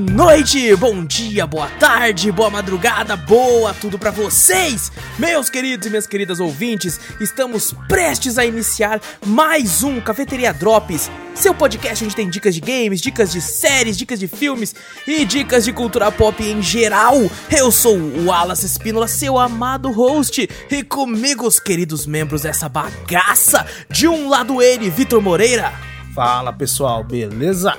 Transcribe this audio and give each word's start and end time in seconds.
noite, 0.00 0.74
bom 0.76 1.04
dia, 1.04 1.46
boa 1.46 1.68
tarde, 1.78 2.30
boa 2.30 2.50
madrugada, 2.50 3.16
boa 3.16 3.72
tudo 3.74 3.98
para 3.98 4.10
vocês, 4.10 4.92
meus 5.18 5.48
queridos 5.48 5.86
e 5.86 5.90
minhas 5.90 6.06
queridas 6.06 6.38
ouvintes. 6.38 7.00
Estamos 7.20 7.74
prestes 7.88 8.36
a 8.36 8.44
iniciar 8.44 9.00
mais 9.24 9.82
um 9.82 10.00
Cafeteria 10.00 10.52
Drops, 10.52 11.10
seu 11.34 11.54
podcast 11.54 12.04
onde 12.04 12.14
tem 12.14 12.28
dicas 12.28 12.54
de 12.54 12.60
games, 12.60 13.00
dicas 13.00 13.32
de 13.32 13.40
séries, 13.40 13.96
dicas 13.96 14.20
de 14.20 14.28
filmes 14.28 14.74
e 15.06 15.24
dicas 15.24 15.64
de 15.64 15.72
cultura 15.72 16.12
pop 16.12 16.42
em 16.42 16.60
geral. 16.60 17.16
Eu 17.50 17.72
sou 17.72 17.96
o 17.96 18.26
Wallace 18.26 18.66
Espínola, 18.66 19.08
seu 19.08 19.38
amado 19.38 19.90
host, 19.90 20.48
e 20.70 20.82
comigo 20.82 21.46
os 21.46 21.58
queridos 21.58 22.06
membros 22.06 22.42
dessa 22.42 22.68
bagaça. 22.68 23.66
De 23.88 24.06
um 24.06 24.28
lado 24.28 24.60
ele, 24.60 24.90
Vitor 24.90 25.22
Moreira. 25.22 25.72
Fala 26.14 26.52
pessoal, 26.52 27.02
beleza? 27.04 27.74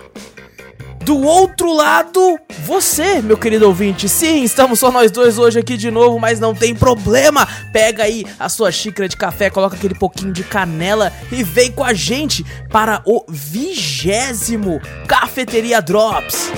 Do 1.07 1.21
outro 1.21 1.73
lado, 1.73 2.37
você, 2.65 3.21
meu 3.21 3.37
querido 3.37 3.65
ouvinte. 3.65 4.09
Sim, 4.09 4.43
estamos 4.43 4.77
só 4.77 4.91
nós 4.91 5.09
dois 5.09 5.37
hoje 5.37 5.57
aqui 5.57 5.77
de 5.77 5.89
novo, 5.89 6.19
mas 6.19 6.37
não 6.37 6.53
tem 6.53 6.75
problema. 6.75 7.47
Pega 7.71 8.03
aí 8.03 8.25
a 8.37 8.49
sua 8.49 8.73
xícara 8.73 9.07
de 9.07 9.15
café, 9.15 9.49
coloca 9.49 9.77
aquele 9.77 9.95
pouquinho 9.95 10.33
de 10.33 10.43
canela 10.43 11.13
e 11.31 11.45
vem 11.45 11.71
com 11.71 11.85
a 11.85 11.93
gente 11.93 12.45
para 12.69 13.01
o 13.05 13.23
vigésimo 13.29 14.81
Cafeteria 15.07 15.81
Drops. 15.81 16.51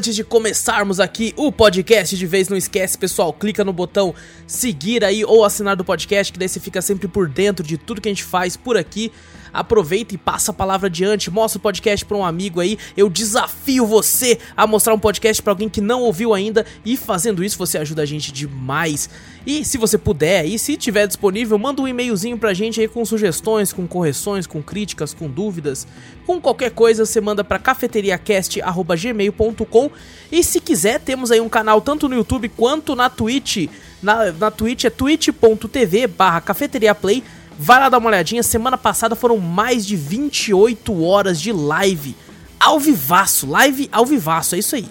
Antes 0.00 0.16
de 0.16 0.24
começarmos 0.24 0.98
aqui 0.98 1.34
o 1.36 1.52
podcast 1.52 2.16
de 2.16 2.26
vez, 2.26 2.48
não 2.48 2.56
esquece, 2.56 2.96
pessoal, 2.96 3.34
clica 3.34 3.62
no 3.62 3.70
botão 3.70 4.14
seguir 4.46 5.04
aí 5.04 5.22
ou 5.26 5.44
assinar 5.44 5.76
do 5.76 5.84
podcast, 5.84 6.32
que 6.32 6.38
daí 6.38 6.48
você 6.48 6.58
fica 6.58 6.80
sempre 6.80 7.06
por 7.06 7.28
dentro 7.28 7.62
de 7.62 7.76
tudo 7.76 8.00
que 8.00 8.08
a 8.08 8.10
gente 8.10 8.24
faz 8.24 8.56
por 8.56 8.78
aqui. 8.78 9.12
Aproveita 9.52 10.14
e 10.14 10.18
passa 10.18 10.50
a 10.50 10.54
palavra 10.54 10.86
adiante, 10.86 11.30
mostra 11.30 11.58
o 11.58 11.62
podcast 11.62 12.04
para 12.04 12.16
um 12.16 12.24
amigo 12.24 12.60
aí. 12.60 12.78
Eu 12.96 13.08
desafio 13.08 13.86
você 13.86 14.38
a 14.56 14.66
mostrar 14.66 14.94
um 14.94 14.98
podcast 14.98 15.40
para 15.42 15.52
alguém 15.52 15.68
que 15.68 15.80
não 15.80 16.02
ouviu 16.02 16.34
ainda 16.34 16.66
e 16.84 16.96
fazendo 16.96 17.44
isso 17.44 17.58
você 17.58 17.78
ajuda 17.78 18.02
a 18.02 18.06
gente 18.06 18.32
demais. 18.32 19.08
E 19.46 19.64
se 19.64 19.78
você 19.78 19.96
puder, 19.96 20.44
e 20.44 20.58
se 20.58 20.76
tiver 20.76 21.06
disponível, 21.06 21.56
manda 21.58 21.80
um 21.80 21.88
e-mailzinho 21.88 22.36
pra 22.36 22.52
gente 22.52 22.78
aí 22.80 22.88
com 22.88 23.04
sugestões, 23.04 23.72
com 23.72 23.86
correções, 23.86 24.44
com 24.46 24.60
críticas, 24.62 25.14
com 25.14 25.28
dúvidas, 25.28 25.86
com 26.26 26.40
qualquer 26.40 26.70
coisa, 26.70 27.06
você 27.06 27.20
manda 27.20 27.42
para 27.42 27.58
cafeteriacast@gmail.com. 27.58 29.90
E 30.30 30.44
se 30.44 30.60
quiser, 30.60 31.00
temos 31.00 31.30
aí 31.30 31.40
um 31.40 31.48
canal 31.48 31.80
tanto 31.80 32.06
no 32.08 32.14
YouTube 32.14 32.48
quanto 32.50 32.94
na 32.94 33.10
Twitch. 33.10 33.68
Na, 34.02 34.32
na 34.32 34.50
Twitch 34.50 34.84
é 34.84 34.90
twitch.tv/cafeteriaplay. 34.90 37.22
Vai 37.62 37.78
lá 37.78 37.90
dar 37.90 37.98
uma 37.98 38.08
olhadinha. 38.08 38.42
Semana 38.42 38.78
passada 38.78 39.14
foram 39.14 39.36
mais 39.36 39.84
de 39.84 39.94
28 39.94 41.04
horas 41.04 41.38
de 41.38 41.52
live. 41.52 42.16
Ao 42.58 42.80
vivaço. 42.80 43.46
Live 43.46 43.86
ao 43.92 44.06
vivaço. 44.06 44.54
É 44.54 44.58
isso 44.58 44.76
aí. 44.76 44.88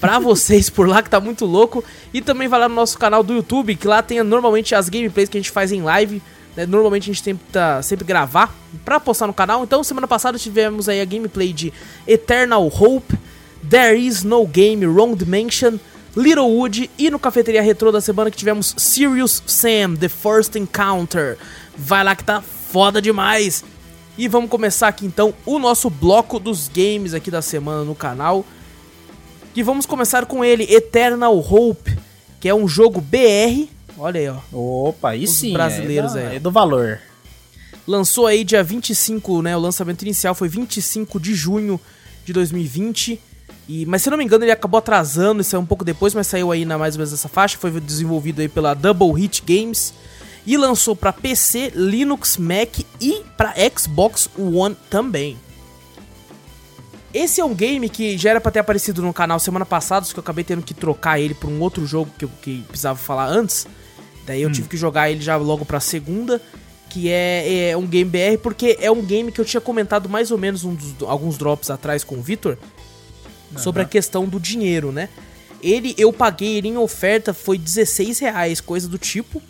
Pra 0.00 0.16
vocês 0.20 0.70
por 0.70 0.86
lá 0.86 1.02
que 1.02 1.10
tá 1.10 1.18
muito 1.18 1.44
louco. 1.44 1.82
E 2.14 2.22
também 2.22 2.46
vai 2.46 2.60
lá 2.60 2.68
no 2.68 2.76
nosso 2.76 2.96
canal 2.96 3.24
do 3.24 3.34
YouTube, 3.34 3.74
que 3.74 3.88
lá 3.88 4.02
tem 4.02 4.22
normalmente 4.22 4.72
as 4.72 4.88
gameplays 4.88 5.28
que 5.28 5.36
a 5.36 5.40
gente 5.40 5.50
faz 5.50 5.72
em 5.72 5.82
live. 5.82 6.22
Né? 6.56 6.64
Normalmente 6.64 7.10
a 7.10 7.12
gente 7.12 7.24
tenta 7.24 7.82
sempre 7.82 8.04
gravar 8.04 8.54
pra 8.84 9.00
postar 9.00 9.26
no 9.26 9.34
canal. 9.34 9.64
Então, 9.64 9.82
semana 9.82 10.06
passada 10.06 10.38
tivemos 10.38 10.88
aí 10.88 11.00
a 11.00 11.04
gameplay 11.04 11.52
de 11.52 11.72
Eternal 12.06 12.64
Hope, 12.68 13.18
There 13.68 13.98
Is 13.98 14.22
No 14.22 14.46
Game, 14.46 14.86
Wrong 14.86 15.16
Dimension. 15.16 15.76
Littlewood 16.16 16.90
e 16.96 17.10
no 17.10 17.18
Cafeteria 17.18 17.60
Retro 17.60 17.92
da 17.92 18.00
semana 18.00 18.30
que 18.30 18.38
tivemos 18.38 18.74
Serious 18.78 19.42
Sam, 19.46 19.96
The 19.96 20.08
First 20.08 20.56
Encounter. 20.56 21.36
Vai 21.76 22.02
lá 22.04 22.14
que 22.16 22.24
tá 22.24 22.40
foda 22.40 23.00
demais. 23.00 23.64
E 24.18 24.28
vamos 24.28 24.48
começar 24.48 24.88
aqui 24.88 25.04
então 25.04 25.34
o 25.44 25.58
nosso 25.58 25.90
bloco 25.90 26.38
dos 26.38 26.68
games 26.68 27.12
aqui 27.12 27.30
da 27.30 27.42
semana 27.42 27.84
no 27.84 27.94
canal. 27.94 28.44
E 29.54 29.62
vamos 29.62 29.86
começar 29.86 30.26
com 30.26 30.44
ele, 30.44 30.64
Eternal 30.64 31.36
Hope, 31.38 31.96
que 32.40 32.48
é 32.48 32.54
um 32.54 32.66
jogo 32.66 33.00
BR. 33.00 33.68
Olha 33.98 34.20
aí, 34.20 34.28
ó. 34.28 34.88
Opa, 34.88 35.10
aí 35.10 35.26
sim. 35.26 35.52
brasileiros 35.52 36.14
é, 36.14 36.22
da- 36.22 36.28
aí. 36.30 36.36
é 36.36 36.38
do 36.40 36.50
valor. 36.50 37.00
Lançou 37.86 38.26
aí 38.26 38.42
dia 38.44 38.62
25, 38.62 39.42
né? 39.42 39.56
O 39.56 39.60
lançamento 39.60 40.02
inicial 40.02 40.34
foi 40.34 40.48
25 40.48 41.20
de 41.20 41.34
junho 41.34 41.80
de 42.24 42.32
2020. 42.32 43.20
E, 43.68 43.86
mas 43.86 44.02
se 44.02 44.10
não 44.10 44.16
me 44.18 44.24
engano, 44.24 44.44
ele 44.44 44.50
acabou 44.52 44.78
atrasando, 44.78 45.40
isso 45.40 45.56
é 45.56 45.58
um 45.58 45.66
pouco 45.66 45.84
depois, 45.84 46.14
mas 46.14 46.26
saiu 46.26 46.52
aí 46.52 46.64
na 46.64 46.76
mais 46.78 46.94
ou 46.94 46.98
menos 46.98 47.12
essa 47.12 47.28
faixa. 47.28 47.56
Foi 47.58 47.70
desenvolvido 47.80 48.40
aí 48.40 48.48
pela 48.48 48.74
Double 48.74 49.12
Hit 49.12 49.42
Games. 49.46 49.92
E 50.46 50.56
lançou 50.56 50.94
pra 50.94 51.12
PC, 51.12 51.72
Linux, 51.74 52.36
Mac 52.36 52.78
e 53.00 53.22
pra 53.36 53.52
Xbox 53.76 54.28
One 54.38 54.76
também. 54.88 55.36
Esse 57.12 57.40
é 57.40 57.44
um 57.44 57.54
game 57.54 57.88
que 57.88 58.18
já 58.18 58.30
era 58.30 58.40
pra 58.40 58.52
ter 58.52 58.58
aparecido 58.58 59.00
no 59.02 59.12
canal 59.12 59.38
semana 59.40 59.64
passada, 59.64 60.04
só 60.04 60.12
que 60.12 60.18
eu 60.18 60.22
acabei 60.22 60.44
tendo 60.44 60.62
que 60.62 60.74
trocar 60.74 61.18
ele 61.18 61.34
por 61.34 61.48
um 61.48 61.60
outro 61.60 61.86
jogo 61.86 62.10
que 62.18 62.24
eu 62.26 62.30
que 62.42 62.62
precisava 62.68 62.98
falar 62.98 63.26
antes. 63.26 63.66
Daí 64.26 64.42
eu 64.42 64.52
tive 64.52 64.68
que 64.68 64.76
jogar 64.76 65.10
ele 65.10 65.20
já 65.20 65.36
logo 65.36 65.64
pra 65.64 65.80
segunda, 65.80 66.42
que 66.90 67.08
é, 67.10 67.70
é 67.70 67.76
um 67.76 67.86
game 67.86 68.10
BR, 68.10 68.38
porque 68.42 68.76
é 68.80 68.90
um 68.90 69.02
game 69.02 69.32
que 69.32 69.40
eu 69.40 69.44
tinha 69.44 69.60
comentado 69.60 70.08
mais 70.08 70.30
ou 70.30 70.36
menos 70.38 70.62
um 70.64 70.74
dos- 70.74 70.94
alguns 71.08 71.38
drops 71.38 71.70
atrás 71.70 72.04
com 72.04 72.16
o 72.16 72.22
Vitor, 72.22 72.58
sobre 73.56 73.82
a 73.82 73.84
questão 73.86 74.26
do 74.26 74.38
dinheiro, 74.38 74.92
né? 74.92 75.08
Ele, 75.62 75.94
eu 75.96 76.12
paguei 76.12 76.56
ele 76.58 76.68
em 76.68 76.76
oferta, 76.76 77.32
foi 77.32 77.56
16 77.56 78.18
reais, 78.18 78.60
coisa 78.60 78.88
do 78.88 78.98
tipo. 78.98 79.40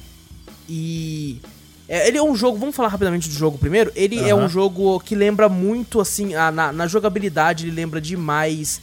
E. 0.68 1.40
é, 1.88 2.08
ele 2.08 2.18
é 2.18 2.22
um 2.22 2.34
jogo, 2.34 2.58
vamos 2.58 2.74
falar 2.74 2.88
rapidamente 2.88 3.28
do 3.28 3.34
jogo 3.34 3.58
primeiro. 3.58 3.92
Ele 3.94 4.18
é 4.28 4.34
um 4.34 4.48
jogo 4.48 4.98
que 5.00 5.14
lembra 5.14 5.48
muito, 5.48 6.00
assim, 6.00 6.34
a- 6.34 6.50
na, 6.50 6.72
na 6.72 6.86
jogabilidade, 6.86 7.66
ele 7.66 7.74
lembra 7.76 8.00
demais 8.00 8.80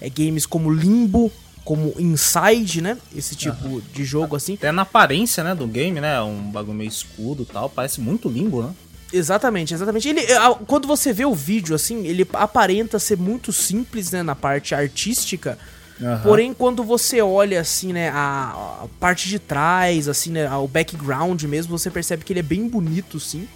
é, 0.00 0.08
games 0.08 0.46
como 0.46 0.70
Limbo, 0.72 1.30
como 1.64 1.92
Inside, 1.98 2.80
né? 2.80 2.96
Esse 3.14 3.34
tipo 3.34 3.80
de 3.92 4.04
jogo, 4.04 4.36
assim. 4.36 4.54
Até 4.54 4.70
na 4.70 4.82
aparência, 4.82 5.42
né, 5.42 5.54
do 5.54 5.66
game, 5.66 6.00
né? 6.00 6.20
Um 6.22 6.50
bagulho 6.50 6.76
meio 6.78 6.88
escudo 6.88 7.42
e 7.42 7.46
tal. 7.46 7.68
Parece 7.68 8.00
muito 8.00 8.28
limbo, 8.28 8.62
né? 8.62 8.72
Exatamente, 9.12 9.72
exatamente. 9.74 10.08
Ele, 10.08 10.20
quando 10.66 10.86
você 10.86 11.12
vê 11.12 11.24
o 11.24 11.34
vídeo, 11.34 11.74
assim, 11.74 12.06
ele 12.06 12.26
aparenta 12.34 12.98
ser 12.98 13.16
muito 13.16 13.52
simples, 13.52 14.10
né, 14.10 14.22
na 14.22 14.34
parte 14.34 14.74
artística. 14.74 15.58
Aham. 16.00 16.22
Porém, 16.22 16.54
quando 16.54 16.84
você 16.84 17.22
olha, 17.22 17.60
assim, 17.60 17.92
né, 17.92 18.10
a, 18.10 18.82
a 18.82 18.86
parte 19.00 19.28
de 19.28 19.38
trás, 19.38 20.08
assim, 20.08 20.30
né, 20.30 20.50
o 20.56 20.68
background 20.68 21.42
mesmo, 21.44 21.78
você 21.78 21.90
percebe 21.90 22.24
que 22.24 22.32
ele 22.32 22.40
é 22.40 22.42
bem 22.42 22.68
bonito, 22.68 23.18
sim. 23.18 23.48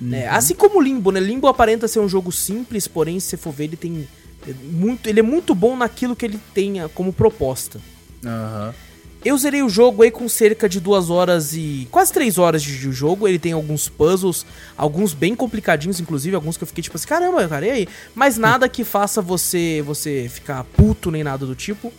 Né? 0.00 0.26
Assim 0.28 0.54
como 0.54 0.78
o 0.78 0.82
Limbo, 0.82 1.10
né? 1.10 1.20
Limbo 1.20 1.46
aparenta 1.46 1.88
ser 1.88 2.00
um 2.00 2.08
jogo 2.08 2.30
simples, 2.30 2.86
porém, 2.86 3.18
se 3.18 3.28
você 3.28 3.36
for 3.36 3.52
ver, 3.52 3.64
ele 3.64 3.76
tem 3.76 4.06
é, 4.46 4.52
muito, 4.52 5.08
ele 5.08 5.20
é 5.20 5.22
muito 5.22 5.54
bom 5.54 5.76
naquilo 5.76 6.14
que 6.14 6.24
ele 6.24 6.38
tem 6.52 6.80
ah, 6.80 6.88
como 6.88 7.12
proposta. 7.12 7.80
Aham. 8.24 8.74
Eu 9.26 9.36
zerei 9.36 9.60
o 9.60 9.68
jogo 9.68 10.04
aí 10.04 10.10
com 10.12 10.28
cerca 10.28 10.68
de 10.68 10.78
duas 10.78 11.10
horas 11.10 11.52
e. 11.52 11.88
quase 11.90 12.12
três 12.12 12.38
horas 12.38 12.62
de, 12.62 12.92
jogo. 12.92 13.26
Ele 13.26 13.40
tem 13.40 13.50
alguns 13.50 13.88
puzzles, 13.88 14.46
alguns 14.78 15.12
bem 15.12 15.34
complicadinhos, 15.34 15.98
inclusive, 15.98 16.36
alguns 16.36 16.56
que 16.56 16.62
eu 16.62 16.68
fiquei 16.68 16.80
tipo 16.80 16.96
assim, 16.96 17.08
caramba, 17.08 17.48
cara, 17.48 17.66
e 17.66 17.70
aí? 17.70 17.88
Mas 18.14 18.38
nada 18.38 18.68
que 18.68 18.84
faça 18.84 19.20
você 19.20 19.82
você 19.84 20.30
ficar 20.32 20.62
puto 20.62 21.10
nem 21.10 21.24
nada 21.24 21.44
do 21.44 21.56
tipo. 21.56 21.92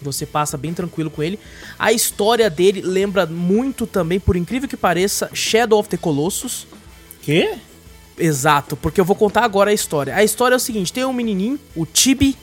Você 0.00 0.24
passa 0.24 0.56
bem 0.56 0.72
tranquilo 0.72 1.10
com 1.10 1.20
ele. 1.20 1.36
A 1.76 1.92
história 1.92 2.48
dele 2.48 2.80
lembra 2.80 3.26
muito 3.26 3.84
também, 3.84 4.20
por 4.20 4.36
incrível 4.36 4.68
que 4.68 4.76
pareça, 4.76 5.28
Shadow 5.34 5.80
of 5.80 5.88
the 5.88 5.96
Colossus. 5.96 6.64
Quê? 7.22 7.54
Exato, 8.16 8.76
porque 8.76 9.00
eu 9.00 9.04
vou 9.04 9.16
contar 9.16 9.42
agora 9.42 9.72
a 9.72 9.74
história. 9.74 10.14
A 10.14 10.22
história 10.22 10.54
é 10.54 10.58
o 10.58 10.60
seguinte: 10.60 10.92
tem 10.92 11.04
um 11.04 11.12
menininho, 11.12 11.58
o 11.74 11.84
Tibi. 11.84 12.36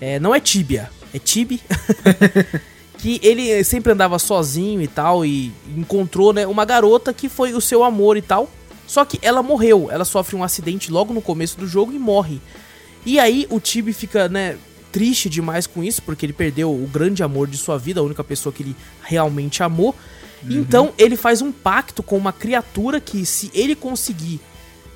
É, 0.00 0.18
não 0.18 0.34
é 0.34 0.40
Tibia, 0.40 0.90
é 1.14 1.20
Tibi. 1.20 1.60
que 3.02 3.20
ele 3.20 3.64
sempre 3.64 3.90
andava 3.90 4.16
sozinho 4.16 4.80
e 4.80 4.86
tal. 4.86 5.26
E 5.26 5.52
encontrou 5.76 6.32
né, 6.32 6.46
uma 6.46 6.64
garota 6.64 7.12
que 7.12 7.28
foi 7.28 7.52
o 7.52 7.60
seu 7.60 7.82
amor 7.82 8.16
e 8.16 8.22
tal. 8.22 8.48
Só 8.86 9.04
que 9.04 9.18
ela 9.20 9.42
morreu. 9.42 9.90
Ela 9.90 10.04
sofre 10.04 10.36
um 10.36 10.44
acidente 10.44 10.90
logo 10.90 11.12
no 11.12 11.20
começo 11.20 11.58
do 11.58 11.66
jogo 11.66 11.92
e 11.92 11.98
morre. 11.98 12.40
E 13.04 13.18
aí 13.18 13.44
o 13.50 13.58
Tibi 13.58 13.92
fica, 13.92 14.28
né, 14.28 14.56
triste 14.92 15.28
demais 15.28 15.66
com 15.66 15.82
isso, 15.82 16.00
porque 16.02 16.24
ele 16.24 16.32
perdeu 16.32 16.70
o 16.70 16.86
grande 16.86 17.24
amor 17.24 17.48
de 17.48 17.56
sua 17.56 17.76
vida, 17.76 17.98
a 17.98 18.04
única 18.04 18.22
pessoa 18.22 18.52
que 18.52 18.62
ele 18.62 18.76
realmente 19.02 19.64
amou. 19.64 19.94
Então 20.48 20.92
ele 20.98 21.16
faz 21.16 21.42
um 21.42 21.50
pacto 21.50 22.02
com 22.02 22.16
uma 22.16 22.32
criatura 22.32 23.00
que, 23.00 23.26
se 23.26 23.50
ele 23.52 23.74
conseguir 23.74 24.40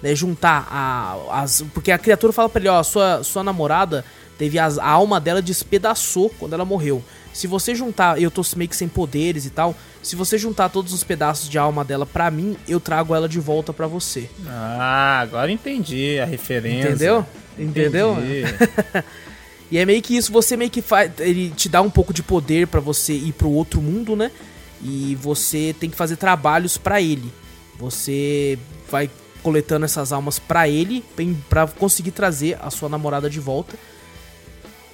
né, 0.01 0.15
juntar 0.15 0.69
a, 0.71 1.43
as. 1.43 1.65
Porque 1.75 1.91
a 1.91 1.99
criatura 1.99 2.33
fala 2.33 2.49
pra 2.49 2.61
ele: 2.61 2.69
ó, 2.69 2.83
sua, 2.83 3.25
sua 3.25 3.43
namorada 3.43 4.05
teve 4.39 4.59
as, 4.59 4.79
a 4.79 4.89
alma 4.89 5.21
dela 5.21 5.43
despedaçou 5.43 6.31
quando 6.39 6.53
ela 6.53 6.65
morreu. 6.65 7.03
Se 7.37 7.47
você 7.47 7.75
juntar, 7.75 8.19
eu 8.19 8.31
tô 8.31 8.41
meio 8.57 8.67
que 8.67 8.75
sem 8.75 8.89
poderes 8.89 9.45
e 9.45 9.51
tal, 9.51 9.77
se 10.03 10.17
você 10.17 10.39
juntar 10.39 10.71
todos 10.71 10.95
os 10.95 11.05
pedaços 11.05 11.51
de 11.51 11.59
alma 11.59 11.85
dela 11.85 12.07
pra 12.07 12.31
mim, 12.31 12.57
eu 12.67 12.81
trago 12.81 13.15
ela 13.15 13.29
de 13.29 13.39
volta 13.39 13.75
pra 13.75 13.87
você. 13.87 14.31
Ah, 14.47 15.21
agora 15.21 15.53
entendi 15.53 16.19
a 16.19 16.25
referência. 16.25 16.89
Entendeu? 16.89 17.27
Entendeu? 17.59 18.17
e 19.71 19.77
é 19.77 19.85
meio 19.85 20.01
que 20.01 20.17
isso, 20.17 20.33
você 20.33 20.57
meio 20.57 20.71
que 20.71 20.81
faz. 20.81 21.13
Ele 21.19 21.51
te 21.51 21.69
dá 21.69 21.83
um 21.83 21.91
pouco 21.91 22.15
de 22.15 22.23
poder 22.23 22.69
pra 22.69 22.81
você 22.81 23.13
ir 23.13 23.33
pro 23.33 23.51
outro 23.51 23.83
mundo, 23.83 24.17
né? 24.17 24.31
E 24.83 25.15
você 25.21 25.77
tem 25.79 25.91
que 25.91 25.97
fazer 25.97 26.17
trabalhos 26.17 26.79
pra 26.79 27.03
ele. 27.03 27.31
Você 27.79 28.59
vai 28.91 29.11
coletando 29.43 29.85
essas 29.85 30.11
almas 30.11 30.39
pra 30.39 30.71
ele, 30.71 31.05
pra 31.51 31.67
conseguir 31.67 32.13
trazer 32.13 32.59
a 32.63 32.71
sua 32.71 32.89
namorada 32.89 33.29
de 33.29 33.41
volta. 33.41 33.77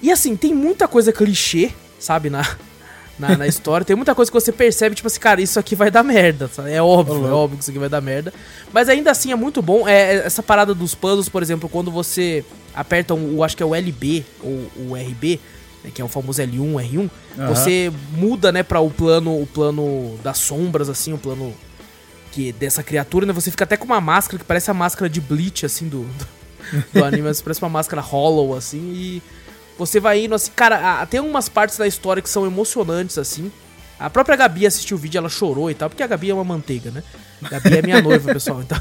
E 0.01 0.11
assim, 0.11 0.35
tem 0.35 0.53
muita 0.53 0.89
coisa 0.89 1.13
clichê, 1.13 1.71
sabe, 2.03 2.29
na, 2.29 2.45
na, 3.17 3.37
na 3.37 3.47
história. 3.47 3.85
Tem 3.85 3.95
muita 3.95 4.13
coisa 4.13 4.31
que 4.31 4.39
você 4.39 4.51
percebe, 4.51 4.95
tipo 4.95 5.07
assim, 5.07 5.19
cara, 5.19 5.41
isso 5.41 5.59
aqui 5.59 5.75
vai 5.75 5.89
dar 5.89 6.03
merda. 6.03 6.47
Sabe? 6.47 6.71
É 6.71 6.81
óbvio, 6.81 7.15
uhum. 7.15 7.27
é 7.27 7.31
óbvio 7.31 7.57
que 7.57 7.63
isso 7.63 7.71
aqui 7.71 7.79
vai 7.79 7.89
dar 7.89 8.01
merda. 8.01 8.33
Mas 8.71 8.89
ainda 8.89 9.11
assim 9.11 9.31
é 9.31 9.35
muito 9.35 9.61
bom. 9.61 9.87
É, 9.87 10.15
é, 10.15 10.25
essa 10.25 10.43
parada 10.43 10.73
dos 10.73 10.93
puzzles, 10.93 11.29
por 11.29 11.41
exemplo, 11.41 11.69
quando 11.69 11.91
você 11.91 12.43
aperta 12.73 13.13
o, 13.13 13.43
acho 13.43 13.55
que 13.55 13.63
é 13.63 13.65
o 13.65 13.75
LB 13.75 14.25
ou 14.41 14.71
o 14.89 14.95
RB, 14.95 15.39
né, 15.83 15.91
que 15.93 16.01
é 16.01 16.05
o 16.05 16.07
famoso 16.07 16.41
L1, 16.41 16.75
R1, 16.75 16.97
uhum. 16.97 17.09
você 17.47 17.91
muda, 18.13 18.51
né, 18.51 18.63
para 18.63 18.79
o 18.79 18.89
plano, 18.89 19.41
o 19.41 19.47
plano 19.47 20.17
das 20.23 20.39
sombras, 20.39 20.89
assim, 20.89 21.13
o 21.13 21.17
plano 21.17 21.53
que 22.31 22.51
dessa 22.51 22.81
criatura, 22.81 23.27
né? 23.27 23.33
Você 23.33 23.51
fica 23.51 23.63
até 23.63 23.77
com 23.77 23.85
uma 23.85 24.01
máscara 24.01 24.39
que 24.39 24.45
parece 24.45 24.71
a 24.71 24.73
máscara 24.73 25.07
de 25.07 25.21
Bleach, 25.21 25.67
assim, 25.67 25.87
do, 25.87 25.99
do, 26.01 26.27
do 26.91 27.05
anime, 27.05 27.29
parece 27.43 27.61
uma 27.61 27.69
máscara 27.69 28.01
hollow, 28.01 28.55
assim, 28.55 28.79
e 28.79 29.21
você 29.77 29.99
vai 29.99 30.25
indo 30.25 30.35
assim, 30.35 30.51
cara, 30.55 31.05
tem 31.05 31.19
umas 31.19 31.49
partes 31.49 31.77
da 31.77 31.87
história 31.87 32.21
que 32.21 32.29
são 32.29 32.45
emocionantes 32.45 33.17
assim. 33.17 33.51
A 33.99 34.09
própria 34.09 34.35
Gabi 34.35 34.65
assistiu 34.65 34.97
o 34.97 34.99
vídeo, 34.99 35.17
ela 35.17 35.29
chorou 35.29 35.69
e 35.71 35.73
tal, 35.73 35.89
porque 35.89 36.03
a 36.03 36.07
Gabi 36.07 36.29
é 36.29 36.33
uma 36.33 36.43
manteiga, 36.43 36.91
né? 36.91 37.03
Gabi 37.41 37.77
é 37.77 37.81
minha 37.81 38.01
noiva, 38.01 38.31
pessoal, 38.33 38.61
então 38.61 38.79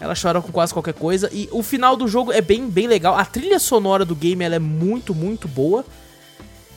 ela 0.00 0.14
chora 0.20 0.40
com 0.40 0.52
quase 0.52 0.72
qualquer 0.72 0.94
coisa 0.94 1.30
e 1.32 1.48
o 1.52 1.62
final 1.62 1.96
do 1.96 2.06
jogo 2.08 2.32
é 2.32 2.40
bem 2.40 2.68
bem 2.68 2.86
legal. 2.86 3.16
A 3.16 3.24
trilha 3.24 3.58
sonora 3.58 4.04
do 4.04 4.14
game 4.14 4.44
ela 4.44 4.56
é 4.56 4.58
muito 4.58 5.14
muito 5.14 5.48
boa. 5.48 5.84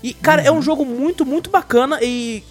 E 0.04 0.14
cara, 0.14 0.44
uhum. 0.44 0.48
é 0.48 0.52
um 0.52 0.62
jogo 0.62 0.86
muito 0.86 1.26
muito 1.26 1.50
bacana 1.50 2.00
e 2.02 2.44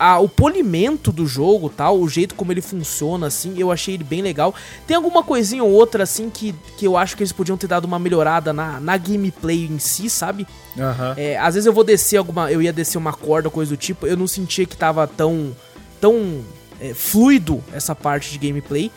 a, 0.00 0.18
o 0.18 0.30
polimento 0.30 1.12
do 1.12 1.26
jogo, 1.26 1.68
tal, 1.68 2.00
o 2.00 2.08
jeito 2.08 2.34
como 2.34 2.50
ele 2.50 2.62
funciona, 2.62 3.26
assim, 3.26 3.58
eu 3.58 3.70
achei 3.70 3.92
ele 3.92 4.02
bem 4.02 4.22
legal. 4.22 4.54
Tem 4.86 4.96
alguma 4.96 5.22
coisinha 5.22 5.62
ou 5.62 5.70
outra, 5.70 6.04
assim, 6.04 6.30
que, 6.30 6.54
que 6.78 6.86
eu 6.86 6.96
acho 6.96 7.14
que 7.14 7.22
eles 7.22 7.32
podiam 7.32 7.54
ter 7.54 7.66
dado 7.66 7.84
uma 7.84 7.98
melhorada 7.98 8.50
na, 8.50 8.80
na 8.80 8.96
gameplay 8.96 9.66
em 9.66 9.78
si, 9.78 10.08
sabe? 10.08 10.46
Uhum. 10.74 11.14
É, 11.18 11.36
às 11.36 11.54
vezes 11.54 11.66
eu 11.66 11.72
vou 11.74 11.84
descer 11.84 12.16
alguma. 12.16 12.50
Eu 12.50 12.62
ia 12.62 12.72
descer 12.72 12.96
uma 12.96 13.12
corda, 13.12 13.50
coisa 13.50 13.72
do 13.72 13.76
tipo, 13.76 14.06
eu 14.06 14.16
não 14.16 14.26
sentia 14.26 14.64
que 14.64 14.74
tava 14.74 15.06
tão. 15.06 15.54
tão 16.00 16.40
é, 16.80 16.94
fluido 16.94 17.62
essa 17.70 17.94
parte 17.94 18.32
de 18.32 18.38
gameplay. 18.38 18.90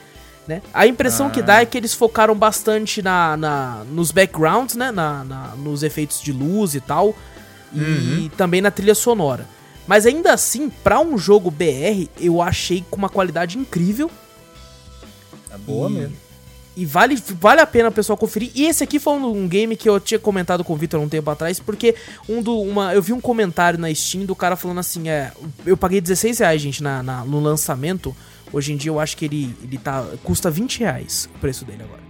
Né? 0.48 0.62
A 0.74 0.88
impressão 0.88 1.28
ah. 1.28 1.30
que 1.30 1.42
dá 1.42 1.62
é 1.62 1.66
que 1.66 1.78
eles 1.78 1.94
focaram 1.94 2.34
bastante 2.34 3.02
na, 3.02 3.36
na 3.36 3.84
nos 3.92 4.12
backgrounds, 4.12 4.76
né? 4.76 4.90
Na, 4.90 5.26
na, 5.26 5.48
nos 5.58 5.84
efeitos 5.84 6.22
de 6.22 6.32
luz 6.32 6.76
e 6.76 6.80
tal. 6.80 7.14
E 7.74 7.80
uhum. 7.80 8.30
também 8.38 8.62
na 8.62 8.72
trilha 8.72 8.96
sonora. 8.96 9.46
Mas 9.88 10.06
ainda 10.06 10.34
assim, 10.34 10.70
para 10.70 11.00
um 11.00 11.18
jogo 11.18 11.52
BR, 11.52 12.08
eu 12.20 12.42
achei 12.42 12.84
com 12.90 12.98
uma 12.98 13.10
qualidade 13.10 13.58
incrível. 13.58 14.10
É 15.52 15.58
boa 15.58 15.90
e, 15.90 15.94
mesmo. 15.94 16.16
E 16.76 16.86
vale, 16.86 17.22
vale 17.40 17.62
a 17.62 17.68
pena 17.68 17.90
o 17.90 17.92
pessoal 17.92 18.18
conferir. 18.18 18.52
E 18.56 18.66
esse 18.66 18.84
aqui 18.84 19.00
foi 19.00 19.14
um, 19.14 19.44
um 19.44 19.48
game 19.48 19.76
que 19.76 19.88
eu 19.88 20.00
tinha 20.00 20.20
comentado 20.20 20.64
com 20.64 20.74
o 20.74 20.76
Victor 20.76 21.00
um 21.00 21.10
tempo 21.10 21.30
atrás, 21.30 21.60
porque 21.60 21.96
um 22.28 22.42
do, 22.42 22.60
uma, 22.60 22.94
eu 22.94 23.02
vi 23.02 23.14
um 23.14 23.22
comentário 23.22 23.78
na 23.78 23.94
Steam 23.94 24.26
do 24.26 24.36
cara 24.36 24.56
falando 24.56 24.80
assim: 24.80 25.10
é, 25.10 25.32
eu 25.66 25.78
paguei 25.78 26.02
16 26.02 26.40
reais, 26.40 26.62
gente, 26.62 26.82
na, 26.82 27.04
na, 27.04 27.24
no 27.26 27.40
lançamento. 27.40 28.16
Hoje 28.52 28.72
em 28.72 28.78
dia 28.78 28.92
eu 28.92 29.00
acho 29.00 29.18
que 29.18 29.26
ele, 29.26 29.56
ele 29.64 29.78
tá, 29.78 30.06
custa 30.24 30.50
20 30.50 30.80
reais 30.80 31.30
o 31.36 31.40
preço 31.40 31.66
dele 31.66 31.84
agora. 31.84 32.04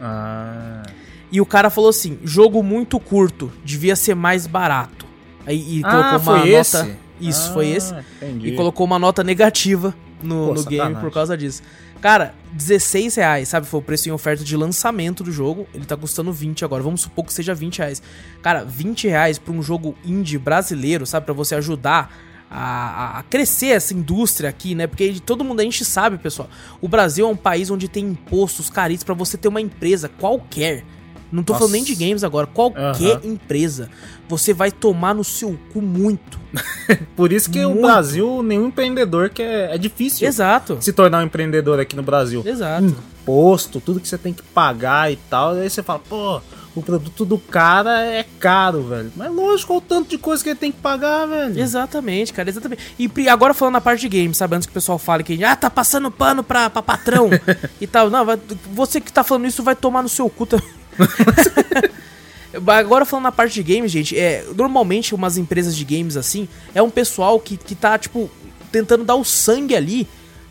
Ah. 0.00 0.82
E 1.30 1.40
o 1.40 1.46
cara 1.46 1.70
falou 1.70 1.90
assim: 1.90 2.18
jogo 2.24 2.62
muito 2.62 3.00
curto, 3.00 3.50
devia 3.64 3.96
ser 3.96 4.14
mais 4.14 4.46
barato. 4.46 5.04
Aí, 5.44 5.78
e 5.78 5.82
ah, 5.84 5.90
colocou 5.90 6.34
uma 6.34 6.38
nota. 6.38 6.48
Esse? 6.48 7.05
Isso, 7.20 7.50
ah, 7.50 7.52
foi 7.52 7.68
esse. 7.68 7.94
Entendi. 8.16 8.48
E 8.48 8.56
colocou 8.56 8.86
uma 8.86 8.98
nota 8.98 9.24
negativa 9.24 9.94
no, 10.22 10.48
Pô, 10.48 10.54
no 10.54 10.64
game 10.64 10.96
por 10.96 11.10
causa 11.10 11.36
disso. 11.36 11.62
Cara, 12.00 12.34
16 12.52 13.16
reais, 13.16 13.48
sabe? 13.48 13.66
Foi 13.66 13.80
o 13.80 13.82
preço 13.82 14.08
em 14.08 14.12
oferta 14.12 14.44
de 14.44 14.56
lançamento 14.56 15.24
do 15.24 15.32
jogo. 15.32 15.66
Ele 15.74 15.84
tá 15.84 15.96
custando 15.96 16.32
20 16.32 16.64
agora. 16.64 16.82
Vamos 16.82 17.00
supor 17.02 17.24
que 17.24 17.32
seja 17.32 17.54
20 17.54 17.78
reais. 17.78 18.02
Cara, 18.42 18.64
20 18.64 19.08
reais 19.08 19.38
pra 19.38 19.52
um 19.52 19.62
jogo 19.62 19.96
indie 20.04 20.38
brasileiro, 20.38 21.06
sabe? 21.06 21.26
Pra 21.26 21.34
você 21.34 21.54
ajudar 21.54 22.14
a, 22.50 23.18
a, 23.18 23.22
crescer 23.24 23.68
essa 23.68 23.94
indústria 23.94 24.48
aqui, 24.48 24.74
né? 24.74 24.86
Porque 24.86 25.20
todo 25.24 25.44
mundo 25.44 25.60
a 25.60 25.64
gente 25.64 25.84
sabe, 25.84 26.18
pessoal. 26.18 26.48
O 26.80 26.88
Brasil 26.88 27.26
é 27.26 27.30
um 27.30 27.36
país 27.36 27.70
onde 27.70 27.88
tem 27.88 28.04
impostos 28.04 28.70
caríssimos 28.70 29.04
para 29.04 29.14
você 29.14 29.36
ter 29.36 29.48
uma 29.48 29.60
empresa 29.60 30.08
qualquer 30.08 30.84
não 31.30 31.42
tô 31.42 31.52
Nossa. 31.52 31.64
falando 31.64 31.72
nem 31.72 31.84
de 31.84 31.94
games 31.94 32.22
agora, 32.22 32.46
qualquer 32.46 33.18
uhum. 33.18 33.32
empresa. 33.32 33.90
Você 34.28 34.52
vai 34.52 34.70
tomar 34.70 35.14
no 35.14 35.24
seu 35.24 35.58
cu 35.72 35.80
muito. 35.80 36.38
Por 37.14 37.32
isso 37.32 37.50
que 37.50 37.64
muito. 37.64 37.78
o 37.78 37.82
Brasil, 37.82 38.42
nenhum 38.42 38.68
empreendedor 38.68 39.30
que 39.30 39.42
é, 39.42 39.76
difícil 39.78 40.26
Exato. 40.26 40.78
se 40.80 40.92
tornar 40.92 41.22
um 41.22 41.26
empreendedor 41.26 41.78
aqui 41.78 41.94
no 41.94 42.02
Brasil. 42.02 42.42
Exato. 42.44 42.84
Imposto, 43.22 43.80
tudo 43.80 44.00
que 44.00 44.08
você 44.08 44.18
tem 44.18 44.32
que 44.32 44.42
pagar 44.42 45.12
e 45.12 45.16
tal. 45.28 45.52
Aí 45.54 45.68
você 45.68 45.82
fala, 45.82 45.98
pô, 45.98 46.40
o 46.76 46.82
produto 46.82 47.24
do 47.24 47.38
cara 47.38 48.04
é 48.04 48.24
caro, 48.38 48.82
velho. 48.82 49.10
Mas 49.16 49.32
lógico, 49.32 49.72
olha 49.72 49.78
o 49.78 49.80
tanto 49.80 50.10
de 50.10 50.18
coisa 50.18 50.42
que 50.42 50.50
ele 50.50 50.58
tem 50.58 50.70
que 50.70 50.78
pagar, 50.78 51.26
velho. 51.26 51.58
Exatamente, 51.58 52.32
cara, 52.32 52.48
exatamente. 52.48 52.94
E 52.98 53.28
agora 53.28 53.54
falando 53.54 53.72
na 53.72 53.80
parte 53.80 54.06
de 54.06 54.20
games, 54.20 54.36
sabe? 54.36 54.56
Antes 54.56 54.66
que 54.66 54.72
o 54.72 54.74
pessoal 54.74 54.98
fale 54.98 55.24
que, 55.24 55.42
ah, 55.42 55.56
tá 55.56 55.70
passando 55.70 56.10
pano 56.10 56.42
pra, 56.44 56.68
pra 56.68 56.82
patrão 56.82 57.30
e 57.80 57.86
tal. 57.86 58.10
Não, 58.10 58.26
você 58.72 59.00
que 59.00 59.12
tá 59.12 59.24
falando 59.24 59.46
isso 59.46 59.62
vai 59.62 59.74
tomar 59.74 60.02
no 60.02 60.08
seu 60.08 60.28
cu 60.28 60.44
também. 60.44 60.68
Agora 62.66 63.04
falando 63.04 63.24
na 63.24 63.32
parte 63.32 63.62
de 63.62 63.74
games, 63.74 63.92
gente, 63.92 64.18
é, 64.18 64.44
normalmente 64.56 65.14
umas 65.14 65.36
empresas 65.36 65.76
de 65.76 65.84
games 65.84 66.16
assim, 66.16 66.48
é 66.74 66.80
um 66.80 66.88
pessoal 66.88 67.38
que, 67.38 67.56
que 67.56 67.74
tá, 67.74 67.98
tipo, 67.98 68.30
tentando 68.72 69.04
dar 69.04 69.16
o 69.16 69.24
sangue 69.24 69.74
ali 69.76 70.08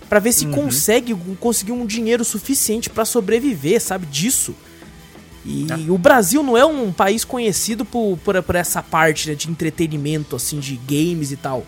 para 0.08 0.20
ver 0.20 0.32
se 0.32 0.46
uhum. 0.46 0.52
consegue 0.52 1.16
conseguir 1.40 1.72
um 1.72 1.86
dinheiro 1.86 2.24
suficiente 2.24 2.90
para 2.90 3.06
sobreviver, 3.06 3.82
sabe, 3.82 4.06
disso. 4.06 4.56
E 5.44 5.68
ah. 5.72 5.78
o 5.92 5.98
Brasil 5.98 6.42
não 6.44 6.58
é 6.58 6.66
um 6.66 6.92
país 6.92 7.24
conhecido 7.24 7.86
por, 7.86 8.18
por, 8.24 8.42
por 8.42 8.56
essa 8.56 8.82
parte 8.82 9.30
né, 9.30 9.36
de 9.36 9.50
entretenimento, 9.50 10.36
assim, 10.36 10.60
de 10.60 10.76
games 10.76 11.32
e 11.32 11.38
tal. 11.38 11.66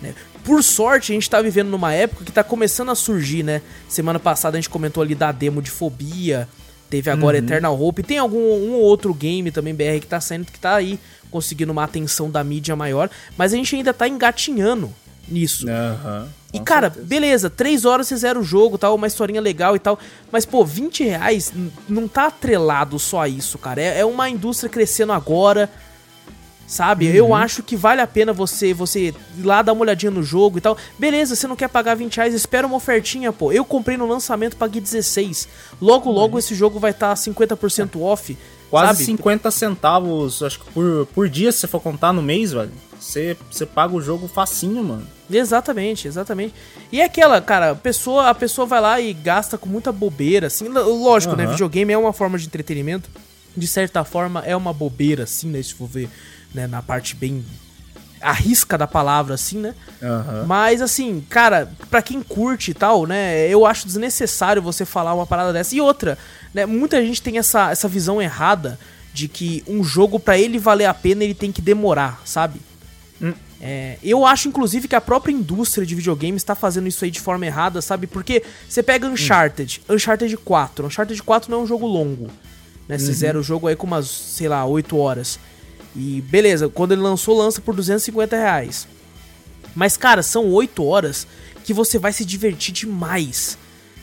Né? 0.00 0.14
Por 0.44 0.62
sorte, 0.64 1.12
a 1.12 1.14
gente 1.14 1.30
tá 1.30 1.40
vivendo 1.40 1.68
numa 1.68 1.92
época 1.92 2.24
que 2.24 2.32
tá 2.32 2.42
começando 2.42 2.90
a 2.90 2.94
surgir, 2.94 3.42
né? 3.42 3.60
Semana 3.88 4.18
passada 4.18 4.56
a 4.56 4.60
gente 4.60 4.70
comentou 4.70 5.02
ali 5.02 5.14
da 5.14 5.30
demo 5.30 5.60
de 5.60 5.70
Fobia, 5.70 6.48
Teve 6.90 7.08
agora 7.08 7.38
uhum. 7.38 7.44
Eternal 7.44 7.80
Hope. 7.80 8.02
Tem 8.02 8.18
algum 8.18 8.38
um 8.38 8.72
ou 8.72 8.82
outro 8.82 9.14
game 9.14 9.50
também 9.52 9.72
BR 9.72 10.00
que 10.00 10.06
tá 10.08 10.20
saindo 10.20 10.46
que 10.46 10.58
tá 10.58 10.74
aí 10.74 10.98
conseguindo 11.30 11.70
uma 11.70 11.84
atenção 11.84 12.28
da 12.28 12.42
mídia 12.42 12.74
maior. 12.74 13.08
Mas 13.38 13.52
a 13.52 13.56
gente 13.56 13.76
ainda 13.76 13.94
tá 13.94 14.08
engatinhando 14.08 14.92
nisso. 15.28 15.66
Uhum, 15.66 16.26
e 16.52 16.58
cara, 16.58 16.88
certeza. 16.88 17.06
beleza, 17.06 17.48
3 17.48 17.84
horas 17.84 18.08
você 18.08 18.16
zera 18.16 18.38
o 18.38 18.42
jogo, 18.42 18.76
tal, 18.76 18.96
uma 18.96 19.06
historinha 19.06 19.40
legal 19.40 19.76
e 19.76 19.78
tal. 19.78 19.98
Mas, 20.32 20.44
pô, 20.44 20.64
20 20.64 21.04
reais 21.04 21.52
não 21.88 22.08
tá 22.08 22.26
atrelado 22.26 22.98
só 22.98 23.20
a 23.20 23.28
isso, 23.28 23.56
cara. 23.56 23.80
É, 23.80 24.00
é 24.00 24.04
uma 24.04 24.28
indústria 24.28 24.68
crescendo 24.68 25.12
agora 25.12 25.70
sabe? 26.70 27.08
Uhum. 27.08 27.14
Eu 27.14 27.34
acho 27.34 27.64
que 27.64 27.74
vale 27.74 28.00
a 28.00 28.06
pena 28.06 28.32
você 28.32 28.72
você 28.72 29.08
ir 29.08 29.14
lá 29.42 29.60
dar 29.60 29.72
uma 29.72 29.82
olhadinha 29.82 30.10
no 30.12 30.22
jogo 30.22 30.58
e 30.58 30.60
tal. 30.60 30.78
Beleza, 30.96 31.34
você 31.34 31.48
não 31.48 31.56
quer 31.56 31.68
pagar 31.68 31.96
20 31.96 32.16
reais, 32.16 32.32
espera 32.32 32.64
uma 32.64 32.76
ofertinha, 32.76 33.32
pô. 33.32 33.50
Eu 33.50 33.64
comprei 33.64 33.96
no 33.96 34.06
lançamento, 34.06 34.56
paguei 34.56 34.80
16. 34.80 35.48
Logo, 35.82 36.08
logo 36.10 36.34
uhum. 36.34 36.38
esse 36.38 36.54
jogo 36.54 36.78
vai 36.78 36.92
estar 36.92 37.08
tá 37.08 37.14
50% 37.14 38.00
off. 38.00 38.38
Quase 38.70 38.86
sabe? 38.86 39.04
50 39.04 39.50
centavos, 39.50 40.44
acho 40.44 40.60
que 40.60 40.70
por, 40.70 41.06
por 41.06 41.28
dia, 41.28 41.50
se 41.50 41.58
você 41.58 41.66
for 41.66 41.80
contar 41.80 42.12
no 42.12 42.22
mês, 42.22 42.52
velho. 42.52 42.70
Você, 43.00 43.36
você 43.50 43.66
paga 43.66 43.96
o 43.96 44.00
jogo 44.00 44.28
facinho, 44.28 44.84
mano. 44.84 45.06
Exatamente, 45.28 46.06
exatamente. 46.06 46.54
E 46.92 47.00
é 47.00 47.04
aquela, 47.04 47.40
cara, 47.40 47.70
a 47.72 47.74
pessoa, 47.74 48.28
a 48.28 48.34
pessoa 48.34 48.66
vai 48.66 48.80
lá 48.80 49.00
e 49.00 49.12
gasta 49.12 49.58
com 49.58 49.68
muita 49.68 49.90
bobeira, 49.90 50.46
assim. 50.46 50.68
Lógico, 50.68 51.32
uhum. 51.32 51.38
né? 51.38 51.46
Videogame 51.46 51.92
é 51.92 51.98
uma 51.98 52.12
forma 52.12 52.38
de 52.38 52.46
entretenimento. 52.46 53.10
De 53.56 53.66
certa 53.66 54.04
forma, 54.04 54.44
é 54.46 54.54
uma 54.54 54.72
bobeira, 54.72 55.24
assim, 55.24 55.48
né? 55.48 55.60
Se 55.60 55.74
for 55.74 55.88
ver 55.88 56.08
né? 56.54 56.66
Na 56.66 56.82
parte 56.82 57.14
bem 57.14 57.44
arrisca 58.20 58.76
da 58.76 58.86
palavra, 58.86 59.34
assim, 59.34 59.58
né? 59.58 59.74
Uhum. 60.02 60.46
Mas, 60.46 60.82
assim, 60.82 61.24
cara, 61.28 61.72
para 61.88 62.02
quem 62.02 62.22
curte 62.22 62.70
e 62.70 62.74
tal, 62.74 63.06
né? 63.06 63.48
Eu 63.48 63.64
acho 63.64 63.86
desnecessário 63.86 64.60
você 64.60 64.84
falar 64.84 65.14
uma 65.14 65.26
parada 65.26 65.52
dessa. 65.52 65.74
E 65.74 65.80
outra, 65.80 66.18
né? 66.52 66.66
Muita 66.66 67.04
gente 67.04 67.22
tem 67.22 67.38
essa, 67.38 67.70
essa 67.70 67.88
visão 67.88 68.20
errada 68.20 68.78
de 69.12 69.26
que 69.26 69.64
um 69.66 69.82
jogo, 69.82 70.20
para 70.20 70.38
ele 70.38 70.58
valer 70.58 70.84
a 70.84 70.94
pena, 70.94 71.24
ele 71.24 71.34
tem 71.34 71.50
que 71.50 71.62
demorar, 71.62 72.20
sabe? 72.24 72.60
Hum. 73.20 73.32
É, 73.60 73.98
eu 74.02 74.24
acho, 74.24 74.48
inclusive, 74.48 74.88
que 74.88 74.94
a 74.94 75.00
própria 75.00 75.32
indústria 75.32 75.86
de 75.86 75.94
videogames 75.94 76.42
está 76.42 76.54
fazendo 76.54 76.88
isso 76.88 77.04
aí 77.04 77.10
de 77.10 77.20
forma 77.20 77.44
errada, 77.44 77.82
sabe? 77.82 78.06
Porque 78.06 78.42
você 78.68 78.82
pega 78.82 79.06
Uncharted, 79.06 79.82
hum. 79.88 79.94
Uncharted 79.94 80.34
4. 80.36 80.86
Uncharted 80.86 81.22
4 81.22 81.50
não 81.50 81.60
é 81.60 81.62
um 81.62 81.66
jogo 81.66 81.86
longo. 81.86 82.28
Né? 82.88 82.98
Você 82.98 83.08
uhum. 83.08 83.14
zera 83.14 83.38
o 83.38 83.42
jogo 83.42 83.66
aí 83.66 83.76
com 83.76 83.86
umas, 83.86 84.08
sei 84.08 84.48
lá, 84.48 84.64
8 84.64 84.96
horas. 84.96 85.38
E 85.94 86.20
beleza, 86.22 86.68
quando 86.68 86.92
ele 86.92 87.00
lançou, 87.02 87.36
lança 87.36 87.60
por 87.60 87.74
250 87.74 88.36
reais. 88.36 88.86
Mas, 89.74 89.96
cara, 89.96 90.22
são 90.22 90.46
8 90.46 90.84
horas 90.84 91.26
que 91.64 91.72
você 91.74 91.98
vai 91.98 92.12
se 92.12 92.24
divertir 92.24 92.72
demais. 92.72 93.58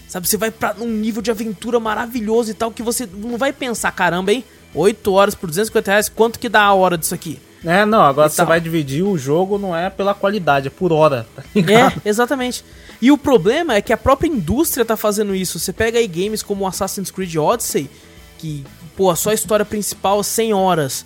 Sabe, 0.07 0.27
você 0.27 0.37
vai 0.37 0.49
pra 0.51 0.75
um 0.79 0.87
nível 0.87 1.21
de 1.21 1.29
aventura 1.31 1.79
maravilhoso 1.79 2.51
e 2.51 2.53
tal, 2.53 2.71
que 2.71 2.81
você 2.81 3.05
não 3.05 3.37
vai 3.37 3.51
pensar, 3.51 3.91
caramba, 3.91 4.31
hein? 4.31 4.43
8 4.73 5.11
horas 5.11 5.35
por 5.35 5.47
250 5.49 5.91
reais, 5.91 6.07
quanto 6.09 6.39
que 6.39 6.47
dá 6.47 6.61
a 6.61 6.73
hora 6.73 6.97
disso 6.97 7.13
aqui? 7.13 7.39
É, 7.65 7.85
não, 7.85 8.01
agora 8.01 8.27
E 8.27 8.31
você 8.31 8.37
tal. 8.37 8.45
vai 8.45 8.61
dividir 8.61 9.03
o 9.03 9.17
jogo, 9.17 9.57
não 9.57 9.75
é 9.75 9.89
pela 9.89 10.13
qualidade, 10.13 10.67
é 10.67 10.69
por 10.69 10.93
hora, 10.93 11.27
tá 11.35 11.43
É, 11.53 11.59
ligado? 11.59 12.01
exatamente. 12.05 12.63
E 13.01 13.11
o 13.11 13.17
problema 13.17 13.75
é 13.75 13.81
que 13.81 13.91
a 13.91 13.97
própria 13.97 14.27
indústria 14.29 14.85
tá 14.85 14.95
fazendo 14.95 15.35
isso. 15.35 15.59
Você 15.59 15.73
pega 15.73 15.99
aí 15.99 16.07
games 16.07 16.41
como 16.41 16.65
Assassin's 16.67 17.11
Creed 17.11 17.35
Odyssey, 17.35 17.89
que, 18.37 18.63
pô, 18.95 19.13
só 19.15 19.31
a 19.31 19.33
história 19.33 19.65
principal 19.65 20.23
100 20.23 20.53
horas. 20.53 21.05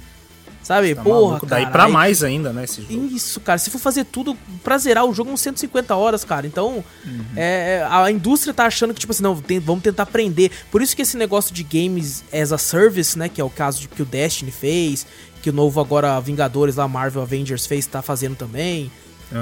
Sabe? 0.63 0.93
Tá 0.93 1.01
Porra, 1.01 1.27
maluco, 1.29 1.45
Daí 1.47 1.61
cara, 1.63 1.71
pra 1.71 1.85
aí- 1.85 1.91
mais 1.91 2.23
ainda, 2.23 2.53
né, 2.53 2.63
esse 2.65 2.81
jogo. 2.83 3.07
Isso, 3.07 3.39
cara. 3.39 3.57
Se 3.57 3.69
for 3.71 3.79
fazer 3.79 4.05
tudo 4.05 4.37
pra 4.63 4.77
zerar 4.77 5.05
o 5.05 5.13
jogo, 5.13 5.31
uns 5.31 5.41
150 5.41 5.95
horas, 5.95 6.23
cara. 6.23 6.45
Então, 6.45 6.83
Uhum. 7.03 7.25
é, 7.35 7.79
é, 7.81 7.87
a 7.89 8.11
indústria 8.11 8.53
tá 8.53 8.65
achando 8.67 8.93
que, 8.93 8.99
tipo 8.99 9.11
assim, 9.11 9.23
não, 9.23 9.35
tem- 9.41 9.59
vamos 9.59 9.81
tentar 9.83 10.03
aprender. 10.03 10.51
Por 10.69 10.81
isso 10.81 10.95
que 10.95 11.01
esse 11.01 11.17
negócio 11.17 11.53
de 11.53 11.63
games 11.63 12.23
as 12.31 12.51
a 12.51 12.57
service, 12.59 13.17
né, 13.17 13.27
que 13.27 13.41
é 13.41 13.43
o 13.43 13.49
caso 13.49 13.81
de 13.81 13.87
que 13.87 14.01
o 14.03 14.05
Destiny 14.05 14.51
fez, 14.51 15.05
que 15.41 15.49
o 15.49 15.53
novo 15.53 15.81
agora 15.81 16.19
Vingadores 16.19 16.75
lá, 16.75 16.87
Marvel 16.87 17.23
Avengers 17.23 17.65
fez, 17.65 17.87
tá 17.87 18.01
fazendo 18.03 18.35
também. 18.35 18.91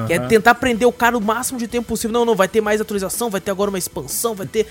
Que 0.07 0.13
é 0.13 0.19
tentar 0.19 0.53
prender 0.55 0.87
o 0.87 0.91
cara 0.93 1.17
o 1.17 1.21
máximo 1.21 1.57
de 1.59 1.67
tempo 1.67 1.87
possível. 1.87 2.13
Não, 2.13 2.23
não, 2.23 2.35
vai 2.35 2.47
ter 2.47 2.61
mais 2.61 2.79
atualização, 2.79 3.29
vai 3.29 3.41
ter 3.41 3.49
agora 3.51 3.69
uma 3.71 3.77
expansão, 3.79 4.35
vai 4.35 4.45
ter. 4.47 4.67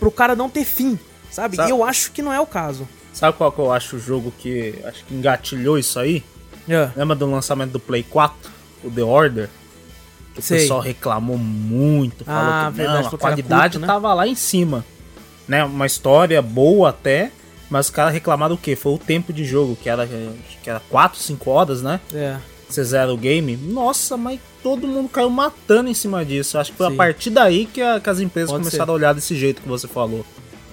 Pro 0.00 0.10
cara 0.10 0.34
não 0.34 0.48
ter 0.50 0.64
fim, 0.64 0.98
sabe? 1.30 1.54
Sabe- 1.56 1.68
E 1.68 1.70
eu 1.70 1.84
acho 1.84 2.10
que 2.12 2.22
não 2.22 2.32
é 2.32 2.40
o 2.40 2.46
caso. 2.46 2.88
Sabe 3.14 3.38
qual 3.38 3.50
que 3.52 3.58
eu 3.60 3.72
acho 3.72 3.96
o 3.96 3.98
jogo 3.98 4.32
que 4.38 4.74
acho 4.84 5.04
que 5.04 5.14
engatilhou 5.14 5.78
isso 5.78 5.98
aí? 5.98 6.22
É. 6.68 6.90
Lembra 6.96 7.14
do 7.16 7.30
lançamento 7.30 7.70
do 7.72 7.80
Play 7.80 8.02
4? 8.02 8.50
O 8.82 8.90
The 8.90 9.02
Order? 9.02 9.48
Que 10.34 10.42
Sei. 10.42 10.58
o 10.58 10.60
pessoal 10.62 10.80
reclamou 10.80 11.38
muito, 11.38 12.24
falou 12.24 12.40
Ah, 12.42 12.68
que 12.70 12.76
verdade, 12.78 13.02
não, 13.04 13.14
a 13.14 13.18
qualidade 13.18 13.72
curto, 13.74 13.80
né? 13.80 13.86
tava 13.86 14.12
lá 14.12 14.26
em 14.26 14.34
cima. 14.34 14.84
Né? 15.46 15.62
Uma 15.64 15.86
história 15.86 16.42
boa 16.42 16.88
até, 16.88 17.30
mas 17.70 17.86
os 17.86 17.90
caras 17.90 18.12
reclamaram 18.12 18.56
o 18.56 18.58
quê? 18.58 18.74
Foi 18.74 18.92
o 18.94 18.98
tempo 18.98 19.32
de 19.32 19.44
jogo, 19.44 19.76
que 19.80 19.88
era, 19.88 20.06
que 20.06 20.68
era 20.68 20.80
4, 20.90 21.20
5 21.20 21.50
horas, 21.50 21.82
né? 21.82 22.00
É. 22.12 22.36
Você 22.68 22.82
zera 22.82 23.12
o 23.12 23.16
game. 23.16 23.56
Nossa, 23.56 24.16
mas 24.16 24.40
todo 24.62 24.88
mundo 24.88 25.08
caiu 25.08 25.30
matando 25.30 25.88
em 25.88 25.94
cima 25.94 26.24
disso. 26.24 26.58
Acho 26.58 26.72
que 26.72 26.78
foi 26.78 26.88
Sim. 26.88 26.94
a 26.94 26.96
partir 26.96 27.30
daí 27.30 27.66
que, 27.66 27.80
a- 27.80 28.00
que 28.00 28.10
as 28.10 28.18
empresas 28.18 28.50
Pode 28.50 28.62
começaram 28.64 28.86
ser. 28.86 28.90
a 28.90 28.94
olhar 28.94 29.14
desse 29.14 29.36
jeito 29.36 29.62
que 29.62 29.68
você 29.68 29.86
falou. 29.86 30.24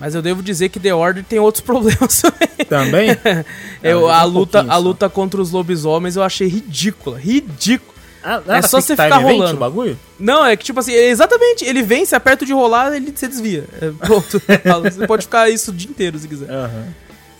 Mas 0.01 0.15
eu 0.15 0.21
devo 0.21 0.41
dizer 0.43 0.67
que 0.69 0.79
The 0.79 0.93
Order 0.93 1.23
tem 1.23 1.39
outros 1.39 1.61
problemas 1.63 2.21
também. 2.21 2.65
Também? 2.67 3.09
Eu, 3.83 4.09
a 4.09 4.23
luta, 4.23 4.65
a 4.67 4.77
luta 4.77 5.07
contra 5.09 5.41
os 5.41 5.51
lobisomens 5.51 6.15
eu 6.15 6.23
achei 6.23 6.47
ridícula. 6.47 7.17
Ridícula. 7.17 7.91
Ah, 8.23 8.41
É 8.47 8.61
só 8.61 8.79
você 8.81 8.95
ficar 8.95 9.17
rolando. 9.17 9.55
o 9.55 9.59
bagulho? 9.59 9.97
Não, 10.19 10.45
é 10.45 10.55
que 10.55 10.63
tipo 10.65 10.79
assim, 10.79 10.93
exatamente, 10.93 11.63
ele 11.65 11.81
vem, 11.81 12.05
você 12.05 12.15
aperta 12.15 12.45
de 12.45 12.53
rolar, 12.53 12.93
ele 12.95 13.11
se 13.15 13.27
desvia. 13.27 13.65
É, 13.81 13.89
pronto. 14.05 14.39
você 14.83 15.07
pode 15.07 15.23
ficar 15.23 15.49
isso 15.49 15.71
o 15.71 15.73
dia 15.73 15.89
inteiro 15.89 16.19
se 16.19 16.27
quiser. 16.27 16.49
Aham. 16.49 16.87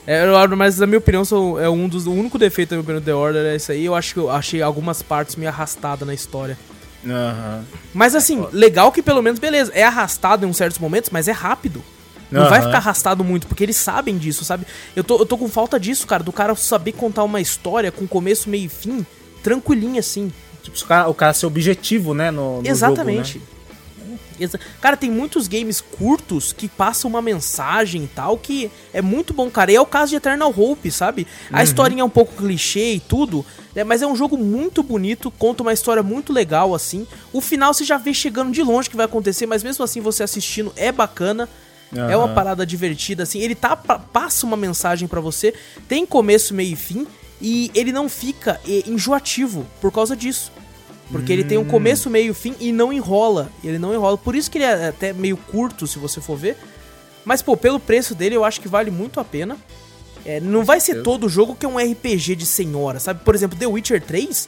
É, 0.08 0.25
mas 0.56 0.80
na 0.80 0.88
minha 0.88 0.98
opinião, 0.98 1.24
são- 1.24 1.60
é 1.60 1.70
um 1.70 1.88
dos. 1.88 2.08
O 2.08 2.12
único 2.12 2.39
defeito 2.39 2.70
da 2.70 2.75
minha 2.77 2.82
opinião 2.82 3.00
do 3.01 3.06
The 3.06 3.13
Order 3.13 3.46
é 3.46 3.56
isso 3.56 3.72
aí. 3.72 3.86
Eu 3.86 3.94
acho 3.94 4.13
que 4.15 4.20
eu 4.20 4.32
achei 4.32 4.60
algumas 4.63 5.03
partes 5.03 5.36
meio 5.36 5.50
arrastadas 5.50 6.08
na 6.08 6.13
história. 6.15 6.58
Aham. 7.06 7.63
Mas 7.94 8.15
assim, 8.15 8.46
legal 8.51 8.91
que 8.91 9.03
pelo 9.03 9.22
menos, 9.22 9.39
beleza, 9.39 9.72
é 9.75 9.84
arrastado 9.84 10.46
em 10.46 10.50
uns 10.50 10.58
certos 10.58 10.80
momentos, 10.80 11.12
mas 11.12 11.27
é 11.27 11.32
rápido. 11.32 11.84
Não 12.31 12.47
vai 12.47 12.59
Aham. 12.59 12.67
ficar 12.67 12.77
arrastado 12.77 13.23
muito, 13.23 13.45
porque 13.45 13.63
eles 13.63 13.75
sabem 13.75 14.17
disso, 14.17 14.45
sabe? 14.45 14.65
Eu 14.95 15.03
tô, 15.03 15.19
eu 15.19 15.25
tô 15.25 15.38
com 15.38 15.50
falta 15.50 15.79
disso, 15.79 16.07
cara, 16.07 16.23
do 16.23 16.31
cara 16.31 16.55
saber 16.55 16.93
contar 16.93 17.23
uma 17.23 17.41
história 17.41 17.91
com 17.91 18.07
começo, 18.07 18.50
meio 18.50 18.65
e 18.65 18.69
fim, 18.69 19.05
tranquilinho 19.43 20.00
assim. 20.00 20.31
Tipo, 20.63 20.77
o 20.77 20.85
cara, 20.85 21.09
o 21.09 21.13
cara 21.13 21.33
ser 21.33 21.45
objetivo, 21.45 22.13
né? 22.13 22.31
No, 22.31 22.61
no 22.61 22.67
Exatamente. 22.67 23.33
Jogo, 23.33 23.45
né? 23.45 23.51
Cara, 24.79 24.97
tem 24.97 25.11
muitos 25.11 25.47
games 25.47 25.81
curtos 25.81 26.51
que 26.51 26.67
passam 26.67 27.09
uma 27.09 27.21
mensagem 27.21 28.05
e 28.05 28.07
tal 28.07 28.38
que 28.38 28.71
é 28.93 29.01
muito 29.01 29.33
bom, 29.33 29.50
cara. 29.51 29.71
E 29.71 29.75
é 29.75 29.81
o 29.81 29.85
caso 29.85 30.09
de 30.11 30.15
Eternal 30.15 30.53
Hope, 30.55 30.89
sabe? 30.89 31.27
A 31.51 31.57
Uhum. 31.57 31.63
historinha 31.63 32.01
é 32.01 32.05
um 32.05 32.09
pouco 32.09 32.33
clichê 32.35 32.93
e 32.93 33.00
tudo, 33.00 33.45
né? 33.75 33.83
mas 33.83 34.01
é 34.01 34.07
um 34.07 34.15
jogo 34.15 34.38
muito 34.38 34.81
bonito, 34.81 35.29
conta 35.29 35.61
uma 35.61 35.73
história 35.73 36.01
muito 36.01 36.33
legal, 36.33 36.73
assim. 36.73 37.05
O 37.31 37.39
final 37.41 37.73
você 37.73 37.83
já 37.83 37.97
vê 37.97 38.13
chegando 38.13 38.51
de 38.51 38.63
longe 38.63 38.89
que 38.89 38.95
vai 38.95 39.05
acontecer, 39.05 39.45
mas 39.45 39.63
mesmo 39.63 39.83
assim 39.83 40.01
você 40.01 40.23
assistindo 40.23 40.73
é 40.75 40.91
bacana. 40.91 41.47
É 41.95 42.15
uma 42.15 42.29
parada 42.29 42.65
divertida, 42.65 43.24
assim. 43.24 43.39
Ele 43.39 43.53
tá, 43.55 43.75
pa- 43.75 44.00
passa 44.00 44.45
uma 44.45 44.55
mensagem 44.55 45.07
pra 45.07 45.19
você, 45.19 45.53
tem 45.88 46.05
começo, 46.05 46.53
meio 46.53 46.74
e 46.74 46.75
fim, 46.75 47.05
e 47.41 47.69
ele 47.75 47.91
não 47.91 48.07
fica 48.07 48.60
enjoativo 48.88 49.65
por 49.81 49.91
causa 49.91 50.15
disso. 50.15 50.51
Porque 51.12 51.33
ele 51.33 51.43
tem 51.43 51.57
um 51.57 51.65
começo, 51.65 52.10
meio 52.10 52.31
e 52.31 52.33
fim 52.33 52.55
e 52.60 52.71
não 52.71 52.93
enrola. 52.93 53.50
Ele 53.62 53.77
não 53.77 53.93
enrola. 53.93 54.17
Por 54.17 54.33
isso 54.36 54.50
que 54.50 54.57
ele 54.57 54.63
é 54.63 54.88
até 54.88 55.12
meio 55.12 55.36
curto, 55.36 55.86
se 55.86 56.00
você 56.00 56.21
for 56.21 56.38
ver. 56.38 56.55
Mas, 57.25 57.41
pô, 57.41 57.57
pelo 57.57 57.79
preço 57.79 58.15
dele, 58.15 58.36
eu 58.38 58.45
acho 58.45 58.62
que 58.62 58.69
vale 58.69 58.89
muito 58.89 59.19
a 59.19 59.24
pena. 59.25 59.57
É, 60.25 60.39
não 60.39 60.63
vai 60.63 60.79
ser 60.79 61.01
todo 61.03 61.27
jogo 61.27 61.55
que 61.55 61.65
é 61.65 61.69
um 61.69 61.77
RPG 61.77 62.36
de 62.38 62.45
senhora, 62.45 63.00
sabe? 63.00 63.25
Por 63.25 63.36
exemplo, 63.36 63.57
The 63.60 63.67
Witcher 63.67 64.01
3 64.01 64.48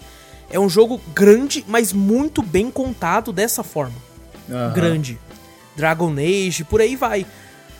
é 0.49 0.57
um 0.59 0.69
jogo 0.69 1.01
grande, 1.13 1.65
mas 1.67 1.91
muito 1.91 2.41
bem 2.41 2.71
contado 2.71 3.33
dessa 3.33 3.61
forma 3.63 3.95
Aham. 4.49 4.71
grande. 4.73 5.19
Dragon 5.75 6.13
Age, 6.13 6.63
por 6.63 6.81
aí 6.81 6.95
vai. 6.95 7.25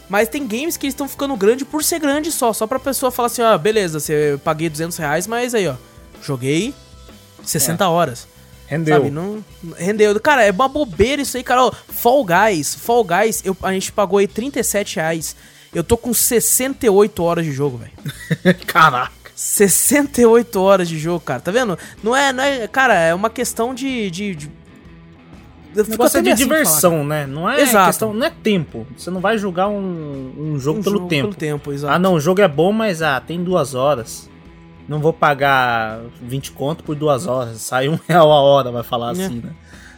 Mas 0.10 0.28
tem 0.28 0.46
games 0.46 0.78
que 0.78 0.86
eles 0.86 0.94
estão 0.94 1.08
ficando 1.08 1.36
grande 1.36 1.66
por 1.66 1.84
ser 1.84 2.00
grande 2.00 2.32
só. 2.32 2.54
Só 2.54 2.68
pra 2.68 2.80
pessoa 2.80 3.12
falar 3.12 3.28
assim, 3.28 3.42
ó, 3.42 3.58
beleza, 3.58 4.00
você 4.00 4.40
paguei 4.44 4.70
200 4.70 4.98
reais, 4.98 5.28
mas 5.28 5.56
aí, 5.56 5.68
ó, 5.68 5.76
joguei 6.22 6.74
60 7.44 7.88
horas. 7.88 8.28
Rendeu. 8.68 8.96
Sabe, 8.96 9.12
não 9.12 9.44
rendeu. 9.78 10.20
Cara, 10.20 10.44
é 10.44 10.52
uma 10.52 10.68
bobeira 10.68 11.22
isso 11.22 11.38
aí, 11.38 11.44
cara. 11.44 11.66
Ó, 11.66 11.72
Fall 11.90 12.26
Guys, 12.26 12.76
Fall 12.76 13.04
Guys, 13.04 13.42
eu, 13.46 13.56
a 13.62 13.72
gente 13.72 13.92
pagou 13.92 14.20
aí 14.20 14.28
37 14.28 14.96
reais. 14.96 15.36
Eu 15.74 15.84
tô 15.84 15.98
com 15.98 16.14
68 16.14 17.24
horas 17.24 17.46
de 17.46 17.52
jogo, 17.52 17.78
velho. 17.78 17.92
Caraca. 18.68 19.12
68 19.36 20.62
horas 20.62 20.88
de 20.88 21.00
jogo, 21.00 21.20
cara. 21.20 21.42
Tá 21.42 21.52
vendo? 21.52 21.78
Não 22.04 22.16
é, 22.16 22.32
não 22.32 22.44
é. 22.44 22.68
Cara, 22.68 22.94
é 22.94 23.14
uma 23.14 23.30
questão 23.30 23.74
de. 23.74 24.10
de, 24.10 24.36
de... 24.36 24.52
Negócio 25.75 26.20
é 26.20 26.22
de 26.22 26.30
assim 26.32 26.44
diversão, 26.44 27.03
né? 27.06 27.25
Não 27.25 27.50
é 27.50 27.62
Exato. 27.62 27.86
questão, 27.88 28.13
não 28.13 28.25
é 28.25 28.30
tempo. 28.30 28.86
Você 28.98 29.10
não 29.10 29.20
vai 29.20 29.38
jogar 29.38 29.68
um, 29.68 30.34
um 30.38 30.60
jogo 30.60 30.80
Um 30.80 30.84
pelo 30.84 30.96
jogo 30.98 31.08
tempo. 31.08 31.30
Pelo 31.30 31.36
tempo. 31.36 31.72
Ah, 31.88 31.98
não, 31.98 32.13
o 32.13 32.20
jogo 32.20 32.42
é 32.42 32.48
bom, 32.48 32.72
mas 32.72 33.01
ah, 33.01 33.20
tem 33.20 33.44
duas 33.44 33.74
horas. 33.74 34.30
Não 34.88 35.00
vou 35.00 35.13
pagar 35.13 36.01
20 36.22 36.51
conto 36.51 36.84
por 36.84 36.96
duas 36.96 37.25
horas. 37.25 37.58
Sai 37.62 37.88
um 37.89 37.98
real 38.08 38.32
a 38.32 38.42
hora, 38.42 38.72
vai 38.72 38.84
falar 38.84 39.10
É. 39.10 39.12
assim, 39.24 39.42
né? 39.44 39.51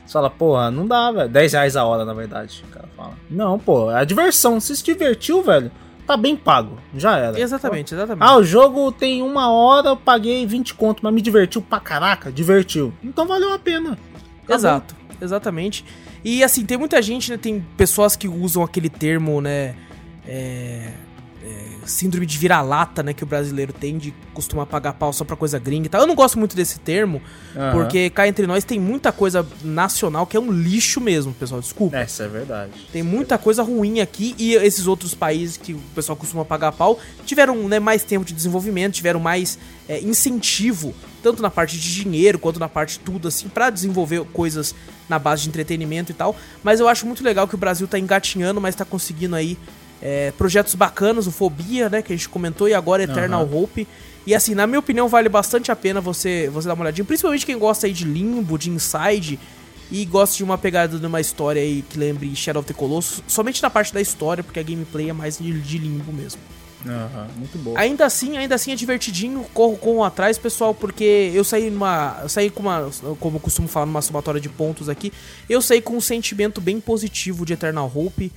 Você 0.06 0.14
fala, 0.14 0.30
porra, 0.30 0.70
não 0.70 0.86
dá, 0.86 1.12
velho. 1.12 1.30
10 1.30 1.54
reais 1.54 1.76
a 1.76 1.84
hora, 1.84 2.06
na 2.06 2.14
verdade. 2.14 2.64
O 2.70 2.72
cara 2.72 2.88
fala. 2.96 3.14
Não, 3.30 3.58
pô, 3.58 3.90
é 3.92 3.96
a 4.00 4.04
diversão. 4.04 4.60
Se 4.60 4.76
se 4.76 4.84
divertiu, 4.84 5.42
velho, 5.42 5.72
tá 6.06 6.16
bem 6.16 6.36
pago. 6.36 6.78
Já 6.96 7.18
era. 7.18 7.40
Exatamente, 7.40 7.96
exatamente. 7.96 8.24
Ah, 8.24 8.38
o 8.38 8.44
jogo 8.44 8.92
tem 8.92 9.24
uma 9.24 9.52
hora, 9.52 9.90
eu 9.90 9.98
paguei 9.98 10.46
20 10.46 10.76
conto, 10.76 11.00
mas 11.02 11.12
me 11.12 11.22
divertiu 11.24 11.60
pra 11.60 11.80
caraca? 11.80 12.32
Divertiu. 12.32 12.94
Então 13.04 13.26
valeu 13.28 13.52
a 13.52 13.58
pena. 13.58 13.98
Acabou. 14.44 14.56
Exato, 14.56 14.96
exatamente. 15.22 15.86
E 16.24 16.44
assim, 16.44 16.66
tem 16.66 16.78
muita 16.78 17.02
gente, 17.02 17.32
né? 17.32 17.38
Tem 17.38 17.66
pessoas 17.78 18.16
que 18.16 18.28
usam 18.28 18.64
aquele 18.64 18.90
termo, 18.90 19.42
né? 19.42 19.76
É, 20.28 20.92
é, 21.46 21.68
síndrome 21.86 22.26
de 22.26 22.38
vira-lata, 22.38 23.04
né? 23.04 23.14
Que 23.14 23.24
o 23.24 23.28
brasileiro 23.28 23.72
tem 23.72 23.98
de 23.98 24.12
costumar 24.34 24.66
pagar 24.66 24.94
pau 24.94 25.14
só 25.14 25.24
pra 25.24 25.36
coisa 25.36 25.60
gringa 25.60 25.86
e 25.86 25.90
tal. 25.90 26.02
Eu 26.02 26.08
não 26.08 26.16
gosto 26.16 26.40
muito 26.40 26.56
desse 26.56 26.80
termo, 26.80 27.22
Aham. 27.56 27.72
porque 27.72 28.10
cá 28.10 28.28
entre 28.28 28.48
nós 28.48 28.64
tem 28.64 28.80
muita 28.80 29.12
coisa 29.12 29.48
nacional 29.64 30.26
que 30.26 30.36
é 30.36 30.40
um 30.40 30.52
lixo 30.52 31.00
mesmo, 31.00 31.34
pessoal. 31.34 31.62
Desculpa. 31.62 31.98
Essa 31.98 32.24
é 32.24 32.28
verdade. 32.28 32.72
Tem 32.92 33.04
muita 33.04 33.38
coisa 33.38 33.62
ruim 33.62 34.00
aqui 34.00 34.36
e 34.40 34.56
esses 34.56 34.88
outros 34.88 35.14
países 35.14 35.58
que 35.58 35.74
o 35.74 35.80
pessoal 35.94 36.16
costuma 36.16 36.44
pagar 36.44 36.72
pau 36.72 37.00
tiveram 37.26 37.56
né, 37.68 37.80
mais 37.80 38.04
tempo 38.04 38.26
de 38.26 38.34
desenvolvimento, 38.34 38.94
tiveram 38.94 39.20
mais 39.20 39.60
é, 39.88 40.00
incentivo, 40.00 40.94
tanto 41.26 41.42
na 41.42 41.50
parte 41.50 41.76
de 41.76 41.92
dinheiro 41.92 42.38
quanto 42.38 42.60
na 42.60 42.70
parte 42.70 43.00
de 43.00 43.00
tudo, 43.00 43.28
assim, 43.28 43.50
pra 43.50 43.72
desenvolver 43.72 44.24
coisas 44.26 44.76
na 45.10 45.18
base 45.18 45.42
de 45.42 45.50
entretenimento 45.50 46.12
e 46.12 46.14
tal. 46.14 46.36
Mas 46.64 46.80
eu 46.80 46.88
acho 46.88 47.04
muito 47.08 47.24
legal 47.24 47.48
que 47.48 47.56
o 47.56 47.58
Brasil 47.58 47.88
tá 47.88 47.98
engatinhando, 47.98 48.62
mas 48.62 48.76
tá 48.76 48.86
conseguindo 48.86 49.36
aí 49.36 49.58
é, 50.00 50.32
projetos 50.38 50.76
bacanas, 50.76 51.26
o 51.26 51.32
Fobia, 51.32 51.90
né, 51.90 52.04
que 52.04 52.14
a 52.14 52.16
gente 52.16 52.30
comentou, 52.30 52.70
e 52.70 52.76
agora 52.76 53.02
Eternal 53.02 53.42
Hope. 53.52 53.88
E 54.24 54.36
assim, 54.36 54.54
na 54.54 54.68
minha 54.68 54.78
opinião, 54.78 55.08
vale 55.08 55.28
bastante 55.28 55.72
a 55.72 55.76
pena 55.76 56.00
você, 56.00 56.48
você 56.54 56.68
dar 56.68 56.76
uma 56.76 56.84
olhadinha, 56.84 57.04
principalmente 57.04 57.44
quem 57.44 57.58
gosta 57.58 57.88
aí 57.88 57.94
de 57.94 58.06
Limbo, 58.06 58.56
de 58.56 58.70
Inside 58.70 59.40
e 59.90 60.06
gosta 60.06 60.38
de 60.38 60.44
uma 60.44 60.60
pegada 60.60 61.00
de 61.00 61.06
uma 61.08 61.20
história 61.20 61.60
aí 61.60 61.84
que 61.90 61.98
lembre 61.98 62.36
Shadow 62.36 62.60
of 62.60 62.72
the 62.72 62.74
Colossus, 62.76 63.24
somente 63.28 63.64
na 63.64 63.70
parte 63.72 63.92
da 63.92 64.00
história, 64.00 64.44
porque 64.44 64.60
a 64.60 64.64
gameplay 64.64 65.10
é 65.10 65.14
mais 65.14 65.40
de, 65.40 65.60
de 65.60 65.78
limbo 65.80 66.14
mesmo. 66.14 66.40
Aham, 66.88 67.28
muito 67.38 67.58
bom. 67.58 67.74
Ainda 67.76 68.06
assim, 68.06 68.38
ainda 68.38 68.56
assim 68.56 68.72
é 68.72 68.76
divertidinho, 68.76 69.44
corro, 69.54 69.76
corro 69.78 70.04
atrás, 70.04 70.38
pessoal, 70.38 70.74
porque 70.74 71.32
eu 71.34 71.44
saí 71.44 71.70
numa. 71.70 72.20
Eu 72.22 72.30
saí 72.30 72.50
com 72.50 72.62
uma. 72.62 72.90
Como 73.20 73.38
eu 73.38 73.42
costumo 73.42 73.68
falar, 73.68 73.86
numa 73.86 74.02
somatória 74.02 74.40
de 74.40 74.50
pontos 74.50 74.88
aqui. 74.88 75.12
Eu 75.50 75.62
saí 75.62 75.82
com 75.82 75.98
um 75.98 76.02
sentimento 76.02 76.62
bem 76.62 76.80
positivo 76.80 77.46
de 77.46 77.54
Eternal 77.54 77.92
Hope. 77.94 78.32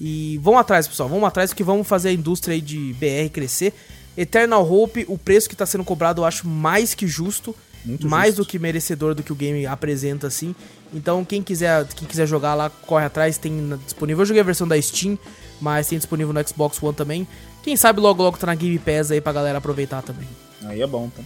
E 0.00 0.38
vão 0.42 0.58
atrás, 0.58 0.88
pessoal, 0.88 1.08
vamos 1.08 1.24
atrás, 1.24 1.50
porque 1.50 1.62
vamos 1.62 1.86
fazer 1.86 2.08
a 2.08 2.12
indústria 2.12 2.54
aí 2.54 2.60
de 2.60 2.94
BR 2.94 3.30
crescer. 3.32 3.72
Eternal 4.16 4.68
Hope, 4.68 5.04
o 5.08 5.16
preço 5.16 5.48
que 5.48 5.56
tá 5.56 5.64
sendo 5.66 5.84
cobrado 5.84 6.22
eu 6.22 6.24
acho 6.24 6.46
mais 6.46 6.94
que 6.94 7.06
justo. 7.06 7.54
Muito 7.84 8.08
mais 8.08 8.28
justo. 8.28 8.42
do 8.42 8.48
que 8.48 8.58
merecedor 8.58 9.14
do 9.14 9.22
que 9.22 9.32
o 9.32 9.36
game 9.36 9.66
apresenta, 9.66 10.26
assim. 10.26 10.54
Então, 10.92 11.24
quem 11.24 11.42
quiser, 11.42 11.86
quem 11.88 12.08
quiser 12.08 12.26
jogar 12.26 12.54
lá, 12.54 12.70
corre 12.70 13.04
atrás, 13.04 13.36
tem 13.36 13.78
disponível. 13.84 14.22
Eu 14.22 14.26
joguei 14.26 14.40
a 14.40 14.44
versão 14.44 14.66
da 14.66 14.80
Steam, 14.80 15.18
mas 15.60 15.88
tem 15.88 15.98
disponível 15.98 16.32
no 16.32 16.48
Xbox 16.48 16.82
One 16.82 16.94
também. 16.94 17.28
Quem 17.64 17.76
sabe 17.76 17.98
logo 17.98 18.22
logo 18.22 18.36
tá 18.36 18.46
na 18.46 18.54
Game 18.54 18.78
Pass 18.78 19.10
aí 19.10 19.22
pra 19.22 19.32
galera 19.32 19.56
aproveitar 19.56 20.02
também. 20.02 20.28
Aí 20.66 20.82
é 20.82 20.86
bom, 20.86 21.08
tá? 21.08 21.22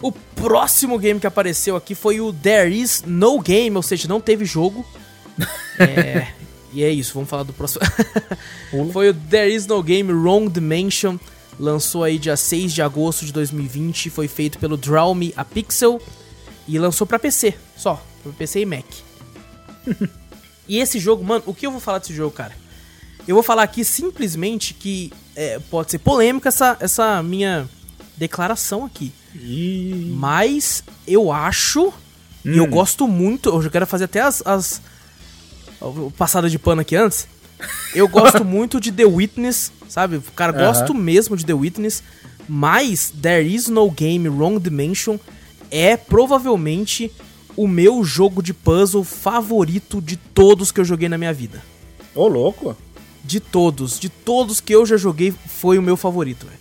O 0.00 0.12
próximo 0.12 0.96
game 0.96 1.18
que 1.18 1.26
apareceu 1.26 1.74
aqui 1.74 1.92
foi 1.92 2.20
o 2.20 2.32
There 2.32 2.72
Is 2.72 3.02
No 3.04 3.40
Game, 3.40 3.74
ou 3.76 3.82
seja, 3.82 4.06
não 4.06 4.20
teve 4.20 4.44
jogo. 4.44 4.86
É, 5.80 6.32
e 6.72 6.82
é 6.82 6.90
isso, 6.90 7.14
vamos 7.14 7.30
falar 7.30 7.44
do 7.44 7.52
próximo. 7.52 7.82
Foi 8.92 9.10
o 9.10 9.14
There 9.14 9.48
Is 9.48 9.64
No 9.64 9.80
Game 9.80 10.12
Wrong 10.12 10.50
Dimension. 10.50 11.16
Lançou 11.56 12.02
aí 12.02 12.18
dia 12.18 12.36
6 12.36 12.72
de 12.72 12.82
agosto 12.82 13.24
de 13.24 13.32
2020. 13.32 14.10
Foi 14.10 14.26
feito 14.26 14.58
pelo 14.58 14.76
Draw 14.76 15.14
Me 15.14 15.32
a 15.36 15.44
Pixel. 15.44 16.02
E 16.66 16.76
lançou 16.76 17.06
pra 17.06 17.16
PC, 17.16 17.54
só. 17.76 18.04
Pra 18.24 18.32
PC 18.32 18.62
e 18.62 18.66
Mac. 18.66 18.84
e 20.66 20.78
esse 20.80 20.98
jogo, 20.98 21.22
mano, 21.22 21.44
o 21.46 21.54
que 21.54 21.64
eu 21.64 21.70
vou 21.70 21.80
falar 21.80 22.00
desse 22.00 22.12
jogo, 22.12 22.32
cara? 22.32 22.56
Eu 23.28 23.34
vou 23.34 23.42
falar 23.42 23.62
aqui 23.62 23.84
simplesmente 23.84 24.72
que 24.72 25.12
é, 25.36 25.58
pode 25.70 25.90
ser 25.90 25.98
polêmica 25.98 26.48
essa, 26.48 26.78
essa 26.80 27.22
minha 27.22 27.68
declaração 28.16 28.86
aqui. 28.86 29.12
Mas 30.14 30.82
eu 31.06 31.30
acho, 31.30 31.92
e 32.42 32.56
eu 32.56 32.64
Hum. 32.64 32.70
gosto 32.70 33.06
muito, 33.06 33.50
eu 33.50 33.70
quero 33.70 33.86
fazer 33.86 34.04
até 34.04 34.22
as, 34.22 34.42
as 34.46 34.80
passada 36.16 36.48
de 36.48 36.58
pano 36.58 36.80
aqui 36.80 36.96
antes. 36.96 37.28
Eu 37.94 38.08
gosto 38.08 38.42
muito 38.46 38.80
de 38.80 38.90
The 38.90 39.04
Witness, 39.04 39.72
sabe? 39.90 40.22
Cara, 40.34 40.50
gosto 40.50 40.94
mesmo 40.94 41.36
de 41.36 41.44
The 41.44 41.52
Witness, 41.52 42.02
mas 42.48 43.12
There 43.20 43.46
Is 43.46 43.68
No 43.68 43.90
Game 43.90 44.26
Wrong 44.26 44.58
Dimension 44.58 45.18
é 45.70 45.98
provavelmente 45.98 47.12
o 47.54 47.68
meu 47.68 48.02
jogo 48.02 48.42
de 48.42 48.54
puzzle 48.54 49.04
favorito 49.04 50.00
de 50.00 50.16
todos 50.16 50.72
que 50.72 50.80
eu 50.80 50.84
joguei 50.84 51.10
na 51.10 51.18
minha 51.18 51.34
vida. 51.34 51.62
Ô, 52.14 52.26
louco. 52.26 52.76
De 53.28 53.40
todos, 53.40 54.00
de 54.00 54.08
todos 54.08 54.58
que 54.58 54.74
eu 54.74 54.86
já 54.86 54.96
joguei, 54.96 55.34
foi 55.46 55.78
o 55.78 55.82
meu 55.82 55.98
favorito, 55.98 56.46
velho. 56.46 56.58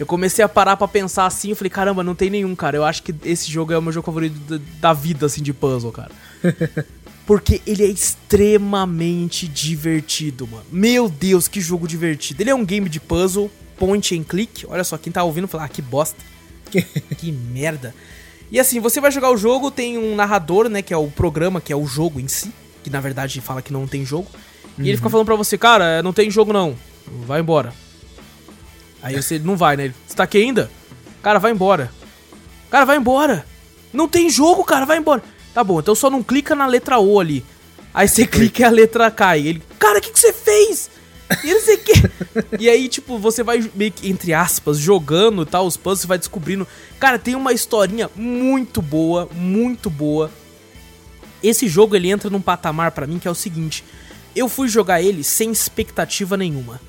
Eu 0.00 0.04
comecei 0.04 0.44
a 0.44 0.48
parar 0.48 0.76
pra 0.76 0.88
pensar 0.88 1.26
assim, 1.26 1.50
eu 1.50 1.56
falei, 1.56 1.70
caramba, 1.70 2.02
não 2.02 2.12
tem 2.12 2.28
nenhum, 2.28 2.56
cara. 2.56 2.76
Eu 2.76 2.84
acho 2.84 3.04
que 3.04 3.14
esse 3.22 3.52
jogo 3.52 3.72
é 3.72 3.78
o 3.78 3.82
meu 3.82 3.92
jogo 3.92 4.04
favorito 4.04 4.36
da, 4.40 4.58
da 4.80 4.92
vida, 4.92 5.26
assim, 5.26 5.44
de 5.44 5.52
puzzle, 5.52 5.92
cara. 5.92 6.10
Porque 7.24 7.62
ele 7.64 7.84
é 7.84 7.86
extremamente 7.86 9.46
divertido, 9.46 10.48
mano. 10.48 10.64
Meu 10.72 11.08
Deus, 11.08 11.46
que 11.46 11.60
jogo 11.60 11.86
divertido. 11.86 12.42
Ele 12.42 12.50
é 12.50 12.54
um 12.54 12.64
game 12.64 12.88
de 12.88 12.98
puzzle, 12.98 13.48
point 13.78 14.12
and 14.18 14.24
click. 14.24 14.66
Olha 14.66 14.82
só, 14.82 14.98
quem 14.98 15.12
tá 15.12 15.22
ouvindo 15.22 15.46
fala, 15.46 15.66
ah, 15.66 15.68
que 15.68 15.82
bosta. 15.82 16.18
que 17.16 17.30
merda. 17.30 17.94
E 18.50 18.58
assim, 18.58 18.80
você 18.80 19.00
vai 19.00 19.12
jogar 19.12 19.30
o 19.30 19.36
jogo, 19.36 19.70
tem 19.70 19.98
um 19.98 20.16
narrador, 20.16 20.68
né, 20.68 20.82
que 20.82 20.92
é 20.92 20.96
o 20.96 21.06
programa, 21.06 21.60
que 21.60 21.72
é 21.72 21.76
o 21.76 21.86
jogo 21.86 22.18
em 22.18 22.26
si, 22.26 22.52
que 22.82 22.90
na 22.90 23.00
verdade 23.00 23.40
fala 23.40 23.62
que 23.62 23.72
não 23.72 23.86
tem 23.86 24.04
jogo. 24.04 24.26
E 24.78 24.88
ele 24.88 24.96
fica 24.96 25.08
falando 25.08 25.26
pra 25.26 25.36
você, 25.36 25.56
cara, 25.56 26.02
não 26.02 26.12
tem 26.12 26.30
jogo 26.30 26.52
não, 26.52 26.76
vai 27.26 27.40
embora. 27.40 27.72
Aí 29.02 29.20
você 29.20 29.38
não 29.38 29.56
vai, 29.56 29.76
né? 29.76 29.84
Ele, 29.86 29.94
você 30.06 30.16
tá 30.16 30.24
aqui 30.24 30.38
ainda? 30.38 30.70
Cara, 31.22 31.38
vai 31.38 31.52
embora. 31.52 31.90
Cara, 32.70 32.84
vai 32.84 32.96
embora. 32.96 33.46
Não 33.92 34.08
tem 34.08 34.28
jogo, 34.28 34.64
cara, 34.64 34.84
vai 34.84 34.98
embora. 34.98 35.22
Tá 35.54 35.64
bom, 35.64 35.80
então 35.80 35.94
só 35.94 36.10
não 36.10 36.22
clica 36.22 36.54
na 36.54 36.66
letra 36.66 36.98
O 36.98 37.18
ali. 37.18 37.44
Aí 37.94 38.08
você 38.08 38.26
clica 38.28 38.62
e 38.62 38.64
a 38.64 38.70
letra 38.70 39.10
cai. 39.10 39.46
Ele, 39.46 39.62
cara, 39.78 39.98
o 39.98 40.02
que, 40.02 40.10
que 40.10 40.18
você 40.18 40.32
fez? 40.32 40.90
E 41.42 41.52
não 41.52 41.60
sei 41.60 41.74
o 41.76 41.78
que. 41.78 41.92
E 42.60 42.68
aí, 42.68 42.88
tipo, 42.88 43.18
você 43.18 43.42
vai 43.42 43.68
meio 43.74 43.90
que, 43.90 44.08
entre 44.08 44.32
aspas, 44.32 44.78
jogando 44.78 45.42
e 45.42 45.46
tal, 45.46 45.66
os 45.66 45.76
puzzles, 45.76 46.02
você 46.02 46.06
vai 46.06 46.18
descobrindo. 46.18 46.66
Cara, 47.00 47.18
tem 47.18 47.34
uma 47.34 47.52
historinha 47.52 48.10
muito 48.14 48.80
boa, 48.80 49.28
muito 49.32 49.90
boa. 49.90 50.30
Esse 51.42 51.68
jogo, 51.68 51.96
ele 51.96 52.10
entra 52.10 52.30
num 52.30 52.40
patamar 52.40 52.92
pra 52.92 53.06
mim 53.06 53.18
que 53.18 53.26
é 53.26 53.30
o 53.30 53.34
seguinte. 53.34 53.84
Eu 54.36 54.48
fui 54.48 54.68
jogar 54.68 55.00
ele 55.02 55.24
sem 55.24 55.50
expectativa 55.50 56.36
nenhuma. 56.36 56.80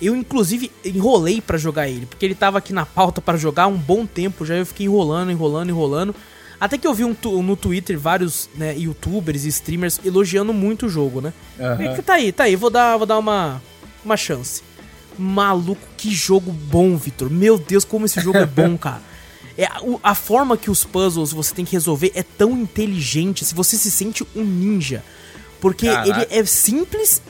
Eu, 0.00 0.16
inclusive, 0.16 0.72
enrolei 0.82 1.40
pra 1.42 1.58
jogar 1.58 1.86
ele, 1.88 2.06
porque 2.06 2.24
ele 2.24 2.34
tava 2.34 2.56
aqui 2.56 2.72
na 2.72 2.86
pauta 2.86 3.20
pra 3.20 3.36
jogar 3.36 3.64
há 3.64 3.66
um 3.66 3.76
bom 3.76 4.06
tempo, 4.06 4.46
já 4.46 4.54
eu 4.54 4.64
fiquei 4.64 4.86
enrolando, 4.86 5.30
enrolando, 5.30 5.68
enrolando. 5.68 6.14
Até 6.58 6.78
que 6.78 6.86
eu 6.86 6.94
vi 6.94 7.04
um 7.04 7.14
tu- 7.14 7.42
no 7.42 7.54
Twitter 7.54 7.98
vários 7.98 8.48
né, 8.54 8.74
youtubers 8.78 9.44
e 9.44 9.48
streamers 9.48 10.00
elogiando 10.04 10.52
muito 10.54 10.86
o 10.86 10.88
jogo, 10.88 11.20
né? 11.20 11.32
É 11.92 11.94
que 11.96 12.02
Tá 12.02 12.14
aí, 12.14 12.32
tá 12.32 12.44
aí, 12.44 12.56
vou 12.56 12.70
dar, 12.70 12.96
vou 12.96 13.06
dar 13.06 13.18
uma, 13.18 13.62
uma 14.04 14.16
chance. 14.16 14.62
Maluco, 15.18 15.82
que 15.98 16.10
jogo 16.14 16.50
bom, 16.50 16.96
Vitor. 16.96 17.28
Meu 17.30 17.58
Deus, 17.58 17.84
como 17.84 18.06
esse 18.06 18.20
jogo 18.20 18.38
é 18.38 18.46
bom, 18.46 18.78
cara. 18.78 19.02
É, 19.58 19.68
a 20.02 20.14
forma 20.14 20.56
que 20.56 20.70
os 20.70 20.82
puzzles 20.84 21.32
você 21.32 21.54
tem 21.54 21.64
que 21.64 21.72
resolver 21.72 22.12
é 22.14 22.22
tão 22.22 22.52
inteligente, 22.52 23.44
se 23.44 23.54
você 23.54 23.76
se 23.76 23.90
sente 23.90 24.24
um 24.34 24.42
ninja. 24.44 25.02
Porque 25.60 25.86
Caraca. 25.86 26.08
ele 26.08 26.40
é 26.40 26.44
simples, 26.44 27.20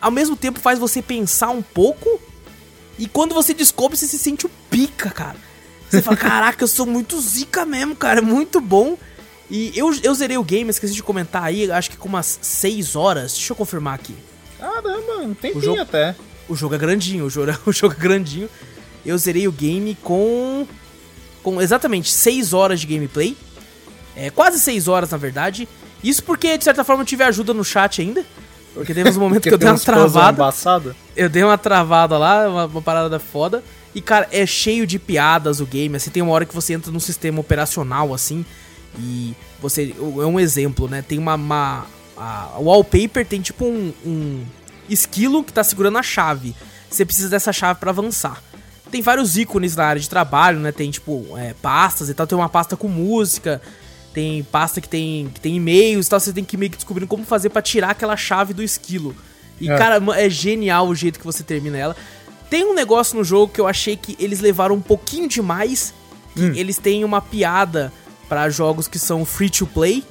ao 0.00 0.10
mesmo 0.10 0.36
tempo 0.36 0.60
faz 0.60 0.78
você 0.78 1.02
pensar 1.02 1.50
um 1.50 1.62
pouco, 1.62 2.20
e 2.98 3.06
quando 3.08 3.34
você 3.34 3.52
descobre, 3.54 3.96
você 3.96 4.06
se 4.06 4.18
sente 4.18 4.46
o 4.46 4.50
pica, 4.70 5.10
cara. 5.10 5.36
Você 5.88 6.00
fala, 6.02 6.16
caraca, 6.18 6.62
eu 6.62 6.68
sou 6.68 6.86
muito 6.86 7.20
zica 7.20 7.64
mesmo, 7.66 7.96
cara, 7.96 8.18
é 8.20 8.22
muito 8.22 8.60
bom. 8.60 8.96
E 9.50 9.72
eu, 9.76 9.92
eu 10.04 10.14
zerei 10.14 10.38
o 10.38 10.44
game, 10.44 10.70
esqueci 10.70 10.94
de 10.94 11.02
comentar 11.02 11.42
aí, 11.42 11.68
acho 11.72 11.90
que 11.90 11.96
com 11.96 12.08
umas 12.08 12.38
6 12.40 12.94
horas. 12.94 13.32
Deixa 13.32 13.52
eu 13.52 13.56
confirmar 13.56 13.94
aqui. 13.94 14.14
Caramba, 14.58 15.16
um 15.22 15.34
tempinho 15.34 15.58
O 15.58 15.60
jogo- 15.60 15.80
até. 15.80 16.14
O 16.48 16.54
jogo 16.54 16.74
é 16.74 16.78
grandinho, 16.78 17.24
o 17.24 17.30
jogo, 17.30 17.52
o 17.66 17.72
jogo 17.72 17.94
é 17.98 18.00
grandinho. 18.00 18.48
Eu 19.04 19.16
zerei 19.18 19.48
o 19.48 19.52
game 19.52 19.96
com. 20.02 20.66
com 21.42 21.60
exatamente 21.60 22.12
6 22.12 22.52
horas 22.52 22.80
de 22.80 22.86
gameplay. 22.86 23.36
É, 24.14 24.30
quase 24.30 24.60
6 24.60 24.86
horas, 24.86 25.10
na 25.10 25.16
verdade. 25.16 25.68
Isso 26.02 26.22
porque, 26.22 26.56
de 26.56 26.64
certa 26.64 26.84
forma, 26.84 27.02
eu 27.02 27.06
tive 27.06 27.24
ajuda 27.24 27.52
no 27.52 27.64
chat 27.64 28.00
ainda. 28.00 28.24
Porque 28.74 28.94
teve 28.94 29.10
uns 29.10 29.16
momentos 29.18 29.42
que 29.42 29.54
eu 29.54 29.58
dei 29.58 29.68
uma 29.68 29.78
travada. 29.78 30.52
Eu 31.16 31.28
dei 31.28 31.42
uma 31.42 31.58
travada 31.58 32.16
lá, 32.16 32.48
uma, 32.48 32.64
uma 32.66 32.82
parada 32.82 33.18
foda. 33.18 33.62
E, 33.94 34.00
cara, 34.00 34.28
é 34.30 34.46
cheio 34.46 34.86
de 34.86 34.98
piadas 34.98 35.60
o 35.60 35.66
game. 35.66 35.96
Assim, 35.96 36.10
tem 36.10 36.22
uma 36.22 36.32
hora 36.32 36.46
que 36.46 36.54
você 36.54 36.72
entra 36.72 36.92
num 36.92 37.00
sistema 37.00 37.40
operacional, 37.40 38.14
assim. 38.14 38.44
E 38.98 39.34
você. 39.60 39.94
É 39.98 40.26
um 40.26 40.38
exemplo, 40.38 40.88
né? 40.88 41.02
Tem 41.02 41.18
uma. 41.18 41.34
uma 41.34 41.86
a, 42.16 42.56
o 42.58 42.64
wallpaper 42.64 43.26
tem 43.26 43.40
tipo 43.40 43.64
um, 43.64 43.92
um 44.04 44.44
esquilo 44.88 45.42
que 45.42 45.52
tá 45.52 45.64
segurando 45.64 45.98
a 45.98 46.02
chave. 46.02 46.54
Você 46.88 47.04
precisa 47.04 47.28
dessa 47.28 47.52
chave 47.52 47.78
pra 47.80 47.90
avançar. 47.90 48.42
Tem 48.90 49.00
vários 49.00 49.36
ícones 49.36 49.76
na 49.76 49.84
área 49.84 50.00
de 50.00 50.08
trabalho, 50.08 50.58
né? 50.58 50.72
Tem 50.72 50.90
tipo 50.90 51.26
é, 51.36 51.54
pastas 51.54 52.08
e 52.08 52.14
tal. 52.14 52.26
Tem 52.26 52.36
uma 52.36 52.48
pasta 52.48 52.76
com 52.76 52.88
música. 52.88 53.62
Tem 54.12 54.42
pasta 54.42 54.80
que 54.80 54.88
tem, 54.88 55.28
que 55.32 55.40
tem 55.40 55.56
e-mails 55.56 56.06
e 56.06 56.10
tal. 56.10 56.18
Você 56.20 56.32
tem 56.32 56.44
que 56.44 56.56
meio 56.56 56.70
que 56.70 56.76
descobrindo 56.76 57.06
como 57.08 57.24
fazer 57.24 57.48
pra 57.50 57.62
tirar 57.62 57.90
aquela 57.90 58.16
chave 58.16 58.52
do 58.52 58.62
esquilo. 58.62 59.14
E, 59.60 59.70
É. 59.70 59.76
cara, 59.78 60.02
é 60.18 60.28
genial 60.28 60.88
o 60.88 60.94
jeito 60.94 61.18
que 61.18 61.24
você 61.24 61.42
termina 61.42 61.78
ela. 61.78 61.96
Tem 62.48 62.64
um 62.64 62.74
negócio 62.74 63.16
no 63.16 63.22
jogo 63.22 63.52
que 63.52 63.60
eu 63.60 63.68
achei 63.68 63.96
que 63.96 64.16
eles 64.18 64.40
levaram 64.40 64.74
um 64.74 64.80
pouquinho 64.80 65.28
demais. 65.28 65.94
Que 66.34 66.42
Hum. 66.42 66.52
eles 66.54 66.78
têm 66.78 67.04
uma 67.04 67.20
piada 67.20 67.92
pra 68.28 68.48
jogos 68.50 68.88
que 68.88 68.98
são 68.98 69.24
free 69.24 69.50
to 69.50 69.66
play. 69.66 70.02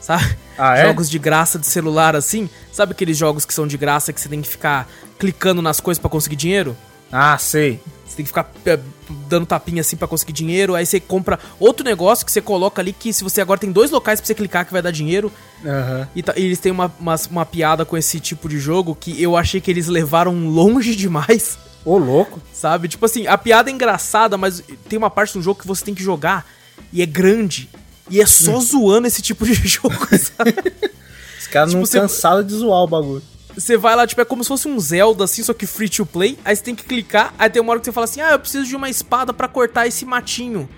Sabe? 0.00 0.36
Ah, 0.56 0.76
é? 0.78 0.86
Jogos 0.86 1.08
de 1.10 1.18
graça 1.18 1.58
de 1.58 1.66
celular 1.66 2.16
assim. 2.16 2.48
Sabe 2.72 2.92
aqueles 2.92 3.16
jogos 3.16 3.44
que 3.44 3.52
são 3.54 3.66
de 3.66 3.76
graça 3.76 4.12
que 4.12 4.20
você 4.20 4.28
tem 4.28 4.40
que 4.42 4.48
ficar 4.48 4.88
clicando 5.18 5.60
nas 5.62 5.80
coisas 5.80 6.00
pra 6.00 6.08
conseguir 6.10 6.36
dinheiro? 6.36 6.76
Ah, 7.12 7.36
sei. 7.38 7.80
Você 8.06 8.16
tem 8.16 8.24
que 8.24 8.28
ficar 8.28 8.50
é, 8.66 8.78
dando 9.28 9.46
tapinha 9.46 9.80
assim 9.80 9.96
pra 9.96 10.06
conseguir 10.08 10.32
dinheiro. 10.32 10.74
Aí 10.74 10.84
você 10.86 10.98
compra 11.00 11.38
outro 11.58 11.84
negócio 11.84 12.24
que 12.26 12.32
você 12.32 12.40
coloca 12.40 12.80
ali 12.82 12.92
que 12.92 13.12
se 13.12 13.22
você 13.24 13.40
agora 13.40 13.58
tem 13.60 13.70
dois 13.72 13.90
locais 13.90 14.20
pra 14.20 14.26
você 14.26 14.34
clicar 14.34 14.64
que 14.66 14.72
vai 14.72 14.82
dar 14.82 14.90
dinheiro. 14.90 15.32
Aham. 15.64 16.08
E, 16.14 16.20
e 16.36 16.44
eles 16.44 16.58
têm 16.58 16.70
uma, 16.72 16.92
uma, 17.00 17.14
uma 17.30 17.46
piada 17.46 17.84
com 17.84 17.96
esse 17.96 18.20
tipo 18.20 18.48
de 18.48 18.58
jogo 18.58 18.94
que 18.94 19.20
eu 19.22 19.36
achei 19.36 19.60
que 19.60 19.70
eles 19.70 19.86
levaram 19.88 20.48
longe 20.48 20.94
demais, 20.96 21.58
Ô, 21.84 21.96
louco. 21.98 22.40
sabe? 22.52 22.88
Tipo 22.88 23.06
assim, 23.06 23.26
a 23.26 23.36
piada 23.38 23.70
é 23.70 23.72
engraçada, 23.72 24.36
mas 24.36 24.62
tem 24.88 24.98
uma 24.98 25.10
parte 25.10 25.34
do 25.34 25.42
jogo 25.42 25.60
que 25.60 25.66
você 25.66 25.84
tem 25.84 25.94
que 25.94 26.02
jogar 26.02 26.46
e 26.92 27.02
é 27.02 27.06
grande. 27.06 27.68
E 28.10 28.20
é 28.20 28.26
só 28.26 28.58
zoando 28.60 29.06
esse 29.06 29.20
tipo 29.20 29.44
de 29.44 29.52
jogo, 29.68 29.94
sabe? 30.10 30.54
Os 31.38 31.46
caras 31.46 31.70
Tipo, 31.70 31.80
não 31.80 31.86
você- 31.86 32.00
cansaram 32.00 32.42
de 32.42 32.54
zoar 32.54 32.82
o 32.82 32.86
bagulho. 32.86 33.22
Você 33.54 33.76
vai 33.76 33.96
lá, 33.96 34.06
tipo, 34.06 34.20
é 34.20 34.24
como 34.24 34.44
se 34.44 34.48
fosse 34.48 34.68
um 34.68 34.78
Zelda, 34.78 35.24
assim, 35.24 35.42
só 35.42 35.52
que 35.52 35.66
free 35.66 35.88
to 35.88 36.06
play. 36.06 36.38
Aí 36.44 36.54
você 36.54 36.62
tem 36.62 36.74
que 36.74 36.84
clicar, 36.84 37.34
aí 37.38 37.50
tem 37.50 37.60
uma 37.60 37.72
hora 37.72 37.80
que 37.80 37.86
você 37.86 37.92
fala 37.92 38.04
assim, 38.04 38.20
ah, 38.20 38.32
eu 38.32 38.38
preciso 38.38 38.66
de 38.66 38.76
uma 38.76 38.88
espada 38.88 39.32
pra 39.32 39.48
cortar 39.48 39.86
esse 39.86 40.04
matinho. 40.04 40.68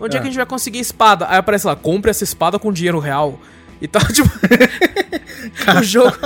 Onde 0.00 0.16
é, 0.16 0.18
É. 0.18 0.22
que 0.22 0.28
a 0.28 0.30
gente 0.30 0.36
vai 0.36 0.46
conseguir 0.46 0.78
espada? 0.78 1.26
Aí 1.28 1.36
aparece 1.36 1.66
lá, 1.66 1.76
compre 1.76 2.10
essa 2.10 2.24
espada 2.24 2.58
com 2.58 2.72
dinheiro 2.72 2.98
real. 2.98 3.38
E 3.80 3.86
tal, 3.88 4.02
tipo... 4.12 4.30
o 5.78 5.82
jogo... 5.82 6.16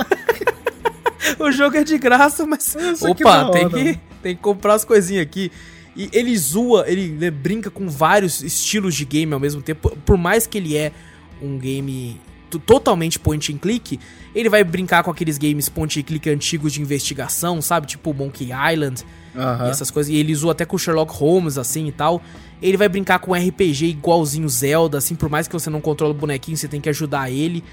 o 1.39 1.51
jogo 1.51 1.77
é 1.77 1.83
de 1.83 1.97
graça, 1.97 2.45
mas... 2.45 2.75
Nossa, 2.79 3.13
que 3.13 3.23
Opa, 3.23 3.43
da 3.43 3.51
tem 3.51 3.69
que, 3.69 3.99
tem 4.21 4.35
que 4.35 4.41
comprar 4.41 4.75
as 4.75 4.85
coisinhas 4.85 5.23
aqui. 5.23 5.51
E 5.95 6.09
ele 6.13 6.37
zoa, 6.37 6.85
ele 6.87 7.09
né, 7.09 7.29
brinca 7.29 7.69
com 7.69 7.89
vários 7.89 8.41
estilos 8.41 8.95
de 8.95 9.03
game 9.03 9.33
ao 9.33 9.39
mesmo 9.39 9.61
tempo. 9.61 9.89
Por 10.05 10.17
mais 10.17 10.47
que 10.47 10.57
ele 10.57 10.77
é 10.77 10.93
um 11.41 11.57
game 11.57 12.19
totalmente 12.57 13.19
point 13.19 13.53
and 13.53 13.57
click, 13.57 13.99
ele 14.33 14.49
vai 14.49 14.63
brincar 14.63 15.03
com 15.03 15.11
aqueles 15.11 15.37
games 15.37 15.69
point 15.69 15.99
and 15.99 16.03
click 16.03 16.29
antigos 16.29 16.73
de 16.73 16.81
investigação, 16.81 17.61
sabe? 17.61 17.85
Tipo 17.85 18.13
Monkey 18.13 18.49
Island 18.51 19.03
Aham. 19.35 19.67
e 19.67 19.69
essas 19.69 19.91
coisas. 19.91 20.11
E 20.11 20.15
ele 20.15 20.33
usou 20.33 20.49
até 20.49 20.65
com 20.65 20.77
Sherlock 20.77 21.13
Holmes, 21.13 21.57
assim 21.57 21.87
e 21.87 21.91
tal. 21.91 22.21
Ele 22.61 22.77
vai 22.77 22.89
brincar 22.89 23.19
com 23.19 23.33
RPG 23.33 23.85
igualzinho 23.85 24.47
Zelda, 24.49 24.97
assim, 24.97 25.15
por 25.15 25.29
mais 25.29 25.47
que 25.47 25.53
você 25.53 25.69
não 25.69 25.79
controle 25.79 26.13
o 26.13 26.17
bonequinho, 26.17 26.57
você 26.57 26.67
tem 26.67 26.81
que 26.81 26.89
ajudar 26.89 27.29
ele. 27.29 27.63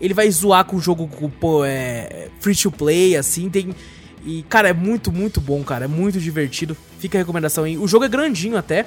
Ele 0.00 0.14
vai 0.14 0.30
zoar 0.30 0.64
com 0.64 0.76
o 0.76 0.80
jogo 0.80 1.08
pô, 1.40 1.64
é, 1.64 2.28
free 2.40 2.54
to 2.54 2.70
play, 2.70 3.16
assim, 3.16 3.48
tem. 3.48 3.74
E, 4.24 4.42
cara, 4.44 4.68
é 4.68 4.72
muito, 4.72 5.12
muito 5.12 5.40
bom, 5.40 5.62
cara. 5.62 5.84
É 5.84 5.88
muito 5.88 6.18
divertido. 6.18 6.76
Fica 6.98 7.18
a 7.18 7.20
recomendação 7.20 7.64
aí. 7.64 7.76
O 7.76 7.86
jogo 7.86 8.04
é 8.04 8.08
grandinho 8.08 8.56
até. 8.56 8.86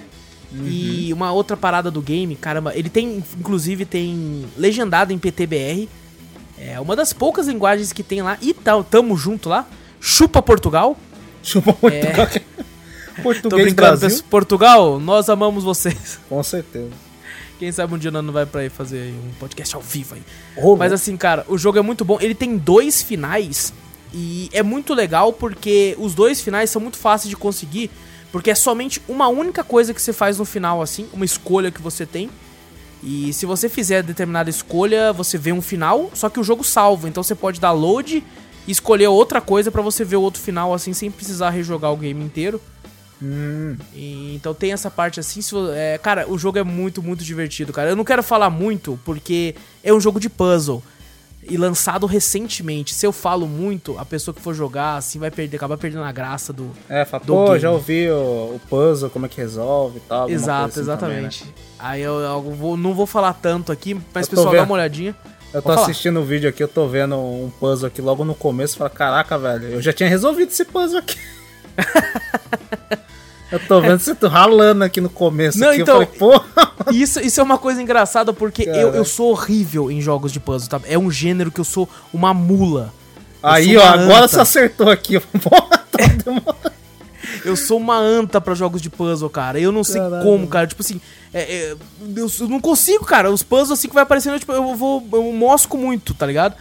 E 0.54 1.12
uma 1.14 1.32
outra 1.32 1.58
parada 1.58 1.92
do 1.92 2.02
game, 2.02 2.36
caramba, 2.36 2.76
ele 2.76 2.90
tem, 2.90 3.24
inclusive, 3.38 3.86
tem 3.86 4.46
legendado 4.58 5.12
em 5.12 5.18
PTBR. 5.18 5.90
É 6.58 6.80
uma 6.80 6.96
das 6.96 7.14
poucas 7.14 7.48
linguagens 7.48 7.92
que 7.94 8.02
tem 8.02 8.22
lá. 8.22 8.38
E 8.42 8.54
tal, 8.54 8.84
tamo 8.84 9.16
junto 9.18 9.50
lá. 9.50 9.68
Chupa 10.00 10.42
Portugal. 10.42 10.98
Chupa 11.44 11.74
Portugal. 11.74 12.28
Tô 13.18 13.24
Português 13.24 13.64
brincando, 13.74 13.98
Brasil. 13.98 14.24
Portugal, 14.30 15.00
nós 15.00 15.28
amamos 15.28 15.64
vocês. 15.64 16.20
Com 16.30 16.42
certeza. 16.44 16.92
Quem 17.58 17.72
sabe 17.72 17.96
um 17.96 17.98
dia 17.98 18.12
não 18.12 18.32
vai 18.32 18.46
pra 18.46 18.62
aí 18.62 18.70
fazer 18.70 19.12
um 19.14 19.34
podcast 19.40 19.76
ao 19.76 19.82
vivo 19.82 20.16
aí. 20.16 20.22
Mas 20.78 20.94
assim, 20.94 21.18
cara, 21.18 21.44
o 21.48 21.58
jogo 21.58 21.80
é 21.80 21.82
muito 21.82 22.06
bom. 22.06 22.20
Ele 22.22 22.36
tem 22.36 22.56
dois 22.58 23.02
finais 23.02 23.74
e 24.14 24.50
é 24.54 24.62
muito 24.62 24.94
legal 24.94 25.34
porque 25.34 25.96
os 25.98 26.14
dois 26.14 26.40
finais 26.40 26.70
são 26.70 26.80
muito 26.80 26.98
fáceis 26.98 27.30
de 27.30 27.36
conseguir, 27.36 27.90
porque 28.32 28.52
é 28.52 28.56
somente 28.56 29.02
uma 29.08 29.28
única 29.28 29.63
coisa 29.63 29.94
que 29.94 30.02
você 30.02 30.13
faz 30.13 30.38
no 30.38 30.46
final, 30.46 30.82
assim, 30.82 31.08
uma 31.13 31.26
escolha 31.26 31.72
que 31.72 31.82
você 31.82 32.06
tem. 32.06 32.30
E 33.04 33.32
se 33.34 33.46
você 33.46 33.70
fizer 33.70 34.02
determinada 34.04 34.50
escolha, 34.50 35.13
você 35.13 35.38
vê 35.38 35.52
um 35.52 35.62
final, 35.62 36.10
só 36.13 36.30
que 36.30 36.40
o 36.40 36.44
jogo 36.44 36.63
salva. 36.63 37.08
Então 37.08 37.22
você 37.24 37.36
pode 37.36 37.60
dar 37.60 37.72
load 37.72 38.24
e 38.68 38.72
escolher 38.72 39.08
outra 39.08 39.40
coisa 39.40 39.72
pra 39.72 39.82
você 39.82 40.04
ver 40.04 40.18
o 40.18 40.22
outro 40.22 40.42
final, 40.42 40.74
assim, 40.74 40.94
sem 40.94 41.10
precisar 41.12 41.52
rejogar 41.52 41.92
o 41.94 41.98
game 41.98 42.24
inteiro. 42.24 42.60
Hum, 43.22 43.76
E, 43.96 44.36
então 44.36 44.54
tem 44.54 44.72
essa 44.74 44.92
parte 44.92 45.20
assim. 45.20 45.42
se 45.42 45.56
é, 45.74 45.98
cara, 45.98 46.30
o 46.30 46.38
jogo 46.38 46.60
é 46.60 46.63
muito, 46.63 47.02
muito 47.02 47.24
divertido, 47.24 47.74
cara. 47.74 47.90
Eu 47.90 47.96
não 47.96 48.04
quero 48.04 48.22
falar 48.22 48.50
muito 48.50 49.00
porque 49.04 49.56
é 49.84 49.94
um 49.94 50.00
jogo 50.00 50.20
de 50.20 50.30
puzzle. 50.30 50.84
E 51.50 51.56
lançado 51.58 52.06
recentemente. 52.06 52.94
Se 52.94 53.06
eu 53.06 53.12
falo 53.12 53.48
muito, 53.48 53.98
a 53.98 54.04
pessoa 54.06 54.34
que 54.36 54.42
for 54.42 54.54
jogar, 54.54 54.98
assim, 54.98 55.18
vai 55.20 55.32
perder, 55.32 55.58
acabar 55.58 55.78
perdendo 55.78 56.04
a 56.04 56.12
graça 56.12 56.52
do. 56.52 56.72
é, 56.90 57.06
fala, 57.06 57.24
Do 57.24 57.34
pô, 57.34 57.46
game. 57.48 57.60
já 57.60 57.72
ouvi 57.72 58.10
o, 58.10 58.16
o 58.56 58.62
puzzle, 58.70 59.10
como 59.10 59.26
é 59.26 59.30
que 59.30 59.38
resolve 59.38 59.98
e 59.98 60.02
tal. 60.02 60.30
Exato, 60.30 60.80
assim 60.80 60.86
também, 60.98 61.18
exatamente. 61.26 61.46
né? 61.46 61.52
Aí 61.80 62.02
eu, 62.02 62.16
eu 62.20 62.42
vou- 62.42 62.76
não 62.78 62.94
vou 62.94 63.06
falar 63.06 63.34
tanto 63.34 63.72
aqui, 63.72 63.96
mas 64.14 64.28
pessoal, 64.28 64.48
dá 64.48 64.52
vendo. 64.60 64.66
uma 64.66 64.74
olhadinha. 64.76 65.16
Eu 65.54 65.62
tô 65.62 65.70
falar. 65.70 65.84
assistindo 65.84 66.20
o 66.20 66.24
vídeo 66.26 66.50
aqui, 66.50 66.62
eu 66.62 66.68
tô 66.68 66.88
vendo 66.88 67.16
um 67.16 67.50
puzzle 67.60 67.88
aqui 67.88 68.02
logo 68.02 68.26
no 68.26 68.36
começo 68.36 68.76
e 68.76 68.78
falo, 68.78 68.90
caraca, 68.90 69.38
velho, 69.38 69.68
eu 69.70 69.82
já 69.82 69.94
tinha 69.94 70.10
resolvido 70.10 70.50
esse 70.52 70.66
puzzle 70.66 71.00
aqui. 71.00 71.18
eu 73.52 73.60
tô 73.68 73.82
vendo 73.82 74.00
você 74.00 74.14
tô 74.16 74.28
ralando 74.28 74.84
aqui 74.84 75.00
no 75.02 75.10
começo. 75.10 75.60
Não, 75.60 75.70
aqui, 75.70 75.82
então- 75.82 76.02
eu 76.02 76.08
falei, 76.08 76.42
Isso, 77.02 77.20
isso 77.20 77.40
é 77.40 77.44
uma 77.44 77.58
coisa 77.58 77.82
engraçada 77.82 78.32
porque 78.32 78.64
eu, 78.64 78.74
Caraca. 78.74 78.98
eu 78.98 79.06
sou 79.06 79.32
horrível 79.32 79.92
em 79.92 80.00
jogos 80.02 80.32
de 80.32 80.40
puzzle, 80.40 80.70
tá? 80.70 80.80
É 80.88 80.98
um 80.98 81.10
gênero 81.12 81.52
que 81.52 81.60
eu 81.60 81.66
sou 81.66 81.90
uma 82.14 82.34
mula. 82.34 82.94
Eu 83.44 83.50
Aí, 83.50 83.78
ó, 83.78 83.84
agora 83.84 84.26
anta. 84.26 84.28
você 84.30 84.40
acertou 84.40 84.90
aqui. 84.90 85.20
Tá. 86.24 86.56
Eu 87.46 87.56
sou 87.56 87.78
uma 87.78 87.98
anta 87.98 88.42
pra 88.42 88.54
jogos 88.54 88.82
de 88.82 88.90
puzzle, 88.90 89.30
cara. 89.30 89.60
Eu 89.60 89.72
não 89.72 89.84
sei 89.84 90.02
Caralho. 90.02 90.24
como, 90.24 90.48
cara. 90.48 90.68
Tipo 90.68 90.82
assim, 90.82 91.00
é, 91.34 91.42
é, 91.42 91.76
eu, 92.16 92.30
eu 92.40 92.48
não 92.48 92.60
consigo, 92.60 93.06
cara. 93.06 93.32
Os 93.32 93.42
puzzles 93.44 93.72
assim 93.80 93.88
que 93.88 93.94
vai 93.94 94.04
aparecendo, 94.04 94.40
tipo, 94.40 94.52
eu 94.52 94.76
vou. 94.76 95.06
Eu 95.14 95.24
mosco 95.34 95.78
muito, 95.78 96.14
tá 96.14 96.26
ligado? 96.26 96.56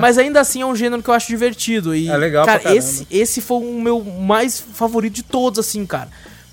Mas 0.00 0.18
ainda 0.18 0.40
assim 0.40 0.62
é 0.62 0.66
um 0.66 0.74
gênero 0.74 1.02
que 1.02 1.08
eu 1.10 1.14
acho 1.14 1.28
divertido. 1.28 1.94
E, 1.94 2.08
É 2.08 2.16
legal 2.16 2.44
cara, 2.46 2.74
esse, 2.74 3.06
esse 3.10 3.40
foi 3.40 3.58
o 3.58 3.80
meu 3.80 4.02
mais 4.02 4.58
favorito 4.60 5.14
de 5.14 5.22
todos, 5.22 5.58
assim, 5.58 5.84
cara. 5.86 6.08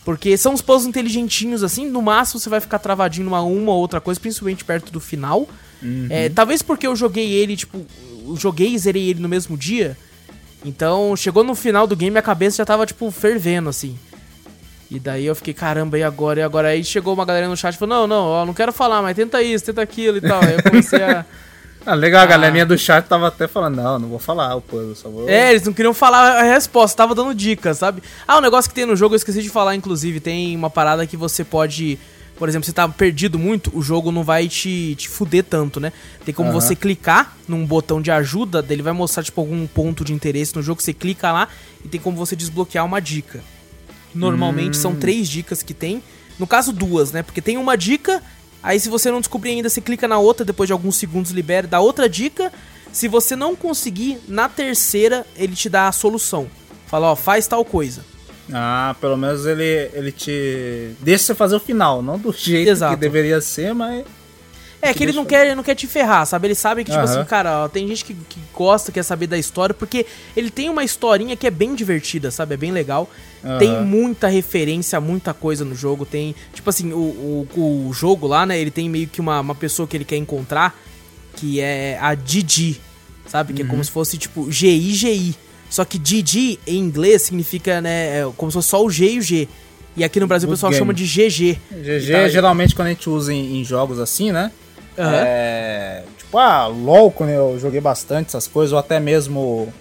Porque 0.07 0.37
são 0.37 0.53
uns 0.53 0.61
puzzles 0.61 0.87
inteligentinhos, 0.87 1.65
assim. 1.65 1.85
No 1.85 2.01
máximo 2.01 2.39
você 2.39 2.47
vai 2.47 2.61
ficar 2.61 2.79
travadinho 2.79 3.25
numa 3.25 3.41
uma 3.41 3.73
ou 3.73 3.79
outra 3.79 3.99
coisa, 3.99 4.17
principalmente 4.17 4.63
perto 4.63 4.89
do 4.89 5.01
final. 5.01 5.49
Uhum. 5.83 6.07
É, 6.09 6.29
talvez 6.29 6.61
porque 6.61 6.87
eu 6.87 6.95
joguei 6.95 7.29
ele, 7.33 7.57
tipo, 7.57 7.85
joguei 8.37 8.69
e 8.73 8.79
zerei 8.79 9.09
ele 9.09 9.19
no 9.19 9.27
mesmo 9.27 9.57
dia. 9.57 9.97
Então, 10.63 11.13
chegou 11.17 11.43
no 11.43 11.53
final 11.53 11.85
do 11.85 11.93
game, 11.93 12.17
a 12.17 12.21
cabeça 12.21 12.55
já 12.55 12.65
tava, 12.65 12.85
tipo, 12.85 13.11
fervendo, 13.11 13.67
assim. 13.67 13.99
E 14.89 14.97
daí 14.97 15.25
eu 15.25 15.35
fiquei, 15.35 15.53
caramba, 15.53 15.99
e 15.99 16.03
agora? 16.03 16.39
E 16.39 16.43
agora? 16.43 16.69
Aí 16.69 16.85
chegou 16.85 17.13
uma 17.13 17.25
galera 17.25 17.49
no 17.49 17.57
chat 17.57 17.75
e 17.75 17.77
falou, 17.77 17.97
não, 17.97 18.07
não, 18.07 18.27
ó, 18.27 18.45
não 18.45 18.53
quero 18.53 18.71
falar, 18.71 19.01
mas 19.01 19.13
tenta 19.13 19.43
isso, 19.43 19.65
tenta 19.65 19.81
aquilo 19.81 20.19
e 20.19 20.21
tal. 20.21 20.41
Aí 20.41 20.53
eu 20.53 20.63
comecei 20.63 21.03
a... 21.03 21.25
Ah, 21.87 21.95
legal, 21.95 22.19
a 22.19 22.23
Ah. 22.25 22.27
galerinha 22.27 22.65
do 22.65 22.77
chat 22.77 23.05
tava 23.07 23.29
até 23.29 23.47
falando, 23.47 23.77
não, 23.77 23.97
não 23.97 24.09
vou 24.09 24.19
falar 24.19 24.53
o 24.55 24.61
puzzle, 24.61 24.93
só 24.93 25.07
vou... 25.09 25.29
É, 25.29 25.51
eles 25.51 25.63
não 25.63 25.71
queriam 25.71 25.93
falar 25.93 26.37
a 26.39 26.43
resposta, 26.43 26.97
tava 26.97 27.15
dando 27.15 27.33
dicas, 27.33 27.77
sabe? 27.77 28.03
Ah, 28.27 28.37
um 28.37 28.41
negócio 28.41 28.69
que 28.69 28.75
tem 28.75 28.85
no 28.85 28.93
jogo, 28.95 29.15
eu 29.15 29.17
esqueci 29.17 29.41
de 29.41 29.49
falar, 29.49 29.73
inclusive, 29.73 30.19
tem 30.19 30.53
uma 30.53 30.69
parada 30.69 31.07
que 31.07 31.15
você 31.15 31.45
pode. 31.45 31.97
Por 32.37 32.47
exemplo, 32.49 32.65
você 32.65 32.73
tá 32.73 32.87
perdido 32.89 33.39
muito, 33.39 33.71
o 33.75 33.81
jogo 33.81 34.11
não 34.11 34.21
vai 34.21 34.47
te, 34.49 34.95
te 34.95 35.07
fuder 35.09 35.43
tanto, 35.45 35.79
né? 35.79 35.91
Tem 36.25 36.33
como 36.35 36.49
Aham. 36.49 36.59
você 36.59 36.75
clicar 36.75 37.35
num 37.47 37.65
botão 37.65 37.99
de 38.01 38.11
ajuda, 38.11 38.61
dele 38.61 38.81
vai 38.83 38.93
mostrar, 38.93 39.23
tipo, 39.23 39.39
algum 39.41 39.65
ponto 39.65 40.03
de 40.03 40.13
interesse 40.13 40.53
no 40.55 40.61
jogo, 40.61 40.81
você 40.81 40.93
clica 40.93 41.31
lá 41.31 41.47
e 41.83 41.87
tem 41.87 41.99
como 42.01 42.17
você 42.17 42.35
desbloquear 42.35 42.85
uma 42.85 42.99
dica. 42.99 43.41
Normalmente 44.13 44.77
são 44.77 44.93
três 44.93 45.27
dicas 45.29 45.63
que 45.63 45.73
tem. 45.73 46.03
No 46.37 46.45
caso, 46.45 46.71
duas, 46.71 47.11
né? 47.11 47.23
Porque 47.23 47.41
tem 47.41 47.57
uma 47.57 47.75
dica, 47.75 48.21
aí 48.61 48.79
se 48.79 48.89
você 48.89 49.11
não 49.11 49.19
descobrir 49.19 49.51
ainda, 49.51 49.69
você 49.69 49.81
clica 49.81 50.07
na 50.07 50.17
outra, 50.19 50.45
depois 50.45 50.67
de 50.67 50.73
alguns 50.73 50.95
segundos 50.95 51.31
libera, 51.31 51.67
dá 51.67 51.79
outra 51.79 52.07
dica. 52.09 52.51
Se 52.91 53.07
você 53.07 53.35
não 53.35 53.55
conseguir, 53.55 54.19
na 54.27 54.49
terceira, 54.49 55.25
ele 55.35 55.55
te 55.55 55.69
dá 55.69 55.87
a 55.87 55.91
solução. 55.91 56.47
Fala, 56.87 57.11
ó, 57.11 57.15
faz 57.15 57.47
tal 57.47 57.63
coisa. 57.63 58.03
Ah, 58.51 58.95
pelo 59.01 59.17
menos 59.17 59.45
ele, 59.45 59.89
ele 59.93 60.11
te 60.11 60.91
deixa 61.01 61.25
você 61.25 61.35
fazer 61.35 61.55
o 61.55 61.59
final, 61.59 62.01
não 62.01 62.17
do 62.17 62.31
jeito 62.31 62.69
Exato. 62.69 62.95
que 62.95 62.99
deveria 63.01 63.41
ser, 63.41 63.73
mas... 63.73 64.05
É 64.81 64.93
que 64.93 65.03
ele 65.03 65.11
não 65.11 65.25
quer, 65.25 65.45
ele 65.47 65.55
não 65.55 65.63
quer 65.63 65.73
te 65.75 65.87
ferrar, 65.87 66.25
sabe? 66.27 66.47
Ele 66.47 66.55
sabe 66.55 66.83
que, 66.83 66.91
tipo 66.91 67.03
Aham. 67.03 67.19
assim, 67.19 67.27
cara, 67.27 67.63
ó, 67.65 67.67
tem 67.67 67.87
gente 67.87 68.05
que, 68.05 68.13
que 68.13 68.39
gosta, 68.53 68.91
quer 68.91 69.01
saber 69.03 69.25
da 69.25 69.37
história, 69.37 69.73
porque 69.73 70.05
ele 70.35 70.51
tem 70.51 70.69
uma 70.69 70.83
historinha 70.83 71.35
que 71.35 71.47
é 71.47 71.51
bem 71.51 71.73
divertida, 71.73 72.29
sabe? 72.29 72.53
É 72.53 72.57
bem 72.57 72.71
legal. 72.71 73.09
Aham. 73.43 73.57
Tem 73.57 73.81
muita 73.83 74.27
referência, 74.27 75.01
muita 75.01 75.33
coisa 75.33 75.65
no 75.65 75.73
jogo. 75.75 76.05
Tem, 76.05 76.35
tipo 76.53 76.69
assim, 76.69 76.93
o, 76.93 77.47
o, 77.55 77.87
o 77.89 77.93
jogo 77.93 78.27
lá, 78.27 78.45
né? 78.45 78.59
Ele 78.59 78.69
tem 78.71 78.87
meio 78.87 79.07
que 79.07 79.19
uma, 79.19 79.39
uma 79.39 79.55
pessoa 79.55 79.87
que 79.87 79.97
ele 79.97 80.05
quer 80.05 80.17
encontrar, 80.17 80.77
que 81.35 81.59
é 81.59 81.97
a 81.99 82.13
Didi, 82.13 82.79
sabe? 83.27 83.53
Que 83.53 83.61
é 83.61 83.65
Uhum. 83.65 83.71
como 83.71 83.83
se 83.83 83.89
fosse, 83.91 84.15
tipo, 84.17 84.51
G-I-G-I. 84.51 85.35
Só 85.71 85.83
que 85.83 85.97
Didi, 85.97 86.59
em 86.67 86.77
inglês, 86.77 87.23
significa, 87.23 87.81
né? 87.81 88.19
é 88.21 88.31
como 88.37 88.51
se 88.51 88.55
fosse 88.55 88.69
só 88.69 88.85
o 88.85 88.89
G 88.89 89.09
e 89.13 89.19
o 89.19 89.21
G. 89.23 89.47
E 89.97 90.03
aqui 90.03 90.19
no 90.19 90.27
Brasil 90.27 90.47
o 90.47 90.51
Good 90.51 90.57
pessoal 90.59 90.71
game. 90.71 90.79
chama 90.79 90.93
de 90.93 91.03
GG. 91.05 91.57
GG, 91.71 92.11
tá- 92.11 92.29
geralmente 92.29 92.75
quando 92.75 92.87
a 92.87 92.91
gente 92.91 93.09
usa 93.09 93.33
em, 93.33 93.59
em 93.59 93.65
jogos 93.65 93.99
assim, 93.99 94.31
né? 94.31 94.51
Aham. 94.97 95.13
É, 95.15 96.03
tipo, 96.17 96.37
ah, 96.37 96.67
LOL, 96.67 97.11
quando 97.11 97.29
eu 97.29 97.57
joguei 97.59 97.79
bastante 97.81 98.27
essas 98.29 98.47
coisas, 98.47 98.73
ou 98.73 98.79
até 98.79 98.99
mesmo 98.99 99.71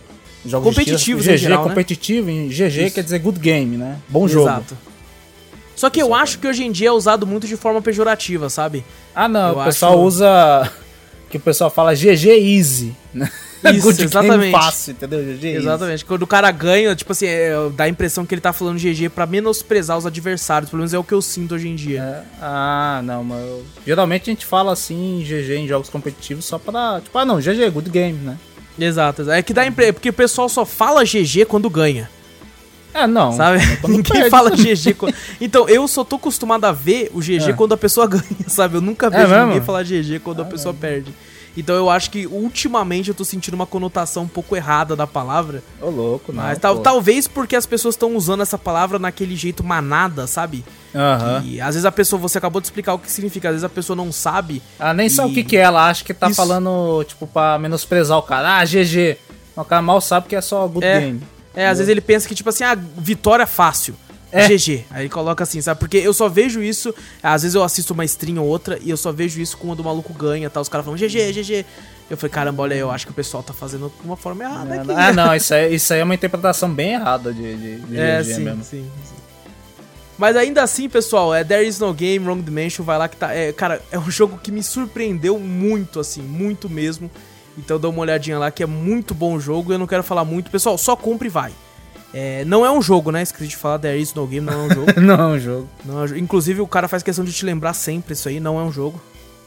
jogos 0.44 0.68
de 0.70 0.74
Competitivos 0.76 1.24
tiro, 1.24 1.34
em 1.34 1.36
GG, 1.36 1.42
geral, 1.42 1.62
né? 1.64 1.68
competitivo, 1.70 2.30
em 2.30 2.48
GG 2.48 2.86
Isso. 2.86 2.94
quer 2.94 3.02
dizer 3.02 3.18
good 3.20 3.38
game, 3.40 3.76
né? 3.76 3.96
Bom 4.08 4.28
jogo. 4.28 4.48
Exato. 4.48 4.76
Só 5.74 5.90
que 5.90 6.00
eu 6.00 6.14
acho 6.14 6.38
que 6.38 6.46
hoje 6.46 6.64
em 6.64 6.72
dia 6.72 6.88
é 6.88 6.92
usado 6.92 7.26
muito 7.26 7.46
de 7.46 7.56
forma 7.56 7.82
pejorativa, 7.82 8.48
sabe? 8.48 8.84
Ah, 9.14 9.28
não, 9.28 9.50
Eu 9.54 9.60
o 9.60 9.64
pessoal 9.64 9.92
acho- 9.92 10.02
usa 10.02 10.72
que 11.28 11.36
o 11.36 11.40
pessoal 11.40 11.68
fala 11.70 11.94
GG 11.94 12.28
easy, 12.56 12.94
né? 13.12 13.30
Isso, 13.64 13.80
good 13.82 14.02
exatamente. 14.04 14.52
fácil, 14.52 14.92
entendeu? 14.92 15.20
GG. 15.24 15.46
Exatamente. 15.56 16.04
Quando 16.04 16.22
o 16.22 16.26
cara 16.26 16.50
ganha, 16.50 16.94
tipo 16.94 17.12
assim, 17.12 17.26
é, 17.26 17.52
dá 17.74 17.84
a 17.84 17.88
impressão 17.88 18.24
que 18.26 18.34
ele 18.34 18.40
tá 18.40 18.52
falando 18.52 18.78
GG 18.78 19.08
pra 19.08 19.26
menosprezar 19.26 19.96
os 19.96 20.06
adversários. 20.06 20.70
Pelo 20.70 20.80
menos 20.80 20.92
é 20.94 20.98
o 20.98 21.04
que 21.04 21.14
eu 21.14 21.22
sinto 21.22 21.54
hoje 21.54 21.68
em 21.68 21.74
dia. 21.74 22.00
É, 22.00 22.22
ah, 22.40 23.00
não, 23.04 23.24
mas 23.24 23.40
eu- 23.40 23.64
geralmente 23.86 24.30
a 24.30 24.32
gente 24.32 24.44
fala 24.46 24.72
assim 24.72 25.22
GG 25.26 25.56
em 25.56 25.66
jogos 25.68 25.88
competitivos 25.88 26.44
só 26.44 26.58
pra, 26.58 27.00
tipo, 27.02 27.16
ah, 27.18 27.24
não, 27.24 27.40
GG, 27.40 27.70
good 27.70 27.90
game, 27.90 28.18
né? 28.18 28.36
Exato. 28.78 29.28
É 29.30 29.42
que 29.42 29.54
dá 29.54 29.66
impre... 29.66 29.92
porque 29.92 30.10
o 30.10 30.12
pessoal 30.12 30.48
só 30.48 30.64
fala 30.66 31.02
GG 31.02 31.46
quando 31.46 31.68
ganha, 31.70 32.10
É, 32.92 33.06
não. 33.06 33.32
sabe? 33.32 33.58
Ninguém 33.88 34.02
perde. 34.02 34.30
fala 34.30 34.50
GG 34.50 34.94
quando... 34.94 35.14
Então, 35.40 35.66
eu 35.68 35.88
só 35.88 36.04
tô 36.04 36.16
acostumado 36.16 36.64
a 36.66 36.72
ver 36.72 37.10
o 37.14 37.20
GG 37.20 37.50
É. 37.50 37.52
quando 37.54 37.72
a 37.72 37.76
pessoa 37.76 38.06
ganha, 38.08 38.22
sabe? 38.48 38.76
Eu 38.76 38.80
nunca 38.82 39.08
vejo 39.08 39.28
mesmo? 39.28 39.46
ninguém 39.46 39.62
falar 39.62 39.82
GG 39.82 40.20
quando 40.22 40.42
a 40.42 40.44
pessoa 40.44 40.74
perde. 40.74 41.12
Então 41.56 41.74
eu 41.74 41.88
acho 41.88 42.10
que 42.10 42.26
ultimamente 42.26 43.08
eu 43.08 43.14
tô 43.14 43.24
sentindo 43.24 43.54
uma 43.54 43.66
conotação 43.66 44.24
um 44.24 44.28
pouco 44.28 44.54
errada 44.54 44.94
da 44.94 45.06
palavra. 45.06 45.62
Ô, 45.80 45.88
louco, 45.88 46.32
não. 46.32 46.42
Mas 46.42 46.58
tal- 46.58 46.78
talvez 46.80 47.26
porque 47.26 47.56
as 47.56 47.64
pessoas 47.64 47.94
estão 47.94 48.14
usando 48.14 48.42
essa 48.42 48.58
palavra 48.58 48.98
naquele 48.98 49.34
jeito 49.34 49.64
manada, 49.64 50.26
sabe? 50.26 50.64
Aham. 50.94 51.42
E 51.46 51.60
às 51.60 51.68
vezes 51.74 51.84
a 51.84 51.92
pessoa, 51.92 52.20
você 52.20 52.38
acabou 52.38 52.60
de 52.60 52.66
explicar 52.66 52.94
o 52.94 52.98
que 52.98 53.10
significa, 53.10 53.48
às 53.48 53.54
vezes 53.54 53.64
a 53.64 53.68
pessoa 53.68 53.96
não 53.96 54.12
sabe. 54.12 54.62
Ah, 54.78 54.92
nem 54.92 55.08
sabe 55.08 55.28
E- 55.28 55.32
o 55.32 55.34
que, 55.34 55.44
que 55.44 55.56
é, 55.56 55.60
ela 55.60 55.88
acha 55.88 56.04
que 56.04 56.12
tá 56.12 56.26
Isso. 56.28 56.36
falando, 56.36 57.02
tipo, 57.04 57.26
pra 57.26 57.58
menosprezar 57.58 58.18
o 58.18 58.22
cara. 58.22 58.58
Ah, 58.58 58.64
GG. 58.64 59.16
O 59.56 59.64
cara 59.64 59.80
mal 59.80 60.00
sabe 60.00 60.28
que 60.28 60.36
é 60.36 60.40
só 60.40 60.66
good 60.66 60.84
É. 60.86 61.00
game. 61.00 61.22
É, 61.54 61.68
às 61.68 61.78
vezes 61.78 61.90
ele 61.90 62.02
pensa 62.02 62.28
que, 62.28 62.34
tipo 62.34 62.50
assim, 62.50 62.64
ah, 62.64 62.76
vitória 62.98 63.46
fácil. 63.46 63.94
É. 64.36 64.48
GG. 64.48 64.84
Aí 64.90 65.08
coloca 65.08 65.42
assim, 65.42 65.60
sabe? 65.60 65.80
Porque 65.80 65.96
eu 65.96 66.12
só 66.12 66.28
vejo 66.28 66.62
isso. 66.62 66.94
Às 67.22 67.42
vezes 67.42 67.54
eu 67.54 67.62
assisto 67.62 67.92
uma 67.94 68.04
stream 68.04 68.38
ou 68.38 68.48
outra 68.48 68.78
e 68.82 68.90
eu 68.90 68.96
só 68.96 69.12
vejo 69.12 69.40
isso 69.40 69.56
quando 69.56 69.80
o 69.80 69.84
maluco 69.84 70.12
ganha, 70.12 70.50
tá? 70.50 70.60
Os 70.60 70.68
caras 70.68 70.84
falam 70.84 70.98
GG, 70.98 71.32
GG. 71.32 71.64
Eu 72.08 72.16
falei, 72.16 72.30
caramba, 72.30 72.62
olha, 72.62 72.74
eu 72.74 72.90
acho 72.90 73.06
que 73.06 73.12
o 73.12 73.14
pessoal 73.14 73.42
tá 73.42 73.52
fazendo 73.52 73.92
de 74.00 74.06
uma 74.06 74.16
forma 74.16 74.44
errada 74.44 74.74
aqui. 74.74 74.90
Ah, 74.92 75.12
não, 75.12 75.34
isso 75.34 75.52
aí, 75.52 75.74
isso 75.74 75.92
aí 75.92 76.00
é 76.00 76.04
uma 76.04 76.14
interpretação 76.14 76.72
bem 76.72 76.92
errada 76.92 77.32
de, 77.32 77.56
de, 77.56 77.80
de 77.80 77.98
é, 77.98 78.22
GG 78.22 78.34
sim, 78.34 78.44
mesmo. 78.44 78.64
Sim, 78.64 78.90
sim. 79.04 79.14
Mas 80.18 80.36
ainda 80.36 80.62
assim, 80.62 80.88
pessoal, 80.88 81.34
é 81.34 81.44
There 81.44 81.66
Is 81.66 81.78
No 81.78 81.92
Game, 81.92 82.24
Wrong 82.24 82.42
Dimension, 82.42 82.84
vai 82.84 82.96
lá 82.96 83.08
que 83.08 83.16
tá. 83.16 83.34
É, 83.34 83.52
cara, 83.52 83.82
é 83.90 83.98
um 83.98 84.10
jogo 84.10 84.38
que 84.38 84.50
me 84.50 84.62
surpreendeu 84.62 85.38
muito, 85.38 86.00
assim, 86.00 86.22
muito 86.22 86.70
mesmo. 86.70 87.10
Então 87.58 87.78
dá 87.78 87.88
uma 87.88 88.00
olhadinha 88.00 88.38
lá 88.38 88.50
que 88.50 88.62
é 88.62 88.66
muito 88.66 89.14
bom 89.14 89.34
o 89.34 89.40
jogo. 89.40 89.72
Eu 89.72 89.78
não 89.78 89.86
quero 89.86 90.02
falar 90.02 90.24
muito. 90.24 90.50
Pessoal, 90.50 90.78
só 90.78 90.94
compre 90.94 91.28
e 91.28 91.30
vai. 91.30 91.52
É, 92.18 92.46
não 92.46 92.64
é 92.64 92.70
um 92.70 92.80
jogo, 92.80 93.10
né? 93.12 93.20
Esqueci 93.20 93.46
de 93.46 93.56
falar, 93.58 93.78
There 93.78 94.00
is 94.00 94.14
no 94.14 94.26
game, 94.26 94.46
não 94.46 94.54
é 94.54 94.56
um 94.56 94.70
jogo. 94.70 94.86
não 94.98 95.14
é 95.14 95.26
um 95.26 95.38
jogo. 95.38 95.68
Não 95.84 96.02
é 96.02 96.18
Inclusive, 96.18 96.62
o 96.62 96.66
cara 96.66 96.88
faz 96.88 97.02
questão 97.02 97.22
de 97.22 97.30
te 97.30 97.44
lembrar 97.44 97.74
sempre 97.74 98.14
isso 98.14 98.26
aí, 98.26 98.40
não 98.40 98.58
é 98.58 98.62
um 98.62 98.72
jogo. 98.72 98.98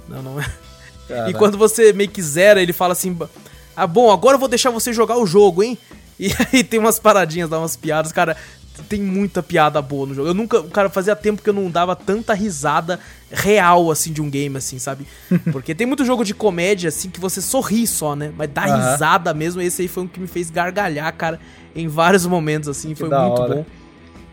Não, 0.08 0.22
não 0.22 0.40
é. 0.40 0.46
E 1.28 1.34
quando 1.34 1.58
você 1.58 1.92
meio 1.94 2.12
que 2.12 2.22
zera, 2.22 2.62
ele 2.62 2.72
fala 2.72 2.94
assim: 2.94 3.18
Ah, 3.76 3.88
bom, 3.88 4.12
agora 4.12 4.36
eu 4.36 4.40
vou 4.40 4.48
deixar 4.48 4.70
você 4.70 4.94
jogar 4.94 5.18
o 5.18 5.26
jogo, 5.26 5.64
hein? 5.64 5.80
E 6.20 6.32
aí 6.54 6.64
tem 6.64 6.80
umas 6.80 7.00
paradinhas, 7.00 7.50
dá 7.50 7.58
umas 7.58 7.76
piadas. 7.76 8.12
Cara, 8.12 8.38
tem 8.88 9.02
muita 9.02 9.44
piada 9.44 9.82
boa 9.82 10.08
no 10.08 10.14
jogo. 10.14 10.28
Eu 10.28 10.34
nunca. 10.34 10.64
Cara, 10.64 10.90
fazia 10.90 11.16
tempo 11.16 11.42
que 11.42 11.50
eu 11.50 11.54
não 11.54 11.70
dava 11.70 11.96
tanta 11.96 12.34
risada 12.34 13.00
real, 13.32 13.92
assim, 13.92 14.12
de 14.12 14.22
um 14.22 14.30
game, 14.30 14.58
assim, 14.58 14.80
sabe? 14.80 15.06
Porque 15.52 15.76
tem 15.76 15.86
muito 15.86 16.06
jogo 16.06 16.24
de 16.24 16.34
comédia, 16.34 16.90
assim, 16.90 17.10
que 17.10 17.20
você 17.20 17.42
sorri 17.42 17.86
só, 17.86 18.16
né? 18.16 18.32
Mas 18.36 18.50
dá 18.52 18.66
uhum. 18.66 18.76
risada 18.76 19.34
mesmo. 19.34 19.62
Esse 19.62 19.84
aí 19.84 19.88
foi 19.88 20.04
um 20.04 20.08
que 20.08 20.20
me 20.20 20.28
fez 20.28 20.50
gargalhar, 20.50 21.14
cara, 21.16 21.40
em 21.76 21.88
vários 21.88 22.26
momentos, 22.26 22.70
assim. 22.70 22.90
Que 22.90 22.96
foi 22.96 23.10
muito 23.10 23.42
hora. 23.42 23.56
bom. 23.56 23.66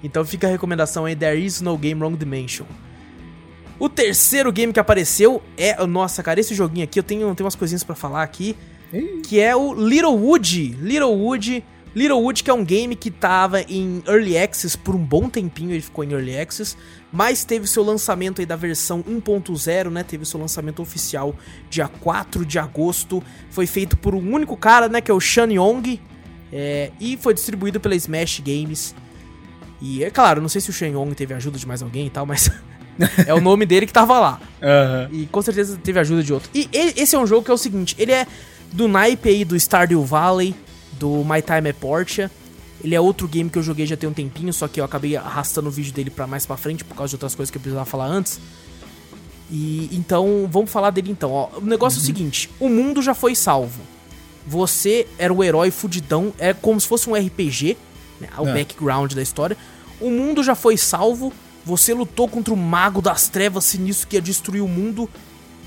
Então 0.03 0.25
fica 0.25 0.47
a 0.47 0.51
recomendação 0.51 1.05
aí: 1.05 1.17
There 1.17 1.39
is 1.39 1.61
no 1.61 1.77
game 1.77 2.01
wrong 2.01 2.17
dimension. 2.17 2.67
O 3.79 3.89
terceiro 3.89 4.51
game 4.53 4.73
que 4.73 4.81
apareceu 4.81 5.43
é. 5.57 5.85
Nossa, 5.87 6.23
cara, 6.23 6.41
esse 6.41 6.55
joguinho 6.55 6.85
aqui 6.85 6.99
eu 6.99 7.03
tenho, 7.03 7.35
tenho 7.35 7.45
umas 7.45 7.55
coisinhas 7.55 7.85
para 7.85 7.95
falar 7.95 8.23
aqui. 8.23 8.57
Que 9.25 9.41
é 9.41 9.55
o 9.55 9.75
Little 9.75 10.17
Wood. 10.17 10.77
Little 10.81 11.13
Wood 11.13 11.63
Littlewood, 11.97 12.45
que 12.45 12.51
é 12.51 12.53
um 12.53 12.63
game 12.63 12.95
que 12.95 13.11
tava 13.11 13.63
em 13.63 14.03
Early 14.07 14.37
Access 14.37 14.77
por 14.77 14.95
um 14.95 14.99
bom 14.99 15.31
tempinho, 15.31 15.71
ele 15.73 15.81
ficou 15.81 16.05
em 16.05 16.13
Early 16.13 16.39
Access, 16.39 16.77
mas 17.11 17.43
teve 17.43 17.67
seu 17.67 17.83
lançamento 17.83 18.43
aí 18.43 18.47
da 18.47 18.55
versão 18.55 19.03
1.0, 19.03 19.89
né? 19.89 20.03
Teve 20.03 20.27
seu 20.27 20.39
lançamento 20.39 20.83
oficial 20.83 21.35
dia 21.71 21.89
4 21.89 22.45
de 22.45 22.59
agosto. 22.59 23.23
Foi 23.49 23.67
feito 23.67 23.97
por 23.97 24.15
um 24.15 24.35
único 24.35 24.59
cara, 24.59 24.91
né? 24.91 25.01
Que 25.01 25.11
é 25.11 25.15
o 25.15 25.19
Shan 25.19 25.51
Yong. 25.51 25.99
É, 26.53 26.91
e 27.01 27.17
foi 27.17 27.33
distribuído 27.33 27.81
pela 27.81 27.95
Smash 27.95 28.41
Games. 28.41 28.95
E 29.81 30.05
é 30.05 30.11
claro, 30.11 30.43
não 30.43 30.51
sei 30.51 30.61
se 30.61 30.69
o 30.69 30.75
Shan 30.75 30.89
Yong 30.89 31.15
teve 31.15 31.33
ajuda 31.33 31.59
de 31.59 31.67
mais 31.67 31.81
alguém 31.81 32.09
e 32.09 32.11
tal, 32.11 32.27
mas 32.27 32.51
é 33.27 33.33
o 33.33 33.41
nome 33.41 33.65
dele 33.65 33.87
que 33.87 33.93
tava 33.93 34.21
lá. 34.21 34.41
Uhum. 34.61 35.23
E 35.23 35.27
com 35.29 35.41
certeza 35.41 35.79
teve 35.83 35.99
ajuda 35.99 36.23
de 36.23 36.31
outro. 36.31 36.51
E 36.55 36.69
esse 36.73 37.17
é 37.17 37.19
um 37.19 37.27
jogo 37.27 37.43
que 37.43 37.51
é 37.51 37.55
o 37.55 37.59
seguinte, 37.59 37.97
ele 37.99 38.13
é 38.13 38.27
do 38.71 38.87
naipe 38.87 39.31
aí 39.31 39.47
do 39.47 39.57
Stardew 39.59 40.05
Valley, 40.05 40.55
do 40.99 41.25
My 41.25 41.43
Time 41.43 41.69
at 41.69 41.77
Portia. 41.77 42.31
Ele 42.83 42.95
é 42.95 43.01
outro 43.01 43.27
game 43.27 43.49
que 43.49 43.59
eu 43.59 43.63
joguei 43.63 43.87
já 43.87 43.97
tem 43.97 44.09
um 44.09 44.13
tempinho, 44.13 44.53
só 44.53 44.69
que 44.69 44.81
eu 44.81 44.85
acabei 44.85 45.17
arrastando 45.17 45.69
o 45.69 45.73
vídeo 45.73 45.93
dele 45.93 46.11
para 46.11 46.27
mais 46.27 46.45
para 46.45 46.57
frente 46.57 46.85
por 46.85 46.95
causa 46.95 47.11
de 47.11 47.17
outras 47.17 47.35
coisas 47.35 47.51
que 47.51 47.57
eu 47.57 47.61
precisava 47.61 47.87
falar 47.87 48.07
antes. 48.07 48.39
E 49.51 49.89
então, 49.93 50.49
vamos 50.51 50.71
falar 50.71 50.91
dele 50.91 51.11
então. 51.11 51.33
Ó, 51.33 51.49
o 51.57 51.61
negócio 51.63 51.99
uhum. 51.99 52.05
é 52.05 52.07
o 52.07 52.11
uhum. 52.11 52.17
seguinte: 52.17 52.51
o 52.61 52.69
mundo 52.69 53.03
já 53.03 53.15
foi 53.15 53.35
salvo. 53.35 53.81
Você 54.47 55.07
era 55.19 55.33
o 55.33 55.43
herói 55.43 55.71
fudidão, 55.71 56.33
é 56.39 56.53
como 56.53 56.81
se 56.81 56.87
fosse 56.87 57.11
um 57.11 57.15
RPG, 57.15 57.77
né, 58.21 58.29
o 58.39 58.47
é. 58.47 58.55
background 58.55 59.13
da 59.13 59.23
história. 59.23 59.57
O 60.01 60.11
mundo 60.11 60.43
já 60.43 60.55
foi 60.55 60.77
salvo, 60.77 61.33
você 61.65 61.93
lutou 61.93 62.29
contra 62.29 62.55
o 62.55 62.57
mago 62.57 63.03
das 63.03 63.29
trevas 63.29 63.65
sinistro 63.65 64.07
que 64.07 64.17
ia 64.17 64.23
destruir 64.23 64.63
o 64.63 64.69
mundo 64.69 65.11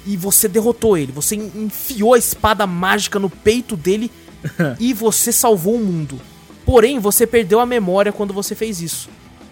e 0.06 0.16
você 0.16 0.48
derrotou 0.48 0.98
ele. 0.98 1.12
Você 1.12 1.36
enfiou 1.36 2.14
a 2.14 2.18
espada 2.18 2.66
mágica 2.66 3.20
no 3.20 3.30
peito 3.30 3.76
dele 3.76 4.10
e 4.80 4.94
você 4.94 5.32
salvou 5.32 5.76
o 5.76 5.80
mundo. 5.80 6.20
Porém, 6.66 7.00
você 7.00 7.26
perdeu 7.26 7.60
a 7.60 7.66
memória 7.66 8.12
quando 8.12 8.34
você 8.34 8.54
fez 8.56 8.82
isso. 8.82 9.10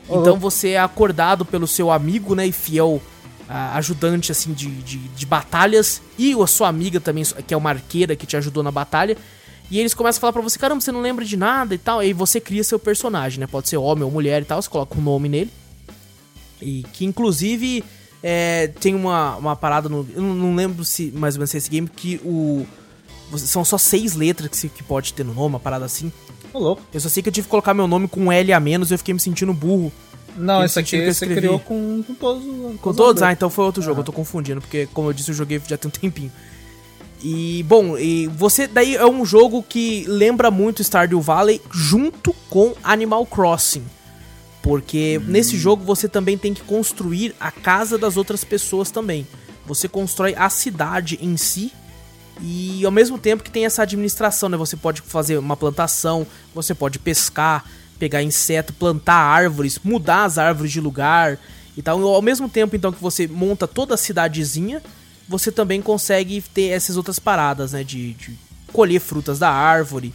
Uhum. 0.08 0.22
Então 0.22 0.38
você 0.38 0.70
é 0.70 0.80
acordado 0.80 1.44
pelo 1.44 1.68
seu 1.68 1.92
amigo, 1.92 2.36
né, 2.36 2.46
e 2.46 2.52
fiel 2.52 3.02
uh, 3.50 3.76
ajudante, 3.76 4.32
assim, 4.32 4.54
de, 4.54 4.70
de, 4.70 4.98
de, 4.98 5.26
batalhas. 5.26 6.02
E 6.18 6.34
a 6.34 6.48
sua 6.48 6.68
amiga 6.68 7.00
também, 7.00 7.24
que 7.46 7.54
é 7.54 7.58
uma 7.58 7.72
arqueira 7.72 8.16
que 8.16 8.26
te 8.26 8.38
ajudou 8.38 8.64
na 8.64 8.72
batalha. 8.72 9.18
E 9.70 9.80
eles 9.80 9.94
começam 9.94 10.20
a 10.20 10.22
falar 10.22 10.34
pra 10.34 10.42
você, 10.42 10.58
caramba, 10.58 10.80
você 10.80 10.92
não 10.92 11.02
lembra 11.02 11.26
de 11.26 11.36
nada 11.36 11.76
e 11.76 11.78
tal. 11.78 12.02
E 12.02 12.08
aí 12.08 12.14
você 12.14 12.40
cria 12.40 12.64
seu 12.64 12.80
personagem, 12.80 13.40
né? 13.40 13.48
Pode 13.48 13.68
ser 13.68 13.78
homem 13.78 14.04
ou 14.04 14.12
mulher 14.12 14.42
e 14.42 14.46
tal, 14.46 14.62
você 14.62 14.70
coloca 14.70 14.98
um 14.98 15.02
nome 15.02 15.28
nele. 15.28 15.52
E 16.62 16.84
que 16.94 17.06
inclusive 17.06 17.84
é, 18.24 18.68
tem 18.80 18.96
uma, 18.96 19.36
uma 19.36 19.56
parada 19.56 19.90
no. 19.90 20.08
Eu 20.16 20.22
não 20.22 20.56
lembro 20.56 20.86
se 20.86 21.12
mais 21.14 21.36
ou 21.36 21.40
menos 21.40 21.54
esse 21.54 21.70
game 21.70 21.88
que 21.88 22.20
o 22.24 22.66
são 23.36 23.66
só 23.66 23.78
seis 23.78 24.16
letras 24.16 24.50
que, 24.50 24.70
que 24.70 24.84
pode 24.84 25.14
ter 25.14 25.24
no 25.24 25.34
nome, 25.34 25.48
uma 25.48 25.60
parada 25.60 25.86
assim. 25.86 26.12
Ô, 26.54 26.60
louco. 26.60 26.82
Eu 26.94 27.00
só 27.00 27.10
sei 27.10 27.22
que 27.22 27.30
eu 27.30 27.34
tive 27.34 27.46
que 27.46 27.52
colocar 27.52 27.74
meu 27.74 27.88
nome 27.88 28.08
com 28.08 28.22
um 28.22 28.32
L 28.32 28.54
a 28.54 28.60
menos 28.60 28.90
e 28.90 28.94
eu 28.94 28.98
fiquei 28.98 29.14
me 29.14 29.20
sentindo 29.20 29.54
burro. 29.54 29.92
Não, 30.38 30.64
esse 30.64 30.80
aqui 30.80 31.12
você 31.12 31.26
criou 31.26 31.60
com, 31.60 32.04
com 32.04 32.14
todos. 32.14 32.44
Com, 32.44 32.78
com 32.78 32.94
todos? 32.94 33.24
Ah, 33.24 33.32
então 33.32 33.50
foi 33.50 33.66
outro 33.66 33.82
jogo, 33.82 34.00
ah. 34.00 34.02
eu 34.02 34.06
tô 34.06 34.12
confundindo, 34.12 34.62
porque 34.62 34.88
como 34.94 35.10
eu 35.10 35.14
disse, 35.14 35.32
eu 35.32 35.36
joguei 35.36 35.62
já 35.68 35.78
tem 35.78 35.90
um 35.90 35.92
tempinho. 35.92 36.32
E, 37.22 37.64
bom, 37.68 37.98
e 37.98 38.28
você 38.28 38.68
daí 38.68 38.96
é 38.96 39.06
um 39.06 39.26
jogo 39.26 39.64
que 39.64 40.06
lembra 40.08 40.52
muito 40.52 40.84
Stardew 40.84 41.20
Valley 41.20 41.60
junto 41.72 42.34
com 42.50 42.76
Animal 42.84 43.26
Crossing. 43.26 43.84
Porque 44.62 45.20
hum. 45.20 45.26
nesse 45.28 45.58
jogo 45.58 45.84
você 45.84 46.08
também 46.08 46.38
tem 46.38 46.54
que 46.54 46.62
construir 46.62 47.34
a 47.40 47.52
casa 47.52 47.98
das 47.98 48.18
outras 48.18 48.44
pessoas 48.44 48.92
também. 48.92 49.26
Você 49.66 49.88
constrói 49.88 50.36
a 50.36 50.50
cidade 50.50 51.18
em 51.22 51.36
si 51.36 51.72
e 52.42 52.86
ao 52.86 52.92
mesmo 52.92 53.18
tempo 53.18 53.44
que 53.44 53.52
tem 53.52 53.66
essa 53.66 53.82
administração, 53.82 54.50
né? 54.50 54.58
Você 54.58 54.76
pode 54.76 55.02
fazer 55.02 55.38
uma 55.38 55.58
plantação, 55.58 56.26
você 56.54 56.74
pode 56.74 57.00
pescar, 57.00 57.66
pegar 57.98 58.22
inseto, 58.22 58.74
plantar 58.74 59.16
árvores, 59.16 59.80
mudar 59.84 60.26
as 60.26 60.38
árvores 60.38 60.72
de 60.72 60.80
lugar 60.80 61.40
e 61.76 61.82
tal. 61.82 62.02
Ao 62.04 62.22
mesmo 62.22 62.48
tempo, 62.48 62.76
então, 62.76 62.92
que 62.92 63.02
você 63.02 63.28
monta 63.28 63.68
toda 63.68 63.96
a 63.96 63.98
cidadezinha, 63.98 64.82
você 65.28 65.52
também 65.52 65.82
consegue 65.82 66.42
ter 66.54 66.70
essas 66.70 66.96
outras 66.96 67.20
paradas, 67.20 67.74
né? 67.74 67.84
De, 67.84 68.14
de 68.14 68.38
colher 68.72 69.00
frutas 69.00 69.40
da 69.40 69.50
árvore. 69.50 70.14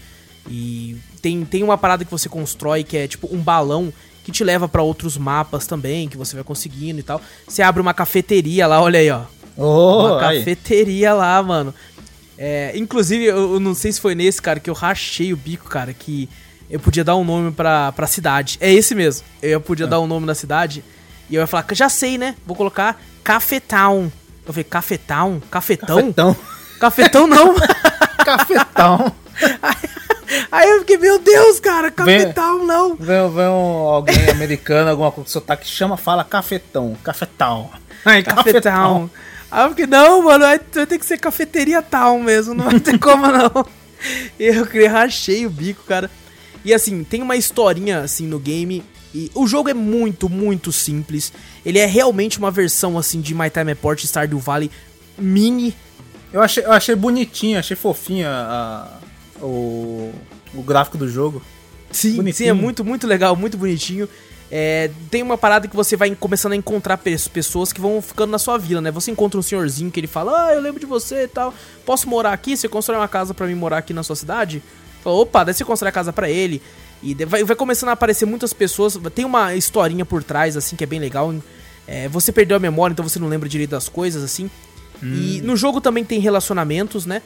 E 0.48 0.96
tem, 1.20 1.44
tem 1.44 1.62
uma 1.62 1.78
parada 1.78 2.04
que 2.04 2.10
você 2.10 2.28
constrói 2.28 2.82
que 2.82 2.96
é 2.96 3.06
tipo 3.06 3.28
um 3.32 3.40
balão 3.40 3.92
que 4.24 4.32
te 4.32 4.44
leva 4.44 4.68
para 4.68 4.82
outros 4.82 5.16
mapas 5.16 5.66
também, 5.66 6.08
que 6.08 6.16
você 6.16 6.34
vai 6.34 6.44
conseguindo 6.44 7.00
e 7.00 7.02
tal. 7.02 7.20
Você 7.46 7.62
abre 7.62 7.82
uma 7.82 7.92
cafeteria 7.92 8.66
lá, 8.66 8.80
olha 8.80 9.00
aí, 9.00 9.10
ó. 9.10 9.22
Oh, 9.56 10.06
uma 10.06 10.20
cafeteria 10.20 11.12
lá, 11.12 11.42
mano. 11.42 11.74
É, 12.38 12.72
inclusive, 12.74 13.24
eu, 13.24 13.54
eu, 13.54 13.60
não 13.60 13.74
sei 13.74 13.92
se 13.92 14.00
foi 14.00 14.14
nesse, 14.14 14.40
cara, 14.40 14.58
que 14.58 14.70
eu 14.70 14.74
rachei 14.74 15.32
o 15.32 15.36
bico, 15.36 15.68
cara, 15.68 15.92
que 15.92 16.28
eu 16.70 16.80
podia 16.80 17.04
dar 17.04 17.16
um 17.16 17.24
nome 17.24 17.52
pra, 17.52 17.92
pra 17.92 18.06
cidade. 18.06 18.58
É 18.60 18.72
esse 18.72 18.94
mesmo. 18.94 19.26
Eu 19.42 19.60
podia 19.60 19.86
é. 19.86 19.88
dar 19.88 20.00
um 20.00 20.06
nome 20.06 20.26
na 20.26 20.34
cidade. 20.34 20.82
E 21.28 21.34
eu 21.34 21.40
ia 21.40 21.46
falar, 21.46 21.66
já 21.72 21.88
sei, 21.88 22.18
né? 22.18 22.34
Vou 22.46 22.56
colocar 22.56 23.00
Cafetown. 23.22 24.10
Eu 24.46 24.52
falei, 24.52 24.64
Cafetown? 24.64 25.40
Cafetão? 25.50 25.96
Cafetão? 25.96 26.36
Cafetão 26.80 27.26
não. 27.26 27.54
Cafetão. 28.24 29.12
Aí 30.50 30.70
eu 30.70 30.80
fiquei, 30.80 30.96
meu 30.96 31.18
Deus, 31.18 31.60
cara, 31.60 31.90
cafetão 31.90 32.64
não. 32.64 32.96
Vem, 32.96 33.30
vem 33.30 33.48
um, 33.48 33.86
alguém 33.88 34.30
americano, 34.30 34.90
alguma 34.90 35.10
coisa 35.12 35.26
que 35.26 35.30
sotaque 35.30 35.66
chama, 35.66 35.96
fala 35.96 36.24
cafetão, 36.24 36.96
cafetão. 37.02 37.70
Aí, 38.04 38.22
cafetão. 38.22 38.44
cafetão. 38.44 39.10
Aí 39.52 39.66
eu 39.66 39.68
fiquei, 39.68 39.86
não, 39.86 40.22
mano, 40.22 40.46
vai 40.46 40.58
ter 40.58 40.98
que 40.98 41.04
ser 41.04 41.18
cafeteria 41.18 41.82
tal 41.82 42.18
mesmo, 42.18 42.54
não 42.54 42.64
vai 42.64 42.80
ter 42.80 42.98
como 42.98 43.26
não. 43.26 43.66
Eu 44.40 44.66
rachei 44.90 45.46
o 45.46 45.50
bico, 45.50 45.84
cara. 45.84 46.10
E 46.64 46.72
assim, 46.72 47.04
tem 47.04 47.20
uma 47.20 47.36
historinha 47.36 48.00
assim 48.00 48.26
no 48.26 48.38
game. 48.38 48.82
E 49.14 49.30
o 49.34 49.46
jogo 49.46 49.68
é 49.68 49.74
muito, 49.74 50.26
muito 50.26 50.72
simples. 50.72 51.32
Ele 51.66 51.78
é 51.78 51.84
realmente 51.84 52.38
uma 52.38 52.50
versão 52.50 52.98
assim 52.98 53.20
de 53.20 53.34
My 53.34 53.50
Time 53.50 53.66
Report 53.66 54.02
Stardew 54.02 54.38
Valley 54.38 54.70
mini. 55.18 55.74
Eu 56.32 56.40
achei, 56.40 56.64
eu 56.64 56.72
achei 56.72 56.96
bonitinho, 56.96 57.58
achei 57.58 57.76
fofinho 57.76 58.26
a, 58.26 58.88
a, 59.38 59.44
o, 59.44 60.14
o 60.54 60.62
gráfico 60.62 60.96
do 60.96 61.06
jogo. 61.06 61.42
Sim, 61.90 62.16
bonitinho. 62.16 62.34
sim, 62.34 62.48
é 62.48 62.54
muito, 62.54 62.82
muito 62.82 63.06
legal, 63.06 63.36
muito 63.36 63.58
bonitinho. 63.58 64.08
É, 64.54 64.90
tem 65.10 65.22
uma 65.22 65.38
parada 65.38 65.66
que 65.66 65.74
você 65.74 65.96
vai 65.96 66.14
começando 66.14 66.52
a 66.52 66.56
encontrar 66.56 66.98
pessoas 66.98 67.72
que 67.72 67.80
vão 67.80 68.02
ficando 68.02 68.30
na 68.30 68.38
sua 68.38 68.58
vila, 68.58 68.82
né? 68.82 68.90
Você 68.90 69.10
encontra 69.10 69.40
um 69.40 69.42
senhorzinho 69.42 69.90
que 69.90 69.98
ele 69.98 70.06
fala, 70.06 70.48
ah, 70.48 70.54
eu 70.54 70.60
lembro 70.60 70.78
de 70.78 70.84
você 70.84 71.22
e 71.22 71.28
tal, 71.28 71.54
posso 71.86 72.06
morar 72.06 72.34
aqui? 72.34 72.54
Você 72.54 72.68
constrói 72.68 72.98
uma 72.98 73.08
casa 73.08 73.32
para 73.32 73.46
mim 73.46 73.54
morar 73.54 73.78
aqui 73.78 73.94
na 73.94 74.02
sua 74.02 74.14
cidade? 74.14 74.62
Fala, 75.02 75.16
Opa, 75.16 75.42
daí 75.42 75.54
você 75.54 75.64
constrói 75.64 75.88
a 75.88 75.92
casa 75.92 76.12
para 76.12 76.28
ele. 76.28 76.60
E 77.02 77.14
vai, 77.24 77.42
vai, 77.44 77.56
começando 77.56 77.88
a 77.88 77.92
aparecer 77.92 78.26
muitas 78.26 78.52
pessoas, 78.52 79.00
tem 79.14 79.24
uma 79.24 79.54
historinha 79.54 80.04
por 80.04 80.22
trás, 80.22 80.54
assim, 80.54 80.76
que 80.76 80.84
é 80.84 80.86
bem 80.86 81.00
legal. 81.00 81.34
É, 81.86 82.06
você 82.08 82.30
perdeu 82.30 82.54
a 82.54 82.60
memória, 82.60 82.92
então 82.92 83.08
você 83.08 83.18
não 83.18 83.28
lembra 83.28 83.48
direito 83.48 83.70
das 83.70 83.88
coisas, 83.88 84.22
assim. 84.22 84.50
Hum. 85.02 85.14
E 85.14 85.40
no 85.40 85.56
jogo 85.56 85.80
também 85.80 86.04
tem 86.04 86.20
relacionamentos, 86.20 87.06
né? 87.06 87.22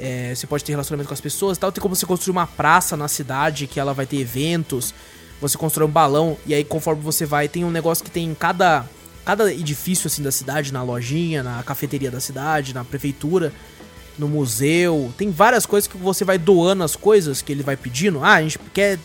É, 0.00 0.34
você 0.34 0.46
pode 0.46 0.64
ter 0.64 0.72
relacionamento 0.72 1.08
com 1.08 1.14
as 1.14 1.20
pessoas 1.20 1.58
e 1.58 1.60
tal. 1.60 1.70
Tem 1.70 1.82
como 1.82 1.94
você 1.94 2.06
construir 2.06 2.32
uma 2.32 2.46
praça 2.46 2.96
na 2.96 3.08
cidade 3.08 3.66
que 3.66 3.78
ela 3.78 3.92
vai 3.92 4.06
ter 4.06 4.16
eventos 4.16 4.94
você 5.42 5.58
constrói 5.58 5.88
um 5.88 5.90
balão 5.90 6.36
e 6.46 6.54
aí 6.54 6.62
conforme 6.62 7.02
você 7.02 7.26
vai, 7.26 7.48
tem 7.48 7.64
um 7.64 7.70
negócio 7.70 8.04
que 8.04 8.10
tem 8.10 8.26
em 8.26 8.34
cada 8.34 8.86
cada 9.24 9.52
edifício 9.52 10.06
assim 10.06 10.22
da 10.22 10.32
cidade, 10.32 10.72
na 10.72 10.82
lojinha, 10.82 11.42
na 11.42 11.62
cafeteria 11.62 12.10
da 12.10 12.20
cidade, 12.20 12.74
na 12.74 12.84
prefeitura, 12.84 13.52
no 14.18 14.28
museu, 14.28 15.12
tem 15.16 15.30
várias 15.30 15.66
coisas 15.66 15.88
que 15.88 15.96
você 15.96 16.24
vai 16.24 16.38
doando 16.38 16.82
as 16.82 16.96
coisas 16.96 17.42
que 17.42 17.52
ele 17.52 17.62
vai 17.62 17.76
pedindo. 17.76 18.22
Ah, 18.22 18.34
a 18.34 18.42
gente 18.42 18.58
quer 18.72 18.98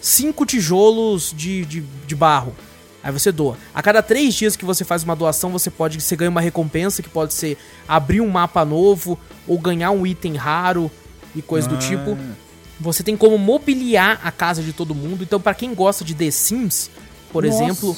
cinco 0.00 0.46
tijolos 0.46 1.32
de, 1.36 1.64
de, 1.64 1.80
de 2.06 2.14
barro. 2.14 2.54
Aí 3.02 3.12
você 3.12 3.30
doa. 3.30 3.56
A 3.74 3.82
cada 3.82 4.02
três 4.02 4.34
dias 4.34 4.56
que 4.56 4.64
você 4.64 4.84
faz 4.84 5.04
uma 5.04 5.14
doação, 5.14 5.50
você 5.50 5.70
pode. 5.70 6.00
Você 6.00 6.16
ganha 6.16 6.30
uma 6.30 6.40
recompensa 6.40 7.02
que 7.02 7.08
pode 7.08 7.32
ser 7.32 7.56
abrir 7.86 8.20
um 8.20 8.28
mapa 8.28 8.64
novo 8.64 9.18
ou 9.46 9.58
ganhar 9.58 9.90
um 9.92 10.06
item 10.06 10.34
raro 10.34 10.90
e 11.34 11.40
coisa 11.40 11.68
ah. 11.68 11.74
do 11.74 11.78
tipo. 11.78 12.18
Você 12.80 13.02
tem 13.02 13.16
como 13.16 13.36
mobiliar 13.36 14.20
a 14.22 14.30
casa 14.30 14.62
de 14.62 14.72
todo 14.72 14.94
mundo. 14.94 15.22
Então, 15.22 15.40
para 15.40 15.54
quem 15.54 15.74
gosta 15.74 16.04
de 16.04 16.14
The 16.14 16.30
Sims, 16.30 16.90
por 17.32 17.44
Nossa. 17.44 17.62
exemplo, 17.62 17.96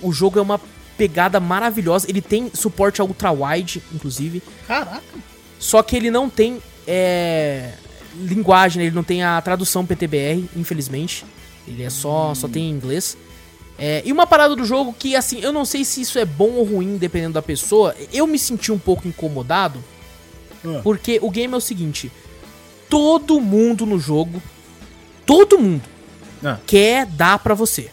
o 0.00 0.12
jogo 0.12 0.38
é 0.38 0.42
uma 0.42 0.60
pegada 0.96 1.40
maravilhosa. 1.40 2.08
Ele 2.08 2.20
tem 2.20 2.50
suporte 2.54 3.00
a 3.00 3.04
ultra-wide, 3.04 3.82
inclusive. 3.92 4.42
Caraca! 4.66 5.02
Só 5.58 5.82
que 5.82 5.96
ele 5.96 6.10
não 6.10 6.28
tem 6.28 6.60
é, 6.86 7.72
linguagem, 8.16 8.80
né? 8.80 8.86
ele 8.86 8.94
não 8.94 9.04
tem 9.04 9.22
a 9.22 9.40
tradução 9.40 9.84
PTBR, 9.84 10.48
infelizmente. 10.56 11.24
Ele 11.66 11.82
é 11.82 11.90
só, 11.90 12.30
hum. 12.30 12.34
só 12.34 12.48
tem 12.48 12.64
em 12.64 12.70
inglês. 12.70 13.16
É, 13.78 14.02
e 14.04 14.12
uma 14.12 14.26
parada 14.26 14.54
do 14.54 14.64
jogo 14.64 14.94
que, 14.96 15.16
assim, 15.16 15.40
eu 15.40 15.52
não 15.52 15.64
sei 15.64 15.84
se 15.84 16.00
isso 16.00 16.18
é 16.18 16.24
bom 16.24 16.50
ou 16.50 16.64
ruim, 16.64 16.96
dependendo 16.96 17.34
da 17.34 17.42
pessoa. 17.42 17.94
Eu 18.12 18.26
me 18.26 18.38
senti 18.38 18.70
um 18.70 18.78
pouco 18.78 19.08
incomodado. 19.08 19.82
Ah. 20.64 20.80
Porque 20.82 21.18
o 21.22 21.30
game 21.30 21.52
é 21.52 21.56
o 21.56 21.60
seguinte: 21.60 22.12
todo 22.92 23.40
mundo 23.40 23.86
no 23.86 23.98
jogo, 23.98 24.42
todo 25.24 25.58
mundo, 25.58 25.80
ah. 26.44 26.58
quer 26.66 27.06
dar 27.06 27.38
pra 27.38 27.54
você. 27.54 27.90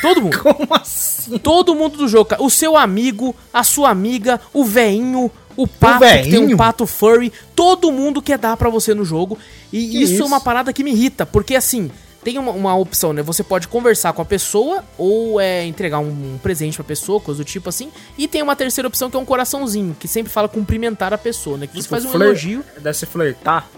Todo 0.00 0.22
mundo. 0.22 0.38
Como 0.40 0.74
assim? 0.74 1.36
Todo 1.36 1.74
mundo 1.74 1.98
do 1.98 2.08
jogo, 2.08 2.24
cara. 2.24 2.42
O 2.42 2.48
seu 2.48 2.78
amigo, 2.78 3.36
a 3.52 3.62
sua 3.62 3.90
amiga, 3.90 4.40
o 4.54 4.64
veinho, 4.64 5.30
o 5.54 5.68
pato 5.68 6.02
o 6.02 6.22
que 6.22 6.30
tem 6.30 6.38
um 6.38 6.56
pato 6.56 6.86
furry, 6.86 7.30
todo 7.54 7.92
mundo 7.92 8.22
quer 8.22 8.38
dar 8.38 8.56
para 8.56 8.70
você 8.70 8.94
no 8.94 9.04
jogo. 9.04 9.36
E 9.70 10.02
isso, 10.02 10.14
isso, 10.14 10.22
é 10.22 10.26
uma 10.26 10.40
parada 10.40 10.72
que 10.72 10.82
me 10.82 10.92
irrita, 10.92 11.26
porque 11.26 11.54
assim, 11.54 11.90
tem 12.24 12.38
uma, 12.38 12.52
uma, 12.52 12.74
opção, 12.74 13.12
né? 13.12 13.20
Você 13.20 13.44
pode 13.44 13.68
conversar 13.68 14.14
com 14.14 14.22
a 14.22 14.24
pessoa 14.24 14.82
ou 14.96 15.38
é, 15.38 15.66
entregar 15.66 15.98
um, 15.98 16.08
um, 16.08 16.38
presente 16.42 16.76
pra 16.76 16.84
pessoa, 16.84 17.20
coisa 17.20 17.44
do 17.44 17.46
tipo 17.46 17.68
assim. 17.68 17.90
E 18.16 18.26
tem 18.26 18.40
uma 18.40 18.56
terceira 18.56 18.88
opção 18.88 19.10
que 19.10 19.16
é 19.18 19.20
um 19.20 19.26
coraçãozinho, 19.26 19.94
que 20.00 20.08
sempre 20.08 20.32
fala 20.32 20.48
cumprimentar 20.48 21.12
a 21.12 21.18
pessoa, 21.18 21.58
né? 21.58 21.66
Que 21.66 21.74
você 21.74 21.82
tipo, 21.82 21.90
faz 21.90 22.06
um 22.06 22.14
elogio. 22.14 22.64
Deve 22.80 22.96
ser 22.96 23.04
flertar. 23.04 23.68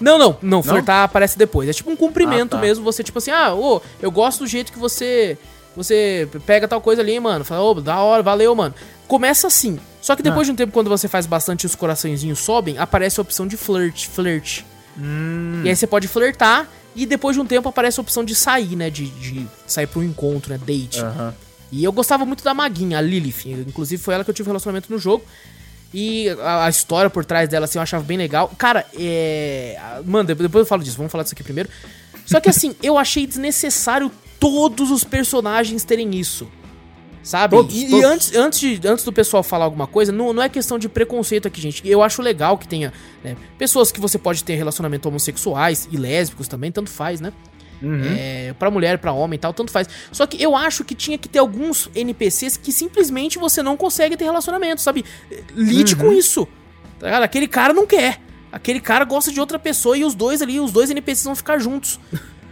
Não, 0.00 0.18
não, 0.18 0.36
não, 0.42 0.62
flertar 0.62 1.04
aparece 1.04 1.38
depois. 1.38 1.68
É 1.68 1.72
tipo 1.72 1.90
um 1.90 1.96
cumprimento 1.96 2.54
ah, 2.54 2.58
tá. 2.58 2.62
mesmo, 2.62 2.84
você 2.84 3.02
tipo 3.02 3.18
assim, 3.18 3.30
ah, 3.30 3.54
ô, 3.54 3.80
eu 4.02 4.10
gosto 4.10 4.40
do 4.40 4.46
jeito 4.46 4.72
que 4.72 4.78
você 4.78 5.38
você 5.76 6.28
pega 6.46 6.68
tal 6.68 6.80
coisa 6.80 7.02
ali, 7.02 7.18
mano. 7.18 7.44
Fala, 7.44 7.62
ô, 7.62 7.70
oh, 7.70 7.80
da 7.80 7.98
hora, 8.00 8.22
valeu, 8.22 8.54
mano. 8.54 8.74
Começa 9.08 9.46
assim. 9.46 9.78
Só 10.00 10.14
que 10.14 10.22
depois 10.22 10.46
ah. 10.46 10.50
de 10.50 10.52
um 10.52 10.56
tempo, 10.56 10.72
quando 10.72 10.88
você 10.88 11.08
faz 11.08 11.26
bastante 11.26 11.66
os 11.66 11.74
coraçõezinhos 11.74 12.38
sobem, 12.38 12.78
aparece 12.78 13.18
a 13.18 13.22
opção 13.22 13.46
de 13.46 13.56
flirt, 13.56 14.06
flirt. 14.06 14.62
Hum. 14.98 15.62
E 15.64 15.68
aí 15.68 15.74
você 15.74 15.86
pode 15.86 16.06
flertar 16.06 16.68
e 16.94 17.04
depois 17.06 17.34
de 17.34 17.42
um 17.42 17.46
tempo 17.46 17.68
aparece 17.68 17.98
a 17.98 18.02
opção 18.02 18.24
de 18.24 18.34
sair, 18.34 18.76
né? 18.76 18.88
De, 18.88 19.06
de 19.06 19.46
sair 19.66 19.86
pro 19.86 20.02
encontro, 20.02 20.52
né? 20.52 20.58
Date. 20.58 21.00
Uhum. 21.00 21.32
E 21.72 21.82
eu 21.82 21.90
gostava 21.90 22.24
muito 22.24 22.44
da 22.44 22.54
Maguinha, 22.54 22.98
a 22.98 23.00
Lilith. 23.00 23.46
Inclusive 23.66 24.00
foi 24.00 24.14
ela 24.14 24.22
que 24.22 24.30
eu 24.30 24.34
tive 24.34 24.48
relacionamento 24.48 24.92
no 24.92 24.98
jogo. 24.98 25.24
E 25.96 26.28
a, 26.42 26.64
a, 26.64 26.68
história 26.68 27.08
por 27.08 27.24
trás 27.24 27.48
dela, 27.48 27.66
assim, 27.66 27.78
eu 27.78 27.82
achava 27.82 28.02
bem 28.02 28.18
legal. 28.18 28.50
Cara, 28.58 28.84
é. 28.98 29.78
Mano, 30.04 30.34
depois 30.34 30.62
eu 30.62 30.66
falo 30.66 30.82
disso, 30.82 30.96
vamos 30.96 31.12
falar 31.12 31.22
disso 31.22 31.34
aqui 31.34 31.44
primeiro. 31.44 31.70
Só 32.26 32.40
que 32.40 32.48
assim, 32.48 32.74
eu 32.82 32.98
achei 32.98 33.28
desnecessário 33.28 34.10
todos 34.40 34.90
os 34.90 35.04
personagens 35.04 35.84
terem 35.84 36.16
isso. 36.16 36.48
Sabe? 37.22 37.56
Todos, 37.56 37.74
e, 37.74 37.88
todos. 37.88 38.00
e, 38.00 38.04
antes, 38.04 38.34
antes, 38.34 38.60
de, 38.60 38.88
antes 38.88 39.04
do 39.04 39.12
pessoal 39.12 39.42
falar 39.42 39.66
alguma 39.66 39.86
coisa, 39.86 40.10
não, 40.10 40.32
não 40.32 40.42
é 40.42 40.48
questão 40.48 40.78
de 40.78 40.88
preconceito 40.88 41.46
aqui, 41.46 41.60
gente. 41.60 41.88
Eu 41.88 42.02
acho 42.02 42.20
legal 42.20 42.58
que 42.58 42.66
tenha 42.66 42.92
né, 43.22 43.36
pessoas 43.56 43.92
que 43.92 44.00
você 44.00 44.18
pode 44.18 44.42
ter 44.42 44.56
relacionamento 44.56 45.08
homossexuais 45.08 45.88
e 45.92 45.96
lésbicos 45.96 46.48
também, 46.48 46.72
tanto 46.72 46.90
faz, 46.90 47.20
né? 47.20 47.32
Uhum. 47.84 48.02
É, 48.16 48.54
pra 48.58 48.70
mulher, 48.70 48.98
pra 48.98 49.12
homem 49.12 49.36
e 49.36 49.40
tal, 49.40 49.52
tanto 49.52 49.70
faz. 49.70 49.88
Só 50.10 50.26
que 50.26 50.42
eu 50.42 50.56
acho 50.56 50.84
que 50.84 50.94
tinha 50.94 51.18
que 51.18 51.28
ter 51.28 51.38
alguns 51.38 51.90
NPCs 51.94 52.56
que 52.56 52.72
simplesmente 52.72 53.38
você 53.38 53.62
não 53.62 53.76
consegue 53.76 54.16
ter 54.16 54.24
relacionamento, 54.24 54.80
sabe? 54.80 55.04
Lide 55.54 55.94
uhum. 55.94 56.00
com 56.00 56.12
isso. 56.12 56.48
Tá 56.98 57.06
ligado? 57.06 57.22
Aquele 57.22 57.46
cara 57.46 57.72
não 57.72 57.86
quer. 57.86 58.20
Aquele 58.50 58.80
cara 58.80 59.04
gosta 59.04 59.32
de 59.32 59.40
outra 59.40 59.58
pessoa 59.58 59.98
e 59.98 60.04
os 60.04 60.14
dois 60.14 60.40
ali, 60.40 60.60
os 60.60 60.70
dois 60.70 60.88
NPCs 60.88 61.24
vão 61.24 61.34
ficar 61.34 61.58
juntos. 61.58 61.98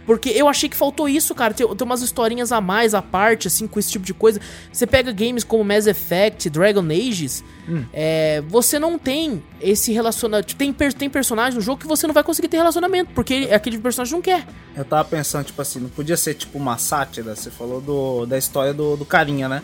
Porque 0.05 0.29
eu 0.29 0.47
achei 0.47 0.67
que 0.67 0.75
faltou 0.75 1.07
isso, 1.07 1.33
cara. 1.33 1.53
Tem, 1.53 1.67
tem, 1.67 1.85
umas 1.85 2.01
historinhas 2.01 2.51
a 2.51 2.59
mais, 2.59 2.93
à 2.93 3.01
parte, 3.01 3.47
assim, 3.47 3.67
com 3.67 3.79
esse 3.79 3.91
tipo 3.91 4.05
de 4.05 4.13
coisa. 4.13 4.39
Você 4.71 4.85
pega 4.85 5.11
games 5.11 5.43
como 5.43 5.63
Mass 5.63 5.87
Effect, 5.87 6.49
Dragon 6.49 6.85
Ages, 6.89 7.43
hum. 7.67 7.85
é, 7.93 8.41
você 8.47 8.77
não 8.77 8.99
tem 8.99 9.41
esse 9.61 9.91
relacionamento. 9.91 10.55
Tem, 10.55 10.73
tem 10.73 11.09
personagem 11.09 11.55
no 11.55 11.61
jogo 11.61 11.79
que 11.79 11.87
você 11.87 12.05
não 12.05 12.13
vai 12.13 12.23
conseguir 12.23 12.47
ter 12.47 12.57
relacionamento, 12.57 13.11
porque 13.13 13.49
aquele 13.51 13.77
personagem 13.77 14.13
não 14.13 14.21
quer. 14.21 14.45
Eu 14.75 14.83
tava 14.83 15.05
pensando, 15.05 15.45
tipo 15.45 15.61
assim, 15.61 15.79
não 15.79 15.89
podia 15.89 16.17
ser 16.17 16.33
tipo 16.33 16.57
uma 16.57 16.77
sátira. 16.77 17.35
Você 17.35 17.49
falou 17.49 17.79
do, 17.79 18.25
da 18.25 18.37
história 18.37 18.73
do, 18.73 18.97
do 18.97 19.05
carinha, 19.05 19.47
né? 19.47 19.61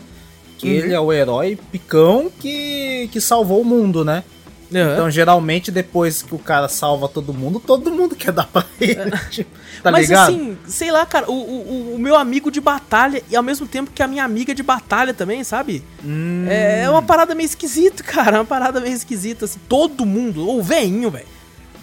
Que 0.56 0.68
uhum. 0.68 0.74
ele 0.74 0.94
é 0.94 1.00
o 1.00 1.12
herói 1.12 1.58
picão 1.72 2.30
que, 2.38 3.08
que 3.12 3.20
salvou 3.20 3.62
o 3.62 3.64
mundo, 3.64 4.04
né? 4.04 4.24
Uhum. 4.72 4.92
Então, 4.92 5.10
geralmente, 5.10 5.70
depois 5.70 6.22
que 6.22 6.34
o 6.34 6.38
cara 6.38 6.68
salva 6.68 7.08
todo 7.08 7.34
mundo, 7.34 7.58
todo 7.58 7.90
mundo 7.90 8.14
quer 8.14 8.32
dar 8.32 8.46
pra 8.46 8.64
ele. 8.80 9.00
É. 9.00 9.10
tipo, 9.28 9.50
tá 9.82 9.90
Mas 9.90 10.08
ligado? 10.08 10.30
assim, 10.30 10.58
sei 10.66 10.92
lá, 10.92 11.04
cara, 11.04 11.28
o, 11.28 11.34
o, 11.34 11.94
o, 11.96 11.98
meu 11.98 12.16
amigo 12.16 12.50
de 12.50 12.60
batalha 12.60 13.22
e 13.28 13.34
ao 13.34 13.42
mesmo 13.42 13.66
tempo 13.66 13.90
que 13.92 14.02
a 14.02 14.06
minha 14.06 14.24
amiga 14.24 14.54
de 14.54 14.62
batalha 14.62 15.12
também, 15.12 15.42
sabe? 15.42 15.82
Hum. 16.04 16.46
É, 16.48 16.82
é 16.82 16.90
uma 16.90 17.02
parada 17.02 17.34
meio 17.34 17.46
esquisita, 17.46 18.02
cara. 18.04 18.36
É 18.36 18.40
uma 18.40 18.46
parada 18.46 18.80
meio 18.80 18.94
esquisita, 18.94 19.44
assim. 19.44 19.58
Todo 19.68 20.06
mundo. 20.06 20.48
O 20.48 20.62
veinho, 20.62 21.10
velho. 21.10 21.26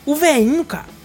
O 0.06 0.16
veinho, 0.16 0.64
cara. 0.64 0.86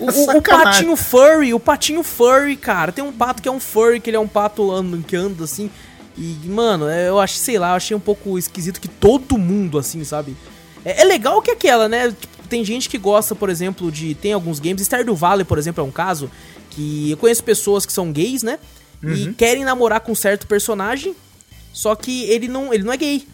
O, 0.00 0.32
o, 0.32 0.38
o, 0.38 0.42
patinho 0.42 0.96
furry, 0.96 1.54
o 1.54 1.60
patinho 1.60 2.02
furry, 2.02 2.56
cara. 2.56 2.92
Tem 2.92 3.04
um 3.04 3.12
pato 3.12 3.40
que 3.40 3.48
é 3.48 3.52
um 3.52 3.60
furry, 3.60 4.00
que 4.00 4.10
ele 4.10 4.16
é 4.16 4.20
um 4.20 4.28
pato 4.28 4.70
que 5.06 5.16
anda 5.16 5.44
assim. 5.44 5.70
E, 6.16 6.38
mano, 6.46 6.88
é, 6.88 7.08
eu 7.08 7.18
achei, 7.18 7.38
sei 7.38 7.58
lá, 7.58 7.70
eu 7.70 7.76
achei 7.76 7.96
um 7.96 8.00
pouco 8.00 8.38
esquisito 8.38 8.80
que 8.80 8.88
todo 8.88 9.36
mundo, 9.36 9.78
assim, 9.78 10.02
sabe? 10.04 10.36
É, 10.84 11.02
é 11.02 11.04
legal 11.04 11.40
que 11.40 11.50
aquela, 11.50 11.88
né? 11.88 12.08
Tipo, 12.08 12.48
tem 12.48 12.64
gente 12.64 12.88
que 12.88 12.98
gosta, 12.98 13.34
por 13.34 13.48
exemplo, 13.48 13.90
de. 13.90 14.14
Tem 14.14 14.32
alguns 14.32 14.60
games. 14.60 14.82
Stardew 14.82 15.14
Valley, 15.14 15.44
por 15.44 15.58
exemplo, 15.58 15.82
é 15.82 15.86
um 15.86 15.90
caso. 15.90 16.30
Que 16.70 17.10
eu 17.10 17.16
conheço 17.16 17.44
pessoas 17.44 17.86
que 17.86 17.92
são 17.92 18.12
gays, 18.12 18.42
né? 18.42 18.58
Uhum. 19.02 19.12
E 19.12 19.34
querem 19.34 19.64
namorar 19.64 20.00
com 20.00 20.12
um 20.12 20.14
certo 20.14 20.46
personagem. 20.46 21.14
Só 21.72 21.94
que 21.94 22.24
ele 22.24 22.48
não, 22.48 22.72
ele 22.72 22.84
não 22.84 22.92
é 22.92 22.96
gay. 22.96 23.26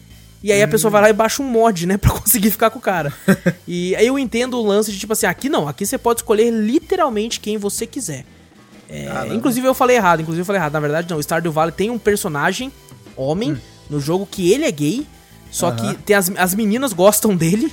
E 0.43 0.51
aí 0.51 0.63
a 0.63 0.67
pessoa 0.67 0.89
vai 0.89 1.01
lá 1.01 1.09
e 1.09 1.13
baixa 1.13 1.43
um 1.43 1.45
mod, 1.45 1.85
né, 1.85 1.97
pra 2.01 2.09
conseguir 2.09 2.49
ficar 2.49 2.71
com 2.71 2.79
o 2.79 2.81
cara. 2.81 3.13
e 3.67 3.95
aí 3.95 4.07
eu 4.07 4.17
entendo 4.17 4.57
o 4.57 4.65
lance 4.65 4.91
de 4.91 4.97
tipo 4.97 5.13
assim, 5.13 5.27
aqui 5.27 5.47
não, 5.47 5.67
aqui 5.67 5.85
você 5.85 5.97
pode 5.97 6.21
escolher 6.21 6.49
literalmente 6.49 7.39
quem 7.39 7.57
você 7.57 7.85
quiser. 7.85 8.25
É, 8.89 9.33
inclusive 9.33 9.65
eu 9.65 9.73
falei 9.73 9.95
errado, 9.95 10.21
inclusive 10.21 10.41
eu 10.41 10.45
falei 10.45 10.59
errado. 10.59 10.73
Na 10.73 10.79
verdade, 10.79 11.09
não, 11.09 11.17
o 11.17 11.23
Stardew 11.23 11.51
Valley 11.51 11.71
tem 11.71 11.89
um 11.89 11.99
personagem, 11.99 12.71
homem, 13.15 13.53
hum. 13.53 13.57
no 13.89 13.99
jogo 13.99 14.25
que 14.25 14.51
ele 14.51 14.65
é 14.65 14.71
gay. 14.71 15.05
Só 15.51 15.69
uhum. 15.69 15.75
que 15.75 15.95
tem 15.95 16.15
as, 16.15 16.31
as 16.37 16.55
meninas 16.55 16.93
gostam 16.93 17.35
dele, 17.35 17.71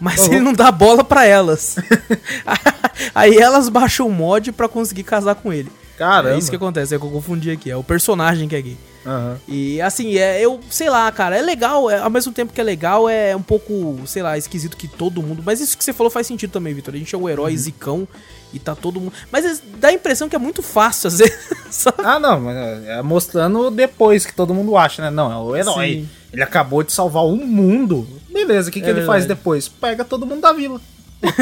mas 0.00 0.26
uhum. 0.26 0.32
ele 0.34 0.40
não 0.40 0.52
dá 0.52 0.70
bola 0.70 1.04
para 1.04 1.24
elas. 1.24 1.76
Aí 3.14 3.38
elas 3.38 3.68
baixam 3.68 4.08
o 4.08 4.12
mod 4.12 4.52
para 4.52 4.68
conseguir 4.68 5.04
casar 5.04 5.36
com 5.36 5.52
ele. 5.52 5.70
Caramba. 5.96 6.34
É 6.34 6.38
isso 6.38 6.50
que 6.50 6.56
acontece, 6.56 6.94
é 6.94 6.98
que 6.98 7.04
eu 7.04 7.10
confundi 7.10 7.50
aqui. 7.50 7.70
É 7.70 7.76
o 7.76 7.84
personagem 7.84 8.48
que 8.48 8.56
é 8.56 8.60
gay. 8.60 8.76
Uhum. 9.04 9.36
E 9.48 9.80
assim, 9.80 10.16
é, 10.16 10.40
eu 10.40 10.60
sei 10.70 10.88
lá, 10.88 11.10
cara, 11.10 11.36
é 11.36 11.42
legal, 11.42 11.90
é, 11.90 11.98
ao 11.98 12.10
mesmo 12.10 12.32
tempo 12.32 12.52
que 12.52 12.60
é 12.60 12.64
legal, 12.64 13.08
é 13.08 13.34
um 13.34 13.42
pouco, 13.42 14.00
sei 14.06 14.22
lá, 14.22 14.38
esquisito 14.38 14.76
que 14.76 14.88
todo 14.88 15.22
mundo. 15.22 15.42
Mas 15.44 15.60
isso 15.60 15.76
que 15.76 15.84
você 15.84 15.92
falou 15.92 16.10
faz 16.10 16.26
sentido 16.26 16.50
também, 16.50 16.74
Vitor. 16.74 16.94
A 16.94 16.98
gente 16.98 17.14
é 17.14 17.18
o 17.18 17.28
herói 17.28 17.52
uhum. 17.52 17.58
zicão 17.58 18.08
e 18.52 18.58
tá 18.58 18.74
todo 18.74 19.00
mundo. 19.00 19.12
Mas 19.30 19.62
dá 19.78 19.88
a 19.88 19.92
impressão 19.92 20.28
que 20.28 20.36
é 20.36 20.38
muito 20.38 20.62
fácil, 20.62 21.08
às 21.08 21.18
vezes. 21.22 21.38
Sabe? 21.70 21.98
Ah, 22.04 22.18
não, 22.18 22.40
mas 22.40 22.56
é, 22.56 22.98
é 22.98 23.02
mostrando 23.02 23.70
depois 23.70 24.24
que 24.24 24.34
todo 24.34 24.54
mundo 24.54 24.76
acha, 24.76 25.02
né? 25.02 25.10
Não, 25.10 25.32
é 25.32 25.36
o 25.36 25.56
herói. 25.56 25.88
Sim. 25.88 26.08
Ele 26.32 26.42
acabou 26.42 26.82
de 26.82 26.92
salvar 26.92 27.24
um 27.24 27.44
mundo. 27.44 28.08
Beleza, 28.30 28.70
o 28.70 28.72
que, 28.72 28.80
que 28.80 28.86
é 28.86 28.90
ele 28.90 29.04
faz 29.04 29.26
depois? 29.26 29.68
Pega 29.68 30.04
todo 30.04 30.26
mundo 30.26 30.40
da 30.40 30.52
vila. 30.52 30.80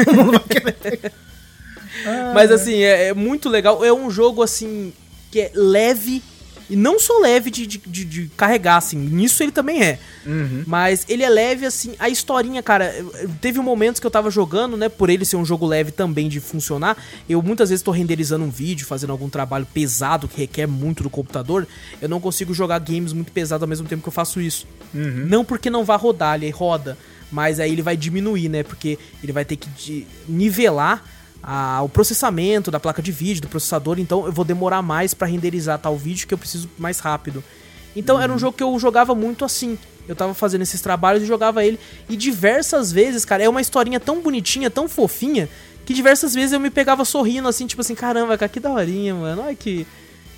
Todo 0.05 0.15
mundo 0.15 0.31
vai 0.33 0.41
querer. 0.41 1.13
Mas 2.33 2.51
assim, 2.51 2.75
é, 2.75 3.07
é, 3.07 3.13
muito 3.13 3.49
legal. 3.49 3.83
É 3.83 3.93
um 3.93 4.09
jogo 4.09 4.43
assim 4.43 4.93
que 5.31 5.39
é 5.41 5.51
leve 5.53 6.21
e 6.71 6.75
não 6.77 6.97
só 6.97 7.19
leve 7.19 7.51
de, 7.51 7.67
de, 7.67 7.77
de, 7.79 8.05
de 8.05 8.27
carregar, 8.37 8.77
assim. 8.77 8.97
Nisso 8.97 9.43
ele 9.43 9.51
também 9.51 9.83
é. 9.83 9.99
Uhum. 10.25 10.63
Mas 10.65 11.05
ele 11.09 11.21
é 11.21 11.27
leve, 11.27 11.65
assim. 11.65 11.95
A 11.99 12.07
historinha, 12.07 12.63
cara. 12.63 12.95
Teve 13.41 13.59
momentos 13.59 13.99
que 13.99 14.07
eu 14.07 14.11
tava 14.11 14.31
jogando, 14.31 14.77
né? 14.77 14.87
Por 14.87 15.09
ele 15.09 15.25
ser 15.25 15.35
um 15.35 15.43
jogo 15.43 15.67
leve 15.67 15.91
também 15.91 16.29
de 16.29 16.39
funcionar. 16.39 16.95
Eu 17.27 17.41
muitas 17.41 17.71
vezes 17.71 17.83
tô 17.83 17.91
renderizando 17.91 18.45
um 18.45 18.49
vídeo, 18.49 18.87
fazendo 18.87 19.11
algum 19.11 19.27
trabalho 19.27 19.67
pesado 19.73 20.29
que 20.29 20.37
requer 20.37 20.65
muito 20.65 21.03
do 21.03 21.09
computador. 21.09 21.67
Eu 22.01 22.07
não 22.07 22.21
consigo 22.21 22.53
jogar 22.53 22.79
games 22.79 23.11
muito 23.11 23.33
pesados 23.33 23.63
ao 23.63 23.67
mesmo 23.67 23.85
tempo 23.85 24.01
que 24.01 24.07
eu 24.07 24.13
faço 24.13 24.39
isso. 24.39 24.65
Uhum. 24.93 25.25
Não 25.27 25.43
porque 25.43 25.69
não 25.69 25.83
vá 25.83 25.97
rodar, 25.97 26.35
ele 26.35 26.49
roda. 26.51 26.97
Mas 27.29 27.59
aí 27.59 27.73
ele 27.73 27.81
vai 27.81 27.97
diminuir, 27.97 28.47
né? 28.47 28.63
Porque 28.63 28.97
ele 29.21 29.33
vai 29.33 29.43
ter 29.43 29.57
que 29.57 30.07
nivelar 30.25 31.03
a, 31.43 31.81
o 31.81 31.89
processamento 31.89 32.69
da 32.69 32.79
placa 32.79 33.01
de 33.01 33.11
vídeo, 33.11 33.41
do 33.41 33.47
processador, 33.47 33.99
então 33.99 34.25
eu 34.25 34.31
vou 34.31 34.45
demorar 34.45 34.81
mais 34.81 35.13
para 35.13 35.27
renderizar 35.27 35.79
tal 35.79 35.97
vídeo 35.97 36.27
que 36.27 36.33
eu 36.33 36.37
preciso 36.37 36.69
mais 36.77 36.99
rápido. 36.99 37.43
Então 37.95 38.15
uhum. 38.17 38.21
era 38.21 38.33
um 38.33 38.39
jogo 38.39 38.55
que 38.55 38.63
eu 38.63 38.77
jogava 38.79 39.15
muito 39.15 39.43
assim. 39.43 39.77
Eu 40.07 40.15
tava 40.15 40.33
fazendo 40.33 40.61
esses 40.61 40.81
trabalhos 40.81 41.23
e 41.23 41.25
jogava 41.25 41.63
ele. 41.63 41.79
E 42.09 42.15
diversas 42.15 42.91
vezes, 42.91 43.25
cara, 43.25 43.43
é 43.43 43.49
uma 43.49 43.61
historinha 43.61 43.99
tão 43.99 44.21
bonitinha, 44.21 44.69
tão 44.69 44.87
fofinha, 44.87 45.47
que 45.85 45.93
diversas 45.93 46.33
vezes 46.33 46.53
eu 46.53 46.59
me 46.59 46.69
pegava 46.69 47.05
sorrindo 47.05 47.47
assim, 47.47 47.67
tipo 47.67 47.81
assim, 47.81 47.95
caramba, 47.95 48.37
cara, 48.37 48.49
que 48.49 48.59
daorinha, 48.59 49.15
mano. 49.15 49.43
Olha 49.43 49.55
que, 49.55 49.85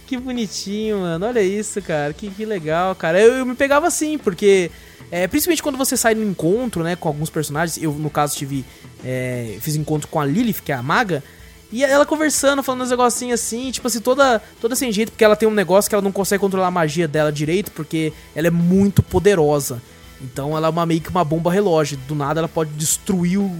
que 0.07 0.17
bonitinho, 0.17 0.99
mano. 0.99 1.25
Olha 1.25 1.41
isso, 1.41 1.81
cara. 1.81 2.13
Que, 2.13 2.29
que 2.29 2.45
legal, 2.45 2.95
cara. 2.95 3.19
Eu, 3.19 3.33
eu 3.35 3.45
me 3.45 3.55
pegava 3.55 3.87
assim, 3.87 4.17
porque. 4.17 4.71
É, 5.15 5.27
principalmente 5.27 5.61
quando 5.61 5.77
você 5.77 5.95
sai 5.95 6.15
no 6.15 6.23
encontro, 6.23 6.81
né, 6.81 6.95
com 6.95 7.07
alguns 7.07 7.29
personagens. 7.29 7.77
Eu, 7.79 7.93
no 7.93 8.09
caso, 8.09 8.35
tive. 8.35 8.65
É, 9.05 9.59
fiz 9.61 9.75
encontro 9.75 10.07
com 10.07 10.19
a 10.19 10.25
Lilith, 10.25 10.63
que 10.65 10.71
é 10.71 10.75
a 10.75 10.81
maga. 10.81 11.23
E 11.71 11.83
ela 11.83 12.03
conversando, 12.03 12.63
falando 12.63 12.81
uns 12.81 12.89
negocinhos 12.89 13.39
assim, 13.39 13.69
tipo 13.69 13.85
assim, 13.85 13.99
toda, 13.99 14.41
toda 14.59 14.75
sem 14.75 14.91
jeito, 14.91 15.11
porque 15.11 15.23
ela 15.23 15.35
tem 15.35 15.47
um 15.47 15.53
negócio 15.53 15.87
que 15.87 15.93
ela 15.93 16.01
não 16.01 16.11
consegue 16.11 16.41
controlar 16.41 16.65
a 16.65 16.71
magia 16.71 17.07
dela 17.07 17.31
direito, 17.31 17.69
porque 17.73 18.11
ela 18.35 18.47
é 18.47 18.49
muito 18.49 19.03
poderosa. 19.03 19.79
Então 20.19 20.57
ela 20.57 20.65
é 20.65 20.69
uma, 20.71 20.83
meio 20.83 20.99
que 20.99 21.09
uma 21.11 21.23
bomba 21.23 21.51
relógio. 21.51 21.95
Do 22.07 22.15
nada 22.15 22.39
ela 22.39 22.49
pode 22.49 22.71
destruir 22.71 23.37
o, 23.37 23.55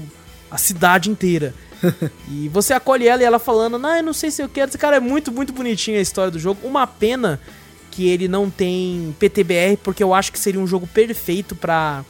a 0.49 0.57
cidade 0.57 1.07
inteira. 1.07 1.53
e 2.31 2.49
você 2.49 2.73
acolhe 2.73 3.07
ela 3.07 3.21
e 3.21 3.25
ela 3.25 3.37
falando, 3.37 3.77
não, 3.77 3.95
eu 3.95 4.01
não 4.01 4.13
sei 4.13 4.31
se 4.31 4.41
eu 4.41 4.49
quero. 4.49 4.69
Esse 4.69 4.77
cara 4.79 4.95
é 4.95 4.99
muito, 4.99 5.31
muito 5.31 5.53
bonitinho 5.53 5.99
a 5.99 6.01
história 6.01 6.31
do 6.31 6.39
jogo. 6.39 6.67
Uma 6.67 6.87
pena 6.87 7.39
que 7.93 8.09
ele 8.09 8.27
não 8.27 8.49
tem 8.49 9.15
PTBR, 9.19 9.77
porque 9.83 10.03
eu 10.03 10.15
acho 10.15 10.31
que 10.31 10.39
seria 10.39 10.59
um 10.59 10.65
jogo 10.65 10.87
perfeito 10.87 11.55
pra, 11.55 12.03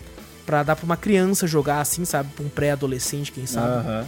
pra 0.46 0.64
dar 0.64 0.78
pra 0.78 0.86
uma 0.86 0.96
criança 0.96 1.46
jogar 1.46 1.82
assim, 1.82 2.06
sabe? 2.06 2.30
Pra 2.34 2.46
um 2.46 2.50
pré-adolescente, 2.50 3.34
quem 3.34 3.46
sabe. 3.46 3.86
Uhum. 3.86 4.06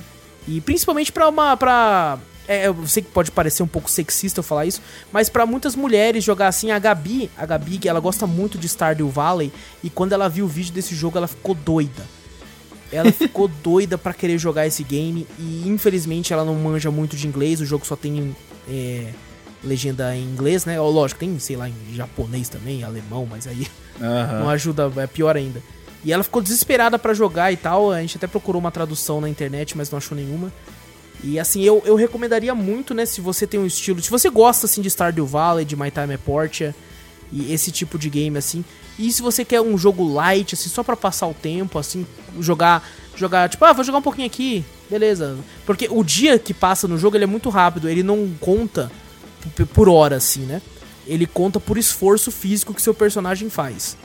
E 0.48 0.62
principalmente 0.62 1.12
pra 1.12 1.28
uma. 1.28 1.58
Pra, 1.58 2.18
é, 2.48 2.68
eu 2.68 2.88
sei 2.88 3.04
que 3.04 3.12
pode 3.12 3.30
parecer 3.30 3.62
um 3.62 3.68
pouco 3.68 3.92
sexista 3.92 4.40
eu 4.40 4.44
falar 4.44 4.66
isso, 4.66 4.82
mas 5.12 5.28
para 5.28 5.46
muitas 5.46 5.76
mulheres 5.76 6.24
jogar 6.24 6.48
assim, 6.48 6.72
a 6.72 6.80
Gabi, 6.80 7.30
a 7.38 7.46
Gabi, 7.46 7.80
ela 7.86 8.00
gosta 8.00 8.26
muito 8.26 8.58
de 8.58 8.70
Stardew 8.70 9.10
Valley, 9.10 9.52
e 9.84 9.90
quando 9.90 10.14
ela 10.14 10.30
viu 10.30 10.46
o 10.46 10.48
vídeo 10.48 10.74
desse 10.74 10.96
jogo, 10.96 11.18
ela 11.18 11.28
ficou 11.28 11.54
doida. 11.56 12.04
Ela 12.90 13.12
ficou 13.14 13.50
doida 13.50 13.98
para 13.98 14.14
querer 14.14 14.38
jogar 14.38 14.66
esse 14.66 14.84
game, 14.84 15.28
e 15.38 15.68
infelizmente 15.68 16.32
ela 16.32 16.46
não 16.46 16.56
manja 16.56 16.90
muito 16.90 17.18
de 17.18 17.28
inglês, 17.28 17.60
o 17.60 17.66
jogo 17.66 17.86
só 17.86 17.98
tem 17.98 18.34
é, 18.70 19.10
legenda 19.66 20.16
em 20.16 20.24
inglês, 20.24 20.66
né? 20.66 20.80
Ou, 20.80 20.92
lógico, 20.92 21.20
tem, 21.20 21.38
sei 21.40 21.56
lá, 21.56 21.68
em 21.68 21.76
japonês 21.94 22.48
também, 22.48 22.84
alemão, 22.84 23.28
mas 23.30 23.48
aí 23.48 23.68
uhum. 24.00 24.40
não 24.40 24.50
ajuda, 24.50 24.92
é 24.98 25.08
pior 25.08 25.36
ainda. 25.36 25.62
E 26.04 26.14
ela 26.14 26.24
ficou 26.24 26.42
desesperada 26.42 27.00
para 27.00 27.14
jogar 27.16 27.52
e 27.52 27.58
tal. 27.58 27.92
A 27.92 28.00
gente 28.00 28.18
até 28.18 28.28
procurou 28.28 28.60
uma 28.60 28.72
tradução 28.72 29.20
na 29.20 29.28
internet, 29.28 29.76
mas 29.76 29.90
não 29.90 29.98
achou 29.98 30.16
nenhuma. 30.16 30.54
E 31.24 31.40
assim, 31.40 31.64
eu, 31.64 31.82
eu 31.86 31.96
recomendaria 31.96 32.54
muito, 32.54 32.94
né, 32.94 33.06
se 33.06 33.20
você 33.20 33.48
tem 33.48 33.60
um 33.60 33.66
estilo. 33.66 34.02
Se 34.02 34.12
você 34.12 34.30
gosta 34.30 34.68
assim 34.68 34.82
de 34.82 34.90
Stardew 34.90 35.26
Valley, 35.26 35.66
de 35.66 35.76
My 35.76 35.90
Time 35.90 36.14
at 36.14 36.22
Portia 36.22 36.76
e 37.32 37.52
esse 37.52 37.72
tipo 37.72 37.98
de 37.98 38.10
game 38.10 38.38
assim. 38.38 38.64
E 39.00 39.12
se 39.12 39.22
você 39.22 39.44
quer 39.44 39.60
um 39.62 39.78
jogo 39.78 40.08
light, 40.08 40.54
assim, 40.54 40.70
só 40.70 40.84
para 40.84 40.96
passar 40.96 41.28
o 41.28 41.34
tempo, 41.34 41.80
assim, 41.80 42.06
jogar. 42.40 42.88
Jogar, 43.18 43.48
tipo, 43.48 43.64
ah, 43.64 43.72
vou 43.72 43.84
jogar 43.84 44.00
um 44.00 44.02
pouquinho 44.02 44.28
aqui, 44.28 44.64
beleza. 44.90 45.38
Porque 45.66 45.88
o 45.90 46.04
dia 46.04 46.38
que 46.38 46.54
passa 46.54 46.86
no 46.86 46.98
jogo 46.98 47.16
ele 47.16 47.24
é 47.24 47.28
muito 47.28 47.50
rápido, 47.50 47.90
ele 47.90 48.04
não 48.04 48.30
conta 48.42 48.92
por 49.74 49.90
hora, 49.90 50.16
assim, 50.16 50.42
né? 50.42 50.62
Ele 51.08 51.26
conta 51.26 51.60
por 51.60 51.78
esforço 51.78 52.32
físico 52.32 52.74
que 52.74 52.82
seu 52.82 52.94
personagem 52.94 53.50
faz. 53.50 53.96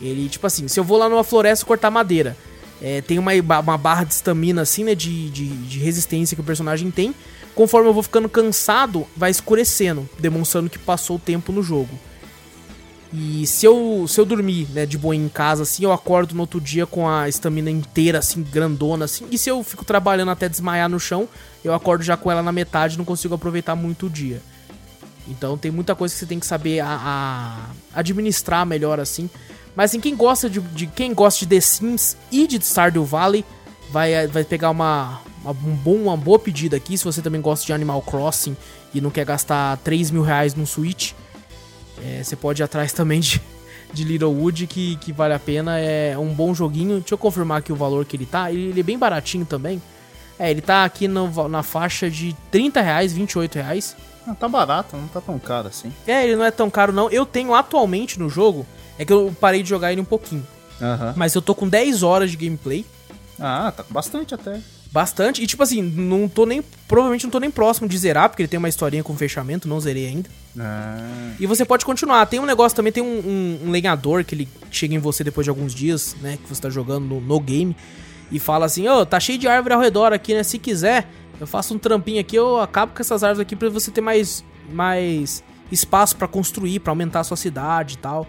Ele, 0.00 0.28
tipo 0.28 0.46
assim, 0.46 0.68
se 0.68 0.78
eu 0.78 0.84
vou 0.84 0.98
lá 0.98 1.08
numa 1.08 1.24
floresta 1.24 1.64
cortar 1.64 1.90
madeira, 1.90 2.36
é, 2.82 3.00
tem 3.00 3.18
uma, 3.18 3.32
uma 3.60 3.78
barra 3.78 4.04
de 4.04 4.14
estamina, 4.14 4.62
assim, 4.62 4.84
né? 4.84 4.94
De, 4.94 5.30
de, 5.30 5.46
de, 5.46 5.78
resistência 5.78 6.34
que 6.34 6.40
o 6.40 6.44
personagem 6.44 6.90
tem. 6.90 7.14
Conforme 7.54 7.88
eu 7.88 7.94
vou 7.94 8.02
ficando 8.02 8.28
cansado, 8.28 9.06
vai 9.16 9.30
escurecendo, 9.30 10.08
demonstrando 10.18 10.68
que 10.68 10.78
passou 10.78 11.16
o 11.16 11.20
tempo 11.20 11.52
no 11.52 11.62
jogo. 11.62 11.96
E 13.12 13.46
se 13.46 13.66
eu, 13.66 14.06
se 14.08 14.18
eu 14.18 14.24
dormir, 14.24 14.66
né, 14.70 14.86
de 14.86 14.96
boa 14.96 15.14
em 15.14 15.28
casa, 15.28 15.62
assim, 15.64 15.84
eu 15.84 15.92
acordo 15.92 16.34
no 16.34 16.40
outro 16.40 16.58
dia 16.58 16.86
com 16.86 17.06
a 17.08 17.28
estamina 17.28 17.70
inteira, 17.70 18.18
assim, 18.18 18.42
grandona, 18.42 19.04
assim. 19.04 19.26
E 19.30 19.36
se 19.36 19.50
eu 19.50 19.62
fico 19.62 19.84
trabalhando 19.84 20.30
até 20.30 20.48
desmaiar 20.48 20.88
no 20.88 20.98
chão, 20.98 21.28
eu 21.64 21.74
acordo 21.74 22.02
já 22.02 22.16
com 22.16 22.30
ela 22.30 22.42
na 22.42 22.52
metade 22.52 22.98
não 22.98 23.04
consigo 23.04 23.34
aproveitar 23.34 23.74
muito 23.76 24.06
o 24.06 24.10
dia. 24.10 24.42
Então 25.28 25.56
tem 25.56 25.70
muita 25.70 25.94
coisa 25.94 26.12
que 26.12 26.18
você 26.18 26.26
tem 26.26 26.40
que 26.40 26.46
saber 26.46 26.80
a, 26.80 26.88
a 27.94 27.98
administrar 27.98 28.66
melhor, 28.66 28.98
assim. 28.98 29.30
Mas 29.74 29.90
assim, 29.90 30.00
quem 30.00 30.14
gosta 30.14 30.50
de, 30.50 30.60
de, 30.60 30.86
quem 30.86 31.14
gosta 31.14 31.40
de 31.40 31.46
The 31.46 31.60
Sims 31.60 32.16
e 32.30 32.46
de 32.46 32.60
Stardew 32.60 33.04
Valley 33.04 33.44
vai, 33.90 34.26
vai 34.26 34.44
pegar 34.44 34.70
uma, 34.70 35.20
uma, 35.42 35.52
um 35.52 35.74
bom, 35.74 35.96
uma 35.96 36.16
boa 36.16 36.38
pedida 36.38 36.76
aqui. 36.76 36.98
Se 36.98 37.04
você 37.04 37.22
também 37.22 37.40
gosta 37.40 37.64
de 37.64 37.72
Animal 37.72 38.02
Crossing 38.02 38.56
e 38.92 39.00
não 39.00 39.10
quer 39.10 39.24
gastar 39.24 39.76
3 39.78 40.10
mil 40.10 40.22
reais 40.22 40.54
no 40.54 40.66
Switch, 40.66 41.12
é, 42.04 42.22
você 42.22 42.36
pode 42.36 42.62
ir 42.62 42.64
atrás 42.64 42.92
também 42.94 43.20
de, 43.20 43.40
de 43.92 44.04
Littlewood, 44.04 44.66
que, 44.66 44.96
que 44.96 45.12
vale 45.12 45.34
a 45.34 45.38
pena. 45.38 45.78
É 45.78 46.18
um 46.18 46.34
bom 46.34 46.52
joguinho. 46.52 46.98
Deixa 47.00 47.14
eu 47.14 47.18
confirmar 47.18 47.58
aqui 47.58 47.72
o 47.72 47.76
valor 47.76 48.04
que 48.04 48.16
ele 48.16 48.26
tá. 48.26 48.50
Ele, 48.50 48.68
ele 48.70 48.80
é 48.80 48.82
bem 48.82 48.98
baratinho 48.98 49.46
também. 49.46 49.80
É, 50.38 50.50
ele 50.50 50.60
tá 50.60 50.84
aqui 50.84 51.06
no, 51.06 51.48
na 51.48 51.62
faixa 51.62 52.10
de 52.10 52.34
30 52.50 52.80
reais, 52.80 53.12
28 53.12 53.54
reais. 53.56 53.96
Ah, 54.26 54.34
tá 54.34 54.48
barato, 54.48 54.96
não 54.96 55.08
tá 55.08 55.20
tão 55.20 55.38
caro 55.38 55.68
assim. 55.68 55.92
É, 56.06 56.24
ele 56.24 56.36
não 56.36 56.44
é 56.44 56.50
tão 56.50 56.70
caro 56.70 56.92
não. 56.92 57.10
Eu 57.10 57.26
tenho 57.26 57.54
atualmente 57.54 58.18
no 58.18 58.28
jogo 58.28 58.66
é 58.98 59.04
que 59.04 59.12
eu 59.12 59.34
parei 59.40 59.62
de 59.62 59.68
jogar 59.68 59.92
ele 59.92 60.00
um 60.00 60.04
pouquinho. 60.06 60.46
Uhum. 60.80 61.12
Mas 61.16 61.34
eu 61.34 61.42
tô 61.42 61.54
com 61.54 61.68
10 61.68 62.02
horas 62.02 62.30
de 62.30 62.36
gameplay. 62.36 62.84
Ah, 63.38 63.72
tá 63.74 63.82
com 63.82 63.92
bastante 63.92 64.34
até. 64.34 64.60
Bastante. 64.90 65.42
E 65.42 65.46
tipo 65.46 65.62
assim, 65.62 65.80
não 65.82 66.28
tô 66.28 66.44
nem. 66.44 66.62
Provavelmente 66.86 67.24
não 67.24 67.30
tô 67.30 67.40
nem 67.40 67.50
próximo 67.50 67.88
de 67.88 67.96
zerar, 67.96 68.28
porque 68.28 68.42
ele 68.42 68.48
tem 68.48 68.58
uma 68.58 68.68
historinha 68.68 69.02
com 69.02 69.16
fechamento, 69.16 69.66
não 69.66 69.80
zerei 69.80 70.06
ainda. 70.06 70.28
Ah. 70.58 71.32
E 71.40 71.46
você 71.46 71.64
pode 71.64 71.84
continuar. 71.84 72.26
Tem 72.26 72.38
um 72.38 72.44
negócio 72.44 72.76
também, 72.76 72.92
tem 72.92 73.02
um, 73.02 73.06
um, 73.06 73.60
um, 73.68 73.70
lenhador 73.70 74.22
que 74.22 74.34
ele 74.34 74.48
chega 74.70 74.94
em 74.94 74.98
você 74.98 75.24
depois 75.24 75.46
de 75.46 75.50
alguns 75.50 75.74
dias, 75.74 76.14
né? 76.20 76.38
Que 76.42 76.48
você 76.48 76.60
tá 76.60 76.68
jogando 76.68 77.06
no, 77.06 77.20
no 77.20 77.40
game. 77.40 77.74
E 78.32 78.38
fala 78.38 78.64
assim, 78.64 78.88
ô, 78.88 79.00
oh, 79.00 79.06
tá 79.06 79.20
cheio 79.20 79.38
de 79.38 79.46
árvore 79.46 79.74
ao 79.74 79.80
redor 79.80 80.12
aqui, 80.12 80.34
né? 80.34 80.42
Se 80.42 80.58
quiser, 80.58 81.06
eu 81.38 81.46
faço 81.46 81.74
um 81.74 81.78
trampinho 81.78 82.18
aqui, 82.18 82.34
eu 82.34 82.58
acabo 82.58 82.94
com 82.94 83.02
essas 83.02 83.22
árvores 83.22 83.40
aqui 83.40 83.54
pra 83.54 83.68
você 83.68 83.90
ter 83.90 84.00
mais, 84.00 84.42
mais 84.70 85.44
espaço 85.70 86.16
para 86.16 86.26
construir, 86.26 86.80
para 86.80 86.90
aumentar 86.90 87.20
a 87.20 87.24
sua 87.24 87.36
cidade 87.36 87.94
e 87.94 87.98
tal. 87.98 88.26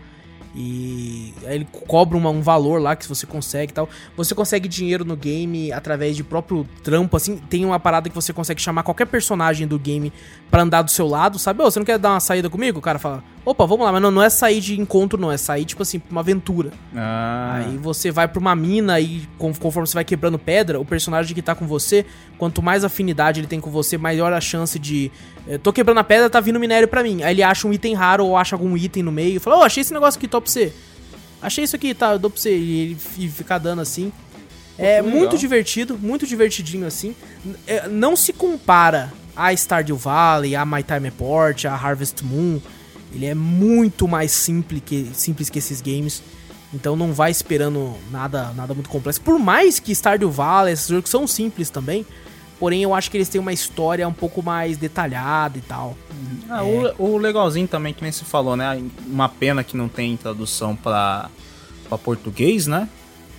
E 0.55 1.33
aí 1.45 1.55
ele 1.55 1.67
cobra 1.87 2.15
uma, 2.15 2.29
um 2.29 2.41
valor 2.41 2.79
lá 2.79 2.95
que 2.95 3.07
você 3.07 3.25
consegue 3.25 3.71
e 3.71 3.73
tal. 3.73 3.89
Você 4.15 4.35
consegue 4.35 4.67
dinheiro 4.67 5.03
no 5.03 5.15
game 5.15 5.71
através 5.71 6.15
de 6.15 6.23
próprio 6.23 6.67
trampo, 6.83 7.17
assim. 7.17 7.37
Tem 7.37 7.65
uma 7.65 7.79
parada 7.79 8.07
que 8.07 8.13
você 8.13 8.31
consegue 8.31 8.61
chamar 8.61 8.83
qualquer 8.83 9.07
personagem 9.07 9.67
do 9.67 9.79
game 9.79 10.13
para 10.51 10.61
andar 10.61 10.83
do 10.83 10.91
seu 10.91 11.07
lado, 11.07 11.39
sabe? 11.39 11.63
Ô, 11.63 11.71
você 11.71 11.79
não 11.79 11.85
quer 11.85 11.97
dar 11.97 12.11
uma 12.11 12.19
saída 12.19 12.49
comigo? 12.49 12.77
O 12.77 12.81
cara 12.81 12.99
fala, 12.99 13.23
opa, 13.45 13.65
vamos 13.65 13.85
lá, 13.85 13.91
mas 13.91 14.01
não, 14.01 14.11
não 14.11 14.23
é 14.23 14.29
sair 14.29 14.59
de 14.61 14.79
encontro, 14.79 15.19
não, 15.19 15.31
é 15.31 15.37
sair, 15.37 15.65
tipo 15.65 15.81
assim, 15.81 15.99
pra 15.99 16.11
uma 16.11 16.21
aventura. 16.21 16.71
Ah. 16.95 17.55
Aí 17.57 17.77
você 17.77 18.11
vai 18.11 18.27
pra 18.27 18.39
uma 18.39 18.55
mina 18.55 18.99
e 18.99 19.27
conforme 19.37 19.87
você 19.87 19.93
vai 19.93 20.05
quebrando 20.05 20.39
pedra, 20.39 20.79
o 20.79 20.85
personagem 20.85 21.33
que 21.35 21.41
tá 21.41 21.53
com 21.53 21.67
você, 21.67 22.05
quanto 22.37 22.61
mais 22.61 22.83
afinidade 22.83 23.39
ele 23.39 23.47
tem 23.47 23.59
com 23.59 23.69
você, 23.69 23.97
maior 23.97 24.31
a 24.33 24.41
chance 24.41 24.79
de. 24.79 25.11
Eu 25.47 25.59
tô 25.59 25.73
quebrando 25.73 25.97
a 25.99 26.03
pedra, 26.03 26.29
tá 26.29 26.39
vindo 26.39 26.59
minério 26.59 26.87
para 26.87 27.03
mim. 27.03 27.21
Aí 27.23 27.33
ele 27.33 27.43
acha 27.43 27.67
um 27.67 27.73
item 27.73 27.93
raro 27.93 28.25
ou 28.25 28.37
acha 28.37 28.55
algum 28.55 28.77
item 28.77 29.03
no 29.03 29.11
meio 29.11 29.37
e 29.37 29.39
fala, 29.39 29.57
ô, 29.57 29.59
oh, 29.59 29.63
achei 29.63 29.81
esse 29.81 29.93
negócio 29.93 30.17
aqui, 30.17 30.27
top 30.27 30.45
pra 30.45 30.51
você. 30.51 30.73
Achei 31.41 31.65
isso 31.65 31.75
aqui, 31.75 31.93
tá, 31.93 32.13
eu 32.13 32.19
dou 32.19 32.29
pra 32.29 32.39
você. 32.39 32.55
E 32.55 32.79
ele 32.79 32.95
fica 32.95 33.57
dando 33.57 33.81
assim. 33.81 34.11
É 34.77 35.01
muito 35.01 35.37
divertido, 35.37 35.97
muito 35.97 36.25
divertidinho 36.25 36.87
assim. 36.87 37.15
É, 37.67 37.87
não 37.87 38.15
se 38.15 38.33
compara 38.33 39.11
a 39.35 39.53
Stardew 39.53 39.97
Valley, 39.97 40.55
a 40.55 40.65
My 40.65 40.81
Time 40.81 41.01
Report, 41.01 41.65
a 41.65 41.73
Harvest 41.73 42.23
Moon. 42.23 42.59
Ele 43.13 43.25
é 43.25 43.35
muito 43.35 44.07
mais 44.07 44.31
simples 44.31 44.81
que, 44.85 45.09
simples 45.13 45.49
que 45.49 45.59
esses 45.59 45.81
games. 45.81 46.21
Então 46.73 46.95
não 46.95 47.13
vai 47.13 47.29
esperando 47.29 47.93
nada, 48.11 48.51
nada 48.55 48.73
muito 48.73 48.89
complexo. 48.89 49.21
Por 49.21 49.37
mais 49.37 49.79
que 49.79 49.93
Stardew 49.93 50.31
Valley, 50.31 50.73
esses 50.73 50.87
jogos 50.87 51.09
são 51.09 51.27
simples 51.27 51.69
também. 51.69 52.05
Porém, 52.59 52.81
eu 52.81 52.93
acho 52.93 53.11
que 53.11 53.17
eles 53.17 53.29
têm 53.29 53.41
uma 53.41 53.51
história 53.51 54.07
um 54.07 54.13
pouco 54.13 54.41
mais 54.41 54.77
detalhada 54.77 55.57
e 55.57 55.61
tal. 55.61 55.97
Ah, 56.49 56.59
é. 56.59 56.95
o, 56.97 57.13
o, 57.13 57.17
legalzinho 57.17 57.67
também, 57.67 57.93
que 57.93 58.01
nem 58.01 58.11
se 58.11 58.23
falou, 58.23 58.55
né? 58.55 58.81
Uma 59.05 59.27
pena 59.27 59.63
que 59.63 59.75
não 59.75 59.87
tem 59.89 60.15
tradução 60.15 60.75
para 60.75 61.29
português, 62.03 62.65
né? 62.65 62.87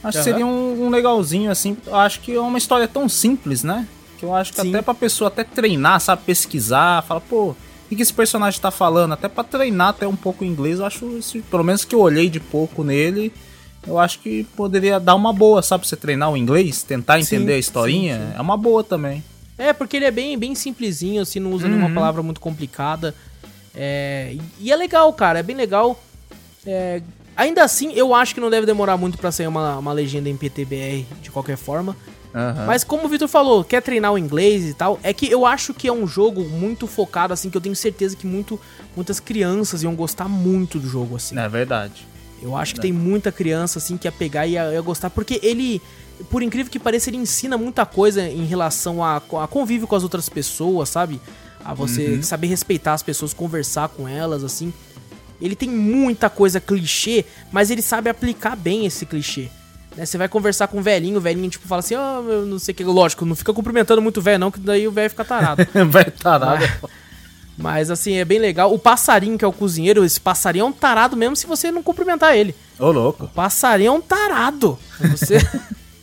Acho 0.03 0.19
uhum. 0.19 0.25
que 0.25 0.31
seria 0.31 0.47
um, 0.47 0.87
um, 0.87 0.91
legalzinho, 0.91 1.51
assim. 1.51 1.77
Eu 1.87 1.97
acho 1.97 2.21
que 2.21 2.35
é 2.35 2.41
uma 2.41 2.59
história 2.59 2.87
tão 2.87 3.09
simples, 3.09 3.65
né? 3.65 3.89
Que 4.19 4.25
eu 4.25 4.35
acho 4.35 4.53
que 4.53 4.61
Sim. 4.61 4.69
até 4.69 4.83
pra 4.83 4.95
pessoa 4.95 5.29
até 5.29 5.43
treinar, 5.43 6.01
sabe? 6.01 6.23
Pesquisar, 6.27 7.03
fala, 7.03 7.21
pô, 7.21 7.57
que, 7.95 7.97
que 7.97 8.03
esse 8.03 8.13
personagem 8.13 8.61
tá 8.61 8.71
falando? 8.71 9.13
Até 9.13 9.29
pra 9.29 9.45
treinar 9.45 9.89
até 9.89 10.07
um 10.07 10.17
pouco 10.17 10.45
inglês, 10.45 10.79
eu 10.79 10.85
acho, 10.85 11.21
pelo 11.51 11.65
menos 11.65 11.85
que 11.85 11.95
eu 11.95 12.01
olhei 12.01 12.29
de 12.29 12.41
pouco 12.41 12.83
nele, 12.83 13.33
eu 13.87 13.99
acho 13.99 14.19
que 14.19 14.45
poderia 14.57 14.99
dar 14.99 15.15
uma 15.15 15.33
boa, 15.33 15.63
sabe? 15.63 15.83
Pra 15.83 15.89
você 15.89 15.97
treinar 15.97 16.31
o 16.31 16.37
inglês, 16.37 16.83
tentar 16.83 17.19
entender 17.21 17.53
sim, 17.53 17.57
a 17.57 17.59
historinha, 17.59 18.19
sim, 18.19 18.27
sim. 18.33 18.39
é 18.39 18.41
uma 18.41 18.57
boa 18.57 18.83
também. 18.83 19.23
É, 19.57 19.73
porque 19.73 19.97
ele 19.97 20.05
é 20.05 20.11
bem, 20.11 20.37
bem 20.37 20.55
simplesinho, 20.55 21.23
assim, 21.23 21.39
não 21.39 21.53
usa 21.53 21.67
uhum. 21.67 21.75
nenhuma 21.75 21.95
palavra 21.95 22.23
muito 22.23 22.41
complicada. 22.41 23.15
É, 23.75 24.37
e 24.61 24.73
é 24.73 24.77
legal, 24.77 25.13
cara, 25.13 25.39
é 25.39 25.43
bem 25.43 25.57
legal. 25.57 26.01
É, 26.67 27.03
ainda 27.37 27.63
assim, 27.63 27.93
eu 27.93 28.15
acho 28.15 28.35
que 28.35 28.41
não 28.41 28.51
deve 28.51 28.67
demorar 28.67 28.97
muito 28.97 29.19
para 29.19 29.31
sair 29.31 29.47
uma, 29.47 29.79
uma 29.79 29.93
legenda 29.93 30.29
em 30.29 30.37
PTBR 30.37 31.07
de 31.23 31.31
qualquer 31.31 31.57
forma. 31.57 31.97
Uhum. 32.35 32.67
Mas 32.67 32.83
como 32.83 33.05
o 33.05 33.09
Vitor 33.09 33.29
falou, 33.29 33.63
quer 33.63 33.81
treinar 33.81 34.13
o 34.13 34.19
inglês 34.19 34.65
e 34.65 34.75
tal, 34.75 34.99
é 35.05 35.13
que 35.13 35.31
eu 35.31 35.47
acho 35.47 35.73
que 35.73 35.87
é 35.87 35.93
um 35.93 36.05
jogo 36.05 36.43
muito 36.43 36.89
focado, 36.89 37.33
assim, 37.33 37.49
que 37.49 37.57
eu 37.57 37.61
tenho 37.61 37.77
certeza 37.77 38.17
que 38.17 38.27
muito, 38.27 38.61
muitas 38.97 39.21
crianças 39.21 39.85
iam 39.85 39.95
gostar 39.95 40.29
muito 40.29 40.81
do 40.81 40.89
jogo, 40.89 41.15
assim. 41.15 41.39
É 41.39 41.49
verdade. 41.49 42.05
Eu 42.43 42.57
acho 42.57 42.75
que 42.75 42.81
tem 42.81 42.93
muita 42.93 43.31
criança, 43.31 43.79
assim, 43.79 43.97
que 43.97 44.09
ia 44.09 44.13
pegar 44.13 44.47
e 44.47 44.53
ia, 44.53 44.73
ia, 44.73 44.81
gostar, 44.81 45.11
porque 45.11 45.39
ele, 45.43 45.81
por 46.29 46.43
incrível 46.43 46.71
que 46.71 46.79
pareça, 46.79 47.09
ele 47.09 47.17
ensina 47.17 47.57
muita 47.57 47.87
coisa 47.87 48.29
em 48.29 48.45
relação 48.45 49.03
a, 49.03 49.17
a 49.17 49.47
convívio 49.47 49.87
com 49.87 49.95
as 49.95 50.03
outras 50.03 50.29
pessoas, 50.29 50.89
sabe? 50.89 51.21
A 51.65 51.73
você 51.73 52.17
uhum. 52.17 52.23
saber 52.23 52.49
respeitar 52.49 52.95
as 52.95 53.03
pessoas, 53.03 53.33
conversar 53.33 53.89
com 53.89 54.09
elas, 54.09 54.43
assim. 54.43 54.75
Ele 55.41 55.55
tem 55.55 55.71
muita 55.71 56.29
coisa 56.29 56.61
clichê, 56.61 57.25
mas 57.53 57.71
ele 57.71 57.81
sabe 57.81 58.11
aplicar 58.11 58.57
bem 58.57 58.85
esse 58.87 59.07
clichê. 59.07 59.49
Né? 59.97 60.05
Você 60.05 60.19
vai 60.19 60.29
conversar 60.29 60.69
com 60.69 60.79
o 60.79 60.83
velhinho, 60.83 61.19
o 61.19 61.21
velhinho 61.21 61.49
tipo 61.49 61.67
fala 61.67 61.81
assim, 61.81 61.95
ó, 61.95 62.21
oh, 62.21 62.47
não 62.47 62.59
sei 62.59 62.73
o 62.73 62.77
que, 62.77 62.85
lógico, 62.85 63.25
não 63.25 63.37
fica 63.37 63.53
cumprimentando 63.53 64.03
muito 64.03 64.19
o 64.19 64.23
velho 64.23 64.39
não, 64.39 64.51
que 64.51 64.61
daí 64.61 64.87
o 64.87 64.93
velho 64.93 65.11
fica 65.11 65.25
tarado. 65.25 65.67
vai 65.89 66.05
tarado. 66.05 66.61
Mas, 66.61 66.91
mas, 67.57 67.91
assim, 67.91 68.15
é 68.15 68.25
bem 68.25 68.39
legal. 68.39 68.75
O 68.75 68.79
passarinho, 68.79 69.39
que 69.39 69.45
é 69.45 69.49
o 69.49 69.53
cozinheiro, 69.53 70.05
esse 70.05 70.21
passarinho 70.21 70.65
é 70.65 70.69
um 70.69 70.73
tarado 70.73 71.17
mesmo 71.17 71.37
se 71.37 71.47
você 71.47 71.71
não 71.71 71.83
cumprimentar 71.83 72.37
ele. 72.37 72.55
Ô, 72.79 72.91
louco. 72.91 73.25
O 73.25 73.29
passarinho 73.29 73.89
é 73.89 73.93
um 73.93 74.01
tarado. 74.01 74.79
Você... 75.01 75.39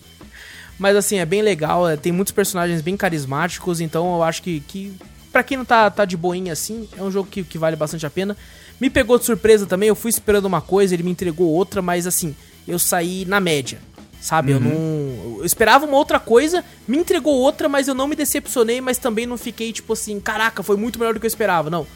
mas 0.80 0.96
assim, 0.96 1.18
é 1.18 1.26
bem 1.26 1.42
legal, 1.42 1.88
é, 1.88 1.98
tem 1.98 2.12
muitos 2.12 2.32
personagens 2.32 2.82
bem 2.82 2.96
carismáticos, 2.96 3.82
então 3.82 4.16
eu 4.16 4.24
acho 4.24 4.42
que, 4.42 4.62
que 4.62 4.94
para 5.32 5.44
quem 5.44 5.58
não 5.58 5.66
tá, 5.66 5.90
tá 5.92 6.06
de 6.06 6.18
boinha 6.18 6.54
assim, 6.54 6.88
é 6.98 7.04
um 7.04 7.12
jogo 7.12 7.30
que, 7.30 7.44
que 7.44 7.58
vale 7.58 7.76
bastante 7.76 8.06
a 8.06 8.10
pena. 8.10 8.36
Me 8.80 8.90
pegou 8.90 9.20
de 9.20 9.26
surpresa 9.26 9.68
também, 9.68 9.90
eu 9.90 9.96
fui 9.96 10.10
esperando 10.10 10.46
uma 10.46 10.60
coisa, 10.60 10.94
ele 10.94 11.04
me 11.04 11.12
entregou 11.12 11.48
outra, 11.50 11.82
mas 11.82 12.08
assim, 12.08 12.36
eu 12.68 12.80
saí 12.80 13.26
na 13.26 13.40
média. 13.40 13.80
Sabe, 14.22 14.54
uhum. 14.54 14.58
eu 14.58 14.64
não. 14.64 15.38
Eu 15.40 15.46
esperava 15.46 15.86
uma 15.86 15.98
outra 15.98 16.20
coisa, 16.20 16.64
me 16.88 16.98
entregou 16.98 17.34
outra, 17.34 17.68
mas 17.68 17.88
eu 17.88 17.96
não 17.96 18.08
me 18.08 18.16
decepcionei, 18.16 18.80
mas 18.80 19.00
também 19.00 19.26
não 19.26 19.36
fiquei, 19.36 19.74
tipo 19.74 19.94
assim, 19.94 20.20
caraca, 20.20 20.62
foi 20.62 20.78
muito 20.78 21.00
melhor 21.00 21.16
do 21.16 21.20
que 21.20 21.26
eu 21.26 21.30
esperava. 21.30 21.72
Não. 21.72 21.88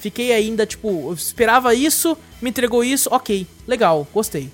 Fiquei 0.00 0.32
ainda, 0.32 0.64
tipo, 0.64 0.88
eu 0.88 1.12
esperava 1.12 1.74
isso, 1.74 2.16
me 2.40 2.50
entregou 2.50 2.82
isso, 2.82 3.08
ok, 3.12 3.46
legal, 3.66 4.06
gostei. 4.12 4.50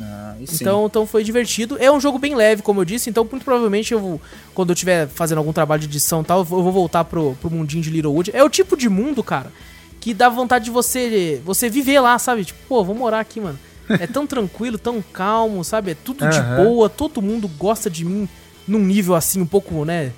Ah, 0.00 0.36
então, 0.40 0.86
então 0.86 1.06
foi 1.06 1.22
divertido. 1.22 1.76
É 1.78 1.90
um 1.90 2.00
jogo 2.00 2.18
bem 2.18 2.34
leve, 2.34 2.62
como 2.62 2.80
eu 2.80 2.84
disse, 2.84 3.10
então 3.10 3.26
muito 3.30 3.44
provavelmente 3.44 3.92
eu 3.92 4.00
vou, 4.00 4.20
quando 4.54 4.70
eu 4.70 4.74
estiver 4.74 5.06
fazendo 5.08 5.38
algum 5.38 5.52
trabalho 5.52 5.80
de 5.80 5.86
edição 5.86 6.22
e 6.22 6.24
tal, 6.24 6.38
eu 6.40 6.44
vou 6.44 6.72
voltar 6.72 7.04
pro, 7.04 7.36
pro 7.40 7.50
mundinho 7.50 7.82
de 7.82 7.90
Littlewood. 7.90 8.30
É 8.34 8.42
o 8.42 8.50
tipo 8.50 8.76
de 8.76 8.88
mundo, 8.88 9.22
cara, 9.22 9.52
que 10.00 10.12
dá 10.12 10.28
vontade 10.28 10.66
de 10.66 10.70
você 10.70 11.40
você 11.44 11.68
viver 11.68 12.00
lá, 12.00 12.18
sabe? 12.18 12.44
Tipo, 12.44 12.58
pô, 12.68 12.82
vou 12.82 12.94
morar 12.94 13.20
aqui, 13.20 13.40
mano. 13.40 13.58
É 13.88 14.06
tão 14.06 14.26
tranquilo, 14.26 14.78
tão 14.78 15.02
calmo, 15.12 15.62
sabe? 15.62 15.90
É 15.90 15.94
tudo 15.94 16.24
uhum. 16.24 16.30
de 16.30 16.40
boa, 16.40 16.88
todo 16.88 17.20
mundo 17.20 17.48
gosta 17.48 17.90
de 17.90 18.04
mim 18.04 18.28
num 18.66 18.78
nível 18.78 19.14
assim, 19.14 19.40
um 19.40 19.46
pouco, 19.46 19.84
né? 19.84 20.12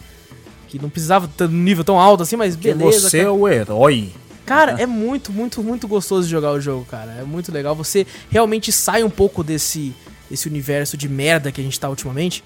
Que 0.68 0.78
não 0.78 0.88
precisava 0.88 1.28
ter 1.28 1.44
um 1.44 1.48
nível 1.48 1.84
tão 1.84 1.98
alto 1.98 2.22
assim, 2.22 2.36
mas 2.36 2.54
beleza. 2.54 3.08
você 3.08 3.18
cara. 3.18 3.28
é 3.28 3.32
o 3.32 3.48
herói. 3.48 4.12
Cara, 4.44 4.80
é 4.80 4.86
muito, 4.86 5.32
muito, 5.32 5.62
muito 5.62 5.88
gostoso 5.88 6.26
de 6.26 6.30
jogar 6.30 6.52
o 6.52 6.60
jogo, 6.60 6.84
cara. 6.84 7.12
É 7.20 7.24
muito 7.24 7.50
legal. 7.50 7.74
Você 7.74 8.06
realmente 8.30 8.70
sai 8.70 9.02
um 9.02 9.10
pouco 9.10 9.42
desse, 9.42 9.92
desse 10.30 10.48
universo 10.48 10.96
de 10.96 11.08
merda 11.08 11.50
que 11.50 11.60
a 11.60 11.64
gente 11.64 11.78
tá 11.78 11.88
ultimamente. 11.88 12.44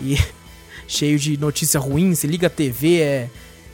E 0.00 0.16
cheio 0.86 1.18
de 1.18 1.36
notícia 1.36 1.80
ruim. 1.80 2.14
Você 2.14 2.28
liga 2.28 2.46
a 2.46 2.50
TV, 2.50 3.00
é 3.00 3.30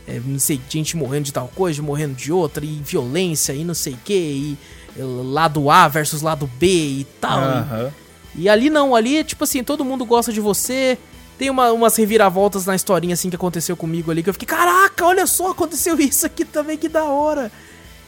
é, 0.07 0.21
não 0.25 0.39
sei, 0.39 0.61
gente 0.69 0.97
morrendo 0.97 1.25
de 1.25 1.33
tal 1.33 1.49
coisa, 1.49 1.83
morrendo 1.83 2.15
de 2.15 2.31
outra, 2.31 2.65
e 2.65 2.81
violência, 2.85 3.53
e 3.53 3.65
não 3.65 3.75
sei 3.75 3.95
o 3.95 3.99
que, 4.05 4.15
e 4.15 4.59
lado 4.99 5.71
A 5.71 5.89
versus 5.89 6.23
lado 6.23 6.49
B 6.59 6.67
e 6.67 7.07
tal. 7.21 7.41
Uhum. 7.41 7.91
E, 8.35 8.43
e, 8.43 8.49
ali 8.49 8.71
não, 8.71 8.95
ali 8.95 9.19
é 9.19 9.25
tipo 9.25 9.45
assim, 9.45 9.63
todo 9.63 9.85
mundo 9.85 10.05
gosta 10.05 10.33
de 10.33 10.41
você. 10.41 10.99
Tem 11.39 11.51
uma, 11.51 11.71
umas 11.73 11.97
reviravoltas 11.97 12.65
na 12.65 12.75
historinha 12.75 13.15
assim 13.15 13.29
que 13.29 13.37
aconteceu 13.37 13.77
comigo 13.77 14.11
ali, 14.11 14.23
que 14.23 14.31
eu 14.31 14.35
fiquei, 14.35 14.49
caraca, 14.49 15.05
olha 15.05 15.27
só, 15.27 15.51
aconteceu 15.51 15.99
isso 16.01 16.25
aqui 16.25 16.45
também, 16.45 16.79
que 16.79 16.89
da 16.89 17.05
hora. 17.05 17.53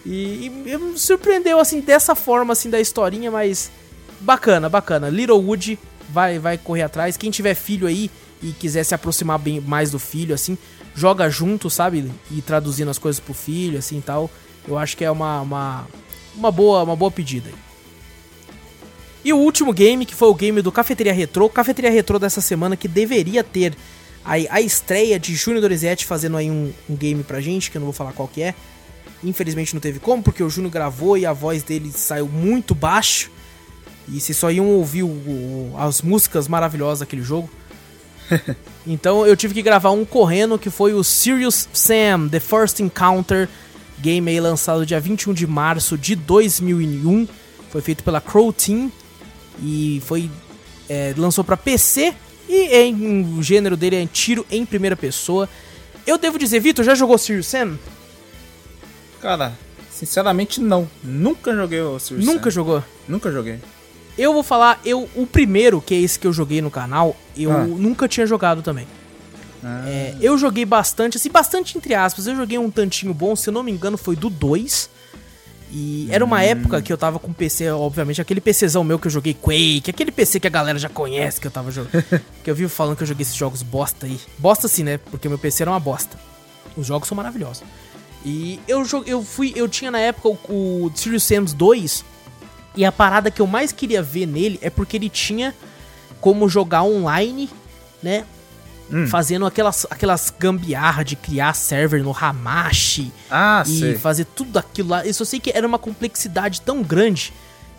E, 0.04 0.46
e 0.46 0.50
me 0.50 0.98
surpreendeu 0.98 1.60
assim, 1.60 1.80
dessa 1.80 2.14
forma 2.14 2.52
assim 2.52 2.70
da 2.70 2.80
historinha, 2.80 3.30
mas 3.30 3.70
bacana, 4.20 4.68
bacana. 4.68 5.10
Littlewood 5.10 5.78
vai, 6.08 6.38
vai 6.38 6.56
correr 6.56 6.82
atrás. 6.82 7.16
Quem 7.16 7.30
tiver 7.30 7.54
filho 7.54 7.86
aí 7.86 8.10
e 8.42 8.52
quiser 8.52 8.84
se 8.84 8.94
aproximar 8.94 9.38
bem 9.38 9.60
mais 9.60 9.90
do 9.90 9.98
filho, 9.98 10.34
assim, 10.34 10.56
joga 10.94 11.28
junto, 11.28 11.68
sabe? 11.68 12.10
E 12.30 12.40
traduzindo 12.40 12.90
as 12.90 12.98
coisas 12.98 13.20
pro 13.20 13.34
filho, 13.34 13.78
assim 13.78 14.00
tal. 14.00 14.30
Eu 14.66 14.78
acho 14.78 14.96
que 14.96 15.04
é 15.04 15.10
uma, 15.10 15.40
uma, 15.40 15.86
uma, 16.38 16.50
boa, 16.50 16.82
uma 16.82 16.96
boa 16.96 17.10
pedida. 17.10 17.50
E 19.24 19.32
o 19.32 19.36
último 19.36 19.72
game, 19.72 20.06
que 20.06 20.14
foi 20.14 20.28
o 20.28 20.34
game 20.34 20.62
do 20.62 20.72
Cafeteria 20.72 21.12
Retro. 21.12 21.48
Cafeteria 21.48 21.90
Retro 21.90 22.18
dessa 22.18 22.40
semana, 22.40 22.76
que 22.76 22.88
deveria 22.88 23.42
ter 23.42 23.76
a, 24.24 24.32
a 24.32 24.60
estreia 24.60 25.18
de 25.18 25.34
Júnior 25.34 25.62
Dorizete 25.62 26.06
fazendo 26.06 26.36
aí 26.36 26.50
um, 26.50 26.72
um 26.88 26.96
game 26.96 27.22
pra 27.22 27.40
gente, 27.40 27.70
que 27.70 27.76
eu 27.76 27.80
não 27.80 27.86
vou 27.86 27.92
falar 27.92 28.12
qual 28.12 28.28
que 28.28 28.42
é. 28.42 28.54
Infelizmente 29.22 29.74
não 29.74 29.80
teve 29.80 29.98
como, 29.98 30.22
porque 30.22 30.42
o 30.42 30.48
Júnior 30.48 30.72
gravou 30.72 31.18
e 31.18 31.26
a 31.26 31.32
voz 31.32 31.62
dele 31.62 31.90
saiu 31.92 32.28
muito 32.28 32.74
baixo. 32.74 33.30
E 34.06 34.20
vocês 34.20 34.38
só 34.38 34.50
iam 34.50 34.66
ouvir 34.66 35.02
o, 35.02 35.08
o, 35.08 35.74
as 35.76 36.00
músicas 36.00 36.46
maravilhosas 36.46 37.00
daquele 37.00 37.22
jogo. 37.22 37.50
então 38.86 39.26
eu 39.26 39.36
tive 39.36 39.54
que 39.54 39.62
gravar 39.62 39.90
um 39.90 40.04
correndo 40.04 40.58
que 40.58 40.70
foi 40.70 40.94
o 40.94 41.02
Serious 41.02 41.68
Sam 41.72 42.28
The 42.28 42.40
First 42.40 42.80
Encounter, 42.80 43.48
game 44.00 44.30
aí 44.30 44.40
lançado 44.40 44.86
dia 44.86 45.00
21 45.00 45.32
de 45.32 45.46
março 45.46 45.96
de 45.98 46.14
2001. 46.14 47.26
Foi 47.70 47.80
feito 47.80 48.02
pela 48.02 48.20
Crow 48.20 48.52
Team 48.52 48.90
e 49.62 50.02
foi 50.04 50.30
é, 50.88 51.14
lançou 51.16 51.44
para 51.44 51.56
PC 51.56 52.14
e 52.48 52.76
em, 52.76 53.38
o 53.38 53.42
gênero 53.42 53.76
dele 53.76 53.96
é 53.96 54.06
tiro 54.06 54.46
em 54.50 54.64
primeira 54.64 54.96
pessoa. 54.96 55.48
Eu 56.06 56.16
devo 56.16 56.38
dizer, 56.38 56.60
Vitor, 56.60 56.84
já 56.84 56.94
jogou 56.94 57.18
Serious 57.18 57.46
Sam? 57.46 57.78
Cara, 59.20 59.52
sinceramente 59.90 60.60
não. 60.60 60.88
Nunca 61.02 61.54
joguei 61.54 61.80
o 61.82 61.98
Serious 61.98 62.26
Nunca 62.26 62.44
Sam. 62.44 62.50
jogou? 62.50 62.84
Nunca 63.06 63.30
joguei. 63.30 63.58
Eu 64.16 64.32
vou 64.32 64.42
falar, 64.42 64.80
eu 64.84 65.08
o 65.14 65.26
primeiro, 65.26 65.80
que 65.80 65.94
é 65.94 66.00
esse 66.00 66.18
que 66.18 66.26
eu 66.26 66.32
joguei 66.32 66.60
no 66.62 66.70
canal, 66.70 67.14
eu 67.36 67.52
ah. 67.52 67.64
nunca 67.64 68.08
tinha 68.08 68.26
jogado 68.26 68.62
também. 68.62 68.86
Ah. 69.62 69.84
É, 69.86 70.16
eu 70.20 70.38
joguei 70.38 70.64
bastante, 70.64 71.16
assim, 71.16 71.30
bastante 71.30 71.76
entre 71.76 71.94
aspas. 71.94 72.26
Eu 72.26 72.36
joguei 72.36 72.58
um 72.58 72.70
tantinho 72.70 73.12
bom, 73.12 73.34
se 73.34 73.48
eu 73.48 73.52
não 73.52 73.62
me 73.62 73.72
engano, 73.72 73.96
foi 73.96 74.16
do 74.16 74.30
2. 74.30 74.90
E 75.70 76.08
era 76.10 76.24
uma 76.24 76.38
hum. 76.38 76.40
época 76.40 76.80
que 76.80 76.92
eu 76.92 76.96
tava 76.96 77.18
com 77.18 77.32
PC, 77.32 77.70
obviamente, 77.70 78.20
aquele 78.20 78.40
PCzão 78.40 78.82
meu 78.82 78.98
que 78.98 79.06
eu 79.06 79.10
joguei 79.10 79.34
Quake, 79.34 79.90
aquele 79.90 80.10
PC 80.10 80.40
que 80.40 80.46
a 80.46 80.50
galera 80.50 80.78
já 80.78 80.88
conhece 80.88 81.40
que 81.40 81.46
eu 81.46 81.50
tava 81.50 81.70
jogando. 81.70 82.04
que 82.42 82.50
eu 82.50 82.54
vi 82.54 82.68
falando 82.68 82.96
que 82.96 83.02
eu 83.02 83.06
joguei 83.06 83.22
esses 83.22 83.34
jogos 83.34 83.62
bosta 83.62 84.06
aí. 84.06 84.18
Bosta 84.38 84.66
sim, 84.66 84.82
né? 84.82 84.98
Porque 84.98 85.28
meu 85.28 85.38
PC 85.38 85.64
era 85.64 85.70
uma 85.70 85.80
bosta. 85.80 86.18
Os 86.76 86.86
jogos 86.86 87.08
são 87.08 87.16
maravilhosos. 87.16 87.64
E 88.24 88.60
eu, 88.66 88.84
eu 89.06 89.22
fui, 89.22 89.52
eu 89.54 89.68
tinha 89.68 89.90
na 89.90 90.00
época 90.00 90.28
o, 90.28 90.86
o 90.86 90.92
Serious 90.94 91.22
Sam's 91.24 91.52
2 91.52 92.04
e 92.76 92.84
a 92.84 92.92
parada 92.92 93.30
que 93.30 93.40
eu 93.40 93.46
mais 93.46 93.72
queria 93.72 94.02
ver 94.02 94.26
nele 94.26 94.58
é 94.62 94.70
porque 94.70 94.96
ele 94.96 95.08
tinha 95.08 95.54
como 96.20 96.48
jogar 96.48 96.82
online, 96.82 97.48
né? 98.02 98.24
Hum. 98.90 99.06
Fazendo 99.06 99.44
aquelas, 99.44 99.86
aquelas 99.90 100.32
gambiarra 100.38 101.02
de 101.02 101.14
criar 101.14 101.54
server 101.54 102.02
no 102.02 102.16
Hamashi. 102.16 103.12
Ah, 103.30 103.62
e 103.66 103.78
sei. 103.78 103.98
fazer 103.98 104.24
tudo 104.24 104.58
aquilo 104.58 104.90
lá. 104.90 105.06
Eu 105.06 105.12
só 105.12 105.24
sei 105.24 105.38
que 105.38 105.52
era 105.54 105.66
uma 105.66 105.78
complexidade 105.78 106.62
tão 106.62 106.82
grande 106.82 107.32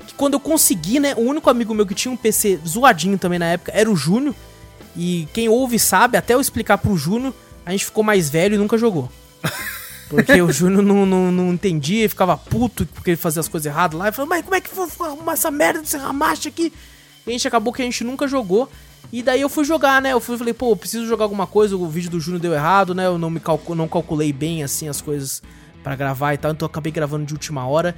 que 0.06 0.14
quando 0.14 0.36
eu 0.36 0.40
consegui, 0.40 1.00
né? 1.00 1.14
O 1.16 1.22
único 1.22 1.50
amigo 1.50 1.74
meu 1.74 1.86
que 1.86 1.96
tinha 1.96 2.12
um 2.12 2.18
PC 2.18 2.60
zoadinho 2.68 3.18
também 3.18 3.40
na 3.40 3.46
época 3.46 3.72
era 3.74 3.90
o 3.90 3.96
Júnior. 3.96 4.36
E 4.96 5.28
quem 5.34 5.50
ouve 5.50 5.80
sabe, 5.80 6.18
até 6.18 6.34
eu 6.34 6.42
explicar 6.42 6.78
pro 6.78 6.98
Júnior, 6.98 7.34
a 7.66 7.72
gente 7.72 7.86
ficou 7.86 8.04
mais 8.04 8.30
velho 8.30 8.56
e 8.56 8.58
nunca 8.58 8.78
jogou. 8.78 9.10
Porque 10.10 10.42
o 10.42 10.52
Júnior 10.52 10.82
não, 10.84 11.06
não, 11.06 11.32
não 11.32 11.54
entendia 11.54 12.10
ficava 12.10 12.36
puto 12.36 12.84
porque 12.88 13.12
ele 13.12 13.18
fazia 13.18 13.42
as 13.42 13.48
coisas 13.48 13.68
erradas 13.68 13.98
lá. 13.98 14.10
E 14.10 14.12
falou, 14.12 14.28
mas 14.28 14.44
como 14.44 14.56
é 14.56 14.62
que 14.62 14.74
vou 14.74 14.88
arrumar 15.02 15.34
essa 15.34 15.52
merda 15.52 15.82
desse 15.82 15.98
ramache 15.98 16.48
aqui? 16.48 16.74
E 17.28 17.30
a 17.30 17.32
gente 17.32 17.48
acabou 17.48 17.72
que 17.72 17.84
a 17.84 17.86
gente 17.86 18.04
nunca 18.04 18.28
jogou. 18.28 18.68
E 19.12 19.24
daí 19.24 19.42
eu 19.42 19.50
fui 19.50 19.66
jogar, 19.66 20.02
né? 20.02 20.14
Eu 20.14 20.20
fui, 20.20 20.38
falei, 20.38 20.54
pô, 20.54 20.76
preciso 20.76 21.08
jogar 21.08 21.26
alguma 21.26 21.48
coisa. 21.48 21.76
O 21.76 21.88
vídeo 21.88 22.12
do 22.12 22.20
Júnior 22.20 22.42
deu 22.42 22.54
errado, 22.54 22.94
né? 22.94 23.08
Eu 23.08 23.18
não 23.18 23.30
me 23.30 23.40
calcu 23.40 23.74
não 23.74 23.88
calculei 23.88 24.32
bem, 24.32 24.64
assim, 24.64 24.88
as 24.88 25.02
coisas 25.02 25.42
para 25.84 25.96
gravar 25.96 26.34
e 26.34 26.38
tal. 26.38 26.52
Então 26.52 26.66
eu 26.66 26.70
acabei 26.70 26.92
gravando 26.92 27.26
de 27.26 27.34
última 27.34 27.66
hora. 27.66 27.96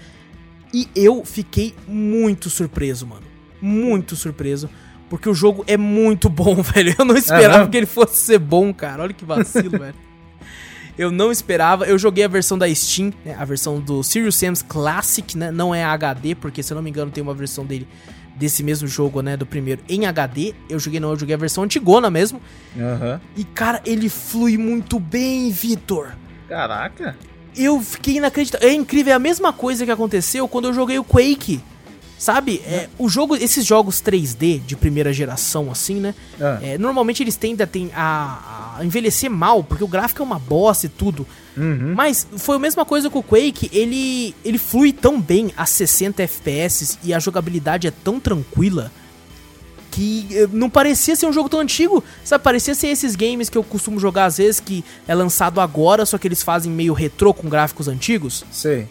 E 0.73 0.87
eu 0.95 1.25
fiquei 1.25 1.75
muito 1.85 2.49
surpreso, 2.49 3.05
mano. 3.05 3.23
Muito 3.61 4.15
surpreso. 4.15 4.69
Porque 5.09 5.27
o 5.27 5.33
jogo 5.33 5.65
é 5.67 5.75
muito 5.75 6.29
bom, 6.31 6.61
velho. 6.61 6.95
Eu 6.97 7.03
não 7.03 7.17
esperava 7.17 7.65
é 7.65 7.67
que 7.67 7.77
ele 7.77 7.85
fosse 7.85 8.17
ser 8.17 8.39
bom, 8.39 8.73
cara. 8.73 9.03
Olha 9.03 9.13
que 9.13 9.25
vacilo, 9.25 9.71
velho. 9.77 9.95
Eu 10.97 11.11
não 11.11 11.31
esperava. 11.31 11.85
Eu 11.85 11.97
joguei 11.97 12.23
a 12.23 12.27
versão 12.27 12.57
da 12.57 12.73
Steam, 12.73 13.11
né, 13.25 13.35
a 13.37 13.43
versão 13.43 13.79
do 13.79 14.03
Serious 14.03 14.35
Sam's 14.35 14.61
Classic, 14.61 15.37
né? 15.37 15.51
Não 15.51 15.75
é 15.75 15.83
HD, 15.83 16.35
porque 16.35 16.63
se 16.63 16.71
eu 16.71 16.75
não 16.75 16.81
me 16.81 16.89
engano 16.89 17.11
tem 17.11 17.21
uma 17.21 17.33
versão 17.33 17.65
dele 17.65 17.87
desse 18.41 18.63
mesmo 18.63 18.87
jogo, 18.87 19.21
né, 19.21 19.37
do 19.37 19.45
primeiro 19.45 19.83
em 19.87 20.07
HD. 20.07 20.55
Eu 20.67 20.79
joguei 20.79 20.99
não, 20.99 21.11
eu 21.11 21.15
joguei 21.15 21.35
a 21.35 21.37
versão 21.37 21.63
antigona 21.63 22.09
mesmo. 22.09 22.41
Uhum. 22.75 23.19
E 23.37 23.43
cara, 23.43 23.79
ele 23.85 24.09
flui 24.09 24.57
muito 24.57 24.99
bem, 24.99 25.51
Vitor. 25.51 26.13
Caraca. 26.49 27.15
Eu 27.55 27.79
fiquei 27.81 28.17
inacreditável. 28.17 28.67
É 28.67 28.73
incrível, 28.73 29.13
é 29.13 29.15
a 29.15 29.19
mesma 29.19 29.53
coisa 29.53 29.85
que 29.85 29.91
aconteceu 29.91 30.47
quando 30.47 30.69
eu 30.69 30.73
joguei 30.73 30.97
o 30.97 31.03
Quake. 31.03 31.61
Sabe, 32.22 32.61
é, 32.67 32.88
o 32.99 33.09
jogo, 33.09 33.36
esses 33.36 33.65
jogos 33.65 33.99
3D 33.99 34.61
de 34.63 34.76
primeira 34.76 35.11
geração, 35.11 35.72
assim, 35.72 35.95
né? 35.95 36.13
É. 36.39 36.74
É, 36.74 36.78
normalmente 36.78 37.24
eles 37.24 37.36
tendem 37.36 37.89
a, 37.95 38.76
a, 38.78 38.86
envelhecer 38.86 39.28
mal, 39.28 39.63
porque 39.63 39.84
o 39.84 39.88
gráfico 39.88 40.22
é 40.22 40.26
uma 40.26 40.38
bosta 40.38 40.86
e 40.86 40.89
tudo. 40.89 41.26
Uhum. 41.57 41.95
Mas 41.95 42.28
foi 42.38 42.57
a 42.57 42.59
mesma 42.59 42.86
coisa 42.86 43.09
com 43.09 43.17
o 43.17 43.24
Quake, 43.24 43.72
ele, 43.74 44.36
ele 44.45 44.59
flui 44.59 44.93
tão 44.93 45.19
bem 45.19 45.51
a 45.57 45.65
60 45.65 46.22
FPS 46.22 46.99
e 47.03 47.11
a 47.11 47.17
jogabilidade 47.17 47.88
é 47.88 47.91
tão 47.91 48.19
tranquila 48.19 48.91
que 49.89 50.28
eh, 50.32 50.47
não 50.53 50.69
parecia 50.69 51.15
ser 51.15 51.26
um 51.26 51.34
jogo 51.34 51.49
tão 51.49 51.59
antigo, 51.59 52.03
sabe? 52.24 52.43
Parecia 52.43 52.76
ser 52.76 52.89
esses 52.89 53.15
games 53.15 53.49
que 53.49 53.57
eu 53.57 53.63
costumo 53.63 53.99
jogar 53.99 54.26
às 54.26 54.38
vezes, 54.38 54.59
que 54.59 54.86
é 55.07 55.15
lançado 55.15 55.59
agora, 55.59 56.05
só 56.05 56.19
que 56.19 56.28
eles 56.28 56.43
fazem 56.43 56.72
meio 56.72 56.93
retrô 56.93 57.34
com 57.34 57.49
gráficos 57.49 57.88
antigos. 57.88 58.45
Sei. 58.51 58.88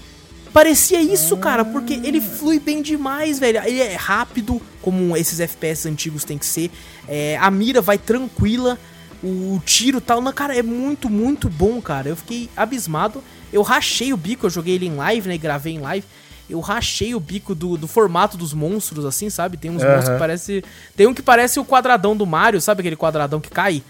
Parecia 0.52 1.00
isso, 1.00 1.36
cara, 1.36 1.64
porque 1.64 1.94
ele 1.94 2.20
flui 2.20 2.58
bem 2.58 2.82
demais, 2.82 3.38
velho. 3.38 3.62
Ele 3.64 3.80
é 3.80 3.94
rápido, 3.94 4.60
como 4.82 5.16
esses 5.16 5.38
FPS 5.38 5.86
antigos 5.86 6.24
tem 6.24 6.36
que 6.36 6.46
ser. 6.46 6.70
É, 7.08 7.36
a 7.40 7.50
mira 7.50 7.80
vai 7.80 7.98
tranquila, 7.98 8.78
o 9.22 9.60
tiro 9.64 10.00
tal. 10.00 10.20
Não, 10.20 10.32
cara, 10.32 10.56
é 10.56 10.62
muito, 10.62 11.08
muito 11.08 11.48
bom, 11.48 11.80
cara. 11.80 12.08
Eu 12.08 12.16
fiquei 12.16 12.50
abismado. 12.56 13.22
Eu 13.52 13.62
rachei 13.62 14.12
o 14.12 14.16
bico, 14.16 14.46
eu 14.46 14.50
joguei 14.50 14.74
ele 14.74 14.86
em 14.86 14.96
live, 14.96 15.28
né? 15.28 15.38
Gravei 15.38 15.74
em 15.74 15.80
live. 15.80 16.06
Eu 16.48 16.58
rachei 16.58 17.14
o 17.14 17.20
bico 17.20 17.54
do, 17.54 17.76
do 17.76 17.86
formato 17.86 18.36
dos 18.36 18.52
monstros, 18.52 19.04
assim, 19.04 19.30
sabe? 19.30 19.56
Tem 19.56 19.70
uns 19.70 19.82
uhum. 19.82 19.88
monstros 19.88 20.14
que 20.14 20.18
parece. 20.18 20.64
Tem 20.96 21.06
um 21.06 21.14
que 21.14 21.22
parece 21.22 21.60
o 21.60 21.64
quadradão 21.64 22.16
do 22.16 22.26
Mario, 22.26 22.60
sabe 22.60 22.80
aquele 22.80 22.96
quadradão 22.96 23.40
que 23.40 23.50
cai? 23.50 23.84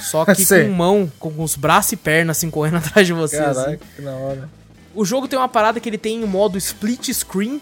Só 0.00 0.24
que 0.34 0.46
com 0.46 0.70
mão, 0.70 1.12
com 1.18 1.42
os 1.42 1.56
braços 1.56 1.92
e 1.92 1.96
pernas 1.96 2.38
assim 2.38 2.50
correndo 2.50 2.78
atrás 2.84 3.06
de 3.06 3.12
você. 3.12 3.36
Caraca, 3.36 3.60
assim. 3.60 3.78
que 3.96 4.02
na 4.02 4.12
hora. 4.12 4.48
O 4.94 5.04
jogo 5.04 5.28
tem 5.28 5.38
uma 5.38 5.48
parada 5.48 5.78
que 5.78 5.88
ele 5.88 5.98
tem 5.98 6.22
um 6.22 6.26
modo 6.26 6.58
split 6.58 7.12
screen 7.12 7.60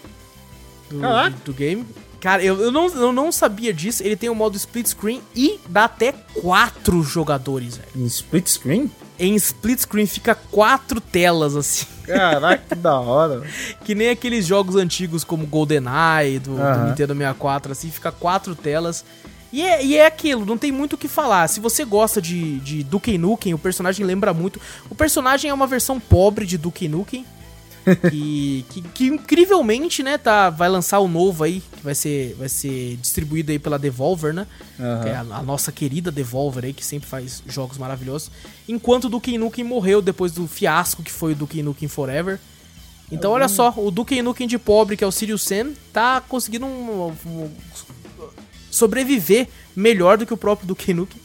do, 0.89 0.99
do, 0.99 1.43
do 1.45 1.53
game. 1.53 1.85
Cara, 2.19 2.43
eu, 2.43 2.59
eu, 2.59 2.71
não, 2.71 2.87
eu 2.87 3.11
não 3.13 3.31
sabia 3.31 3.73
disso. 3.73 4.03
Ele 4.03 4.15
tem 4.15 4.29
o 4.29 4.33
um 4.33 4.35
modo 4.35 4.57
split 4.57 4.87
screen 4.87 5.21
e 5.35 5.59
dá 5.69 5.85
até 5.85 6.11
quatro 6.11 7.01
jogadores, 7.01 7.77
velho. 7.77 7.89
Em 7.95 8.05
split 8.05 8.47
screen? 8.47 8.91
Em 9.17 9.35
split 9.35 9.79
screen 9.79 10.05
fica 10.05 10.35
quatro 10.35 10.99
telas, 10.99 11.55
assim. 11.55 11.85
Caraca, 12.05 12.63
que 12.69 12.75
da 12.75 12.99
hora. 12.99 13.43
que 13.85 13.95
nem 13.95 14.09
aqueles 14.09 14.45
jogos 14.45 14.75
antigos 14.75 15.23
como 15.23 15.45
GoldenEye, 15.45 16.39
do, 16.39 16.55
do 16.55 16.87
Nintendo 16.87 17.13
64, 17.13 17.71
assim, 17.71 17.89
fica 17.89 18.11
quatro 18.11 18.55
telas. 18.55 19.05
E 19.51 19.63
é, 19.63 19.83
e 19.83 19.97
é 19.97 20.05
aquilo, 20.05 20.45
não 20.45 20.57
tem 20.57 20.71
muito 20.71 20.93
o 20.93 20.97
que 20.97 21.07
falar. 21.07 21.47
Se 21.47 21.59
você 21.59 21.83
gosta 21.83 22.21
de, 22.21 22.59
de 22.59 22.83
Duke 22.83 23.17
Nukem, 23.17 23.53
o 23.53 23.57
personagem 23.57 24.05
lembra 24.05 24.33
muito. 24.33 24.61
O 24.89 24.95
personagem 24.95 25.49
é 25.49 25.53
uma 25.53 25.65
versão 25.65 25.99
pobre 25.99 26.45
de 26.45 26.57
Duke 26.57 26.87
Nukem. 26.87 27.25
que, 28.11 28.65
que, 28.69 28.81
que, 28.81 29.07
incrivelmente, 29.07 30.03
né, 30.03 30.19
tá, 30.19 30.51
vai 30.51 30.69
lançar 30.69 30.99
o 30.99 31.07
novo 31.07 31.43
aí, 31.43 31.63
que 31.71 31.83
vai 31.83 31.95
ser, 31.95 32.35
vai 32.37 32.47
ser 32.47 32.97
distribuído 32.97 33.51
aí 33.51 33.57
pela 33.57 33.79
Devolver, 33.79 34.33
né? 34.33 34.45
Uhum. 34.77 35.01
Que 35.01 35.09
é 35.09 35.15
a, 35.15 35.21
a, 35.21 35.41
nossa 35.41 35.71
querida 35.71 36.11
Devolver 36.11 36.65
aí, 36.65 36.73
que 36.73 36.85
sempre 36.85 37.09
faz 37.09 37.41
jogos 37.47 37.79
maravilhosos. 37.79 38.29
Enquanto 38.67 39.05
o 39.05 39.09
Duke 39.09 39.35
Nukem 39.35 39.63
morreu 39.63 39.99
depois 39.99 40.31
do 40.31 40.47
fiasco 40.47 41.01
que 41.01 41.11
foi 41.11 41.31
o 41.31 41.35
Duke 41.35 41.63
Nukem 41.63 41.87
Forever. 41.87 42.39
Então, 43.11 43.31
olha 43.31 43.47
só, 43.47 43.73
o 43.75 43.89
Duke 43.89 44.21
Nukem 44.21 44.47
de 44.47 44.59
pobre, 44.59 44.95
que 44.95 45.03
é 45.03 45.07
o 45.07 45.11
Sirius 45.11 45.41
Sam, 45.41 45.71
tá 45.91 46.21
conseguindo 46.21 46.67
um, 46.67 47.07
um, 47.25 47.49
sobreviver 48.71 49.47
melhor 49.75 50.17
do 50.17 50.25
que 50.25 50.33
o 50.33 50.37
próprio 50.37 50.67
Duke 50.67 50.93
Nukem. 50.93 51.21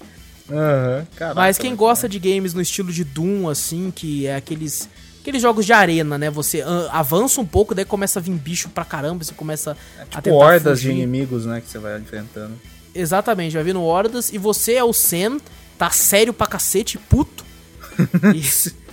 Uhum, 0.48 1.06
caraca, 1.16 1.34
Mas 1.34 1.56
quem 1.56 1.74
gosta 1.74 2.08
de 2.08 2.18
games 2.18 2.52
no 2.52 2.60
estilo 2.60 2.92
de 2.92 3.02
Doom, 3.02 3.48
assim, 3.48 3.90
que 3.90 4.26
é 4.26 4.36
aqueles 4.36 4.88
aqueles 5.20 5.40
jogos 5.40 5.64
de 5.64 5.72
arena, 5.72 6.18
né? 6.18 6.30
Você 6.30 6.62
avança 6.90 7.40
um 7.40 7.46
pouco, 7.46 7.74
daí 7.74 7.86
começa 7.86 8.18
a 8.18 8.22
vir 8.22 8.32
bicho 8.32 8.68
pra 8.68 8.84
caramba, 8.84 9.24
você 9.24 9.32
começa 9.32 9.74
é, 9.98 10.04
tipo 10.04 10.18
a 10.18 10.22
tentar 10.22 10.36
hordas 10.36 10.80
fugir. 10.80 10.92
de 10.92 10.98
inimigos, 10.98 11.46
né, 11.46 11.62
que 11.62 11.70
você 11.70 11.78
vai 11.78 11.98
enfrentando. 11.98 12.52
Exatamente, 12.94 13.54
vai 13.54 13.64
vindo 13.64 13.82
hordas 13.82 14.30
e 14.32 14.36
você 14.36 14.74
é 14.74 14.84
o 14.84 14.92
Sen, 14.92 15.38
tá 15.78 15.90
sério 15.90 16.34
pra 16.34 16.46
cacete, 16.46 16.98
puto. 16.98 17.42
Isso. 18.34 18.74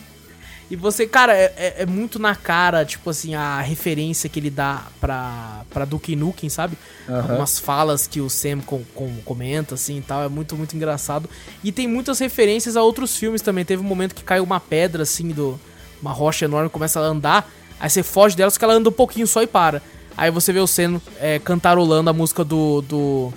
E 0.72 0.76
você, 0.78 1.05
cara, 1.05 1.36
é, 1.36 1.53
é, 1.57 1.76
é, 1.80 1.86
muito 1.86 2.17
na 2.17 2.34
cara, 2.34 2.86
tipo 2.86 3.09
assim, 3.09 3.36
a 3.36 3.59
referência 3.59 4.30
que 4.30 4.39
ele 4.39 4.49
dá 4.49 4.84
pra, 5.01 5.65
pra 5.69 5.84
Duke 5.84 6.15
Nukem, 6.15 6.49
sabe? 6.49 6.78
Uhum. 7.09 7.17
Algumas 7.17 7.59
falas 7.59 8.07
que 8.07 8.22
o 8.22 8.30
Sam 8.30 8.61
com, 8.61 8.82
com, 8.95 9.13
comenta, 9.26 9.76
assim 9.76 9.97
e 9.97 10.01
tal. 10.01 10.24
É 10.24 10.30
muito, 10.30 10.55
muito 10.55 10.74
engraçado. 10.74 11.30
E 11.61 11.74
tem 11.74 11.89
muitas 11.89 12.19
referências 12.19 12.78
a 12.78 12.82
outros 12.82 13.17
filmes 13.17 13.41
também. 13.41 13.65
Teve 13.65 13.84
um 13.84 13.86
momento 13.86 14.15
que 14.15 14.24
caiu 14.24 14.45
uma 14.45 14.61
pedra, 14.61 15.03
assim, 15.03 15.32
do 15.32 15.59
uma 16.01 16.13
rocha 16.13 16.45
enorme, 16.45 16.69
começa 16.69 17.01
a 17.01 17.03
andar. 17.03 17.51
Aí 17.78 17.89
você 17.89 18.01
foge 18.01 18.38
dela, 18.38 18.49
só 18.49 18.57
que 18.57 18.63
ela 18.63 18.76
anda 18.76 18.88
um 18.88 18.93
pouquinho 18.93 19.28
só 19.28 19.43
e 19.43 19.47
para. 19.47 19.82
Aí 20.15 20.32
você 20.32 20.53
vê 20.53 20.59
o 20.61 20.67
Sam 20.67 21.01
é, 21.19 21.38
cantarolando 21.38 22.09
a 22.09 22.13
música 22.13 22.45
do, 22.45 22.82
do 22.82 23.34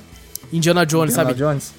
Indiana 0.52 0.86
Jones, 0.86 1.14
Indiana 1.14 1.30
sabe? 1.30 1.40
Jones. 1.40 1.74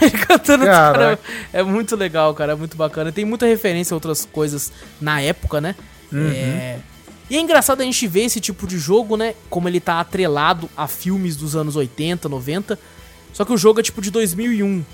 Ele 0.00 0.10
cantando, 0.10 0.64
cara, 0.64 1.18
é 1.52 1.62
muito 1.62 1.96
legal, 1.96 2.34
cara, 2.34 2.52
é 2.52 2.54
muito 2.54 2.76
bacana. 2.76 3.12
Tem 3.12 3.24
muita 3.24 3.46
referência 3.46 3.94
a 3.94 3.96
outras 3.96 4.24
coisas 4.24 4.72
na 5.00 5.20
época, 5.20 5.60
né? 5.60 5.74
Uhum. 6.12 6.30
É... 6.30 6.78
E 7.28 7.36
é 7.36 7.40
engraçado 7.40 7.80
a 7.80 7.84
gente 7.84 8.06
ver 8.06 8.24
esse 8.24 8.40
tipo 8.40 8.66
de 8.66 8.78
jogo, 8.78 9.16
né? 9.16 9.34
Como 9.48 9.68
ele 9.68 9.80
tá 9.80 9.98
atrelado 9.98 10.68
a 10.76 10.86
filmes 10.86 11.36
dos 11.36 11.56
anos 11.56 11.74
80, 11.74 12.28
90. 12.28 12.78
Só 13.32 13.44
que 13.44 13.52
o 13.52 13.56
jogo 13.56 13.80
é 13.80 13.82
tipo 13.82 14.02
de 14.02 14.10
2001. 14.10 14.84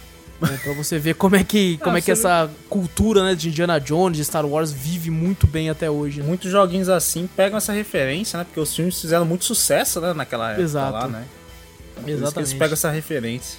Né? 0.41 0.59
Pra 0.63 0.73
você 0.73 0.99
ver 0.99 1.15
como 1.15 1.37
é 1.37 1.45
que, 1.45 1.77
como 1.79 1.97
é 1.97 2.01
que 2.01 2.11
essa 2.11 2.51
cultura 2.69 3.23
né, 3.25 3.35
de 3.35 3.49
Indiana 3.49 3.79
Jones, 3.79 4.17
de 4.17 4.25
Star 4.25 4.47
Wars, 4.47 4.73
vive 4.73 5.11
muito 5.11 5.47
bem 5.47 5.69
até 5.69 5.91
hoje. 5.91 6.21
Né? 6.21 6.27
Muitos 6.27 6.51
joguinhos 6.51 6.89
assim 6.89 7.29
pegam 7.37 7.59
essa 7.59 7.73
referência, 7.73 8.39
né? 8.39 8.45
Porque 8.45 8.61
os 8.61 8.75
filmes 8.75 8.99
fizeram 8.99 9.27
muito 9.27 9.45
sucesso 9.45 10.01
né, 10.01 10.15
naquela 10.15 10.51
época 10.51 10.63
Exato. 10.63 10.93
lá, 10.93 11.09
né? 11.09 11.25
Exatamente. 12.07 12.39
eles 12.39 12.53
pegam 12.55 12.73
essa 12.73 12.91
referência. 12.91 13.59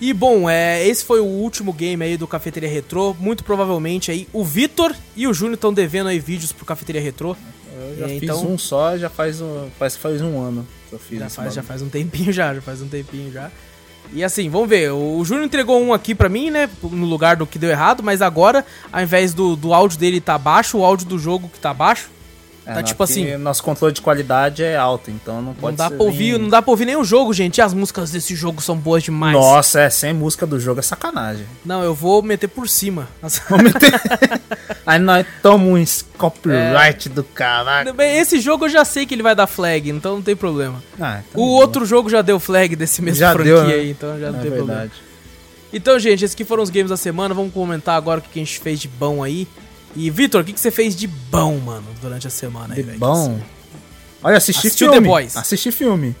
E 0.00 0.14
bom, 0.14 0.48
é, 0.48 0.86
esse 0.86 1.04
foi 1.04 1.20
o 1.20 1.26
último 1.26 1.72
game 1.74 2.02
aí 2.02 2.16
do 2.16 2.26
Cafeteria 2.26 2.68
Retrô. 2.68 3.14
Muito 3.18 3.44
provavelmente 3.44 4.10
aí 4.10 4.26
o 4.32 4.42
Vitor 4.42 4.94
e 5.14 5.26
o 5.26 5.34
Júnior 5.34 5.54
estão 5.54 5.72
devendo 5.72 6.08
aí 6.08 6.18
vídeos 6.18 6.52
pro 6.52 6.64
Cafeteria 6.64 7.02
Retrô. 7.02 7.36
Eu 7.74 7.96
já 7.98 8.06
é, 8.06 8.08
fiz 8.08 8.22
então... 8.22 8.46
um 8.46 8.56
só, 8.56 8.96
já 8.96 9.10
faz 9.10 9.40
um, 9.40 9.68
que 9.68 9.90
faz 9.98 10.22
um 10.22 10.40
ano 10.40 10.66
que 10.88 10.94
eu 10.94 10.98
fiz. 10.98 11.18
Já 11.18 11.28
faz, 11.28 11.54
já 11.54 11.62
faz 11.62 11.82
um 11.82 11.88
tempinho 11.90 12.32
já, 12.32 12.54
já 12.54 12.62
faz 12.62 12.80
um 12.80 12.88
tempinho 12.88 13.30
já. 13.30 13.50
E 14.12 14.24
assim, 14.24 14.48
vamos 14.48 14.68
ver, 14.68 14.90
o 14.90 15.22
Júnior 15.24 15.46
entregou 15.46 15.80
um 15.80 15.92
aqui 15.92 16.14
pra 16.14 16.28
mim, 16.28 16.50
né, 16.50 16.68
no 16.82 17.06
lugar 17.06 17.36
do 17.36 17.46
que 17.46 17.58
deu 17.58 17.70
errado, 17.70 18.02
mas 18.02 18.20
agora, 18.20 18.66
ao 18.90 19.00
invés 19.02 19.32
do, 19.32 19.54
do 19.54 19.72
áudio 19.72 19.98
dele 19.98 20.20
tá 20.20 20.36
baixo, 20.36 20.78
o 20.78 20.84
áudio 20.84 21.06
do 21.06 21.18
jogo 21.18 21.48
que 21.48 21.60
tá 21.60 21.72
baixo, 21.72 22.10
é, 22.66 22.74
tá 22.74 22.82
tipo 22.82 23.02
assim. 23.02 23.36
Nosso 23.36 23.62
controle 23.62 23.92
de 23.92 24.00
qualidade 24.00 24.62
é 24.62 24.76
alto, 24.76 25.10
então 25.10 25.40
não 25.40 25.54
pode 25.54 25.76
não 25.76 25.88
dá 25.88 25.90
pra 25.90 26.04
ouvir, 26.04 26.38
Não 26.38 26.48
dá 26.48 26.62
pra 26.62 26.70
ouvir 26.70 26.96
o 26.96 27.04
jogo, 27.04 27.32
gente. 27.32 27.60
As 27.60 27.74
músicas 27.74 28.10
desse 28.10 28.34
jogo 28.34 28.60
são 28.60 28.76
boas 28.76 29.02
demais. 29.02 29.34
Nossa, 29.34 29.80
é, 29.80 29.90
sem 29.90 30.12
música 30.12 30.46
do 30.46 30.58
jogo 30.60 30.80
é 30.80 30.82
sacanagem. 30.82 31.46
Não, 31.64 31.82
eu 31.82 31.94
vou 31.94 32.22
meter 32.22 32.48
por 32.48 32.68
cima. 32.68 33.08
Vou 33.48 33.58
meter. 33.58 33.92
Aí 34.86 34.98
nós 34.98 35.26
tomamos 35.42 36.04
um 36.14 36.18
copyright 36.18 37.08
é... 37.08 37.10
do 37.10 37.24
caralho. 37.24 37.94
Esse 38.00 38.40
jogo 38.40 38.66
eu 38.66 38.68
já 38.68 38.84
sei 38.84 39.06
que 39.06 39.14
ele 39.14 39.22
vai 39.22 39.34
dar 39.34 39.46
flag, 39.46 39.90
então 39.90 40.16
não 40.16 40.22
tem 40.22 40.36
problema. 40.36 40.82
Ah, 41.00 41.20
então 41.28 41.42
o 41.42 41.46
outro 41.46 41.84
jogo 41.84 42.08
já 42.08 42.22
deu 42.22 42.38
flag 42.38 42.76
desse 42.76 43.00
mesmo 43.02 43.18
já 43.18 43.32
franquia 43.32 43.54
deu, 43.54 43.64
né? 43.64 43.74
aí, 43.74 43.90
então 43.90 44.18
já 44.18 44.28
é 44.28 44.30
não 44.30 44.40
tem 44.40 44.50
verdade. 44.50 44.90
problema. 44.90 44.90
Então, 45.72 45.98
gente, 45.98 46.24
esses 46.24 46.34
aqui 46.34 46.44
foram 46.44 46.62
os 46.62 46.70
games 46.70 46.90
da 46.90 46.96
semana. 46.96 47.34
Vamos 47.34 47.52
comentar 47.52 47.96
agora 47.96 48.20
o 48.20 48.22
que 48.22 48.40
a 48.40 48.44
gente 48.44 48.58
fez 48.58 48.80
de 48.80 48.88
bom 48.88 49.22
aí. 49.22 49.46
E, 49.96 50.08
Vitor, 50.10 50.42
o 50.42 50.44
que, 50.44 50.52
que 50.52 50.60
você 50.60 50.70
fez 50.70 50.94
de 50.94 51.06
bom, 51.06 51.58
mano, 51.58 51.86
durante 52.00 52.26
a 52.26 52.30
semana 52.30 52.74
aí, 52.74 52.82
velho? 52.82 52.98
bom? 52.98 53.40
Olha, 54.22 54.36
assisti 54.36 54.68
Assistiu 54.68 54.90
filme. 54.90 55.06
The 55.06 55.08
Boys. 55.08 55.36
Assisti 55.36 55.72
filme. 55.72 56.16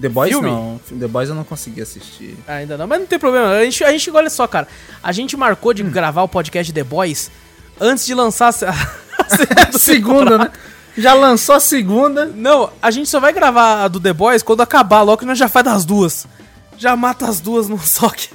The 0.00 0.08
Boys 0.08 0.30
filme? 0.30 0.48
não. 0.48 0.80
The 0.98 1.06
Boys 1.06 1.28
eu 1.28 1.34
não 1.34 1.44
consegui 1.44 1.82
assistir. 1.82 2.36
Ah, 2.46 2.54
ainda 2.54 2.78
não, 2.78 2.86
mas 2.86 3.00
não 3.00 3.06
tem 3.06 3.18
problema. 3.18 3.48
A 3.50 3.64
gente, 3.64 3.84
a 3.84 3.90
gente 3.90 4.10
olha 4.10 4.30
só, 4.30 4.46
cara. 4.46 4.66
A 5.02 5.12
gente 5.12 5.36
marcou 5.36 5.74
de 5.74 5.82
hum. 5.82 5.90
gravar 5.90 6.22
o 6.22 6.28
podcast 6.28 6.72
The 6.72 6.84
Boys 6.84 7.30
antes 7.80 8.06
de 8.06 8.14
lançar 8.14 8.48
a, 8.48 9.68
a 9.68 9.78
segunda, 9.78 10.38
né? 10.38 10.50
Já 10.96 11.14
lançou 11.14 11.54
a 11.54 11.60
segunda. 11.60 12.26
Não, 12.26 12.70
a 12.80 12.90
gente 12.90 13.08
só 13.08 13.18
vai 13.20 13.32
gravar 13.32 13.84
a 13.84 13.88
do 13.88 14.00
The 14.00 14.12
Boys 14.12 14.42
quando 14.42 14.62
acabar, 14.62 15.02
logo 15.02 15.18
que 15.18 15.26
nós 15.26 15.38
já 15.38 15.48
faz 15.48 15.64
das 15.64 15.84
duas. 15.84 16.26
Já 16.78 16.96
mata 16.96 17.28
as 17.28 17.40
duas 17.40 17.68
no 17.68 17.78
soque. 17.78 18.28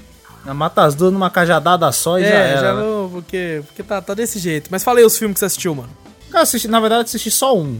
Mata 0.54 0.84
as 0.84 0.95
duas 0.95 1.12
numa 1.12 1.30
cajadada 1.30 1.91
só 1.91 2.20
e 2.20 2.24
é, 2.24 2.30
já 2.30 2.36
era. 2.36 2.62
já 2.62 2.74
né? 2.74 2.82
não, 2.82 3.10
porque, 3.10 3.62
porque 3.68 3.84
tá, 3.84 4.02
tá 4.02 4.14
desse 4.14 4.39
jeito. 4.39 4.70
Mas 4.72 4.84
falei 4.84 5.04
os 5.04 5.18
filmes 5.18 5.36
que 5.36 5.39
você 5.39 5.45
assistiu, 5.45 5.76
mano. 5.76 5.89
Cara, 6.30 6.43
assisti, 6.43 6.68
na 6.68 6.80
verdade, 6.80 7.04
assisti 7.04 7.32
só 7.32 7.58
um. 7.58 7.80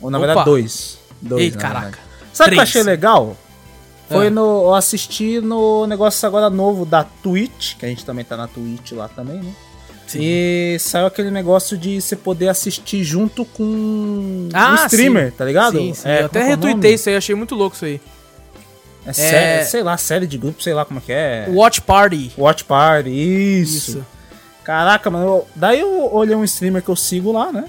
Ou 0.00 0.10
na 0.10 0.18
Opa. 0.18 0.26
verdade, 0.26 0.44
dois. 0.44 0.98
dois 1.20 1.42
Ei, 1.42 1.50
caraca. 1.50 1.98
Sabe 2.32 2.50
o 2.50 2.52
que 2.52 2.58
eu 2.58 2.62
achei 2.62 2.82
legal? 2.82 3.36
Foi 4.08 4.26
é. 4.26 4.30
no. 4.30 4.64
Eu 4.64 4.74
assisti 4.74 5.40
no 5.40 5.86
negócio 5.86 6.26
agora 6.26 6.48
novo 6.50 6.84
da 6.84 7.04
Twitch, 7.04 7.76
que 7.76 7.86
a 7.86 7.88
gente 7.88 8.04
também 8.04 8.24
tá 8.24 8.36
na 8.36 8.46
Twitch 8.46 8.92
lá 8.92 9.08
também, 9.08 9.38
né? 9.38 9.52
Sim. 10.06 10.20
E 10.22 10.76
saiu 10.78 11.06
aquele 11.06 11.30
negócio 11.30 11.76
de 11.76 12.00
você 12.00 12.14
poder 12.14 12.48
assistir 12.48 13.02
junto 13.02 13.44
com 13.44 14.48
ah, 14.52 14.72
um 14.72 14.86
streamer, 14.86 15.30
sim. 15.30 15.36
tá 15.36 15.44
ligado? 15.44 15.78
Sim, 15.78 15.94
sim. 15.94 16.08
É, 16.08 16.22
eu 16.22 16.26
até 16.26 16.40
é 16.40 16.44
retuitei 16.44 16.94
isso 16.94 17.08
aí, 17.08 17.16
achei 17.16 17.34
muito 17.34 17.56
louco 17.56 17.74
isso 17.74 17.84
aí. 17.84 18.00
É, 19.06 19.12
série, 19.12 19.64
sei 19.64 19.82
lá, 19.82 19.96
série 19.96 20.26
de 20.26 20.36
grupo, 20.36 20.62
sei 20.62 20.74
lá 20.74 20.84
como 20.84 20.98
é 20.98 21.02
que 21.04 21.12
é. 21.12 21.46
Watch 21.48 21.80
Party. 21.80 22.32
Watch 22.36 22.64
Party, 22.64 23.10
isso. 23.10 23.90
isso. 23.90 24.06
Caraca, 24.64 25.08
mano. 25.10 25.24
Eu, 25.24 25.48
daí 25.54 25.80
eu 25.80 26.12
olhei 26.12 26.34
um 26.34 26.42
streamer 26.42 26.82
que 26.82 26.88
eu 26.88 26.96
sigo 26.96 27.30
lá, 27.30 27.52
né? 27.52 27.66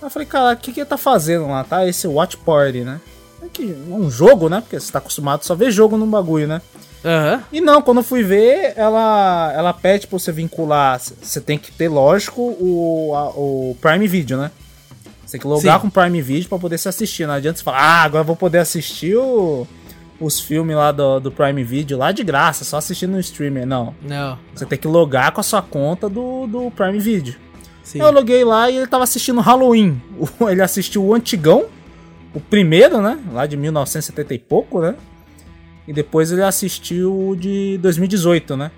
Eu 0.00 0.08
falei, 0.10 0.26
cara, 0.26 0.54
o 0.54 0.56
que 0.56 0.72
que 0.72 0.80
ele 0.80 0.88
tá 0.88 0.96
fazendo 0.96 1.46
lá, 1.48 1.64
tá? 1.64 1.86
Esse 1.86 2.06
Watch 2.06 2.36
Party, 2.36 2.80
né? 2.80 3.00
É 3.42 3.46
que 3.52 3.64
um 3.88 4.08
jogo, 4.08 4.48
né? 4.48 4.60
Porque 4.60 4.78
você 4.78 4.92
tá 4.92 4.98
acostumado 4.98 5.44
só 5.44 5.54
ver 5.54 5.70
jogo 5.70 5.96
num 5.96 6.08
bagulho, 6.08 6.46
né? 6.46 6.62
Uhum. 7.04 7.42
E 7.52 7.60
não, 7.60 7.82
quando 7.82 7.98
eu 7.98 8.04
fui 8.04 8.22
ver, 8.22 8.74
ela, 8.76 9.52
ela 9.54 9.72
pede 9.72 10.06
pra 10.06 10.18
você 10.18 10.30
vincular. 10.30 11.00
Você 11.00 11.40
tem 11.40 11.58
que 11.58 11.72
ter, 11.72 11.88
lógico, 11.88 12.40
o, 12.40 13.12
a, 13.14 13.30
o 13.30 13.76
Prime 13.80 14.06
Video, 14.06 14.38
né? 14.38 14.50
Você 15.24 15.32
tem 15.32 15.40
que 15.40 15.46
logar 15.46 15.76
Sim. 15.76 15.80
com 15.80 15.88
o 15.88 15.90
Prime 15.90 16.22
Video 16.22 16.48
pra 16.48 16.58
poder 16.58 16.78
se 16.78 16.88
assistir. 16.88 17.26
Não 17.26 17.34
adianta 17.34 17.58
você 17.58 17.64
falar, 17.64 17.78
ah, 17.78 18.02
agora 18.02 18.22
eu 18.22 18.26
vou 18.26 18.36
poder 18.36 18.58
assistir 18.58 19.16
o, 19.16 19.66
os 20.22 20.40
filmes 20.40 20.76
lá 20.76 20.92
do, 20.92 21.18
do 21.18 21.32
Prime 21.32 21.62
Video 21.64 21.98
lá 21.98 22.12
de 22.12 22.22
graça, 22.22 22.64
só 22.64 22.76
assistindo 22.76 23.10
no 23.12 23.20
streamer. 23.20 23.66
Não. 23.66 23.94
Não. 24.00 24.38
Você 24.54 24.64
tem 24.64 24.78
que 24.78 24.86
logar 24.86 25.32
com 25.32 25.40
a 25.40 25.44
sua 25.44 25.60
conta 25.60 26.08
do, 26.08 26.46
do 26.46 26.70
Prime 26.70 26.98
Video. 27.00 27.34
Sim. 27.82 28.00
Eu 28.00 28.12
loguei 28.12 28.44
lá 28.44 28.70
e 28.70 28.76
ele 28.76 28.86
tava 28.86 29.04
assistindo 29.04 29.40
Halloween. 29.40 30.00
Ele 30.48 30.62
assistiu 30.62 31.04
o 31.04 31.12
antigão, 31.12 31.66
o 32.32 32.38
primeiro, 32.40 33.02
né? 33.02 33.18
Lá 33.32 33.44
de 33.44 33.56
1970 33.56 34.34
e 34.34 34.38
pouco, 34.38 34.80
né? 34.80 34.94
E 35.86 35.92
depois 35.92 36.30
ele 36.30 36.42
assistiu 36.42 37.30
o 37.30 37.36
de 37.36 37.76
2018, 37.82 38.56
né? 38.56 38.70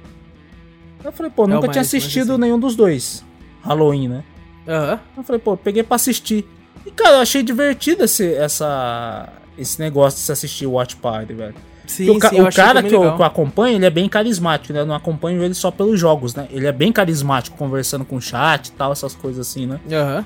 Eu 1.04 1.12
falei, 1.12 1.30
pô, 1.30 1.46
nunca 1.46 1.68
tinha 1.68 1.82
assistido 1.82 2.32
assim. 2.32 2.40
nenhum 2.40 2.58
dos 2.58 2.74
dois. 2.74 3.22
Halloween, 3.62 4.08
né? 4.08 4.24
Uhum. 4.66 4.98
Eu 5.18 5.22
falei, 5.22 5.38
pô, 5.38 5.54
peguei 5.54 5.82
pra 5.82 5.96
assistir. 5.96 6.46
E, 6.86 6.90
cara, 6.90 7.16
eu 7.16 7.20
achei 7.20 7.42
divertido 7.42 8.04
esse, 8.04 8.32
essa, 8.34 9.28
esse 9.58 9.80
negócio 9.80 10.18
de 10.18 10.24
se 10.24 10.32
assistir 10.32 10.66
Watch 10.66 10.96
Party, 10.96 11.32
velho. 11.32 11.54
Sim, 11.86 12.10
o, 12.10 12.28
sim, 12.28 12.40
o 12.40 12.52
cara 12.52 12.82
que 12.82 12.94
eu, 12.94 13.00
que 13.14 13.20
eu, 13.20 13.24
acompanho, 13.24 13.76
ele 13.76 13.84
é 13.84 13.90
bem 13.90 14.08
carismático, 14.08 14.72
né? 14.72 14.80
Eu 14.80 14.86
não 14.86 14.94
acompanho 14.94 15.42
ele 15.42 15.54
só 15.54 15.70
pelos 15.70 16.00
jogos, 16.00 16.34
né? 16.34 16.48
Ele 16.50 16.66
é 16.66 16.72
bem 16.72 16.90
carismático, 16.90 17.56
conversando 17.56 18.04
com 18.04 18.16
o 18.16 18.20
chat 18.20 18.68
e 18.68 18.72
tal, 18.72 18.92
essas 18.92 19.14
coisas 19.14 19.46
assim, 19.46 19.66
né? 19.66 19.80
Aham. 19.90 20.18
Uhum. 20.18 20.24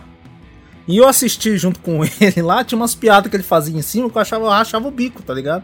E 0.86 0.96
eu 0.96 1.06
assisti 1.06 1.58
junto 1.58 1.80
com 1.80 2.00
ele 2.18 2.40
lá, 2.40 2.64
tinha 2.64 2.76
umas 2.76 2.94
piadas 2.94 3.28
que 3.30 3.36
ele 3.36 3.42
fazia 3.42 3.76
em 3.76 3.82
cima 3.82 4.08
que 4.08 4.16
eu 4.16 4.22
achava, 4.22 4.44
eu 4.44 4.48
rachava 4.48 4.88
o 4.88 4.90
bico, 4.90 5.22
tá 5.22 5.34
ligado? 5.34 5.62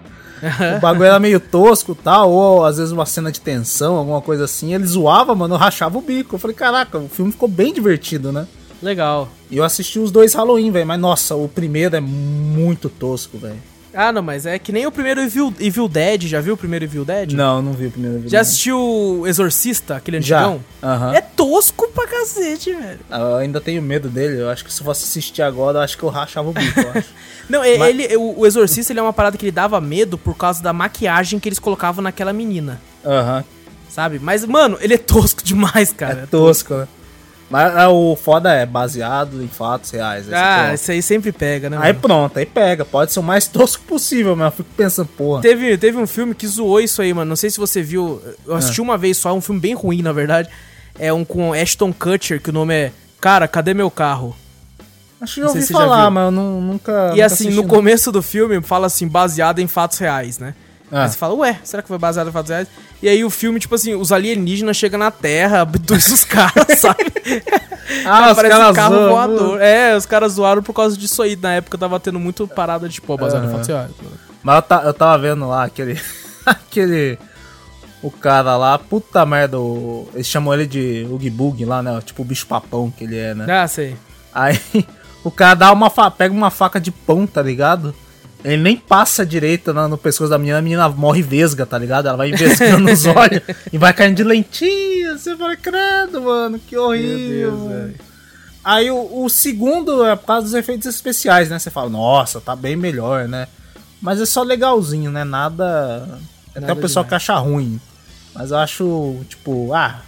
o 0.76 0.80
bagulho 0.80 1.04
era 1.04 1.18
meio 1.18 1.40
tosco 1.40 1.92
e 1.92 2.02
tal, 2.02 2.30
ou 2.30 2.64
às 2.64 2.76
vezes 2.76 2.92
uma 2.92 3.06
cena 3.06 3.32
de 3.32 3.40
tensão, 3.40 3.96
alguma 3.96 4.20
coisa 4.20 4.44
assim. 4.44 4.74
Ele 4.74 4.84
zoava, 4.84 5.34
mano, 5.34 5.54
eu 5.54 5.58
rachava 5.58 5.96
o 5.96 6.02
bico. 6.02 6.34
Eu 6.34 6.38
falei, 6.38 6.54
caraca, 6.54 6.98
o 6.98 7.08
filme 7.08 7.32
ficou 7.32 7.48
bem 7.48 7.72
divertido, 7.72 8.30
né? 8.30 8.46
Legal. 8.82 9.28
E 9.54 9.56
eu 9.56 9.62
assisti 9.62 10.00
os 10.00 10.10
dois 10.10 10.34
Halloween, 10.34 10.72
velho, 10.72 10.84
mas 10.84 10.98
nossa, 11.00 11.36
o 11.36 11.48
primeiro 11.48 11.94
é 11.94 12.00
muito 12.00 12.88
tosco, 12.88 13.38
velho. 13.38 13.62
Ah, 13.94 14.10
não, 14.10 14.20
mas 14.20 14.46
é 14.46 14.58
que 14.58 14.72
nem 14.72 14.84
o 14.84 14.90
primeiro 14.90 15.20
Evil, 15.20 15.54
Evil 15.60 15.86
Dead. 15.86 16.24
Já 16.24 16.40
viu 16.40 16.54
o 16.54 16.56
primeiro 16.56 16.84
Evil 16.84 17.04
Dead? 17.04 17.34
Não, 17.34 17.62
não 17.62 17.72
vi 17.72 17.86
o 17.86 17.90
primeiro 17.92 18.16
Evil 18.16 18.28
Já 18.28 18.38
Dead. 18.38 18.48
assistiu 18.48 19.22
Exorcista, 19.24 19.94
aquele 19.94 20.16
antigão? 20.16 20.60
Já. 20.82 20.96
Uhum. 20.98 21.12
É 21.12 21.20
tosco 21.20 21.86
pra 21.94 22.04
cacete, 22.08 22.74
velho. 22.74 22.98
Eu 23.08 23.36
ainda 23.36 23.60
tenho 23.60 23.80
medo 23.80 24.08
dele. 24.08 24.40
Eu 24.40 24.50
acho 24.50 24.64
que 24.64 24.72
se 24.72 24.80
eu 24.80 24.84
fosse 24.84 25.04
assistir 25.04 25.42
agora, 25.42 25.78
eu 25.78 25.82
acho 25.82 25.96
que 25.96 26.02
eu 26.02 26.08
rachava 26.08 26.50
o 26.50 26.52
bico, 26.52 26.80
eu 26.80 26.90
acho. 26.90 27.08
não, 27.48 27.60
mas... 27.60 27.90
ele, 27.90 28.16
o, 28.16 28.40
o 28.40 28.46
Exorcista 28.46 28.92
ele 28.92 28.98
é 28.98 29.02
uma 29.04 29.12
parada 29.12 29.38
que 29.38 29.44
ele 29.44 29.52
dava 29.52 29.80
medo 29.80 30.18
por 30.18 30.36
causa 30.36 30.60
da 30.60 30.72
maquiagem 30.72 31.38
que 31.38 31.48
eles 31.48 31.60
colocavam 31.60 32.02
naquela 32.02 32.32
menina. 32.32 32.80
Aham. 33.04 33.36
Uhum. 33.36 33.44
Sabe? 33.88 34.18
Mas, 34.18 34.44
mano, 34.44 34.76
ele 34.80 34.94
é 34.94 34.98
tosco 34.98 35.40
demais, 35.46 35.92
cara. 35.92 36.22
É 36.22 36.26
tosco, 36.26 36.74
né? 36.74 36.88
Mas 37.54 37.76
é, 37.76 37.86
o 37.86 38.16
foda 38.16 38.52
é 38.52 38.66
baseado 38.66 39.40
em 39.40 39.46
fatos 39.46 39.92
reais. 39.92 40.26
Ah, 40.32 40.74
isso 40.74 40.90
aí 40.90 41.00
sempre 41.00 41.30
pega, 41.30 41.70
né? 41.70 41.76
Aí 41.80 41.92
mano? 41.92 42.00
pronto, 42.00 42.36
aí 42.36 42.44
pega. 42.44 42.84
Pode 42.84 43.12
ser 43.12 43.20
o 43.20 43.22
mais 43.22 43.46
tosco 43.48 43.84
possível, 43.84 44.34
mas 44.34 44.46
eu 44.46 44.56
fico 44.56 44.70
pensando, 44.76 45.06
porra. 45.06 45.40
Teve, 45.40 45.78
teve 45.78 45.96
um 45.96 46.06
filme 46.06 46.34
que 46.34 46.48
zoou 46.48 46.80
isso 46.80 47.00
aí, 47.00 47.14
mano. 47.14 47.28
Não 47.28 47.36
sei 47.36 47.50
se 47.50 47.58
você 47.58 47.80
viu. 47.80 48.20
Eu 48.44 48.56
assisti 48.56 48.80
é. 48.80 48.82
uma 48.82 48.98
vez 48.98 49.18
só, 49.18 49.30
é 49.30 49.32
um 49.32 49.40
filme 49.40 49.60
bem 49.60 49.72
ruim, 49.72 50.02
na 50.02 50.12
verdade. 50.12 50.48
É 50.98 51.12
um 51.12 51.24
com 51.24 51.52
Ashton 51.52 51.92
Kutcher, 51.92 52.42
que 52.42 52.50
o 52.50 52.52
nome 52.52 52.74
é 52.74 52.92
Cara, 53.24 53.48
cadê 53.48 53.72
meu 53.72 53.90
carro? 53.90 54.36
Acho 55.18 55.36
que 55.36 55.40
eu 55.40 55.46
ouvi 55.46 55.66
falar, 55.66 56.10
mas 56.10 56.24
eu 56.24 56.30
não, 56.30 56.60
nunca. 56.60 56.92
E 56.92 57.10
nunca 57.12 57.24
assim, 57.24 57.50
no 57.50 57.62
não. 57.62 57.68
começo 57.68 58.12
do 58.12 58.20
filme 58.20 58.60
fala 58.60 58.86
assim, 58.86 59.08
baseado 59.08 59.60
em 59.60 59.66
fatos 59.66 59.96
reais, 59.96 60.38
né? 60.38 60.54
Ah. 60.94 61.02
Aí 61.02 61.08
você 61.08 61.18
fala, 61.18 61.34
ué, 61.34 61.58
será 61.64 61.82
que 61.82 61.88
foi 61.88 61.98
baseado 61.98 62.28
em 62.28 62.32
fatos 62.32 62.50
reais? 62.50 62.68
E 63.02 63.08
aí 63.08 63.24
o 63.24 63.30
filme, 63.30 63.58
tipo 63.58 63.74
assim, 63.74 63.94
os 63.96 64.12
alienígenas 64.12 64.76
chegam 64.76 64.98
na 64.98 65.10
Terra, 65.10 65.62
abduz 65.62 66.06
os 66.06 66.24
caras, 66.24 66.66
sabe? 66.78 67.12
ah, 68.06 68.30
os 68.30 68.40
caras 68.40 68.70
um 68.70 68.72
carro 68.72 68.94
zoam. 68.94 69.10
voador. 69.10 69.60
É, 69.60 69.96
os 69.96 70.06
caras 70.06 70.32
zoaram 70.34 70.62
por 70.62 70.72
causa 70.72 70.96
disso 70.96 71.20
aí. 71.20 71.34
Na 71.34 71.54
época 71.54 71.76
tava 71.76 71.98
tendo 71.98 72.20
muito 72.20 72.46
parada 72.46 72.88
de, 72.88 72.94
tipo, 72.94 73.16
baseado 73.16 73.42
uhum. 73.42 73.48
em 73.48 73.52
fatos 73.52 73.68
reais. 73.68 73.90
Mas 74.40 74.64
eu, 74.70 74.78
eu 74.78 74.94
tava 74.94 75.18
vendo 75.18 75.48
lá 75.48 75.64
aquele... 75.64 76.00
aquele... 76.46 77.18
O 78.00 78.10
cara 78.10 78.56
lá, 78.56 78.78
puta 78.78 79.24
merda, 79.24 79.58
o, 79.58 80.06
eles 80.14 80.26
chamam 80.26 80.52
ele 80.52 80.66
de 80.66 81.30
Boogie 81.30 81.64
lá, 81.64 81.82
né? 81.82 82.02
Tipo 82.04 82.20
o 82.20 82.24
bicho 82.24 82.46
papão 82.46 82.90
que 82.90 83.04
ele 83.04 83.16
é, 83.16 83.34
né? 83.34 83.46
Ah, 83.50 83.66
sei. 83.66 83.96
Aí 84.34 84.60
o 85.24 85.30
cara 85.30 85.54
dá 85.54 85.72
uma 85.72 85.90
pega 86.10 86.34
uma 86.34 86.50
faca 86.50 86.78
de 86.78 86.90
pão, 86.90 87.26
tá 87.26 87.40
ligado? 87.40 87.94
Ele 88.44 88.62
nem 88.62 88.76
passa 88.76 89.24
direito 89.24 89.72
no, 89.72 89.88
no 89.88 89.96
pescoço 89.96 90.28
da 90.28 90.36
menina, 90.36 90.58
a 90.58 90.62
menina 90.62 90.88
morre 90.90 91.22
vesga, 91.22 91.64
tá 91.64 91.78
ligado? 91.78 92.08
Ela 92.08 92.16
vai 92.18 92.28
investigando 92.28 92.84
nos 92.84 93.06
olhos 93.06 93.40
e 93.72 93.78
vai 93.78 93.92
caindo 93.94 94.16
de 94.16 94.24
lentinha. 94.24 95.16
Você 95.16 95.34
fala, 95.34 95.56
credo, 95.56 96.20
mano, 96.20 96.58
que 96.58 96.76
horrível. 96.76 97.56
Deus, 97.56 97.94
Aí 98.62 98.90
o, 98.90 99.24
o, 99.24 99.28
segundo 99.28 100.04
é 100.04 100.16
por 100.16 100.26
causa 100.26 100.42
dos 100.44 100.54
efeitos 100.54 100.86
especiais, 100.86 101.50
né? 101.50 101.58
Você 101.58 101.70
fala, 101.70 101.90
nossa, 101.90 102.40
tá 102.40 102.56
bem 102.56 102.76
melhor, 102.76 103.28
né? 103.28 103.46
Mas 104.00 104.20
é 104.20 104.26
só 104.26 104.42
legalzinho, 104.42 105.10
né? 105.10 105.24
Nada. 105.24 106.00
Nada 106.54 106.66
Até 106.66 106.72
o 106.72 106.76
pessoal 106.76 107.04
demais. 107.04 107.08
que 107.08 107.14
acha 107.30 107.38
ruim. 107.38 107.80
Mas 108.34 108.50
eu 108.50 108.58
acho, 108.58 109.20
tipo, 109.28 109.72
ah, 109.74 110.00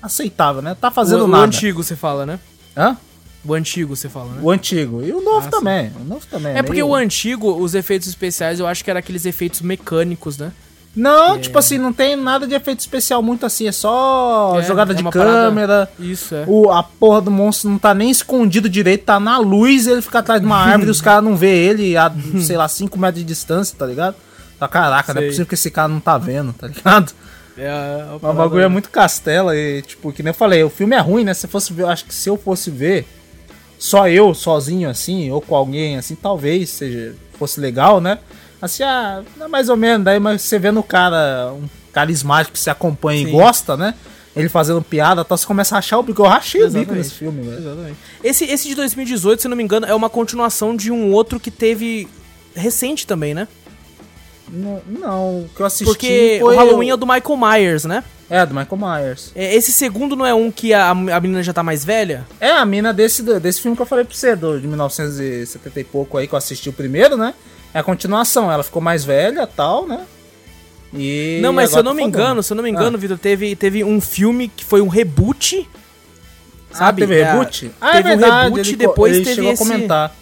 aceitável, 0.00 0.62
né? 0.62 0.76
Tá 0.80 0.90
fazendo 0.90 1.24
o, 1.24 1.28
nada. 1.28 1.42
O 1.42 1.46
antigo, 1.46 1.82
você 1.82 1.96
fala, 1.96 2.24
né? 2.24 2.38
Hã? 2.76 2.96
O 3.46 3.54
antigo, 3.54 3.94
você 3.96 4.08
fala, 4.08 4.32
né? 4.32 4.40
O 4.42 4.50
antigo. 4.50 5.02
E 5.02 5.12
o 5.12 5.20
novo 5.20 5.46
ah, 5.46 5.50
também. 5.50 5.90
Sim. 5.90 5.96
O 6.00 6.04
novo 6.04 6.26
também. 6.30 6.54
É, 6.54 6.58
é 6.58 6.62
porque 6.62 6.82
o 6.82 6.94
antigo, 6.94 7.56
os 7.56 7.74
efeitos 7.74 8.08
especiais, 8.08 8.58
eu 8.58 8.66
acho 8.66 8.82
que 8.82 8.90
era 8.90 8.98
aqueles 8.98 9.24
efeitos 9.24 9.60
mecânicos, 9.60 10.38
né? 10.38 10.52
Não, 10.96 11.38
tipo 11.38 11.58
assim, 11.58 11.76
não 11.76 11.92
tem 11.92 12.16
nada 12.16 12.46
de 12.46 12.54
efeito 12.54 12.80
especial 12.80 13.22
muito 13.22 13.44
assim, 13.44 13.68
é 13.68 13.72
só 13.72 14.54
é, 14.58 14.62
jogada 14.62 14.94
é 14.94 14.96
de 14.96 15.04
câmera. 15.04 15.86
Parada... 15.86 15.90
Isso, 15.98 16.34
é. 16.34 16.44
O, 16.46 16.72
a 16.72 16.82
porra 16.82 17.20
do 17.20 17.30
monstro 17.30 17.68
não 17.68 17.78
tá 17.78 17.92
nem 17.92 18.10
escondido 18.10 18.66
direito, 18.66 19.04
tá 19.04 19.20
na 19.20 19.36
luz, 19.36 19.86
ele 19.86 20.00
fica 20.00 20.20
atrás 20.20 20.40
de 20.40 20.46
uma 20.46 20.56
árvore 20.64 20.88
e 20.88 20.90
os 20.90 21.02
caras 21.02 21.22
não 21.22 21.36
vê 21.36 21.54
ele 21.54 21.98
a, 21.98 22.10
sei 22.40 22.56
lá, 22.56 22.66
5 22.66 22.98
metros 22.98 23.20
de 23.20 23.28
distância, 23.28 23.76
tá 23.78 23.84
ligado? 23.84 24.16
Tá, 24.58 24.66
caraca, 24.66 25.12
sei. 25.12 25.14
não 25.14 25.22
é 25.22 25.26
possível 25.26 25.46
que 25.46 25.54
esse 25.54 25.70
cara 25.70 25.88
não 25.88 26.00
tá 26.00 26.16
vendo, 26.16 26.54
tá 26.54 26.66
ligado? 26.66 27.12
É, 27.58 27.66
é 27.66 28.06
o 28.14 28.32
bagulho 28.32 28.62
é 28.62 28.68
muito 28.68 28.88
castela 28.88 29.54
e, 29.54 29.82
tipo, 29.82 30.10
que 30.12 30.22
nem 30.22 30.30
eu 30.30 30.34
falei, 30.34 30.64
o 30.64 30.70
filme 30.70 30.96
é 30.96 30.98
ruim, 30.98 31.24
né? 31.24 31.34
Se 31.34 31.46
fosse 31.46 31.74
ver, 31.74 31.82
eu 31.82 31.88
acho 31.88 32.06
que 32.06 32.14
se 32.14 32.28
eu 32.28 32.38
fosse 32.38 32.70
ver, 32.70 33.06
só 33.78 34.08
eu 34.08 34.34
sozinho 34.34 34.88
assim, 34.88 35.30
ou 35.30 35.40
com 35.40 35.54
alguém 35.54 35.96
assim, 35.96 36.14
talvez 36.14 36.70
seja 36.70 37.14
fosse 37.38 37.60
legal, 37.60 38.00
né? 38.00 38.18
Assim, 38.60 38.82
ah, 38.82 39.22
mais 39.50 39.68
ou 39.68 39.76
menos, 39.76 40.04
daí 40.04 40.18
mas 40.18 40.42
você 40.42 40.58
vendo 40.58 40.80
o 40.80 40.82
cara, 40.82 41.52
um 41.52 41.68
carismático 41.92 42.54
que 42.54 42.58
você 42.58 42.70
acompanha 42.70 43.24
Sim. 43.24 43.28
e 43.28 43.32
gosta, 43.32 43.76
né? 43.76 43.94
Ele 44.34 44.50
fazendo 44.50 44.82
piada, 44.82 45.24
tá, 45.24 45.34
você 45.34 45.46
começa 45.46 45.76
a 45.76 45.78
achar 45.78 45.98
o 45.98 46.02
bico. 46.02 46.22
Eu 46.22 46.26
rachei 46.26 46.60
Exatamente. 46.60 46.84
o 46.84 46.88
bico 46.88 46.98
nesse 46.98 47.14
filme, 47.14 47.42
velho. 47.42 47.58
Exatamente. 47.58 47.96
Esse, 48.22 48.44
esse 48.44 48.68
de 48.68 48.74
2018, 48.74 49.40
se 49.40 49.48
não 49.48 49.56
me 49.56 49.62
engano, 49.62 49.86
é 49.86 49.94
uma 49.94 50.10
continuação 50.10 50.76
de 50.76 50.92
um 50.92 51.10
outro 51.12 51.40
que 51.40 51.50
teve 51.50 52.06
recente 52.54 53.06
também, 53.06 53.32
né? 53.32 53.48
Não, 54.48 54.82
não 54.86 55.40
o 55.40 55.50
que 55.54 55.60
eu 55.60 55.66
assisti 55.66 55.84
Porque 55.84 56.40
o 56.42 56.48
Halloween 56.54 56.90
é 56.90 56.96
do 56.96 57.06
Michael 57.06 57.36
Myers, 57.36 57.84
né? 57.84 58.04
É, 58.28 58.44
do 58.44 58.54
Michael 58.54 58.76
Myers. 58.76 59.30
É, 59.34 59.54
esse 59.54 59.72
segundo 59.72 60.16
não 60.16 60.26
é 60.26 60.34
um 60.34 60.50
que 60.50 60.74
a, 60.74 60.90
a 60.90 61.20
menina 61.20 61.42
já 61.42 61.52
tá 61.52 61.62
mais 61.62 61.84
velha? 61.84 62.26
É, 62.40 62.50
a 62.50 62.64
mina 62.64 62.92
desse, 62.92 63.22
desse 63.38 63.60
filme 63.60 63.76
que 63.76 63.82
eu 63.82 63.86
falei 63.86 64.04
pra 64.04 64.14
você, 64.14 64.34
do, 64.34 64.60
de 64.60 64.66
1970 64.66 65.80
e 65.80 65.84
pouco 65.84 66.18
aí, 66.18 66.26
que 66.26 66.34
eu 66.34 66.38
assisti 66.38 66.68
o 66.68 66.72
primeiro, 66.72 67.16
né? 67.16 67.34
É 67.72 67.78
a 67.78 67.82
continuação, 67.82 68.50
ela 68.50 68.62
ficou 68.62 68.82
mais 68.82 69.04
velha 69.04 69.46
tal, 69.46 69.86
né? 69.86 70.06
E 70.92 71.38
não, 71.42 71.52
mas 71.52 71.70
se 71.70 71.78
eu 71.78 71.82
não 71.82 71.94
me 71.94 72.02
engano, 72.02 72.42
se 72.42 72.52
eu 72.52 72.56
não 72.56 72.64
me 72.64 72.70
engano, 72.70 72.96
ah. 72.96 73.00
Vitor, 73.00 73.18
teve, 73.18 73.54
teve 73.54 73.84
um 73.84 74.00
filme 74.00 74.48
que 74.48 74.64
foi 74.64 74.80
um 74.80 74.88
reboot. 74.88 75.68
Ah, 76.72 76.76
sabe? 76.76 77.04
Ah, 77.04 77.06
teve 77.06 77.22
reboot? 77.22 77.70
Ah, 77.80 77.92
teve 77.92 77.98
é 78.08 78.16
verdade, 78.16 78.34
um 78.34 78.54
reboot 78.54 78.68
ele, 78.68 78.76
depois 78.76 79.16
ele 79.16 79.24
teve 79.24 79.36
chegou 79.36 79.52
esse... 79.52 79.62
a 79.62 79.66
comentar. 79.66 80.16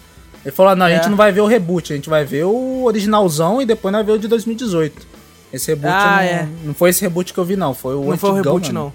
Ele 0.45 0.53
falou: 0.53 0.75
não, 0.75 0.85
a 0.85 0.91
é. 0.91 0.97
gente 0.97 1.09
não 1.09 1.17
vai 1.17 1.31
ver 1.31 1.41
o 1.41 1.47
reboot, 1.47 1.91
a 1.91 1.95
gente 1.95 2.09
vai 2.09 2.23
ver 2.23 2.45
o 2.45 2.83
originalzão 2.83 3.61
e 3.61 3.65
depois 3.65 3.91
nós 3.91 4.05
vai 4.05 4.13
ver 4.13 4.19
o 4.19 4.21
de 4.21 4.27
2018. 4.27 5.07
Esse 5.51 5.71
reboot 5.71 5.93
ah, 5.93 6.15
não, 6.17 6.21
é. 6.21 6.49
não 6.65 6.73
foi 6.73 6.91
esse 6.91 7.01
reboot 7.01 7.33
que 7.33 7.39
eu 7.39 7.45
vi, 7.45 7.55
não. 7.55 7.73
Foi 7.73 7.95
o 7.95 8.03
Não 8.03 8.17
foi 8.17 8.29
o 8.29 8.33
reboot, 8.33 8.71
mano. 8.71 8.93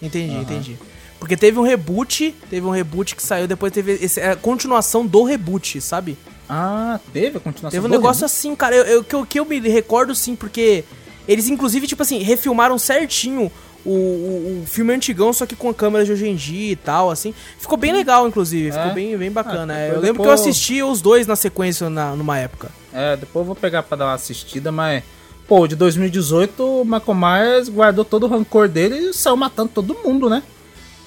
não. 0.00 0.06
Entendi, 0.06 0.34
uhum. 0.34 0.42
entendi. 0.42 0.78
Porque 1.18 1.36
teve 1.36 1.58
um 1.58 1.62
reboot, 1.62 2.34
teve 2.50 2.66
um 2.66 2.70
reboot 2.70 3.14
que 3.14 3.22
saiu, 3.22 3.46
depois 3.46 3.72
teve 3.72 3.92
esse, 3.92 4.20
a 4.20 4.34
continuação 4.34 5.06
do 5.06 5.22
reboot, 5.22 5.80
sabe? 5.80 6.18
Ah, 6.48 6.98
teve 7.12 7.38
a 7.38 7.40
continuação 7.40 7.70
Teve 7.70 7.86
um 7.86 7.90
negócio 7.90 8.22
reboot? 8.22 8.24
assim, 8.24 8.54
cara. 8.54 8.74
Eu, 8.74 8.84
eu, 8.84 9.04
que, 9.04 9.14
eu, 9.14 9.26
que 9.26 9.40
eu 9.40 9.44
me 9.44 9.58
recordo 9.60 10.14
sim, 10.14 10.34
porque 10.34 10.84
eles, 11.26 11.48
inclusive, 11.48 11.86
tipo 11.86 12.02
assim, 12.02 12.18
refilmaram 12.18 12.76
certinho 12.78 13.50
o, 13.84 13.90
o, 13.90 14.62
o, 14.62 14.66
filme 14.66 14.94
antigão, 14.94 15.32
só 15.32 15.44
que 15.44 15.56
com 15.56 15.72
câmeras 15.72 16.06
de 16.06 16.12
hoje 16.12 16.28
em 16.28 16.34
dia 16.34 16.72
e 16.72 16.76
tal, 16.76 17.10
assim. 17.10 17.34
Ficou 17.58 17.76
bem 17.76 17.92
legal, 17.92 18.26
inclusive. 18.26 18.68
É? 18.68 18.72
Ficou 18.72 18.92
bem, 18.92 19.16
bem 19.16 19.30
bacana. 19.30 19.74
Ah, 19.74 19.78
é, 19.78 19.88
eu 19.90 20.00
lembro 20.00 20.22
depois... 20.22 20.22
que 20.22 20.28
eu 20.28 20.32
assisti 20.32 20.82
os 20.82 21.00
dois 21.00 21.26
na 21.26 21.36
sequência 21.36 21.90
na, 21.90 22.14
numa 22.14 22.38
época. 22.38 22.70
É, 22.92 23.16
depois 23.16 23.42
eu 23.42 23.46
vou 23.46 23.56
pegar 23.56 23.82
pra 23.82 23.96
dar 23.96 24.06
uma 24.06 24.14
assistida, 24.14 24.70
mas. 24.70 25.02
Pô, 25.48 25.66
de 25.66 25.74
2018, 25.74 26.62
o 26.62 26.84
Michael 26.84 27.14
Myers 27.14 27.68
guardou 27.68 28.04
todo 28.04 28.24
o 28.24 28.28
rancor 28.28 28.68
dele 28.68 29.10
e 29.10 29.12
saiu 29.12 29.36
matando 29.36 29.70
todo 29.74 29.98
mundo, 30.02 30.30
né? 30.30 30.42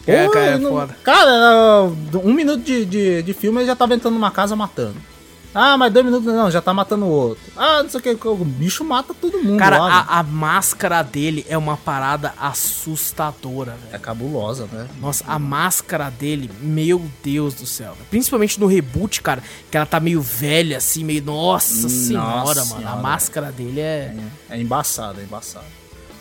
É, 0.06 0.28
cara, 0.30 0.46
é 0.46 0.60
foda. 0.60 0.98
Cara, 1.04 1.90
um 2.24 2.34
minuto 2.34 2.62
de, 2.62 2.86
de, 2.86 3.24
de 3.24 3.34
filme 3.34 3.60
ele 3.60 3.66
já 3.66 3.76
tava 3.76 3.96
entrando 3.96 4.14
numa 4.14 4.30
casa 4.30 4.56
matando. 4.56 4.96
Ah, 5.58 5.78
mas 5.78 5.93
dois 5.93 6.06
minutos 6.06 6.26
não, 6.26 6.51
já 6.51 6.62
tá 6.62 6.74
matando 6.74 7.06
o 7.06 7.10
outro. 7.10 7.41
Ah, 7.56 7.82
não 7.82 7.89
sei 7.89 8.01
o 8.01 8.18
que, 8.18 8.28
o 8.28 8.36
bicho 8.36 8.84
mata 8.84 9.14
todo 9.14 9.41
mundo. 9.41 9.58
Cara, 9.58 9.80
lá, 9.80 10.06
a, 10.10 10.20
a, 10.20 10.24
máscara 10.24 11.01
dele 11.01 11.45
é 11.47 11.58
uma 11.58 11.78
parada 11.78 12.34
assustadora, 12.38 13.72
velho. 13.72 13.95
É 13.95 13.97
cabulosa, 13.97 14.68
né? 14.70 14.86
Nossa, 14.99 15.24
a 15.26 15.39
máscara 15.39 16.10
dele, 16.10 16.51
meu 16.60 17.01
Deus 17.24 17.53
do 17.53 17.66
céu. 17.66 17.93
Véio. 17.93 18.06
Principalmente 18.10 18.60
no 18.60 18.68
reboot, 18.68 19.22
cara, 19.22 19.41
que 19.72 19.78
ela 19.78 19.86
tá 19.86 19.97
meio 19.97 20.22
velha, 20.22 20.76
assim, 20.76 21.06
meio. 21.06 21.24
Nossa, 21.24 21.84
Nossa 21.84 21.89
senhora, 21.89 22.66
mano. 22.66 22.88
A 22.89 22.97
máscara 22.97 23.49
dele 23.49 23.80
é. 23.80 24.14
É, 24.49 24.58
é 24.58 24.62
embaçado, 24.62 25.22
é 25.22 25.24
embaçado. 25.24 25.66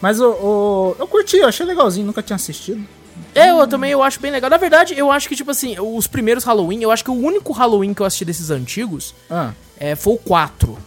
Mas 0.00 0.20
o, 0.20 0.30
o, 0.30 0.96
eu 0.96 1.08
curti, 1.08 1.38
eu 1.38 1.48
achei 1.48 1.66
legalzinho, 1.66 2.06
nunca 2.06 2.22
tinha 2.22 2.36
assistido. 2.36 2.86
É, 3.34 3.50
eu 3.50 3.66
também 3.66 3.90
eu 3.90 4.02
acho 4.02 4.20
bem 4.20 4.30
legal. 4.30 4.48
Na 4.50 4.56
verdade, 4.56 4.94
eu 4.96 5.10
acho 5.10 5.28
que, 5.28 5.36
tipo 5.36 5.50
assim, 5.50 5.76
os 5.78 6.06
primeiros 6.06 6.44
Halloween, 6.44 6.82
eu 6.82 6.90
acho 6.90 7.04
que 7.04 7.10
o 7.10 7.14
único 7.14 7.52
Halloween 7.52 7.94
que 7.94 8.00
eu 8.00 8.06
assisti 8.06 8.24
desses 8.24 8.50
antigos 8.50 9.14
ah. 9.30 9.52
é, 9.78 9.94
foi 9.94 10.14
o 10.14 10.18
4. 10.18 10.78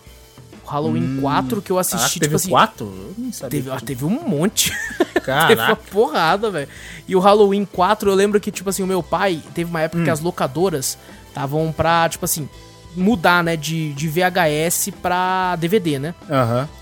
O 0.65 0.69
Halloween 0.69 1.17
hum, 1.17 1.21
4 1.21 1.61
que 1.61 1.71
eu 1.71 1.79
assisti, 1.79 2.05
ah, 2.05 2.09
tipo 2.09 2.25
teve 2.25 2.35
assim. 2.35 2.49
4? 2.49 2.85
Eu 2.85 3.13
não 3.17 3.33
sabia. 3.33 3.61
Teve, 3.61 3.71
ah, 3.71 3.79
teve 3.79 4.05
um 4.05 4.27
monte. 4.27 4.71
Caraca. 5.23 5.47
teve 5.55 5.61
uma 5.61 5.75
porrada, 5.75 6.51
velho. 6.51 6.67
E 7.07 7.15
o 7.15 7.19
Halloween 7.19 7.65
4, 7.65 8.09
eu 8.09 8.15
lembro 8.15 8.39
que, 8.39 8.51
tipo 8.51 8.69
assim, 8.69 8.83
o 8.83 8.87
meu 8.87 9.01
pai 9.01 9.41
teve 9.53 9.69
uma 9.69 9.81
época 9.81 10.01
hum. 10.01 10.05
que 10.05 10.09
as 10.09 10.19
locadoras 10.19 10.97
estavam 11.29 11.71
pra, 11.71 12.09
tipo 12.09 12.25
assim, 12.25 12.49
mudar, 12.95 13.43
né, 13.43 13.55
de, 13.55 13.93
de 13.93 14.07
VHS 14.07 14.89
pra 15.01 15.55
DVD, 15.55 15.99
né? 15.99 16.15
Aham. 16.29 16.61
Uhum. 16.61 16.76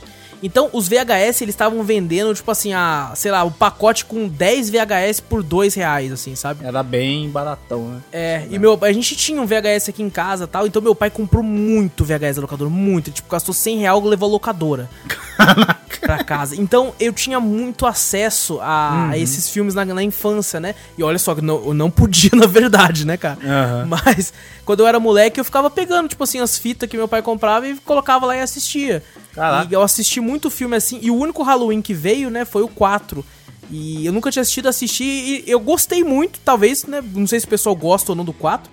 Então, 0.45 0.69
os 0.71 0.87
VHS, 0.87 1.41
eles 1.41 1.55
estavam 1.55 1.81
vendendo, 1.83 2.33
tipo 2.35 2.49
assim, 2.51 2.71
a, 2.71 3.11
sei 3.15 3.31
lá, 3.31 3.43
o 3.43 3.47
um 3.47 3.51
pacote 3.51 4.05
com 4.05 4.27
10 4.27 4.69
VHS 4.69 5.19
por 5.19 5.41
2 5.41 5.73
reais, 5.73 6.11
assim, 6.11 6.35
sabe? 6.35 6.63
Era 6.63 6.83
bem 6.83 7.27
baratão, 7.29 7.87
né? 7.87 8.01
É, 8.13 8.45
e 8.51 8.59
meu, 8.59 8.77
a 8.79 8.91
gente 8.91 9.15
tinha 9.15 9.41
um 9.41 9.45
VHS 9.47 9.89
aqui 9.89 10.03
em 10.03 10.09
casa 10.09 10.45
tal, 10.45 10.67
então 10.67 10.81
meu 10.83 10.93
pai 10.93 11.09
comprou 11.09 11.41
muito 11.41 12.05
VHS 12.05 12.35
da 12.35 12.41
locadora, 12.43 12.69
muito. 12.69 13.09
Tipo, 13.09 13.27
gastou 13.27 13.55
100 13.55 13.79
reais 13.79 14.03
e 14.03 14.07
levou 14.07 14.29
a 14.29 14.31
locadora. 14.31 14.87
pra 16.01 16.23
casa. 16.23 16.55
Então, 16.55 16.93
eu 16.99 17.11
tinha 17.11 17.39
muito 17.39 17.85
acesso 17.85 18.59
a, 18.61 19.05
uhum. 19.07 19.11
a 19.11 19.17
esses 19.17 19.49
filmes 19.49 19.73
na, 19.73 19.85
na, 19.85 20.03
infância, 20.03 20.59
né? 20.59 20.75
E 20.97 21.03
olha 21.03 21.17
só, 21.17 21.35
não, 21.35 21.65
eu 21.67 21.73
não 21.73 21.89
podia, 21.89 22.31
na 22.35 22.47
verdade, 22.47 23.05
né, 23.05 23.17
cara? 23.17 23.37
Uhum. 23.41 23.87
Mas, 23.87 24.33
quando 24.63 24.81
eu 24.81 24.87
era 24.87 24.99
moleque, 24.99 25.39
eu 25.39 25.45
ficava 25.45 25.69
pegando, 25.69 26.09
tipo 26.09 26.23
assim, 26.23 26.39
as 26.39 26.57
fitas 26.57 26.89
que 26.89 26.97
meu 26.97 27.07
pai 27.07 27.21
comprava 27.21 27.67
e 27.67 27.75
colocava 27.77 28.25
lá 28.25 28.35
e 28.35 28.41
assistia. 28.41 29.03
Caraca. 29.33 29.67
E 29.69 29.73
eu 29.73 29.81
assisti 29.81 30.19
muito 30.19 30.49
filme 30.49 30.75
assim. 30.75 30.99
E 31.01 31.11
o 31.11 31.15
único 31.15 31.43
Halloween 31.43 31.81
que 31.81 31.93
veio, 31.93 32.29
né, 32.29 32.45
foi 32.45 32.63
o 32.63 32.67
4. 32.67 33.25
E 33.69 34.05
eu 34.05 34.13
nunca 34.13 34.31
tinha 34.31 34.41
assistido, 34.41 34.69
assisti 34.69 35.03
e 35.03 35.43
eu 35.47 35.59
gostei 35.59 36.03
muito, 36.03 36.39
talvez, 36.45 36.85
né? 36.85 37.03
Não 37.13 37.25
sei 37.25 37.39
se 37.39 37.45
o 37.45 37.49
pessoal 37.49 37.75
gosta 37.75 38.11
ou 38.11 38.15
não 38.15 38.23
do 38.23 38.33
4. 38.33 38.71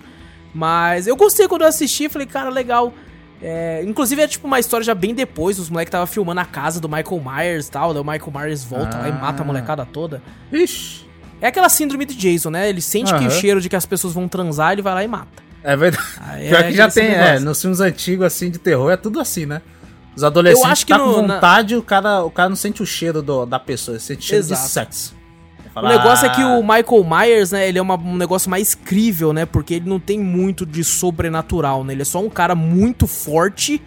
Mas 0.53 1.07
eu 1.07 1.15
gostei 1.15 1.47
quando 1.47 1.63
eu 1.63 1.67
assisti, 1.67 2.07
falei, 2.09 2.27
cara, 2.27 2.49
legal. 2.49 2.93
É, 3.45 3.83
inclusive 3.85 4.21
é 4.21 4.27
tipo 4.27 4.47
uma 4.47 4.57
história 4.57 4.85
já 4.85 4.95
bem 4.95 5.13
depois, 5.13 5.59
os 5.59 5.69
moleques 5.69 5.91
tava 5.91 6.07
filmando 6.07 6.39
a 6.39 6.45
casa 6.45 6.79
do 6.79 6.87
Michael 6.87 7.21
Myers 7.21 7.67
e 7.67 7.71
tal, 7.71 7.93
daí 7.93 8.01
o 8.01 8.05
Michael 8.05 8.31
Myers 8.33 8.63
volta 8.63 8.97
ah. 8.97 9.01
lá 9.01 9.09
e 9.09 9.11
mata 9.11 9.43
a 9.43 9.45
molecada 9.45 9.85
toda. 9.85 10.21
Ixi. 10.51 11.05
É 11.41 11.47
aquela 11.47 11.67
síndrome 11.67 12.05
de 12.05 12.15
Jason, 12.15 12.49
né? 12.49 12.69
Ele 12.69 12.81
sente 12.81 13.11
uhum. 13.11 13.19
que 13.19 13.27
o 13.27 13.31
cheiro 13.31 13.59
de 13.59 13.67
que 13.67 13.75
as 13.75 13.85
pessoas 13.85 14.13
vão 14.13 14.29
transar, 14.29 14.71
ele 14.71 14.81
vai 14.81 14.93
lá 14.93 15.03
e 15.03 15.07
mata. 15.09 15.43
É 15.61 15.75
verdade. 15.75 16.07
Aí 16.21 16.47
Pior 16.47 16.59
é 16.61 16.63
que 16.63 16.73
já 16.73 16.89
tem, 16.89 17.07
é, 17.07 17.37
nos 17.37 17.59
filmes 17.59 17.81
antigos 17.81 18.25
assim 18.25 18.49
de 18.49 18.57
terror 18.57 18.89
é 18.89 18.95
tudo 18.95 19.19
assim, 19.19 19.45
né? 19.45 19.61
Os 20.15 20.23
adolescentes 20.23 20.85
tá 20.85 20.97
no, 20.97 21.05
com 21.05 21.13
vontade, 21.13 21.73
na... 21.73 21.79
o, 21.79 21.83
cara, 21.83 22.23
o 22.23 22.31
cara 22.31 22.47
não 22.47 22.55
sente 22.55 22.81
o 22.81 22.85
cheiro 22.85 23.21
do, 23.21 23.45
da 23.45 23.59
pessoa, 23.59 23.95
ele 23.95 24.03
sente 24.03 24.23
cheiro 24.23 24.43
Exato. 24.45 24.61
de 24.61 24.69
sexo. 24.69 25.15
Fala, 25.73 25.89
o 25.89 25.97
negócio 25.97 26.27
ah... 26.27 26.31
é 26.31 26.35
que 26.35 26.43
o 26.43 26.61
Michael 26.61 27.03
Myers, 27.03 27.51
né, 27.51 27.67
ele 27.67 27.79
é 27.79 27.81
uma, 27.81 27.95
um 27.95 28.15
negócio 28.15 28.49
mais 28.49 28.75
crível, 28.75 29.33
né, 29.33 29.45
porque 29.45 29.75
ele 29.75 29.89
não 29.89 29.99
tem 29.99 30.19
muito 30.19 30.65
de 30.65 30.83
sobrenatural, 30.83 31.83
né, 31.83 31.93
ele 31.93 32.03
é 32.03 32.05
só 32.05 32.19
um 32.19 32.29
cara 32.29 32.53
muito 32.53 33.07
forte, 33.07 33.79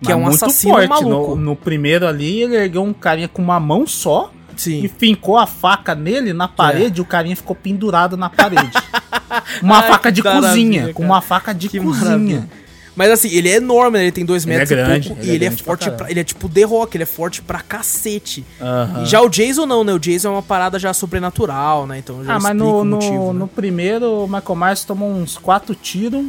que 0.00 0.08
Mas 0.08 0.10
é 0.10 0.16
um 0.16 0.26
assassino 0.26 0.74
forte. 0.74 0.88
maluco. 0.88 1.36
No, 1.36 1.36
no, 1.36 1.56
primeiro 1.56 2.06
ali, 2.06 2.42
ele 2.42 2.56
ergueu 2.56 2.82
um 2.82 2.92
carinha 2.94 3.28
com 3.28 3.42
uma 3.42 3.60
mão 3.60 3.86
só, 3.86 4.32
Sim. 4.56 4.82
e 4.82 4.88
fincou 4.88 5.36
a 5.36 5.46
faca 5.46 5.94
nele 5.94 6.32
na 6.32 6.48
parede, 6.48 6.94
é. 6.94 6.98
e 6.98 7.00
o 7.02 7.04
carinha 7.04 7.36
ficou 7.36 7.54
pendurado 7.54 8.16
na 8.16 8.30
parede. 8.30 8.72
uma 9.62 9.80
Ai, 9.80 9.88
faca 9.88 10.10
de 10.10 10.22
cozinha, 10.22 10.94
com 10.94 11.04
uma 11.04 11.20
faca 11.20 11.52
de 11.52 11.68
que 11.68 11.78
cozinha. 11.78 12.08
Maravilha. 12.08 12.48
Mas 12.96 13.10
assim, 13.10 13.28
ele 13.28 13.48
é 13.48 13.56
enorme, 13.56 13.98
né? 13.98 14.04
Ele 14.04 14.12
tem 14.12 14.24
dois 14.24 14.44
metros 14.44 14.70
ele 14.70 14.80
é 14.80 14.84
grande, 14.84 15.06
e 15.06 15.08
pouco. 15.08 15.22
Ele 15.22 15.30
e 15.30 15.34
ele 15.34 15.44
é, 15.44 15.48
é 15.48 15.50
forte 15.52 15.84
pra, 15.84 15.96
pra, 15.96 16.10
Ele 16.10 16.20
é 16.20 16.24
tipo 16.24 16.48
The 16.48 16.62
Rock, 16.62 16.96
ele 16.96 17.04
é 17.04 17.06
forte 17.06 17.40
pra 17.42 17.60
cacete. 17.60 18.44
Uh 18.60 18.64
-huh. 18.64 19.06
Já 19.06 19.20
o 19.20 19.28
Jason 19.28 19.66
não, 19.66 19.84
né? 19.84 19.92
O 19.92 19.98
Jason 19.98 20.28
é 20.28 20.30
uma 20.32 20.42
parada 20.42 20.78
já 20.78 20.92
sobrenatural, 20.92 21.86
né? 21.86 21.98
Então 21.98 22.24
já 22.24 22.34
Ah, 22.34 22.40
mas 22.40 22.56
no, 22.56 22.84
no, 22.84 22.96
motivo, 22.96 23.32
né? 23.32 23.38
no 23.38 23.48
primeiro, 23.48 24.24
o 24.24 24.26
Michael 24.26 24.56
Myers 24.56 24.84
tomou 24.84 25.10
uns 25.10 25.38
quatro 25.38 25.74
tiros, 25.74 26.26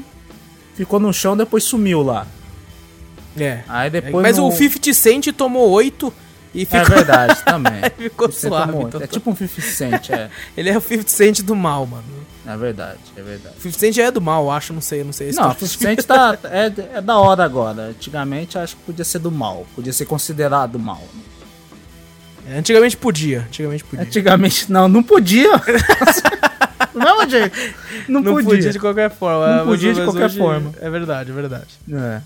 ficou 0.75 0.99
no 0.99 1.11
chão, 1.11 1.35
depois 1.35 1.63
sumiu 1.63 2.01
lá. 2.03 2.27
É. 3.37 3.61
Aí 3.67 3.89
depois. 3.89 4.21
Mas 4.21 4.37
no... 4.37 4.47
o 4.47 4.51
50 4.51 4.93
Cent 4.93 5.27
tomou 5.33 5.69
oito. 5.71 6.13
E 6.53 6.63
é 6.63 6.65
ficou... 6.65 6.79
É 6.79 6.83
verdade, 6.83 7.43
também. 7.45 7.81
ficou 7.97 8.31
suave. 8.31 8.77
Então... 8.83 9.01
É 9.01 9.07
tipo 9.07 9.31
um 9.31 9.35
50 9.35 9.61
Cent, 9.61 10.09
é. 10.09 10.29
ele 10.55 10.69
é 10.69 10.77
o 10.77 10.81
50 10.81 11.09
Cent 11.09 11.41
do 11.41 11.55
mal, 11.55 11.85
mano. 11.85 12.03
É 12.45 12.57
verdade, 12.57 12.99
é 13.15 13.21
verdade. 13.21 13.55
50 13.59 13.79
Cent 13.79 13.95
já 13.95 14.03
é 14.05 14.11
do 14.11 14.19
mal, 14.19 14.49
acho, 14.49 14.73
não 14.73 14.81
sei, 14.81 15.03
não 15.03 15.13
sei. 15.13 15.31
Não, 15.31 15.53
50 15.53 15.67
Cent 15.67 16.03
tá, 16.03 16.37
é, 16.45 16.97
é 16.97 17.01
da 17.01 17.17
hora 17.17 17.43
agora. 17.43 17.83
Antigamente 17.83 18.57
acho 18.57 18.75
que 18.75 18.83
podia 18.83 19.05
ser 19.05 19.19
do 19.19 19.31
mal, 19.31 19.65
podia 19.75 19.93
ser 19.93 20.05
considerado 20.05 20.79
mal. 20.79 21.03
É, 22.47 22.57
antigamente 22.57 22.97
podia, 22.97 23.41
antigamente 23.41 23.83
podia. 23.83 24.05
Antigamente 24.05 24.71
não, 24.71 24.87
não 24.87 25.03
podia. 25.03 25.51
não, 26.95 27.29
jeito. 27.29 27.55
Não, 28.07 28.21
não 28.21 28.33
podia. 28.33 28.49
podia. 28.49 28.71
de 28.71 28.79
qualquer 28.79 29.11
forma. 29.11 29.57
Não 29.57 29.65
podia 29.65 29.93
de 29.93 30.03
qualquer 30.03 30.29
forma. 30.31 30.71
É 30.81 30.89
verdade, 30.89 31.29
é 31.29 31.33
verdade. 31.33 31.67
É. 31.93 32.21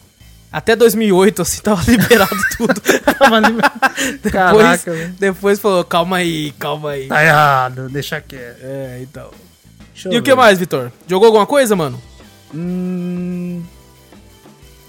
Até 0.51 0.73
2008, 0.73 1.41
assim, 1.41 1.61
tava 1.61 1.83
liberado 1.91 2.37
tudo. 2.55 2.81
depois, 4.23 4.31
Caraca, 4.31 5.13
depois 5.19 5.59
falou, 5.59 5.83
calma 5.83 6.17
aí, 6.17 6.53
calma 6.57 6.91
aí. 6.91 7.07
Tá 7.07 7.25
errado, 7.25 7.89
deixa 7.89 8.21
quieto. 8.21 8.59
É, 8.61 8.99
então. 9.01 9.29
Deixa 9.95 10.13
e 10.13 10.17
o 10.17 10.21
que 10.21 10.35
mais, 10.35 10.59
Vitor? 10.59 10.91
Jogou 11.07 11.27
alguma 11.27 11.45
coisa, 11.45 11.73
mano? 11.73 11.99
Hum. 12.53 13.63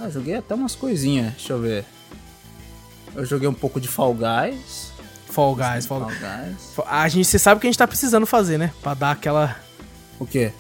Ah, 0.01 0.11
joguei 0.11 0.35
até 0.35 0.53
umas 0.55 0.75
coisinhas, 0.75 1.33
deixa 1.35 1.53
eu 1.53 1.61
ver. 1.61 1.85
Eu 3.15 3.25
joguei 3.25 3.49
um 3.49 3.55
pouco 3.55 3.81
de 3.81 3.87
Fall 3.87 4.15
Guys. 4.15 4.93
Fall 5.31 5.55
Guys, 5.55 5.87
Fall, 5.87 6.01
Fall 6.01 6.11
Guys. 6.11 6.75
A 6.87 7.09
gente, 7.09 7.27
você 7.27 7.39
sabe 7.39 7.59
o 7.59 7.61
que 7.61 7.69
a 7.69 7.71
gente 7.71 7.79
tá 7.79 7.87
precisando 7.87 8.27
fazer, 8.27 8.59
né? 8.59 8.73
Pra 8.83 8.95
dar 8.95 9.13
aquela. 9.13 9.57
O 10.19 10.27
quê? 10.27 10.53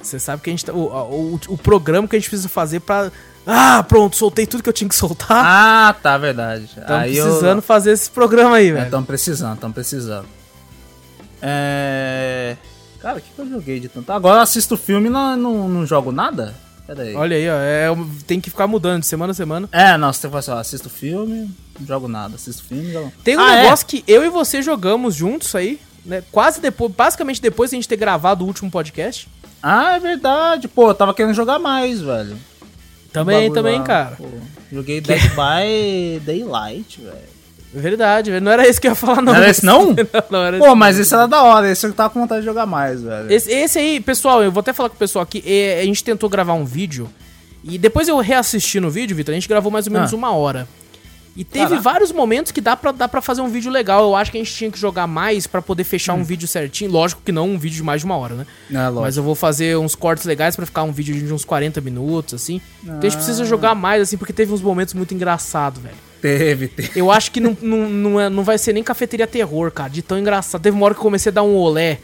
Você 0.00 0.18
sabe 0.20 0.42
que 0.42 0.48
a 0.48 0.52
gente 0.52 0.64
tá. 0.64 0.72
O, 0.72 0.86
o, 0.86 1.40
o 1.48 1.58
programa 1.58 2.06
que 2.06 2.14
a 2.14 2.18
gente 2.18 2.28
precisa 2.28 2.48
fazer 2.48 2.80
pra. 2.80 3.10
Ah, 3.44 3.82
pronto, 3.82 4.14
soltei 4.14 4.46
tudo 4.46 4.62
que 4.62 4.68
eu 4.68 4.72
tinha 4.72 4.88
que 4.88 4.94
soltar. 4.94 5.44
Ah, 5.44 5.94
tá, 6.00 6.16
verdade. 6.16 6.64
Estamos 6.64 7.02
precisando 7.02 7.58
eu... 7.58 7.62
fazer 7.62 7.92
esse 7.92 8.10
programa 8.10 8.56
aí, 8.56 8.70
velho. 8.70 8.84
Estamos 8.84 9.06
precisando, 9.06 9.54
estamos 9.54 9.74
precisando. 9.74 10.26
É. 11.42 12.56
Cara, 13.00 13.18
o 13.18 13.20
que, 13.20 13.30
que 13.30 13.38
eu 13.38 13.48
joguei 13.48 13.80
de 13.80 13.88
tanto? 13.88 14.10
Agora 14.10 14.38
eu 14.38 14.42
assisto 14.42 14.76
filme 14.76 15.06
e 15.06 15.10
não, 15.10 15.36
não, 15.36 15.68
não 15.68 15.86
jogo 15.86 16.10
nada? 16.10 16.54
Pera 16.86 17.02
aí. 17.02 17.14
Olha 17.14 17.36
aí, 17.36 17.48
ó. 17.48 17.54
É, 17.54 17.88
tem 18.26 18.40
que 18.40 18.50
ficar 18.50 18.66
mudando 18.66 19.00
de 19.00 19.06
semana 19.06 19.32
a 19.32 19.34
semana. 19.34 19.68
É, 19.70 19.96
não, 19.96 20.12
você 20.12 20.26
fala 20.26 20.38
assim, 20.40 20.50
ó, 20.50 20.58
assisto 20.58 20.88
o 20.88 20.90
filme, 20.90 21.50
não 21.78 21.86
jogo 21.86 22.08
nada. 22.08 22.34
Assisto 22.34 22.64
filme, 22.64 22.92
jogo... 22.92 23.12
Tem 23.22 23.36
um 23.36 23.40
ah, 23.40 23.52
é? 23.52 23.62
negócio 23.62 23.84
é? 23.84 23.88
que 23.88 24.04
eu 24.06 24.24
e 24.24 24.30
você 24.30 24.62
jogamos 24.62 25.14
juntos 25.14 25.54
aí, 25.54 25.78
né? 26.04 26.22
Quase 26.32 26.60
depois, 26.60 26.90
basicamente 26.92 27.42
depois 27.42 27.70
de 27.70 27.76
a 27.76 27.78
gente 27.78 27.88
ter 27.88 27.96
gravado 27.96 28.42
o 28.42 28.46
último 28.46 28.70
podcast. 28.70 29.28
Ah, 29.62 29.96
é 29.96 30.00
verdade. 30.00 30.66
Pô, 30.66 30.88
eu 30.88 30.94
tava 30.94 31.12
querendo 31.12 31.34
jogar 31.34 31.58
mais, 31.58 32.00
velho. 32.00 32.36
Também, 33.12 33.52
também, 33.52 33.78
lá, 33.78 33.84
cara. 33.84 34.16
Pô, 34.16 34.26
joguei 34.72 35.00
Dead 35.00 35.20
by 35.36 36.20
Daylight, 36.24 37.00
velho. 37.00 37.37
Verdade, 37.72 38.40
não 38.40 38.50
era 38.50 38.66
esse 38.66 38.80
que 38.80 38.86
eu 38.86 38.92
ia 38.92 38.94
falar, 38.94 39.16
não. 39.16 39.32
Não 39.32 39.34
era 39.34 39.50
esse, 39.50 39.64
não? 39.64 39.92
não, 39.92 39.96
não 40.30 40.42
era 40.42 40.58
Pô, 40.58 40.66
esse 40.66 40.74
mas 40.74 40.98
esse 40.98 41.14
era 41.14 41.26
da 41.26 41.42
hora, 41.42 41.70
esse 41.70 41.86
eu 41.86 41.92
tava 41.92 42.10
com 42.10 42.20
vontade 42.20 42.40
de 42.40 42.46
jogar 42.46 42.66
mais, 42.66 43.02
velho. 43.02 43.30
Esse, 43.30 43.50
esse 43.52 43.78
aí, 43.78 44.00
pessoal, 44.00 44.42
eu 44.42 44.50
vou 44.50 44.60
até 44.60 44.72
falar 44.72 44.88
com 44.88 44.96
o 44.96 44.98
pessoal 44.98 45.22
aqui, 45.22 45.42
a 45.78 45.84
gente 45.84 46.02
tentou 46.02 46.28
gravar 46.30 46.54
um 46.54 46.64
vídeo, 46.64 47.08
e 47.62 47.76
depois 47.76 48.08
eu 48.08 48.18
reassisti 48.18 48.80
no 48.80 48.90
vídeo, 48.90 49.16
Vitor, 49.16 49.32
a 49.32 49.34
gente 49.34 49.48
gravou 49.48 49.70
mais 49.70 49.86
ou 49.86 49.92
menos 49.92 50.12
ah. 50.12 50.16
uma 50.16 50.32
hora. 50.32 50.66
E 51.36 51.44
teve 51.44 51.66
Caraca. 51.66 51.82
vários 51.82 52.10
momentos 52.10 52.50
que 52.50 52.60
dá 52.60 52.76
pra, 52.76 52.90
dá 52.90 53.06
pra 53.06 53.20
fazer 53.22 53.42
um 53.42 53.48
vídeo 53.48 53.70
legal. 53.70 54.02
Eu 54.02 54.16
acho 54.16 54.32
que 54.32 54.38
a 54.38 54.42
gente 54.42 54.52
tinha 54.52 54.68
que 54.72 54.78
jogar 54.78 55.06
mais 55.06 55.46
para 55.46 55.62
poder 55.62 55.84
fechar 55.84 56.14
hum. 56.14 56.20
um 56.20 56.24
vídeo 56.24 56.48
certinho. 56.48 56.90
Lógico 56.90 57.22
que 57.24 57.30
não 57.30 57.50
um 57.50 57.56
vídeo 57.56 57.76
de 57.76 57.82
mais 57.84 58.00
de 58.00 58.06
uma 58.06 58.16
hora, 58.16 58.34
né? 58.34 58.46
É, 58.72 58.90
Mas 58.90 59.16
eu 59.16 59.22
vou 59.22 59.36
fazer 59.36 59.78
uns 59.78 59.94
cortes 59.94 60.24
legais 60.24 60.56
para 60.56 60.66
ficar 60.66 60.82
um 60.82 60.90
vídeo 60.90 61.14
de 61.14 61.32
uns 61.32 61.44
40 61.44 61.80
minutos, 61.80 62.34
assim. 62.34 62.60
Ah. 62.80 62.86
Então 62.86 62.98
a 62.98 63.02
gente 63.02 63.16
precisa 63.18 63.44
jogar 63.44 63.76
mais, 63.76 64.02
assim, 64.02 64.16
porque 64.16 64.32
teve 64.32 64.52
uns 64.52 64.60
momentos 64.60 64.94
muito 64.94 65.14
engraçados, 65.14 65.80
velho. 65.80 65.94
Teve, 66.20 66.68
teve. 66.68 66.90
Eu 66.96 67.10
acho 67.10 67.30
que 67.30 67.40
não, 67.40 67.56
não, 67.60 67.88
não, 67.88 68.20
é, 68.20 68.28
não 68.28 68.42
vai 68.42 68.58
ser 68.58 68.72
nem 68.72 68.82
cafeteria 68.82 69.26
terror, 69.26 69.70
cara. 69.70 69.88
De 69.88 70.02
tão 70.02 70.18
engraçado. 70.18 70.60
Teve 70.60 70.76
uma 70.76 70.84
hora 70.84 70.94
que 70.94 71.00
eu 71.00 71.04
comecei 71.04 71.30
a 71.30 71.34
dar 71.34 71.42
um 71.42 71.54
olé 71.54 71.98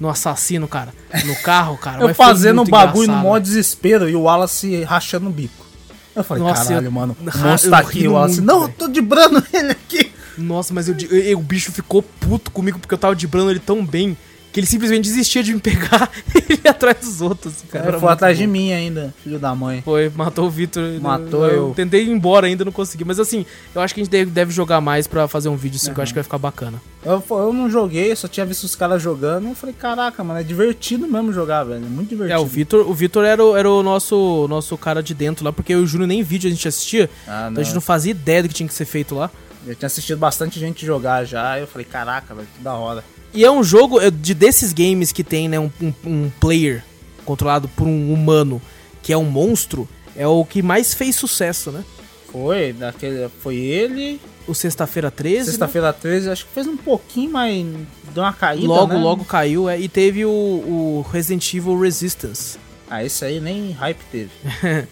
no 0.00 0.08
assassino, 0.08 0.66
cara. 0.66 0.92
No 1.24 1.36
carro, 1.36 1.76
cara. 1.76 2.02
eu 2.04 2.14
fazendo 2.14 2.62
um 2.62 2.64
bagulho 2.64 3.08
no 3.08 3.16
maior 3.16 3.40
desespero 3.40 4.08
e 4.08 4.16
o 4.16 4.22
Wallace 4.22 4.82
rachando 4.84 5.28
o 5.28 5.32
bico. 5.32 5.66
Eu 6.14 6.24
falei, 6.24 6.42
Nossa, 6.42 6.68
caralho, 6.68 6.86
eu, 6.88 6.92
mano. 6.92 7.16
O 7.20 7.38
monstro 7.38 7.70
tá 7.70 7.78
aqui, 7.78 8.08
o 8.08 8.12
Wallace. 8.12 8.40
Não, 8.40 8.62
eu 8.62 8.68
tô 8.68 8.88
dibrando 8.88 9.44
ele 9.52 9.72
aqui. 9.72 10.12
Nossa, 10.36 10.72
mas 10.72 10.88
eu, 10.88 10.96
eu, 11.10 11.38
o 11.38 11.42
bicho 11.42 11.72
ficou 11.72 12.02
puto 12.02 12.50
comigo 12.50 12.78
porque 12.78 12.94
eu 12.94 12.98
tava 12.98 13.14
dibrando 13.14 13.50
ele 13.50 13.58
tão 13.58 13.84
bem 13.84 14.16
que 14.52 14.60
ele 14.60 14.66
simplesmente 14.66 15.04
desistia 15.04 15.42
de 15.42 15.54
me 15.54 15.60
pegar 15.60 16.10
e 16.48 16.60
ia 16.64 16.70
atrás 16.70 16.98
dos 17.00 17.20
outros. 17.20 17.54
Cara, 17.70 17.88
ele 17.88 17.98
foi 17.98 18.12
atrás 18.12 18.36
bom. 18.36 18.44
de 18.44 18.46
mim 18.46 18.72
ainda, 18.72 19.14
filho 19.22 19.38
da 19.38 19.54
mãe. 19.54 19.82
Foi, 19.82 20.10
matou 20.14 20.46
o 20.46 20.50
Vitor. 20.50 20.82
Matou 21.00 21.46
eu. 21.46 21.68
eu. 21.68 21.74
Tentei 21.74 22.04
ir 22.04 22.10
embora 22.10 22.46
ainda, 22.46 22.64
não 22.64 22.72
consegui. 22.72 23.04
Mas 23.04 23.20
assim, 23.20 23.44
eu 23.74 23.80
acho 23.80 23.94
que 23.94 24.00
a 24.00 24.04
gente 24.04 24.10
deve, 24.10 24.30
deve 24.30 24.52
jogar 24.52 24.80
mais 24.80 25.06
pra 25.06 25.28
fazer 25.28 25.48
um 25.48 25.56
vídeo 25.56 25.76
assim, 25.76 25.88
uhum. 25.88 25.94
que 25.94 26.00
eu 26.00 26.02
acho 26.02 26.12
que 26.12 26.18
vai 26.18 26.24
ficar 26.24 26.38
bacana. 26.38 26.80
Eu, 27.04 27.22
eu 27.30 27.52
não 27.52 27.70
joguei, 27.70 28.14
só 28.16 28.26
tinha 28.26 28.44
visto 28.44 28.64
os 28.64 28.74
caras 28.74 29.00
jogando. 29.02 29.48
Eu 29.48 29.54
falei, 29.54 29.74
caraca, 29.74 30.24
mano, 30.24 30.40
é 30.40 30.42
divertido 30.42 31.06
mesmo 31.06 31.32
jogar, 31.32 31.64
velho. 31.64 31.84
É 31.84 31.88
muito 31.88 32.08
divertido. 32.08 32.38
É, 32.38 32.42
o 32.42 32.46
Vitor, 32.46 32.88
o 32.88 32.94
Vitor 32.94 33.24
era, 33.24 33.44
o, 33.44 33.56
era 33.56 33.70
o 33.70 33.82
nosso, 33.82 34.46
nosso 34.48 34.76
cara 34.76 35.02
de 35.02 35.14
dentro 35.14 35.44
lá, 35.44 35.52
porque 35.52 35.74
eu 35.74 35.80
e 35.80 35.82
o 35.82 35.86
Júnior 35.86 36.08
nem 36.08 36.22
vídeo 36.22 36.48
a 36.48 36.50
gente 36.50 36.66
assistia. 36.66 37.08
Ah, 37.26 37.48
então 37.50 37.60
a 37.60 37.64
gente 37.64 37.74
não 37.74 37.80
fazia 37.80 38.10
ideia 38.10 38.42
do 38.42 38.48
que 38.48 38.54
tinha 38.54 38.68
que 38.68 38.74
ser 38.74 38.84
feito 38.84 39.14
lá. 39.14 39.30
Eu 39.66 39.74
tinha 39.74 39.86
assistido 39.86 40.18
bastante 40.18 40.58
gente 40.58 40.86
jogar 40.86 41.24
já, 41.24 41.58
eu 41.58 41.66
falei, 41.66 41.84
caraca, 41.84 42.34
velho, 42.34 42.48
que 42.56 42.62
da 42.62 42.74
hora. 42.74 43.04
E 43.32 43.44
é 43.44 43.50
um 43.50 43.62
jogo 43.62 44.00
é, 44.00 44.10
de 44.10 44.34
desses 44.34 44.72
games 44.72 45.12
que 45.12 45.22
tem, 45.22 45.48
né, 45.48 45.58
um, 45.58 45.70
um, 45.80 45.92
um, 46.04 46.30
player 46.40 46.82
controlado 47.24 47.68
por 47.68 47.86
um 47.86 48.12
humano 48.12 48.60
que 49.02 49.12
é 49.12 49.16
um 49.16 49.24
monstro, 49.24 49.88
é 50.16 50.26
o 50.26 50.44
que 50.44 50.62
mais 50.62 50.94
fez 50.94 51.16
sucesso, 51.16 51.70
né? 51.70 51.84
Foi, 52.30 52.72
daquele, 52.72 53.28
foi 53.40 53.56
ele. 53.56 54.20
O 54.46 54.54
Sexta-feira 54.54 55.10
13. 55.10 55.38
Né? 55.38 55.44
Sexta-feira 55.44 55.88
né? 55.88 55.98
13, 56.00 56.30
acho 56.30 56.46
que 56.46 56.52
fez 56.52 56.66
um 56.66 56.76
pouquinho, 56.76 57.32
mas 57.32 57.66
deu 58.14 58.22
uma 58.22 58.32
caída. 58.32 58.66
Logo, 58.66 58.94
né? 58.94 58.98
logo 58.98 59.24
caiu, 59.24 59.68
é. 59.68 59.78
E 59.78 59.88
teve 59.88 60.24
o, 60.24 60.30
o 60.30 61.06
Resident 61.10 61.54
Evil 61.54 61.78
Resistance. 61.78 62.58
Ah, 62.90 63.04
esse 63.04 63.24
aí 63.24 63.40
nem 63.40 63.72
hype 63.72 64.00
teve. 64.10 64.30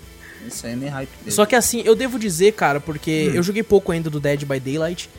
esse 0.46 0.66
aí 0.66 0.76
nem 0.76 0.88
hype 0.88 1.08
teve. 1.18 1.30
Só 1.30 1.44
que 1.44 1.54
assim, 1.54 1.82
eu 1.84 1.94
devo 1.94 2.18
dizer, 2.18 2.52
cara, 2.52 2.80
porque 2.80 3.30
hum. 3.30 3.36
eu 3.36 3.42
joguei 3.42 3.62
pouco 3.62 3.92
ainda 3.92 4.08
do 4.08 4.20
Dead 4.20 4.44
by 4.44 4.60
Daylight. 4.60 5.10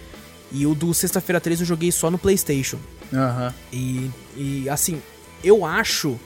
E 0.52 0.66
o 0.66 0.74
do 0.74 0.94
Sexta-feira 0.94 1.42
13 1.42 1.64
eu 1.64 1.68
joguei 1.68 1.92
só 1.92 2.10
no 2.10 2.18
PlayStation. 2.18 2.80
Uhum. 3.12 3.52
E, 3.72 4.12
e 4.36 4.70
assim, 4.70 5.02
eu 5.44 5.66
acho 5.66 6.20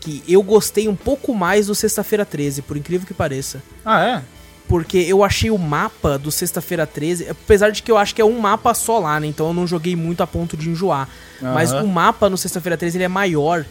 que 0.00 0.22
eu 0.28 0.42
gostei 0.42 0.88
um 0.88 0.96
pouco 0.96 1.34
mais 1.34 1.66
do 1.66 1.74
Sexta-feira 1.74 2.24
13, 2.24 2.62
por 2.62 2.76
incrível 2.76 3.06
que 3.06 3.14
pareça. 3.14 3.62
Ah, 3.84 4.04
é? 4.04 4.22
Porque 4.68 4.98
eu 4.98 5.22
achei 5.22 5.50
o 5.50 5.58
mapa 5.58 6.18
do 6.18 6.30
Sexta-feira 6.30 6.86
13, 6.86 7.28
apesar 7.30 7.70
de 7.70 7.82
que 7.82 7.90
eu 7.90 7.96
acho 7.96 8.14
que 8.14 8.20
é 8.20 8.24
um 8.24 8.38
mapa 8.38 8.74
só 8.74 8.98
lá, 8.98 9.18
né? 9.20 9.26
Então 9.26 9.48
eu 9.48 9.54
não 9.54 9.66
joguei 9.66 9.94
muito 9.94 10.22
a 10.22 10.26
ponto 10.26 10.56
de 10.56 10.68
enjoar. 10.68 11.08
Uhum. 11.40 11.52
Mas 11.52 11.72
o 11.72 11.86
mapa 11.86 12.28
no 12.28 12.36
Sexta-feira 12.36 12.76
13 12.76 12.96
ele 12.96 13.04
é 13.04 13.08
maior. 13.08 13.64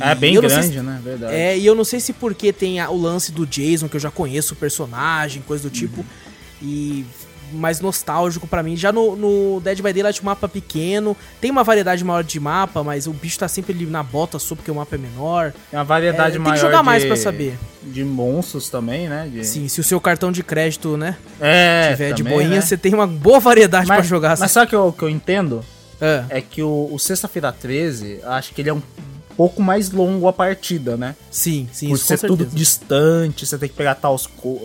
É 0.00 0.14
bem 0.14 0.34
grande, 0.34 0.68
se, 0.68 0.80
né? 0.80 1.00
Verdade. 1.02 1.34
É, 1.34 1.58
e 1.58 1.66
eu 1.66 1.74
não 1.74 1.84
sei 1.84 2.00
se 2.00 2.12
porque 2.14 2.52
tem 2.52 2.80
a, 2.80 2.88
o 2.90 2.98
lance 2.98 3.32
do 3.32 3.46
Jason, 3.46 3.88
que 3.88 3.96
eu 3.96 4.00
já 4.00 4.10
conheço 4.10 4.54
o 4.54 4.56
personagem, 4.56 5.42
coisa 5.42 5.68
do 5.68 5.70
tipo. 5.70 6.00
Uhum. 6.00 6.06
E 6.62 7.06
mais 7.52 7.80
nostálgico 7.80 8.46
para 8.46 8.62
mim. 8.62 8.76
Já 8.76 8.92
no, 8.92 9.16
no, 9.16 9.60
Dead 9.60 9.80
by 9.80 9.92
Daylight 9.92 10.20
o 10.20 10.24
mapa 10.24 10.46
é 10.46 10.48
pequeno, 10.48 11.16
tem 11.40 11.50
uma 11.50 11.64
variedade 11.64 12.04
maior 12.04 12.24
de 12.24 12.38
mapa, 12.38 12.82
mas 12.82 13.06
o 13.06 13.12
bicho 13.12 13.38
tá 13.38 13.48
sempre 13.48 13.72
ali 13.72 13.86
na 13.86 14.02
bota 14.02 14.38
só 14.38 14.54
porque 14.54 14.70
o 14.70 14.74
mapa 14.74 14.94
é 14.94 14.98
menor. 14.98 15.52
Tem 15.70 15.78
uma 15.78 15.84
variedade 15.84 16.36
é, 16.36 16.38
maior. 16.38 16.52
Tem 16.52 16.60
que 16.60 16.66
jogar 16.66 16.78
de, 16.78 16.84
mais 16.84 17.04
para 17.04 17.16
saber. 17.16 17.58
De 17.82 18.04
monstros 18.04 18.68
também, 18.68 19.08
né? 19.08 19.28
De... 19.32 19.44
Sim, 19.44 19.68
se 19.68 19.80
o 19.80 19.84
seu 19.84 20.00
cartão 20.00 20.30
de 20.32 20.42
crédito, 20.42 20.96
né? 20.96 21.16
É. 21.40 21.90
Tiver 21.90 22.10
também, 22.10 22.14
de 22.14 22.22
boinha, 22.22 22.56
né? 22.56 22.60
você 22.60 22.76
tem 22.76 22.94
uma 22.94 23.06
boa 23.06 23.40
variedade 23.40 23.86
para 23.86 24.02
jogar. 24.02 24.38
Mas 24.38 24.50
sabe 24.50 24.66
o 24.66 24.68
que 24.68 24.76
eu, 24.76 24.92
que 24.92 25.02
eu 25.02 25.08
entendo? 25.08 25.64
É. 26.00 26.24
é 26.30 26.40
que 26.40 26.62
o, 26.62 26.88
o 26.90 26.98
Sexta-feira 26.98 27.52
13, 27.52 28.20
acho 28.24 28.54
que 28.54 28.62
ele 28.62 28.70
é 28.70 28.74
um 28.74 28.82
pouco 29.40 29.62
mais 29.62 29.90
longo 29.90 30.28
a 30.28 30.34
partida, 30.34 30.98
né? 30.98 31.16
Sim, 31.30 31.66
sim, 31.72 31.88
Por 31.88 31.96
ser 31.96 32.18
tudo 32.18 32.44
distante, 32.44 33.46
você 33.46 33.56
tem 33.56 33.70
que 33.70 33.74
pegar 33.74 33.94
tal, 33.94 34.20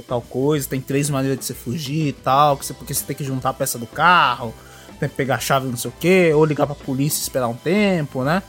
tal 0.05 0.21
coisa, 0.21 0.67
tem 0.67 0.81
três 0.81 1.09
maneiras 1.09 1.39
de 1.39 1.45
você 1.45 1.53
fugir 1.53 2.07
e 2.07 2.11
tal, 2.11 2.57
que 2.57 2.65
você, 2.65 2.73
porque 2.73 2.93
você 2.93 3.05
tem 3.05 3.15
que 3.15 3.23
juntar 3.23 3.51
a 3.51 3.53
peça 3.53 3.79
do 3.79 3.87
carro, 3.87 4.53
tem 4.99 5.07
que 5.07 5.15
pegar 5.15 5.35
a 5.35 5.39
chave 5.39 5.69
não 5.69 5.77
sei 5.77 5.89
o 5.89 5.93
que, 5.97 6.33
ou 6.33 6.43
ligar 6.43 6.65
pra 6.65 6.75
polícia 6.75 7.19
e 7.19 7.21
esperar 7.21 7.47
um 7.47 7.53
tempo, 7.53 8.25
né? 8.25 8.43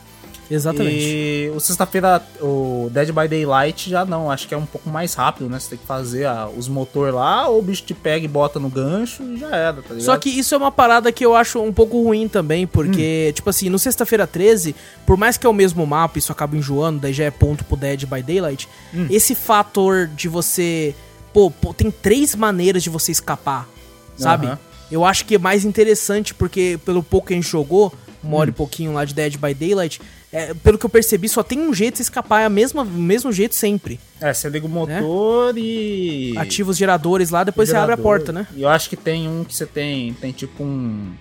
Exatamente. 0.51 1.05
E 1.05 1.53
o 1.55 1.61
sexta-feira, 1.61 2.23
o 2.41 2.89
Dead 2.93 3.09
by 3.09 3.29
Daylight 3.29 3.91
já 3.91 4.05
não, 4.05 4.31
acho 4.31 4.47
que 4.47 4.55
é 4.55 4.57
um 4.57 4.67
pouco 4.67 4.89
mais 4.89 5.15
rápido, 5.15 5.49
né? 5.49 5.59
Você 5.59 5.71
tem 5.71 5.79
que 5.79 5.87
fazer 5.87 6.27
a, 6.27 6.49
os 6.49 6.69
motor 6.69 7.13
lá, 7.13 7.49
ou 7.49 7.59
o 7.59 7.63
bicho 7.63 7.83
te 7.83 7.95
pega 7.95 8.25
e 8.25 8.29
bota 8.29 8.59
no 8.59 8.69
gancho 8.69 9.23
e 9.23 9.39
já 9.39 9.49
era, 9.49 9.75
tá 9.75 9.95
ligado? 9.95 10.03
Só 10.03 10.17
que 10.17 10.29
isso 10.29 10.55
é 10.55 10.59
uma 10.59 10.71
parada 10.71 11.11
que 11.11 11.25
eu 11.25 11.35
acho 11.35 11.61
um 11.61 11.73
pouco 11.73 12.03
ruim 12.03 12.29
também, 12.29 12.67
porque, 12.67 13.29
hum. 13.29 13.33
tipo 13.33 13.51
assim, 13.51 13.69
no 13.69 13.79
sexta-feira 13.79 14.27
13, 14.27 14.75
por 15.05 15.17
mais 15.17 15.37
que 15.37 15.47
é 15.47 15.51
o 15.51 15.55
mesmo 15.55 15.85
mapa, 15.87 16.19
isso 16.19 16.31
acaba 16.31 16.57
enjoando, 16.57 17.01
daí 17.01 17.13
já 17.13 17.25
é 17.25 17.31
ponto 17.31 17.65
pro 17.65 17.77
Dead 17.77 18.05
by 18.07 18.23
Daylight, 18.23 18.69
hum. 18.95 19.07
esse 19.11 19.35
fator 19.35 20.07
de 20.07 20.29
você. 20.29 20.95
Pô, 21.33 21.51
pô, 21.51 21.75
tem 21.75 21.91
três 21.91 22.35
maneiras 22.35 22.83
de 22.83 22.89
você 22.89 23.13
escapar, 23.13 23.69
sabe? 24.17 24.51
Eu 24.91 25.05
acho 25.05 25.25
que 25.25 25.35
é 25.35 25.39
mais 25.39 25.65
interessante, 25.65 26.33
porque 26.33 26.79
pelo 26.85 27.03
pouco 27.03 27.27
que 27.27 27.35
a 27.35 27.37
gente 27.37 27.49
jogou, 27.49 27.93
uma 28.23 28.39
hora 28.39 28.51
hum. 28.51 28.55
e 28.55 28.57
pouquinho 28.57 28.93
lá 28.93 29.05
de 29.05 29.13
Dead 29.13 29.37
by 29.37 29.53
Daylight, 29.53 30.01
é, 30.33 30.53
pelo 30.55 30.77
que 30.77 30.85
eu 30.85 30.91
percebi, 30.91 31.29
só 31.29 31.43
tem 31.43 31.59
um 31.61 31.73
jeito 31.73 31.97
de 31.97 32.03
escapar, 32.03 32.43
é 32.43 32.49
o 32.49 32.51
mesmo, 32.51 32.85
mesmo 32.85 33.33
jeito 33.33 33.55
sempre. 33.55 34.01
É, 34.21 34.35
você 34.35 34.49
liga 34.49 34.67
o 34.67 34.69
motor 34.69 35.55
né? 35.55 35.61
e. 35.61 36.35
Ativa 36.37 36.71
os 36.71 36.77
geradores 36.77 37.31
lá, 37.31 37.45
depois 37.45 37.69
Gerador. 37.69 37.87
você 37.87 37.93
abre 37.93 38.01
a 38.01 38.03
porta, 38.03 38.33
né? 38.33 38.47
E 38.55 38.63
eu 38.63 38.69
acho 38.69 38.89
que 38.89 38.97
tem 38.97 39.29
um 39.29 39.45
que 39.45 39.55
você 39.55 39.67
tem. 39.67 40.13
Tem 40.15 40.33
tipo 40.33 40.63
um. 40.65 41.15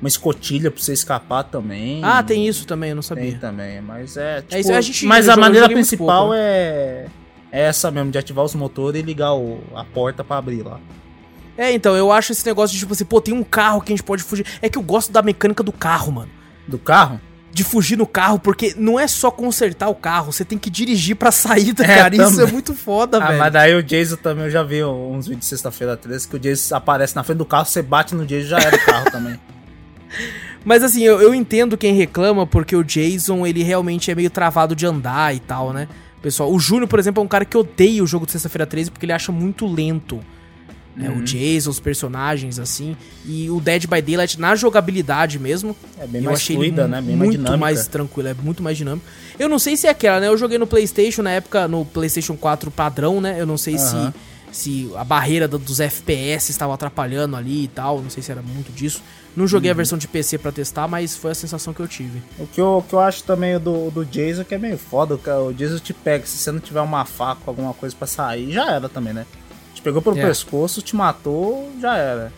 Uma 0.00 0.08
escotilha 0.08 0.70
pra 0.70 0.82
você 0.82 0.92
escapar 0.92 1.44
também. 1.44 2.00
Ah, 2.02 2.22
tem 2.22 2.46
isso 2.46 2.66
também, 2.66 2.90
eu 2.90 2.96
não 2.96 3.02
sabia. 3.02 3.30
Tem 3.30 3.38
também, 3.38 3.80
mas 3.80 4.16
é. 4.16 4.42
Tipo, 4.42 4.54
é 4.54 4.60
isso, 4.60 4.72
a 4.72 4.80
gente, 4.80 5.06
mas 5.06 5.28
a 5.28 5.36
maneira 5.36 5.68
principal 5.68 6.26
pouco, 6.26 6.34
né? 6.34 6.40
é. 6.40 7.06
É 7.52 7.60
essa 7.64 7.90
mesmo, 7.90 8.10
de 8.10 8.18
ativar 8.18 8.44
os 8.44 8.54
motores 8.54 9.00
e 9.00 9.04
ligar 9.04 9.34
o, 9.34 9.60
a 9.74 9.84
porta 9.84 10.24
para 10.24 10.38
abrir 10.38 10.62
lá. 10.62 10.80
É, 11.56 11.70
então, 11.72 11.94
eu 11.94 12.10
acho 12.10 12.32
esse 12.32 12.44
negócio 12.46 12.72
de 12.74 12.80
tipo 12.80 12.94
assim, 12.94 13.04
pô, 13.04 13.20
tem 13.20 13.34
um 13.34 13.44
carro 13.44 13.80
que 13.82 13.92
a 13.92 13.96
gente 13.96 14.02
pode 14.02 14.22
fugir. 14.22 14.46
É 14.62 14.68
que 14.68 14.78
eu 14.78 14.82
gosto 14.82 15.12
da 15.12 15.20
mecânica 15.22 15.62
do 15.62 15.70
carro, 15.70 16.10
mano. 16.10 16.30
Do 16.66 16.78
carro? 16.78 17.20
De 17.52 17.62
fugir 17.62 17.98
no 17.98 18.06
carro, 18.06 18.38
porque 18.38 18.74
não 18.78 18.98
é 18.98 19.06
só 19.06 19.30
consertar 19.30 19.88
o 19.88 19.94
carro, 19.94 20.32
você 20.32 20.44
tem 20.44 20.56
que 20.56 20.70
dirigir 20.70 21.16
pra 21.16 21.30
saída, 21.30 21.84
é, 21.84 21.86
cara. 21.86 22.10
Também. 22.10 22.26
Isso 22.26 22.40
é 22.40 22.46
muito 22.46 22.74
foda, 22.74 23.18
ah, 23.18 23.26
velho. 23.26 23.38
Mas 23.38 23.52
daí 23.52 23.74
o 23.74 23.82
Jason 23.82 24.16
também, 24.16 24.46
eu 24.46 24.50
já 24.50 24.62
vi 24.62 24.82
uns 24.82 25.26
vídeos 25.26 25.40
de 25.40 25.46
sexta-feira 25.46 25.96
13 25.96 26.28
que 26.28 26.36
o 26.36 26.38
Jason 26.38 26.74
aparece 26.74 27.14
na 27.14 27.22
frente 27.22 27.38
do 27.38 27.44
carro, 27.44 27.66
você 27.66 27.82
bate 27.82 28.14
no 28.14 28.24
Jason 28.24 28.48
já 28.48 28.58
era 28.58 28.74
o 28.74 28.84
carro 28.84 29.10
também. 29.10 29.38
Mas 30.64 30.82
assim, 30.82 31.02
eu, 31.02 31.20
eu 31.20 31.34
entendo 31.34 31.76
quem 31.76 31.94
reclama, 31.94 32.46
porque 32.46 32.74
o 32.74 32.84
Jason, 32.84 33.46
ele 33.46 33.62
realmente 33.62 34.10
é 34.10 34.14
meio 34.14 34.30
travado 34.30 34.76
de 34.76 34.86
andar 34.86 35.34
e 35.34 35.40
tal, 35.40 35.72
né? 35.72 35.88
Pessoal, 36.22 36.52
o 36.52 36.58
Júnior, 36.58 36.86
por 36.86 37.00
exemplo, 37.00 37.20
é 37.20 37.24
um 37.24 37.28
cara 37.28 37.44
que 37.44 37.56
odeia 37.56 38.02
o 38.02 38.06
jogo 38.06 38.24
de 38.24 38.32
sexta-feira 38.32 38.64
13 38.64 38.92
porque 38.92 39.04
ele 39.04 39.12
acha 39.12 39.32
muito 39.32 39.66
lento 39.66 40.20
né? 40.96 41.08
Uhum. 41.08 41.18
O 41.18 41.22
Jason, 41.22 41.70
os 41.70 41.80
personagens, 41.80 42.58
assim. 42.58 42.96
E 43.24 43.50
o 43.50 43.60
Dead 43.60 43.86
by 43.86 44.02
Daylight, 44.02 44.38
na 44.38 44.54
jogabilidade 44.54 45.38
mesmo. 45.38 45.74
É 45.98 46.06
bem 46.06 46.22
mais 46.22 46.46
fluida, 46.46 46.86
né? 46.86 47.00
Bem 47.00 47.16
muito 47.16 47.40
mais, 47.40 47.58
mais 47.58 47.86
tranquilo, 47.86 48.28
é 48.28 48.34
muito 48.34 48.62
mais 48.62 48.76
dinâmico. 48.76 49.06
Eu 49.38 49.48
não 49.48 49.58
sei 49.58 49.76
se 49.76 49.86
é 49.86 49.90
aquela, 49.90 50.20
né? 50.20 50.28
Eu 50.28 50.36
joguei 50.36 50.58
no 50.58 50.66
PlayStation, 50.66 51.22
na 51.22 51.30
época, 51.30 51.66
no 51.66 51.84
PlayStation 51.84 52.36
4 52.36 52.70
padrão, 52.70 53.20
né? 53.20 53.36
Eu 53.40 53.46
não 53.46 53.56
sei 53.56 53.74
uhum. 53.74 54.12
se, 54.52 54.86
se 54.86 54.90
a 54.96 55.04
barreira 55.04 55.48
dos 55.48 55.80
FPS 55.80 56.50
estava 56.50 56.74
atrapalhando 56.74 57.36
ali 57.36 57.64
e 57.64 57.68
tal. 57.68 58.02
Não 58.02 58.10
sei 58.10 58.22
se 58.22 58.30
era 58.30 58.42
muito 58.42 58.70
disso. 58.72 59.02
Não 59.34 59.46
joguei 59.46 59.70
uhum. 59.70 59.74
a 59.74 59.76
versão 59.76 59.96
de 59.96 60.06
PC 60.06 60.36
para 60.36 60.52
testar, 60.52 60.86
mas 60.86 61.16
foi 61.16 61.30
a 61.30 61.34
sensação 61.34 61.72
que 61.72 61.80
eu 61.80 61.88
tive. 61.88 62.22
O 62.38 62.46
que 62.46 62.60
eu, 62.60 62.78
o 62.78 62.82
que 62.82 62.92
eu 62.92 63.00
acho 63.00 63.24
também 63.24 63.58
do, 63.58 63.90
do 63.90 64.04
Jason 64.04 64.44
que 64.44 64.54
é 64.54 64.58
meio 64.58 64.76
foda, 64.76 65.14
o 65.14 65.54
Jason 65.54 65.78
te 65.78 65.94
pega, 65.94 66.26
se 66.26 66.36
você 66.36 66.52
não 66.52 66.60
tiver 66.60 66.82
uma 66.82 67.06
faca, 67.06 67.40
alguma 67.46 67.72
coisa 67.72 67.96
para 67.96 68.06
sair, 68.06 68.52
já 68.52 68.70
era 68.70 68.90
também, 68.90 69.14
né? 69.14 69.24
Te 69.82 69.84
pegou 69.84 70.00
pelo 70.00 70.16
é. 70.16 70.22
pescoço, 70.22 70.80
te 70.80 70.94
matou, 70.94 71.68
já 71.80 71.96
era. 71.96 72.32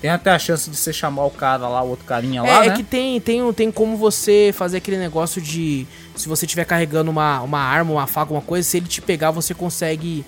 Tem 0.00 0.08
até 0.08 0.30
a 0.30 0.38
chance 0.38 0.70
de 0.70 0.76
você 0.76 0.92
chamar 0.92 1.24
o 1.24 1.30
cara 1.30 1.66
lá, 1.66 1.82
o 1.82 1.88
outro 1.88 2.04
carinha 2.04 2.42
lá, 2.42 2.48
é, 2.48 2.60
né? 2.60 2.66
É 2.68 2.76
que 2.76 2.84
tem, 2.84 3.20
tem, 3.20 3.52
tem 3.52 3.72
como 3.72 3.96
você 3.96 4.52
fazer 4.54 4.76
aquele 4.76 4.98
negócio 4.98 5.42
de... 5.42 5.84
Se 6.14 6.28
você 6.28 6.46
estiver 6.46 6.64
carregando 6.64 7.10
uma, 7.10 7.40
uma 7.40 7.58
arma, 7.58 7.92
uma 7.92 8.06
faca, 8.06 8.20
alguma 8.20 8.40
coisa, 8.40 8.68
se 8.68 8.76
ele 8.76 8.86
te 8.86 9.02
pegar, 9.02 9.32
você 9.32 9.52
consegue 9.52 10.24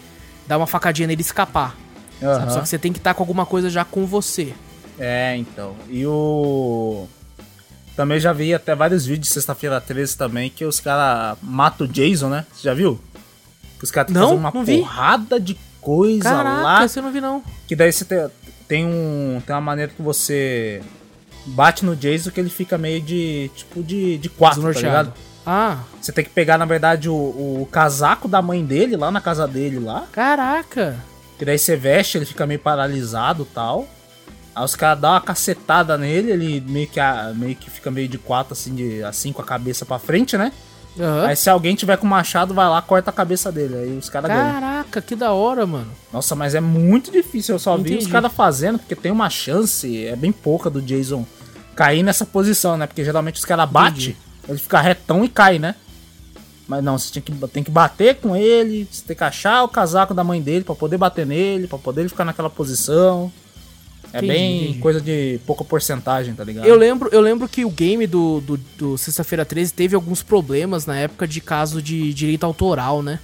dar 0.49 0.57
uma 0.57 0.67
facadinha 0.67 1.07
nele 1.07 1.21
e 1.21 1.25
escapar. 1.25 1.77
Uhum. 2.21 2.51
Só 2.51 2.61
que 2.61 2.69
você 2.69 2.79
tem 2.79 2.93
que 2.93 2.99
estar 2.99 3.11
tá 3.11 3.15
com 3.15 3.23
alguma 3.23 3.47
coisa 3.47 3.71
já 3.71 3.85
com 3.85 4.05
você. 4.05 4.53
É, 4.99 5.37
então. 5.37 5.77
E 5.89 6.05
o... 6.05 7.07
Também 7.95 8.19
já 8.19 8.33
vi 8.33 8.53
até 8.53 8.75
vários 8.75 9.07
vídeos 9.07 9.29
de 9.29 9.35
sexta-feira 9.35 9.81
13 9.81 10.17
também 10.17 10.51
que 10.51 10.65
os 10.65 10.81
caras 10.81 11.39
matam 11.41 11.87
o 11.87 11.91
Jason, 11.91 12.29
né? 12.29 12.47
Você 12.53 12.63
já 12.63 12.75
viu? 12.75 12.99
Que 13.79 13.85
os 13.85 13.91
caras 13.91 14.13
fazem 14.13 14.37
uma 14.37 14.51
porrada 14.51 15.37
vi. 15.39 15.45
de 15.45 15.68
coisa 15.89 16.29
Caraca, 16.29 16.63
lá. 16.63 16.85
Esse 16.85 16.99
eu 16.99 17.03
não 17.03 17.11
vi, 17.11 17.21
não. 17.21 17.43
Que 17.67 17.75
daí 17.75 17.91
você 17.91 18.05
tem, 18.05 18.29
tem, 18.69 18.87
um, 18.87 19.41
tem 19.45 19.55
uma 19.55 19.63
maneira 19.63 19.91
que 19.91 20.03
você 20.03 20.83
bate 21.47 21.83
no 21.83 21.97
Jason 21.97 22.31
que 22.31 22.39
ele 22.39 22.51
fica 22.51 22.77
meio 22.77 23.01
de. 23.01 23.51
tipo 23.57 23.83
de, 23.83 24.19
de 24.19 24.29
quatro, 24.29 24.63
tá 24.63 24.81
ligado? 24.81 25.15
Ah. 25.47 25.79
Você 25.99 26.13
tem 26.13 26.23
que 26.23 26.31
pegar, 26.31 26.59
na 26.59 26.67
verdade, 26.67 27.09
o, 27.09 27.15
o 27.15 27.69
casaco 27.73 28.29
da 28.29 28.43
mãe 28.43 28.63
dele 28.63 28.97
lá 28.97 29.11
na 29.11 29.21
casa 29.21 29.49
dele 29.49 29.79
lá. 29.79 30.07
Caraca! 30.13 30.97
Que 31.39 31.45
daí 31.45 31.59
você 31.59 31.75
veste, 31.75 32.19
ele 32.19 32.27
fica 32.27 32.47
meio 32.47 32.61
paralisado 32.61 33.47
tal. 33.47 33.89
Aí 34.55 34.63
os 34.63 34.75
caras 34.75 35.01
dão 35.01 35.13
uma 35.13 35.21
cacetada 35.23 35.97
nele, 35.97 36.33
ele 36.33 36.61
meio 36.61 36.87
que, 36.87 37.01
meio 37.37 37.57
que 37.57 37.71
fica 37.71 37.91
meio 37.91 38.09
de 38.09 38.19
quatro, 38.19 38.53
assim, 38.53 38.75
de, 38.75 39.03
assim, 39.05 39.33
com 39.33 39.41
a 39.41 39.45
cabeça 39.45 39.87
pra 39.87 39.99
frente, 39.99 40.37
né? 40.37 40.53
Uhum. 40.97 41.25
Aí 41.27 41.37
se 41.37 41.49
alguém 41.49 41.75
tiver 41.75 41.97
com 41.97 42.07
machado, 42.07 42.53
vai 42.53 42.69
lá, 42.69 42.83
corta 42.83 43.11
a 43.11 43.13
cabeça 43.13 43.53
dele. 43.53 43.77
Aí 43.77 43.99
os 43.99 44.09
caras 44.09 44.31
Caraca, 44.31 45.01
que 45.01 45.15
da 45.15 45.33
hora, 45.33 45.67
mano. 45.67 45.91
Nossa, 46.13 46.35
mas 46.35 46.55
é 46.55 46.61
muito 46.61 47.11
difícil. 47.11 47.55
Eu 47.55 47.59
só 47.59 47.75
Entendi. 47.75 47.91
vi 47.91 47.99
os 47.99 48.07
caras 48.07 48.33
fazendo, 48.33 48.79
porque 48.79 48.97
tem 48.97 49.13
uma 49.13 49.31
chance, 49.31 50.07
é 50.07 50.17
bem 50.17 50.33
pouca 50.33 50.69
do 50.69 50.83
Jason 50.83 51.25
cair 51.77 52.03
nessa 52.03 52.27
posição, 52.27 52.77
né? 52.77 52.89
Porque 52.89 53.05
geralmente 53.05 53.37
os 53.37 53.45
caras 53.45 53.71
batem 53.71 54.17
Ele 54.49 54.59
fica 54.59 54.81
retão 54.81 55.25
e 55.25 55.29
cai, 55.29 55.61
né? 55.61 55.77
Mas 56.67 56.83
não, 56.83 56.99
você 56.99 57.13
tem 57.13 57.23
que, 57.23 57.49
tem 57.49 57.63
que 57.63 57.71
bater 57.71 58.17
com 58.17 58.37
ele, 58.37 58.87
você 58.91 59.03
tem 59.03 59.17
que 59.17 59.25
achar 59.25 59.63
o 59.63 59.69
casaco 59.69 60.13
da 60.13 60.25
mãe 60.25 60.43
dele 60.43 60.65
para 60.65 60.75
poder 60.75 60.99
bater 60.99 61.25
nele, 61.25 61.67
para 61.67 61.79
poder 61.79 62.03
ele 62.03 62.09
ficar 62.11 62.25
naquela 62.25 62.51
posição. 62.51 63.33
É 64.19 64.25
entendi, 64.25 64.33
bem 64.33 64.63
entendi. 64.63 64.79
coisa 64.79 65.01
de 65.01 65.41
pouca 65.47 65.65
porcentagem, 65.65 66.35
tá 66.35 66.45
ligado? 66.45 66.67
Eu 66.67 66.77
lembro, 66.77 67.09
eu 67.13 67.21
lembro 67.21 67.49
que 67.49 67.65
o 67.65 67.71
game 67.71 68.07
do, 68.07 68.41
do, 68.41 68.57
do 68.77 68.99
Sexta-feira 68.99 69.45
13 69.45 69.73
teve 69.73 69.95
alguns 69.95 70.23
problemas 70.23 70.87
na 70.87 70.97
época 70.97 71.27
de 71.27 71.41
caso 71.41 71.81
de 71.81 72.13
direito 72.13 72.45
autoral, 72.45 73.03
né? 73.03 73.19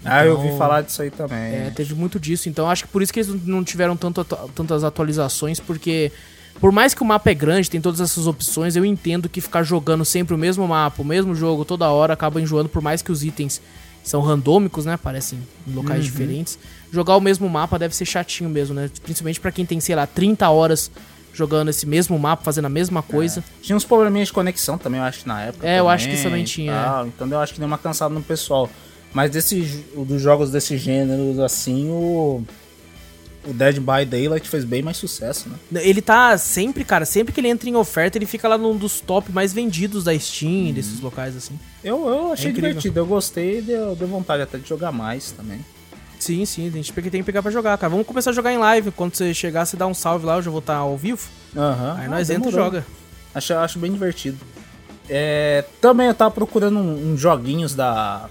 Então, 0.00 0.12
ah, 0.12 0.24
eu 0.24 0.32
ouvi 0.32 0.46
então, 0.46 0.58
falar 0.58 0.82
disso 0.82 1.02
aí 1.02 1.10
também. 1.10 1.38
É, 1.38 1.72
teve 1.74 1.94
muito 1.94 2.20
disso. 2.20 2.48
Então 2.48 2.70
acho 2.70 2.84
que 2.84 2.90
por 2.90 3.02
isso 3.02 3.12
que 3.12 3.20
eles 3.20 3.44
não 3.44 3.64
tiveram 3.64 3.96
tanto, 3.96 4.24
tantas 4.54 4.84
atualizações, 4.84 5.58
porque 5.58 6.12
por 6.60 6.72
mais 6.72 6.94
que 6.94 7.02
o 7.02 7.04
mapa 7.04 7.30
é 7.30 7.34
grande, 7.34 7.70
tem 7.70 7.80
todas 7.80 8.00
essas 8.00 8.26
opções, 8.26 8.74
eu 8.76 8.84
entendo 8.84 9.28
que 9.28 9.40
ficar 9.40 9.62
jogando 9.62 10.04
sempre 10.04 10.34
o 10.34 10.38
mesmo 10.38 10.66
mapa, 10.66 11.02
o 11.02 11.04
mesmo 11.04 11.34
jogo 11.34 11.64
toda 11.64 11.88
hora 11.88 12.14
acaba 12.14 12.40
enjoando, 12.40 12.68
por 12.68 12.82
mais 12.82 13.02
que 13.02 13.12
os 13.12 13.22
itens 13.22 13.60
são 14.08 14.20
randômicos, 14.20 14.84
né? 14.84 14.94
Aparecem 14.94 15.38
em 15.66 15.74
locais 15.74 16.00
uhum. 16.00 16.10
diferentes. 16.10 16.58
Jogar 16.92 17.16
o 17.16 17.20
mesmo 17.20 17.48
mapa 17.48 17.78
deve 17.78 17.94
ser 17.94 18.04
chatinho 18.04 18.48
mesmo, 18.48 18.74
né? 18.74 18.90
Principalmente 19.02 19.40
para 19.40 19.52
quem 19.52 19.66
tem, 19.66 19.78
sei 19.80 19.94
lá, 19.94 20.06
30 20.06 20.48
horas 20.48 20.90
jogando 21.32 21.68
esse 21.68 21.86
mesmo 21.86 22.18
mapa, 22.18 22.42
fazendo 22.42 22.64
a 22.64 22.70
mesma 22.70 23.02
coisa. 23.02 23.40
É. 23.40 23.62
Tinha 23.62 23.76
uns 23.76 23.84
probleminhas 23.84 24.28
de 24.28 24.34
conexão 24.34 24.76
também, 24.76 24.98
eu 24.98 25.06
acho, 25.06 25.28
na 25.28 25.42
época. 25.42 25.66
É, 25.66 25.70
também, 25.70 25.78
eu 25.78 25.88
acho 25.88 26.08
que 26.08 26.14
isso 26.14 26.24
também 26.24 26.44
tinha. 26.44 26.72
Tal, 26.72 27.04
é. 27.04 27.08
Então 27.08 27.28
eu 27.28 27.38
acho 27.38 27.52
que 27.52 27.60
deu 27.60 27.68
uma 27.68 27.78
cansada 27.78 28.12
no 28.12 28.22
pessoal. 28.22 28.68
Mas 29.12 29.30
desse, 29.30 29.60
dos 29.96 30.20
jogos 30.20 30.50
desse 30.50 30.76
gênero, 30.76 31.42
assim, 31.42 31.88
o 31.88 32.42
o 33.48 33.52
Dead 33.52 33.78
by 33.80 34.04
Daylight 34.04 34.48
fez 34.48 34.64
bem 34.64 34.82
mais 34.82 34.98
sucesso, 34.98 35.48
né? 35.48 35.82
Ele 35.82 36.02
tá 36.02 36.36
sempre, 36.36 36.84
cara, 36.84 37.06
sempre 37.06 37.32
que 37.32 37.40
ele 37.40 37.48
entra 37.48 37.68
em 37.68 37.74
oferta, 37.74 38.18
ele 38.18 38.26
fica 38.26 38.46
lá 38.46 38.58
num 38.58 38.76
dos 38.76 39.00
top 39.00 39.32
mais 39.32 39.52
vendidos 39.52 40.04
da 40.04 40.16
Steam, 40.18 40.66
uhum. 40.66 40.72
desses 40.72 41.00
locais 41.00 41.34
assim. 41.34 41.58
Eu, 41.82 42.06
eu 42.08 42.32
achei 42.32 42.50
é 42.50 42.52
divertido, 42.52 43.00
eu 43.00 43.06
gostei 43.06 43.58
e 43.58 43.62
deu, 43.62 43.96
deu 43.96 44.06
vontade 44.06 44.42
até 44.42 44.58
de 44.58 44.68
jogar 44.68 44.92
mais 44.92 45.32
também. 45.32 45.64
Sim, 46.18 46.44
sim, 46.44 46.66
a 46.66 46.70
gente 46.70 46.92
tem 46.92 47.10
que 47.10 47.22
pegar 47.22 47.42
pra 47.42 47.50
jogar, 47.50 47.78
cara. 47.78 47.90
Vamos 47.90 48.06
começar 48.06 48.30
a 48.30 48.32
jogar 48.32 48.52
em 48.52 48.58
live. 48.58 48.90
Quando 48.90 49.14
você 49.14 49.32
chegar, 49.32 49.64
você 49.64 49.76
dá 49.76 49.86
um 49.86 49.94
salve 49.94 50.26
lá, 50.26 50.36
eu 50.36 50.42
já 50.42 50.50
vou 50.50 50.58
estar 50.58 50.76
ao 50.76 50.96
vivo. 50.96 51.28
Uhum. 51.54 51.92
Aí 51.96 52.08
nós 52.08 52.28
ah, 52.28 52.34
entra 52.34 52.48
e 52.48 52.52
joga. 52.52 52.86
Acho, 53.34 53.54
acho 53.54 53.78
bem 53.78 53.92
divertido. 53.92 54.38
É, 55.08 55.64
também 55.80 56.08
eu 56.08 56.14
tava 56.14 56.32
procurando 56.32 56.78
uns 56.80 57.00
um, 57.00 57.12
um 57.12 57.16
joguinhos 57.16 57.74
da 57.74 58.28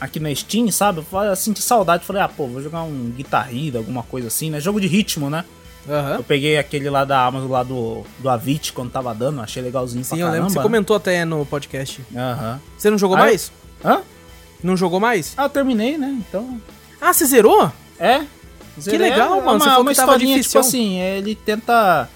aqui 0.00 0.20
na 0.20 0.34
Steam, 0.34 0.70
sabe? 0.70 1.02
Eu 1.12 1.36
senti 1.36 1.62
saudade, 1.62 2.04
falei, 2.04 2.22
ah, 2.22 2.28
pô, 2.28 2.46
vou 2.46 2.62
jogar 2.62 2.82
um 2.82 3.12
Guitar 3.16 3.48
Hero, 3.54 3.78
alguma 3.78 4.02
coisa 4.02 4.28
assim, 4.28 4.50
né? 4.50 4.60
Jogo 4.60 4.80
de 4.80 4.86
ritmo, 4.86 5.28
né? 5.28 5.44
Uhum. 5.86 6.16
Eu 6.16 6.24
peguei 6.24 6.58
aquele 6.58 6.90
lá 6.90 7.04
da 7.04 7.24
Amazon, 7.24 7.50
lá 7.50 7.62
do, 7.62 8.04
do 8.18 8.28
Avit, 8.28 8.72
quando 8.72 8.90
tava 8.90 9.14
dando, 9.14 9.40
achei 9.40 9.62
legalzinho 9.62 10.04
Sim, 10.04 10.10
pra 10.10 10.18
caramba. 10.18 10.36
eu 10.36 10.42
lembro, 10.42 10.54
você 10.54 10.62
comentou 10.62 10.96
até 10.96 11.24
no 11.24 11.46
podcast. 11.46 12.04
Uhum. 12.12 12.58
Você 12.76 12.90
não 12.90 12.98
jogou 12.98 13.16
ah, 13.16 13.20
mais? 13.20 13.50
Hã? 13.84 14.02
Não 14.62 14.76
jogou 14.76 15.00
mais? 15.00 15.32
Ah, 15.36 15.44
eu 15.44 15.48
terminei, 15.48 15.96
né? 15.96 16.16
Então... 16.28 16.60
Ah, 17.00 17.12
você 17.12 17.24
zerou? 17.24 17.72
É. 17.98 18.24
Zerei. 18.78 18.98
Que 18.98 19.10
legal, 19.10 19.40
mano. 19.40 19.48
É 19.48 19.50
uma, 19.50 19.58
você 19.58 19.64
falou 19.64 19.80
uma 19.82 19.90
que 19.90 19.96
tava 19.96 20.18
difícil. 20.18 20.42
tipo 20.42 20.58
assim, 20.58 21.00
ele 21.00 21.34
tenta 21.34 22.08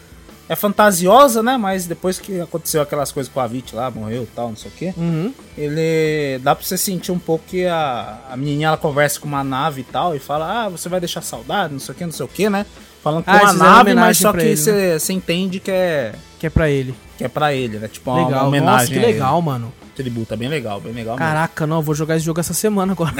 é 0.49 0.57
fantasiosa, 0.57 1.43
né? 1.43 1.57
Mas 1.57 1.87
depois 1.87 2.19
que 2.19 2.41
aconteceu 2.41 2.83
aquelas 2.83 3.13
coisas 3.13 3.33
com 3.33 3.41
a 3.41 3.47
Vit 3.47 3.75
lá, 3.75 3.91
morreu 3.91 4.25
e 4.25 4.27
tal, 4.27 4.49
não 4.49 4.57
sei 4.57 4.71
o 4.71 4.75
quê. 4.75 4.95
Uhum. 4.97 5.33
Ele. 5.57 6.39
Dá 6.43 6.55
pra 6.55 6.65
você 6.65 6.77
sentir 6.77 7.13
um 7.13 7.19
pouco 7.19 7.45
que 7.47 7.67
a, 7.67 8.19
a 8.31 8.37
menininha 8.37 8.69
ela 8.69 8.77
conversa 8.77 9.21
com 9.21 9.27
uma 9.27 9.45
nave 9.45 9.83
e 9.83 9.85
tal, 9.85 10.15
e 10.15 10.19
fala, 10.19 10.65
ah, 10.65 10.69
você 10.69 10.89
vai 10.89 11.01
deixar 11.01 11.23
saudade, 11.23 11.73
não 11.73 11.81
sei 11.81 11.95
o 11.95 11.99
que, 11.99 12.05
não 12.05 12.13
sei 12.13 12.27
o 12.27 12.29
que, 12.29 12.51
né? 12.51 12.67
Falando 13.03 13.25
com 13.25 13.31
ah, 13.31 13.43
uma 13.43 13.53
nave, 13.53 13.95
mas 13.95 14.19
só 14.19 14.33
que 14.33 14.57
você, 14.57 14.73
né? 14.73 14.99
você 14.99 15.13
entende 15.13 15.59
que 15.59 15.71
é. 15.71 16.15
Que 16.39 16.47
é 16.47 16.51
pra 16.51 16.71
ele. 16.71 16.95
Que 17.17 17.25
é 17.25 17.29
pra 17.29 17.55
ele, 17.55 17.79
né? 17.79 17.89
Tipo, 17.89 18.15
legal. 18.15 18.31
uma 18.31 18.49
homenagem. 18.49 18.97
Nossa, 18.97 19.01
que 19.01 19.13
legal, 19.13 19.41
mano. 19.43 19.73
Tributo, 19.95 20.33
é 20.33 20.37
bem 20.37 20.49
legal, 20.49 20.81
bem 20.81 20.93
legal 20.93 21.17
Caraca, 21.17 21.67
mesmo. 21.67 21.75
não, 21.75 21.83
vou 21.83 21.95
jogar 21.95 22.17
esse 22.17 22.25
jogo 22.25 22.41
essa 22.41 22.55
semana 22.55 22.93
agora. 22.93 23.13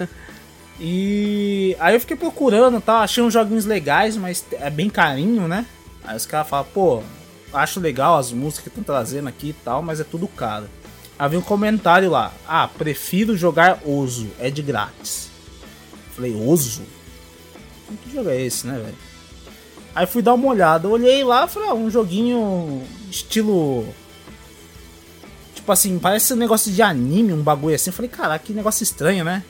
e 0.78 1.76
aí 1.80 1.94
eu 1.94 2.00
fiquei 2.00 2.16
procurando, 2.16 2.80
tá? 2.80 3.00
Achei 3.00 3.22
uns 3.22 3.32
joguinhos 3.32 3.64
legais, 3.64 4.16
mas 4.16 4.44
é 4.52 4.70
bem 4.70 4.88
carinho, 4.88 5.48
né? 5.48 5.66
Aí 6.04 6.16
os 6.16 6.26
caras 6.26 6.48
falam, 6.48 6.66
pô, 6.72 7.02
acho 7.52 7.80
legal 7.80 8.18
as 8.18 8.32
músicas 8.32 8.64
que 8.64 8.68
estão 8.68 8.84
trazendo 8.84 9.28
aqui 9.28 9.48
e 9.48 9.52
tal, 9.52 9.82
mas 9.82 10.00
é 10.00 10.04
tudo 10.04 10.26
caro. 10.28 10.68
Havia 11.18 11.38
um 11.38 11.42
comentário 11.42 12.10
lá, 12.10 12.32
ah, 12.48 12.66
prefiro 12.66 13.36
jogar 13.36 13.80
Oso, 13.84 14.28
é 14.38 14.50
de 14.50 14.62
grátis. 14.62 15.28
Falei, 16.14 16.34
Oso? 16.34 16.82
Que 18.02 18.12
jogo 18.12 18.30
é 18.30 18.40
esse, 18.40 18.66
né, 18.66 18.78
velho? 18.78 18.96
Aí 19.94 20.06
fui 20.06 20.22
dar 20.22 20.34
uma 20.34 20.48
olhada, 20.48 20.88
olhei 20.88 21.24
lá, 21.24 21.46
falei, 21.46 21.68
ah, 21.68 21.74
um 21.74 21.90
joguinho 21.90 22.82
estilo. 23.10 23.86
Tipo 25.54 25.72
assim, 25.72 25.98
parece 25.98 26.32
um 26.32 26.36
negócio 26.36 26.72
de 26.72 26.80
anime, 26.80 27.32
um 27.32 27.42
bagulho 27.42 27.74
assim. 27.74 27.90
Falei, 27.90 28.08
caraca, 28.08 28.44
que 28.44 28.52
negócio 28.52 28.82
estranho, 28.82 29.24
né? 29.24 29.42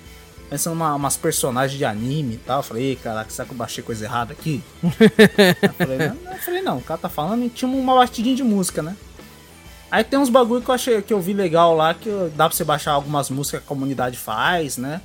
Pensando 0.50 0.76
em 0.76 0.82
umas 0.82 1.16
personagens 1.16 1.78
de 1.78 1.84
anime 1.84 2.34
e 2.34 2.38
tal. 2.38 2.62
falei, 2.62 2.96
caraca, 2.96 3.30
será 3.30 3.46
que 3.46 3.54
eu 3.54 3.56
baixei 3.56 3.84
coisa 3.84 4.04
errada 4.04 4.32
aqui? 4.32 4.62
eu, 4.82 5.72
falei, 5.74 5.98
não, 5.98 6.32
eu 6.32 6.38
falei, 6.38 6.62
não, 6.62 6.78
o 6.78 6.82
cara 6.82 7.00
tá 7.00 7.08
falando 7.08 7.44
e 7.44 7.48
tinha 7.48 7.70
uma 7.70 7.94
batidinha 7.94 8.34
de 8.34 8.42
música, 8.42 8.82
né? 8.82 8.96
Aí 9.90 10.02
tem 10.02 10.18
uns 10.18 10.28
bagulho 10.28 10.62
que 10.62 10.68
eu 10.68 10.74
achei 10.74 11.02
que 11.02 11.12
eu 11.12 11.20
vi 11.20 11.32
legal 11.32 11.74
lá, 11.74 11.94
que 11.94 12.10
dá 12.36 12.48
pra 12.48 12.56
você 12.56 12.64
baixar 12.64 12.92
algumas 12.92 13.30
músicas 13.30 13.60
que 13.60 13.66
a 13.66 13.68
comunidade 13.68 14.16
faz, 14.16 14.76
né? 14.76 15.00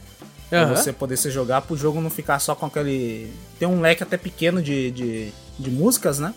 Pra 0.50 0.66
você 0.66 0.94
poder 0.94 1.18
se 1.18 1.32
jogar 1.32 1.62
pro 1.62 1.76
jogo 1.76 2.00
não 2.02 2.10
ficar 2.10 2.40
só 2.40 2.56
com 2.56 2.68
aquele. 2.68 3.34
Tem 3.58 3.68
um 3.68 3.82
leque 3.82 4.04
até 4.04 4.16
pequeno 4.16 4.62
de, 4.62 4.92
de, 4.92 5.34
de 5.58 5.72
músicas, 5.72 6.20
né? 6.20 6.34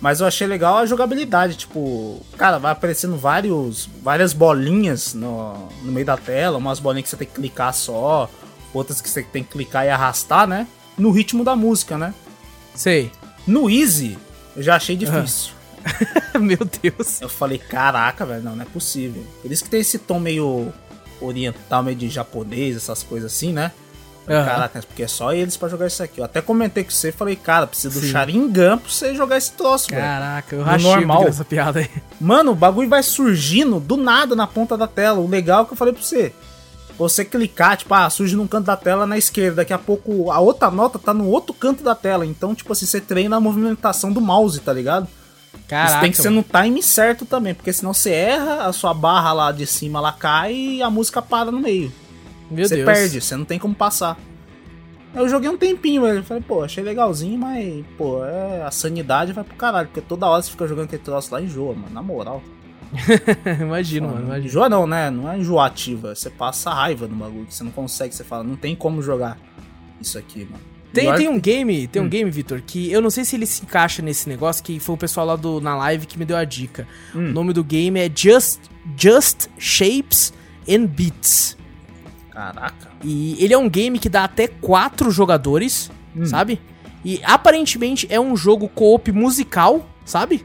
Mas 0.00 0.20
eu 0.20 0.26
achei 0.26 0.46
legal 0.46 0.78
a 0.78 0.86
jogabilidade, 0.86 1.56
tipo, 1.56 2.24
cara, 2.38 2.58
vai 2.58 2.72
aparecendo 2.72 3.16
vários, 3.18 3.88
várias 4.02 4.32
bolinhas 4.32 5.12
no, 5.12 5.68
no 5.82 5.92
meio 5.92 6.06
da 6.06 6.16
tela, 6.16 6.56
umas 6.56 6.80
bolinhas 6.80 7.04
que 7.04 7.10
você 7.10 7.16
tem 7.16 7.28
que 7.28 7.34
clicar 7.34 7.74
só, 7.74 8.30
outras 8.72 9.00
que 9.00 9.10
você 9.10 9.22
tem 9.22 9.44
que 9.44 9.50
clicar 9.50 9.84
e 9.84 9.90
arrastar, 9.90 10.46
né? 10.46 10.66
No 10.96 11.10
ritmo 11.10 11.44
da 11.44 11.54
música, 11.54 11.98
né? 11.98 12.14
Sei. 12.74 13.12
No 13.46 13.68
Easy, 13.68 14.16
eu 14.56 14.62
já 14.62 14.76
achei 14.76 14.96
difícil. 14.96 15.52
Meu 16.40 16.58
Deus. 16.82 17.20
Eu 17.20 17.28
falei, 17.28 17.58
caraca, 17.58 18.24
velho, 18.24 18.42
não, 18.42 18.56
não 18.56 18.62
é 18.62 18.68
possível. 18.68 19.24
Por 19.42 19.52
isso 19.52 19.64
que 19.64 19.70
tem 19.70 19.80
esse 19.80 19.98
tom 19.98 20.18
meio 20.18 20.72
oriental, 21.20 21.82
meio 21.82 21.96
de 21.96 22.08
japonês, 22.08 22.76
essas 22.76 23.02
coisas 23.02 23.32
assim, 23.32 23.52
né? 23.52 23.72
Uhum. 24.30 24.44
Caraca, 24.44 24.80
porque 24.86 25.02
é 25.02 25.08
só 25.08 25.32
eles 25.32 25.56
para 25.56 25.68
jogar 25.68 25.88
isso 25.88 26.00
aqui. 26.00 26.20
Eu 26.20 26.24
até 26.24 26.40
comentei 26.40 26.84
com 26.84 26.90
você, 26.92 27.10
falei, 27.10 27.34
cara, 27.34 27.66
precisa 27.66 27.98
do 28.00 28.06
Sharingan 28.06 28.78
pra 28.78 28.88
você 28.88 29.12
jogar 29.12 29.36
esse 29.36 29.50
troço, 29.50 29.88
velho. 29.90 30.00
Caraca, 30.00 30.54
eu 30.54 30.62
rachei 30.62 30.88
normal. 30.88 31.26
essa 31.26 31.44
piada 31.44 31.80
aí. 31.80 31.90
Mano, 32.20 32.52
o 32.52 32.54
bagulho 32.54 32.88
vai 32.88 33.02
surgindo 33.02 33.80
do 33.80 33.96
nada 33.96 34.36
na 34.36 34.46
ponta 34.46 34.76
da 34.76 34.86
tela. 34.86 35.18
O 35.18 35.28
legal 35.28 35.62
é 35.62 35.66
que 35.66 35.72
eu 35.72 35.76
falei 35.76 35.92
pra 35.92 36.00
você. 36.00 36.32
Você 36.96 37.24
clicar, 37.24 37.76
tipo, 37.76 37.92
ah, 37.92 38.08
surge 38.08 38.36
num 38.36 38.46
canto 38.46 38.66
da 38.66 38.76
tela 38.76 39.04
na 39.04 39.18
esquerda, 39.18 39.56
daqui 39.56 39.72
a 39.72 39.78
pouco 39.78 40.30
a 40.30 40.38
outra 40.38 40.70
nota 40.70 40.96
tá 40.96 41.12
no 41.12 41.26
outro 41.26 41.52
canto 41.52 41.82
da 41.82 41.96
tela. 41.96 42.24
Então, 42.24 42.54
tipo 42.54 42.72
assim, 42.72 42.86
você 42.86 43.00
treina 43.00 43.36
a 43.36 43.40
movimentação 43.40 44.12
do 44.12 44.20
mouse, 44.20 44.60
tá 44.60 44.72
ligado? 44.72 45.08
Caraca, 45.66 45.90
Isso 45.90 46.00
tem 46.02 46.10
que 46.12 46.18
ser 46.18 46.30
no 46.30 46.44
time 46.44 46.80
certo 46.82 47.24
também, 47.26 47.54
porque 47.54 47.72
senão 47.72 47.92
você 47.92 48.10
erra, 48.10 48.66
a 48.66 48.72
sua 48.72 48.94
barra 48.94 49.32
lá 49.32 49.50
de 49.50 49.66
cima 49.66 50.00
lá 50.00 50.12
cai 50.12 50.54
e 50.54 50.82
a 50.82 50.90
música 50.90 51.20
para 51.20 51.50
no 51.50 51.58
meio. 51.58 51.92
Meu 52.50 52.66
você 52.66 52.76
Deus. 52.76 52.86
perde, 52.86 53.20
você 53.20 53.36
não 53.36 53.44
tem 53.44 53.58
como 53.58 53.74
passar. 53.74 54.18
Eu 55.14 55.28
joguei 55.28 55.48
um 55.48 55.56
tempinho, 55.56 56.02
velho. 56.02 56.22
Falei, 56.22 56.42
pô, 56.46 56.62
achei 56.62 56.84
legalzinho, 56.84 57.38
mas, 57.38 57.84
pô, 57.98 58.24
é, 58.24 58.62
a 58.62 58.70
sanidade 58.70 59.32
vai 59.32 59.42
pro 59.42 59.56
caralho. 59.56 59.88
Porque 59.88 60.00
toda 60.00 60.26
hora 60.26 60.42
você 60.42 60.50
fica 60.50 60.66
jogando 60.66 60.84
aquele 60.84 61.02
troço 61.02 61.32
lá, 61.34 61.40
enjoa, 61.40 61.74
mano. 61.74 61.92
Na 61.92 62.02
moral. 62.02 62.42
imagino, 63.60 64.08
mano. 64.08 64.26
Imagino. 64.26 64.46
Enjoa 64.46 64.68
não, 64.68 64.86
né? 64.86 65.10
Não 65.10 65.30
é 65.30 65.38
enjoativa. 65.38 66.14
Você 66.14 66.30
passa 66.30 66.70
raiva 66.70 67.08
no 67.08 67.16
bagulho. 67.16 67.46
Você 67.48 67.64
não 67.64 67.72
consegue, 67.72 68.14
você 68.14 68.24
fala, 68.24 68.44
não 68.44 68.56
tem 68.56 68.76
como 68.76 69.02
jogar 69.02 69.36
isso 70.00 70.18
aqui, 70.18 70.44
mano. 70.44 70.70
Tem, 70.92 71.14
tem 71.14 71.28
um 71.28 71.38
game, 71.38 71.86
tem 71.86 72.02
hum. 72.02 72.06
um 72.06 72.08
game, 72.08 72.28
Vitor, 72.30 72.60
que 72.66 72.90
eu 72.90 73.00
não 73.00 73.10
sei 73.10 73.24
se 73.24 73.36
ele 73.36 73.46
se 73.46 73.62
encaixa 73.62 74.02
nesse 74.02 74.28
negócio, 74.28 74.62
que 74.62 74.80
foi 74.80 74.96
o 74.96 74.98
pessoal 74.98 75.24
lá 75.24 75.36
do, 75.36 75.60
na 75.60 75.76
live 75.76 76.04
que 76.04 76.18
me 76.18 76.24
deu 76.24 76.36
a 76.36 76.44
dica. 76.44 76.86
Hum. 77.14 77.28
O 77.28 77.32
nome 77.32 77.52
do 77.52 77.62
game 77.62 77.98
é 77.98 78.10
Just, 78.12 78.60
Just 78.96 79.48
Shapes 79.56 80.32
and 80.68 80.86
Beats. 80.86 81.56
Caraca. 82.32 82.89
E 83.02 83.42
ele 83.42 83.54
é 83.54 83.58
um 83.58 83.68
game 83.68 83.98
que 83.98 84.08
dá 84.08 84.24
até 84.24 84.46
quatro 84.46 85.10
jogadores, 85.10 85.90
hum. 86.14 86.26
sabe? 86.26 86.60
E 87.04 87.20
aparentemente 87.24 88.06
é 88.10 88.20
um 88.20 88.36
jogo 88.36 88.68
co-op 88.68 89.10
musical, 89.10 89.88
sabe? 90.04 90.44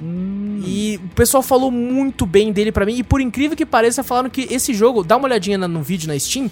Hum. 0.00 0.62
E 0.64 1.00
o 1.04 1.08
pessoal 1.14 1.42
falou 1.42 1.70
muito 1.70 2.24
bem 2.24 2.52
dele 2.52 2.70
para 2.70 2.86
mim. 2.86 2.96
E 2.96 3.02
por 3.02 3.20
incrível 3.20 3.56
que 3.56 3.66
pareça, 3.66 4.02
falaram 4.04 4.30
que 4.30 4.42
esse 4.50 4.72
jogo, 4.72 5.02
dá 5.02 5.16
uma 5.16 5.26
olhadinha 5.26 5.58
no 5.58 5.82
vídeo 5.82 6.06
na 6.06 6.18
Steam. 6.18 6.50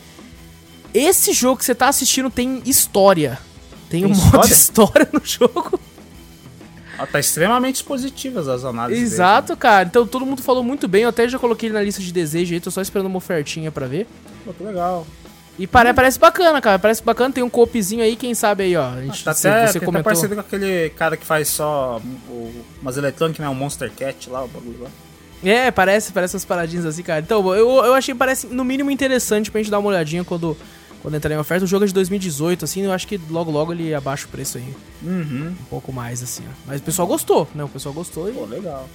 Esse 0.93 1.33
jogo 1.33 1.59
que 1.59 1.65
você 1.65 1.75
tá 1.75 1.89
assistindo 1.89 2.31
tem 2.31 2.63
história. 2.65 3.39
Tem, 3.89 4.03
tem 4.03 4.11
um 4.11 4.13
história? 4.13 4.39
modo 4.39 4.53
história 4.53 5.09
no 5.13 5.21
jogo. 5.25 5.81
Ah, 6.99 7.07
tá 7.07 7.21
extremamente 7.21 7.85
positivas 7.85 8.49
as 8.49 8.65
análises. 8.65 9.13
Exato, 9.13 9.49
dele, 9.49 9.57
né? 9.57 9.61
cara. 9.61 9.89
Então 9.89 10.07
todo 10.07 10.25
mundo 10.25 10.43
falou 10.43 10.65
muito 10.65 10.89
bem. 10.89 11.03
Eu 11.03 11.11
até 11.11 11.29
já 11.29 11.39
coloquei 11.39 11.69
ele 11.69 11.75
na 11.75 11.83
lista 11.83 12.01
de 12.01 12.11
desejo 12.13 12.55
aí, 12.55 12.61
tô 12.61 12.71
só 12.71 12.81
esperando 12.81 13.07
uma 13.07 13.19
ofertinha 13.19 13.71
para 13.71 13.87
ver. 13.87 14.09
Pô, 14.45 14.53
que 14.53 14.65
legal. 14.65 15.07
E 15.59 15.67
pare, 15.67 15.93
parece 15.95 16.19
bacana, 16.19 16.61
cara. 16.61 16.79
Parece 16.79 17.03
bacana. 17.03 17.33
Tem 17.33 17.43
um 17.43 17.49
coopzinho 17.49 18.03
aí, 18.03 18.15
quem 18.17 18.35
sabe 18.35 18.65
aí, 18.65 18.77
ó. 18.77 18.91
A 18.91 19.03
gente, 19.03 19.25
tá 19.25 19.31
até, 19.31 19.67
você 19.67 19.81
comentou. 19.81 20.05
parecido 20.05 20.35
com 20.35 20.41
aquele 20.41 20.91
cara 20.91 21.17
que 21.17 21.25
faz 21.25 21.49
só 21.49 22.01
o, 22.29 22.65
umas 22.81 22.97
eletrônicas, 22.97 23.41
né? 23.41 23.49
O 23.49 23.55
Monster 23.55 23.91
Cat 23.91 24.29
lá, 24.29 24.45
o 24.45 24.49
bagulho 24.49 24.83
lá. 24.83 24.91
É, 25.43 25.71
parece, 25.71 26.13
parece 26.13 26.35
umas 26.35 26.45
paradinhas 26.45 26.85
assim, 26.85 27.03
cara. 27.03 27.21
Então, 27.21 27.55
eu, 27.55 27.69
eu 27.85 27.95
achei, 27.95 28.15
parece, 28.15 28.47
no 28.47 28.65
mínimo, 28.65 28.91
interessante 28.91 29.51
pra 29.51 29.61
gente 29.61 29.71
dar 29.71 29.79
uma 29.79 29.89
olhadinha 29.89 30.25
quando, 30.25 30.57
quando 31.01 31.15
entrar 31.15 31.35
em 31.35 31.39
oferta. 31.39 31.65
O 31.65 31.69
jogo 31.69 31.85
é 31.85 31.89
de 31.89 31.95
2018, 31.95 32.65
assim, 32.65 32.83
eu 32.83 32.93
acho 32.93 33.07
que 33.07 33.21
logo, 33.31 33.51
logo 33.51 33.73
ele 33.73 33.95
abaixa 33.95 34.27
o 34.27 34.29
preço 34.29 34.59
aí. 34.59 34.75
Uhum. 35.03 35.55
Um 35.59 35.65
pouco 35.71 35.93
mais, 35.93 36.23
assim, 36.23 36.43
ó. 36.47 36.53
Mas 36.67 36.81
o 36.81 36.85
pessoal 36.85 37.09
gostou, 37.09 37.49
né? 37.55 37.65
O 37.65 37.69
pessoal 37.69 37.95
gostou 37.95 38.29
e... 38.29 38.33
Pô, 38.33 38.45
legal. 38.45 38.89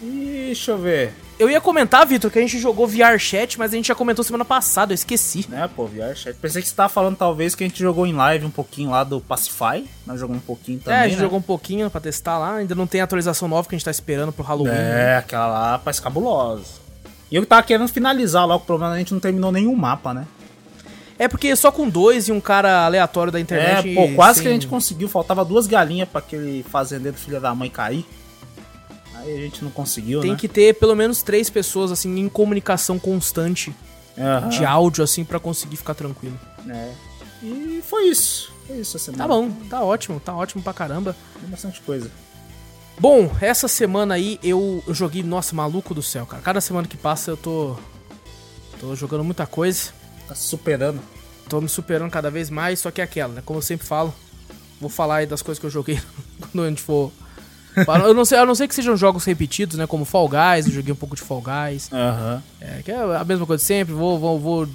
Deixa 0.00 0.72
eu 0.72 0.78
ver. 0.78 1.12
Eu 1.38 1.48
ia 1.48 1.60
comentar, 1.60 2.04
Vitor, 2.06 2.30
que 2.30 2.38
a 2.38 2.42
gente 2.42 2.58
jogou 2.58 2.86
VR 2.86 3.16
Chat, 3.18 3.58
mas 3.58 3.72
a 3.72 3.76
gente 3.76 3.86
já 3.88 3.94
comentou 3.94 4.24
semana 4.24 4.44
passada, 4.44 4.92
eu 4.92 4.94
esqueci. 4.94 5.46
É, 5.52 5.68
pô, 5.68 5.86
VR 5.86 6.14
Chat. 6.16 6.34
Pensei 6.36 6.60
que 6.62 6.68
você 6.68 6.74
tava 6.74 6.88
falando, 6.88 7.16
talvez, 7.16 7.54
que 7.54 7.62
a 7.62 7.66
gente 7.68 7.78
jogou 7.78 8.06
em 8.06 8.12
live 8.12 8.44
um 8.46 8.50
pouquinho 8.50 8.90
lá 8.90 9.04
do 9.04 9.20
Pacify. 9.20 9.84
Nós 10.06 10.18
jogamos 10.18 10.42
um 10.42 10.46
pouquinho 10.46 10.80
também. 10.80 10.98
É, 10.98 11.02
a 11.02 11.08
gente 11.08 11.16
né? 11.16 11.22
jogou 11.22 11.38
um 11.38 11.42
pouquinho 11.42 11.88
pra 11.90 12.00
testar 12.00 12.38
lá. 12.38 12.56
Ainda 12.56 12.74
não 12.74 12.86
tem 12.86 13.00
atualização 13.00 13.46
nova 13.48 13.68
que 13.68 13.74
a 13.74 13.78
gente 13.78 13.84
tá 13.84 13.90
esperando 13.90 14.32
pro 14.32 14.42
Halloween. 14.44 14.72
né? 14.72 15.12
É, 15.12 15.16
aquela 15.18 15.46
lá 15.46 15.78
parece 15.78 16.02
cabulosa. 16.02 16.64
E 17.30 17.36
eu 17.36 17.44
tava 17.46 17.62
querendo 17.62 17.88
finalizar 17.88 18.46
logo, 18.46 18.64
o 18.64 18.66
problema 18.66 18.92
que 18.92 18.96
a 18.96 18.98
gente 19.00 19.12
não 19.12 19.20
terminou 19.20 19.52
nenhum 19.52 19.76
mapa, 19.76 20.12
né? 20.14 20.26
É 21.18 21.28
porque 21.28 21.54
só 21.56 21.70
com 21.70 21.88
dois 21.88 22.28
e 22.28 22.32
um 22.32 22.40
cara 22.40 22.84
aleatório 22.86 23.32
da 23.32 23.38
internet. 23.40 23.90
É, 23.90 23.94
pô, 23.94 24.14
quase 24.14 24.36
sem- 24.38 24.42
que 24.44 24.48
a 24.48 24.52
gente 24.52 24.66
conseguiu. 24.66 25.08
Faltava 25.08 25.44
duas 25.44 25.66
galinhas 25.66 26.08
pra 26.08 26.20
aquele 26.20 26.62
fazendeiro 26.64 27.16
filho 27.16 27.40
da 27.40 27.54
mãe 27.54 27.68
cair. 27.68 28.04
Aí 29.28 29.38
a 29.38 29.42
gente 29.42 29.62
não 29.62 29.70
conseguiu, 29.70 30.20
Tem 30.20 30.32
né? 30.32 30.36
que 30.36 30.48
ter 30.48 30.74
pelo 30.74 30.94
menos 30.94 31.22
três 31.22 31.50
pessoas, 31.50 31.90
assim, 31.92 32.18
em 32.18 32.28
comunicação 32.28 32.98
constante 32.98 33.74
Aham. 34.16 34.48
de 34.48 34.64
áudio, 34.64 35.04
assim, 35.04 35.24
pra 35.24 35.38
conseguir 35.38 35.76
ficar 35.76 35.94
tranquilo. 35.94 36.38
É. 36.68 36.92
E 37.42 37.82
foi 37.86 38.04
isso. 38.08 38.52
Foi 38.66 38.78
isso 38.78 38.96
essa 38.96 39.06
semana. 39.06 39.22
Tá 39.24 39.28
bom, 39.28 39.50
tá 39.68 39.82
ótimo, 39.82 40.18
tá 40.20 40.34
ótimo 40.34 40.62
pra 40.62 40.72
caramba. 40.72 41.14
Tem 41.40 41.48
bastante 41.48 41.80
coisa. 41.82 42.10
Bom, 42.98 43.30
essa 43.40 43.68
semana 43.68 44.14
aí 44.14 44.40
eu, 44.42 44.82
eu 44.86 44.92
joguei, 44.94 45.22
nossa, 45.22 45.54
maluco 45.54 45.94
do 45.94 46.02
céu, 46.02 46.26
cara. 46.26 46.42
Cada 46.42 46.60
semana 46.60 46.88
que 46.88 46.96
passa 46.96 47.30
eu 47.30 47.36
tô. 47.36 47.76
tô 48.80 48.96
jogando 48.96 49.22
muita 49.22 49.46
coisa. 49.46 49.92
Tá 50.26 50.34
superando. 50.34 51.00
Tô 51.48 51.60
me 51.60 51.68
superando 51.68 52.10
cada 52.10 52.30
vez 52.30 52.50
mais, 52.50 52.80
só 52.80 52.90
que 52.90 53.00
é 53.00 53.04
aquela, 53.04 53.34
né? 53.34 53.42
Como 53.44 53.58
eu 53.58 53.62
sempre 53.62 53.86
falo, 53.86 54.12
vou 54.80 54.90
falar 54.90 55.16
aí 55.18 55.26
das 55.26 55.40
coisas 55.42 55.58
que 55.60 55.64
eu 55.66 55.70
joguei 55.70 55.98
quando 56.52 56.64
a 56.64 56.68
gente 56.68 56.82
for. 56.82 57.12
Eu 58.06 58.14
não 58.14 58.24
sei, 58.24 58.38
a 58.38 58.46
não 58.46 58.54
ser 58.54 58.66
que 58.68 58.74
sejam 58.74 58.96
jogos 58.96 59.24
repetidos, 59.24 59.76
né? 59.76 59.86
Como 59.86 60.04
Fall 60.04 60.28
Guys, 60.28 60.66
eu 60.66 60.72
joguei 60.72 60.92
um 60.92 60.96
pouco 60.96 61.14
de 61.16 61.22
Fall 61.22 61.42
Guys. 61.42 61.88
Aham. 61.92 62.42
É, 62.60 62.82
que 62.84 62.90
é 62.90 62.96
a 63.16 63.24
mesma 63.24 63.46
coisa 63.46 63.60
de 63.60 63.66
sempre. 63.66 63.94
Vou, 63.94 64.18
vou, 64.18 64.38
vou 64.38 64.68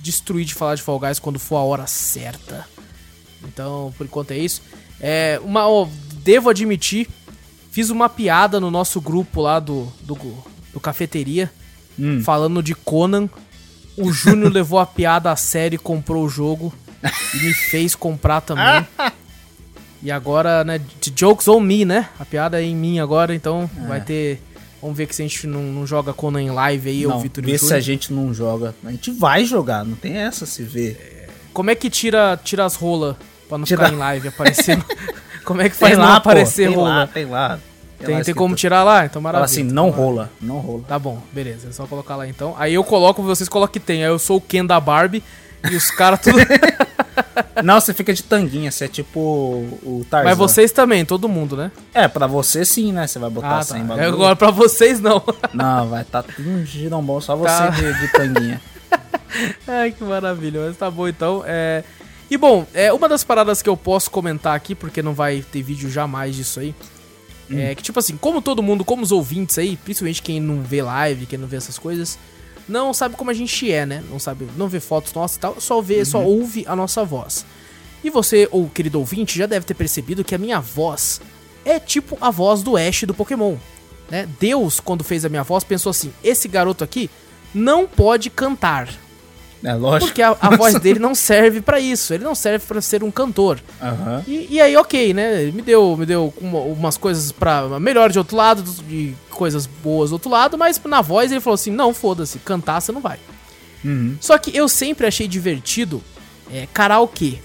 destruir 0.00 0.44
de 0.44 0.54
falar 0.54 0.74
de 0.74 0.82
Fall 0.82 0.98
Guys 0.98 1.18
quando 1.18 1.38
for 1.38 1.56
a 1.56 1.62
hora 1.62 1.86
certa. 1.86 2.66
Então, 3.44 3.92
por 3.96 4.04
enquanto 4.04 4.30
é 4.32 4.38
isso. 4.38 4.62
É, 5.00 5.40
uma, 5.44 5.66
ó, 5.68 5.88
devo 6.22 6.48
admitir, 6.48 7.08
fiz 7.70 7.90
uma 7.90 8.08
piada 8.08 8.60
no 8.60 8.70
nosso 8.70 9.00
grupo 9.00 9.40
lá 9.40 9.58
do, 9.58 9.92
do, 10.02 10.16
do 10.72 10.80
Cafeteria, 10.80 11.50
Hum. 11.98 12.22
falando 12.24 12.62
de 12.62 12.74
Conan. 12.74 13.28
O 13.98 14.10
Júnior 14.12 14.50
levou 14.54 14.78
a 14.78 14.86
piada 14.86 15.30
a 15.30 15.36
sério 15.36 15.76
e 15.76 15.78
comprou 15.78 16.24
o 16.24 16.28
jogo. 16.28 16.72
E 17.34 17.36
me 17.44 17.52
fez 17.52 17.94
comprar 17.94 18.40
também. 18.40 18.86
E 20.02 20.10
agora, 20.10 20.64
né, 20.64 20.80
de 21.00 21.12
jokes 21.14 21.46
on 21.48 21.60
me, 21.60 21.84
né? 21.84 22.08
A 22.18 22.24
piada 22.24 22.60
é 22.60 22.64
em 22.64 22.74
mim 22.74 22.98
agora, 22.98 23.34
então 23.34 23.70
vai 23.86 24.00
ter... 24.00 24.40
Vamos 24.80 24.96
ver 24.96 25.06
que 25.06 25.14
se 25.14 25.22
a 25.22 25.24
gente 25.28 25.46
não, 25.46 25.62
não 25.62 25.86
joga 25.86 26.12
Conan 26.12 26.42
em 26.42 26.50
live 26.50 26.90
aí, 26.90 27.06
Não, 27.06 27.16
o 27.16 27.20
Vitor 27.20 27.44
e 27.44 27.52
vê 27.52 27.58
se 27.58 27.72
a 27.72 27.78
gente 27.78 28.12
não 28.12 28.34
joga. 28.34 28.74
A 28.84 28.90
gente 28.90 29.12
vai 29.12 29.44
jogar, 29.44 29.84
não 29.84 29.94
tem 29.94 30.16
essa 30.16 30.44
se 30.44 30.64
ver. 30.64 31.28
Como 31.52 31.70
é 31.70 31.76
que 31.76 31.88
tira, 31.88 32.36
tira 32.42 32.64
as 32.64 32.74
rolas 32.74 33.14
pra 33.48 33.56
não 33.58 33.64
Tira- 33.64 33.84
ficar 33.84 33.94
em 33.94 33.98
live 33.98 34.26
aparecendo? 34.28 34.84
como 35.44 35.60
é 35.62 35.68
que 35.68 35.76
faz 35.76 35.92
Tem 35.92 36.00
não 36.00 36.08
lá, 36.08 36.14
pô, 36.20 36.30
aparecer 36.30 36.66
tem 36.66 36.74
rola? 36.76 36.88
lá, 36.88 37.06
tem 37.06 37.24
lá. 37.26 37.60
tem, 38.04 38.16
lá 38.16 38.24
tem 38.24 38.34
como 38.34 38.56
tirar 38.56 38.82
lá? 38.82 39.04
Então 39.06 39.22
Fala 39.22 39.34
maravilha. 39.38 39.44
assim, 39.44 39.62
não 39.72 39.88
Então, 39.90 40.00
rola, 40.04 40.30
não 40.40 40.58
rola. 40.58 40.82
Tá 40.88 40.98
bom, 40.98 41.22
beleza. 41.32 41.68
É 41.68 41.72
só 41.72 41.86
colocar 41.86 42.16
lá 42.16 42.26
então. 42.26 42.56
Aí 42.58 42.74
eu 42.74 42.82
coloco, 42.82 43.22
vocês 43.22 43.48
colocam 43.48 43.72
que 43.74 43.78
tem. 43.78 44.02
Aí 44.02 44.10
eu 44.10 44.18
sou 44.18 44.38
o 44.38 44.40
Ken 44.40 44.64
da 44.66 44.80
Barbie 44.80 45.22
e 45.70 45.76
os 45.76 45.92
caras 45.92 46.20
tudo. 46.20 46.38
Não, 47.62 47.80
você 47.80 47.92
fica 47.94 48.12
de 48.12 48.22
tanguinha, 48.22 48.70
você 48.70 48.84
é 48.86 48.88
tipo 48.88 49.20
o 49.20 50.04
Tarzan. 50.10 50.28
Mas 50.30 50.38
vocês 50.38 50.72
também, 50.72 51.04
todo 51.04 51.28
mundo, 51.28 51.56
né? 51.56 51.70
É, 51.94 52.08
pra 52.08 52.26
você 52.26 52.64
sim, 52.64 52.92
né? 52.92 53.06
Você 53.06 53.18
vai 53.18 53.30
botar 53.30 53.58
Ah, 53.58 53.62
sem 53.62 53.80
tá. 53.82 53.88
bagulho. 53.88 54.08
Agora 54.08 54.36
pra 54.36 54.50
vocês 54.50 55.00
não. 55.00 55.22
Não, 55.52 55.88
vai 55.88 56.04
tá 56.04 56.22
tudo 56.22 56.48
um 56.48 56.64
girombom, 56.64 57.20
só 57.20 57.36
você 57.36 57.46
Tá. 57.48 57.68
de, 57.70 58.00
de 58.00 58.12
tanguinha. 58.12 58.60
Ai, 59.66 59.92
que 59.92 60.02
maravilha. 60.04 60.66
Mas 60.66 60.76
tá 60.76 60.90
bom 60.90 61.06
então. 61.08 61.42
É... 61.46 61.84
E 62.30 62.36
bom, 62.38 62.66
é 62.72 62.92
uma 62.92 63.08
das 63.08 63.22
paradas 63.22 63.60
que 63.60 63.68
eu 63.68 63.76
posso 63.76 64.10
comentar 64.10 64.54
aqui, 64.56 64.74
porque 64.74 65.02
não 65.02 65.12
vai 65.12 65.42
ter 65.52 65.62
vídeo 65.62 65.90
jamais 65.90 66.34
disso 66.34 66.60
aí. 66.60 66.74
É 67.54 67.74
que, 67.74 67.82
tipo 67.82 67.98
assim, 67.98 68.16
como 68.16 68.40
todo 68.40 68.62
mundo, 68.62 68.82
como 68.82 69.02
os 69.02 69.12
ouvintes 69.12 69.58
aí, 69.58 69.76
principalmente 69.76 70.22
quem 70.22 70.40
não 70.40 70.62
vê 70.62 70.80
live, 70.80 71.26
quem 71.26 71.38
não 71.38 71.46
vê 71.46 71.58
essas 71.58 71.78
coisas, 71.78 72.18
não 72.68 72.92
sabe 72.94 73.16
como 73.16 73.30
a 73.30 73.34
gente 73.34 73.70
é, 73.70 73.84
né? 73.84 74.02
Não 74.10 74.18
sabe, 74.18 74.48
não 74.56 74.68
vê 74.68 74.80
fotos 74.80 75.12
nossas 75.12 75.36
e 75.36 75.40
tal, 75.40 75.60
só 75.60 75.80
vê, 75.80 76.04
só 76.04 76.22
ouve 76.22 76.64
a 76.66 76.76
nossa 76.76 77.04
voz. 77.04 77.44
E 78.04 78.10
você, 78.10 78.48
ou 78.50 78.68
querido 78.68 78.98
ouvinte, 78.98 79.38
já 79.38 79.46
deve 79.46 79.64
ter 79.64 79.74
percebido 79.74 80.24
que 80.24 80.34
a 80.34 80.38
minha 80.38 80.60
voz 80.60 81.20
é 81.64 81.78
tipo 81.78 82.18
a 82.20 82.30
voz 82.30 82.62
do 82.62 82.76
Ash 82.76 83.04
do 83.04 83.14
Pokémon. 83.14 83.56
Né? 84.10 84.28
Deus, 84.40 84.80
quando 84.80 85.04
fez 85.04 85.24
a 85.24 85.28
minha 85.28 85.42
voz, 85.44 85.64
pensou 85.64 85.90
assim: 85.90 86.12
esse 86.22 86.48
garoto 86.48 86.82
aqui 86.82 87.08
não 87.54 87.86
pode 87.86 88.28
cantar. 88.30 88.88
É 89.64 89.74
lógico. 89.74 90.06
Porque 90.08 90.22
a, 90.22 90.36
a 90.40 90.50
voz 90.56 90.74
dele 90.80 90.98
não 90.98 91.14
serve 91.14 91.60
pra 91.60 91.78
isso. 91.78 92.12
Ele 92.12 92.24
não 92.24 92.34
serve 92.34 92.64
pra 92.66 92.80
ser 92.80 93.02
um 93.04 93.10
cantor. 93.10 93.60
Aham. 93.80 94.22
E, 94.26 94.48
e 94.50 94.60
aí, 94.60 94.76
ok, 94.76 95.14
né? 95.14 95.42
Ele 95.42 95.52
me 95.52 95.62
deu, 95.62 95.96
me 95.96 96.04
deu 96.04 96.32
uma- 96.40 96.60
umas 96.60 96.96
coisas 96.96 97.30
pra 97.32 97.68
melhor 97.80 98.10
de 98.10 98.18
outro 98.18 98.36
lado, 98.36 98.62
de 98.62 99.14
coisas 99.30 99.66
boas 99.66 100.10
do 100.10 100.14
outro 100.14 100.30
lado, 100.30 100.58
mas 100.58 100.80
na 100.84 101.00
voz 101.00 101.30
ele 101.30 101.40
falou 101.40 101.54
assim: 101.54 101.70
não, 101.70 101.94
foda-se, 101.94 102.38
cantar 102.40 102.80
você 102.80 102.90
não 102.92 103.00
vai. 103.00 103.18
Uhum. 103.84 104.16
Só 104.20 104.36
que 104.38 104.56
eu 104.56 104.68
sempre 104.68 105.06
achei 105.06 105.26
divertido 105.28 106.02
é, 106.52 106.66
karaokê. 106.72 107.38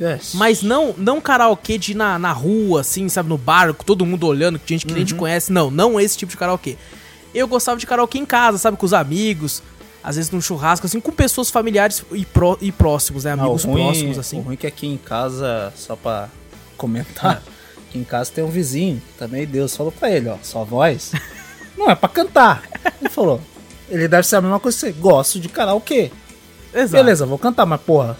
Yes. 0.00 0.32
Mas 0.34 0.62
não 0.62 0.94
não 0.98 1.20
karaokê 1.20 1.78
de 1.78 1.92
ir 1.92 1.94
na, 1.94 2.18
na 2.18 2.32
rua, 2.32 2.80
assim, 2.80 3.08
sabe, 3.08 3.28
no 3.28 3.38
bar, 3.38 3.72
com 3.72 3.84
todo 3.84 4.04
mundo 4.04 4.26
olhando, 4.26 4.58
que 4.58 4.74
gente 4.74 4.86
que 4.86 4.92
nem 4.92 5.04
te 5.04 5.14
conhece. 5.14 5.52
Não, 5.52 5.70
não 5.70 6.00
esse 6.00 6.16
tipo 6.16 6.30
de 6.32 6.36
karaokê. 6.36 6.76
Eu 7.34 7.46
gostava 7.48 7.78
de 7.78 7.86
karaokê 7.86 8.18
em 8.18 8.26
casa, 8.26 8.58
sabe, 8.58 8.76
com 8.76 8.84
os 8.84 8.92
amigos, 8.92 9.62
às 10.02 10.16
vezes 10.16 10.30
num 10.30 10.40
churrasco, 10.40 10.86
assim, 10.86 11.00
com 11.00 11.12
pessoas 11.12 11.50
familiares 11.50 12.04
e, 12.12 12.24
pró- 12.24 12.56
e 12.60 12.70
próximos, 12.72 13.24
né? 13.24 13.32
Amigos 13.32 13.64
o 13.64 13.68
ruim, 13.68 13.84
próximos, 13.84 14.16
O 14.16 14.20
assim. 14.20 14.40
ruim 14.40 14.54
é 14.54 14.56
que 14.56 14.66
aqui 14.66 14.86
em 14.86 14.96
casa, 14.96 15.72
só 15.76 15.94
pra 15.96 16.28
comentar, 16.76 17.42
aqui 17.88 17.98
em 17.98 18.04
casa 18.04 18.30
tem 18.34 18.42
um 18.44 18.48
vizinho, 18.50 19.00
também 19.18 19.46
Deus 19.46 19.76
falou 19.76 19.92
pra 19.92 20.10
ele, 20.10 20.28
ó, 20.28 20.36
sua 20.42 20.64
voz 20.64 21.12
não 21.76 21.90
é 21.90 21.94
pra 21.94 22.08
cantar. 22.08 22.62
Ele 23.00 23.08
falou, 23.10 23.40
ele 23.88 24.08
deve 24.08 24.26
ser 24.26 24.36
a 24.36 24.40
mesma 24.40 24.58
coisa 24.60 24.76
que 24.76 24.80
você, 24.86 24.92
gosto 24.92 25.38
de 25.40 25.48
karaokê. 25.48 26.10
Exato. 26.74 26.90
Beleza, 26.92 27.26
vou 27.26 27.38
cantar, 27.38 27.66
mas 27.66 27.80
porra, 27.80 28.16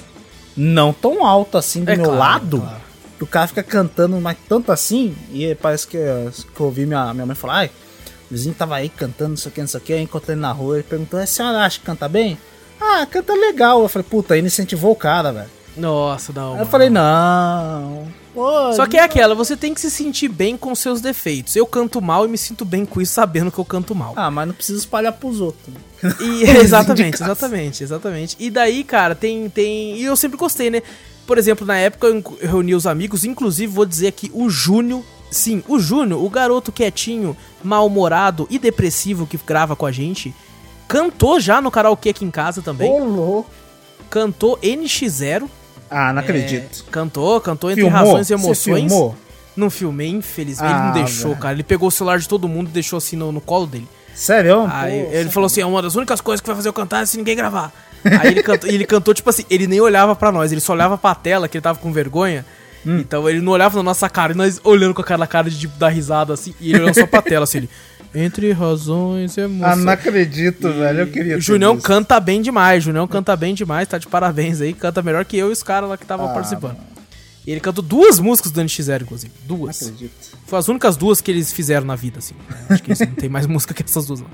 não 0.56 0.92
tão 0.92 1.24
alto 1.24 1.56
assim 1.56 1.82
do 1.84 1.90
É 1.90 1.96
meu 1.96 2.04
claro, 2.06 2.18
lado. 2.20 2.60
claro. 2.60 2.82
O 3.20 3.26
cara 3.26 3.46
fica 3.46 3.62
cantando, 3.62 4.20
mas 4.20 4.36
tanto 4.48 4.72
assim, 4.72 5.14
e 5.30 5.54
parece 5.54 5.86
que, 5.86 5.96
que 5.96 6.60
eu 6.60 6.66
ouvi 6.66 6.84
minha, 6.84 7.14
minha 7.14 7.24
mãe 7.24 7.36
falar, 7.36 7.54
ai, 7.54 7.70
o 8.32 8.34
vizinho 8.34 8.54
tava 8.54 8.76
aí 8.76 8.88
cantando, 8.88 9.30
não 9.30 9.36
sei 9.36 9.50
o 9.50 9.54
que, 9.54 9.60
não 9.60 9.68
sei 9.68 9.78
o 9.78 9.82
que, 9.82 9.92
aí 9.92 10.02
encontrei 10.02 10.34
ele 10.34 10.40
na 10.40 10.52
rua, 10.52 10.76
ele 10.76 10.82
perguntou, 10.84 11.20
a 11.20 11.26
senhora 11.26 11.58
acha 11.58 11.78
que 11.78 11.84
canta 11.84 12.08
bem? 12.08 12.38
Ah, 12.80 13.04
canta 13.04 13.34
legal. 13.34 13.82
Eu 13.82 13.88
falei, 13.90 14.06
puta, 14.08 14.32
aí 14.32 14.40
incentivou 14.40 14.90
o 14.92 14.96
cara, 14.96 15.30
velho. 15.32 15.50
Nossa, 15.76 16.32
não. 16.32 16.54
Aí 16.54 16.60
eu 16.60 16.66
falei, 16.66 16.88
não. 16.90 18.06
pô, 18.34 18.72
Só 18.72 18.86
que 18.86 18.96
é 18.96 19.02
aquela, 19.02 19.34
você 19.34 19.54
tem 19.54 19.74
que 19.74 19.80
se 19.80 19.90
sentir 19.90 20.28
bem 20.28 20.56
com 20.56 20.74
seus 20.74 21.00
defeitos. 21.02 21.54
Eu 21.56 21.66
canto 21.66 22.00
mal 22.00 22.24
e 22.24 22.28
me 22.28 22.38
sinto 22.38 22.64
bem 22.64 22.86
com 22.86 23.00
isso, 23.02 23.12
sabendo 23.12 23.52
que 23.52 23.58
eu 23.58 23.64
canto 23.66 23.94
mal. 23.94 24.14
Ah, 24.16 24.30
mas 24.30 24.48
não 24.48 24.54
precisa 24.54 24.78
espalhar 24.78 25.12
pros 25.12 25.38
outros. 25.38 25.68
né? 26.02 26.14
E, 26.20 26.44
exatamente, 26.58 27.22
exatamente, 27.22 27.84
exatamente. 27.84 28.36
E 28.38 28.50
daí, 28.50 28.82
cara, 28.82 29.14
tem, 29.14 29.48
tem. 29.50 29.96
E 29.96 30.04
eu 30.04 30.16
sempre 30.16 30.38
gostei, 30.38 30.70
né? 30.70 30.82
Por 31.26 31.36
exemplo, 31.38 31.66
na 31.66 31.76
época 31.76 32.06
eu 32.06 32.24
eu 32.40 32.48
reuni 32.50 32.74
os 32.74 32.86
amigos, 32.86 33.24
inclusive 33.24 33.72
vou 33.72 33.86
dizer 33.86 34.08
aqui, 34.08 34.30
o 34.34 34.48
Júnior. 34.50 35.02
Sim, 35.32 35.64
o 35.66 35.78
Júnior, 35.80 36.22
o 36.24 36.28
garoto 36.30 36.70
quietinho, 36.70 37.36
mal-humorado 37.64 38.46
e 38.50 38.58
depressivo 38.58 39.26
que 39.26 39.36
grava 39.44 39.74
com 39.74 39.86
a 39.86 39.90
gente, 39.90 40.32
cantou 40.86 41.40
já 41.40 41.60
no 41.60 41.70
karaokê 41.70 42.10
aqui 42.10 42.24
em 42.24 42.30
casa 42.30 42.62
também. 42.62 42.88
louco. 43.00 43.50
Cantou 44.10 44.58
NX0. 44.62 45.48
Ah, 45.90 46.12
não 46.12 46.20
é, 46.20 46.24
acredito. 46.24 46.84
cantou, 46.90 47.40
cantou 47.40 47.70
entre 47.70 47.82
Filmou? 47.84 47.98
razões 47.98 48.30
e 48.30 48.34
Você 48.36 48.44
emoções. 48.44 48.90
filmou? 48.92 49.16
Não 49.56 49.68
filmei, 49.70 50.08
infelizmente. 50.08 50.70
ele 50.70 50.78
Ah, 50.80 50.86
não 50.86 50.92
deixou, 50.92 51.30
velho. 51.30 51.40
cara. 51.42 51.54
Ele 51.54 51.62
pegou 51.62 51.88
o 51.88 51.90
celular 51.90 52.18
de 52.18 52.28
todo 52.28 52.48
mundo 52.48 52.68
e 52.68 52.72
deixou 52.72 52.96
assim 52.98 53.16
no, 53.16 53.30
no 53.32 53.40
colo 53.40 53.66
dele. 53.66 53.88
Sério? 54.14 54.66
Aí 54.70 55.04
Pô, 55.04 55.12
ele 55.12 55.30
falou 55.30 55.46
assim: 55.46 55.60
é 55.62 55.66
uma 55.66 55.80
das 55.82 55.94
únicas 55.94 56.20
coisas 56.20 56.40
que 56.40 56.46
vai 56.46 56.56
fazer 56.56 56.68
eu 56.68 56.72
cantar 56.72 57.02
é 57.02 57.06
se 57.06 57.16
ninguém 57.16 57.36
gravar. 57.36 57.72
Aí 58.04 58.28
ele 58.30 58.42
cantou, 58.42 58.68
ele 58.70 58.84
cantou, 58.86 59.12
tipo 59.14 59.28
assim, 59.28 59.44
ele 59.50 59.66
nem 59.66 59.80
olhava 59.80 60.14
pra 60.16 60.30
nós, 60.32 60.52
ele 60.52 60.60
só 60.60 60.72
olhava 60.72 60.96
pra 60.98 61.14
tela, 61.14 61.48
que 61.48 61.56
ele 61.56 61.62
tava 61.62 61.78
com 61.78 61.92
vergonha. 61.92 62.44
Hum. 62.86 62.98
Então 62.98 63.28
ele 63.28 63.40
não 63.40 63.52
olhava 63.52 63.76
na 63.76 63.82
nossa 63.82 64.08
cara, 64.08 64.32
e 64.32 64.36
nós 64.36 64.60
olhando 64.64 64.94
com 64.94 65.00
aquela 65.02 65.26
cara 65.26 65.48
de 65.48 65.58
tipo, 65.58 65.76
dar 65.78 65.88
risada 65.88 66.32
assim, 66.34 66.54
e 66.60 66.70
ele 66.72 66.82
olhando 66.82 66.94
só 66.94 67.06
pra 67.06 67.22
tela, 67.22 67.44
assim, 67.44 67.58
ele. 67.58 67.70
Entre 68.14 68.52
razões 68.52 69.36
e 69.38 69.40
Ah, 69.40 69.44
emoções. 69.44 69.84
não 69.84 69.92
acredito, 69.92 70.70
velho. 70.70 71.00
Eu 71.00 71.06
queria. 71.06 71.38
o 71.38 71.40
Junião 71.40 71.74
visto. 71.74 71.86
canta 71.86 72.20
bem 72.20 72.42
demais, 72.42 72.84
Junião 72.84 73.06
canta 73.08 73.34
bem 73.34 73.54
demais, 73.54 73.88
tá 73.88 73.96
de 73.96 74.06
parabéns 74.06 74.60
aí, 74.60 74.74
canta 74.74 75.00
melhor 75.00 75.24
que 75.24 75.36
eu 75.38 75.48
e 75.48 75.52
os 75.52 75.62
caras 75.62 75.88
lá 75.88 75.96
que 75.96 76.04
estavam 76.04 76.26
Ah, 76.26 76.34
participando. 76.34 76.76
mano. 76.76 76.92
Ele 77.46 77.58
cantou 77.58 77.82
duas 77.82 78.20
músicas 78.20 78.52
do 78.52 78.60
NX0, 78.60 79.02
inclusive. 79.02 79.32
Duas. 79.46 79.80
Não 79.80 79.88
acredito. 79.88 80.12
Foi 80.46 80.58
as 80.58 80.68
únicas 80.68 80.96
duas 80.96 81.20
que 81.20 81.30
eles 81.30 81.52
fizeram 81.52 81.86
na 81.86 81.96
vida, 81.96 82.18
assim. 82.18 82.34
Acho 82.68 82.82
que 82.82 82.90
eles 82.90 83.00
não 83.00 83.14
tem 83.14 83.28
mais 83.28 83.46
música 83.48 83.72
que 83.74 83.82
essas 83.82 84.06
duas, 84.06 84.20
não. 84.20 84.28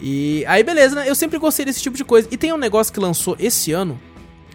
E 0.00 0.44
aí, 0.46 0.62
beleza, 0.62 0.94
né? 0.96 1.08
Eu 1.08 1.14
sempre 1.14 1.38
gostei 1.38 1.64
desse 1.64 1.80
tipo 1.82 1.96
de 1.96 2.04
coisa. 2.04 2.28
E 2.30 2.36
tem 2.36 2.52
um 2.52 2.58
negócio 2.58 2.92
que 2.92 3.00
lançou 3.00 3.34
esse 3.40 3.72
ano 3.72 3.98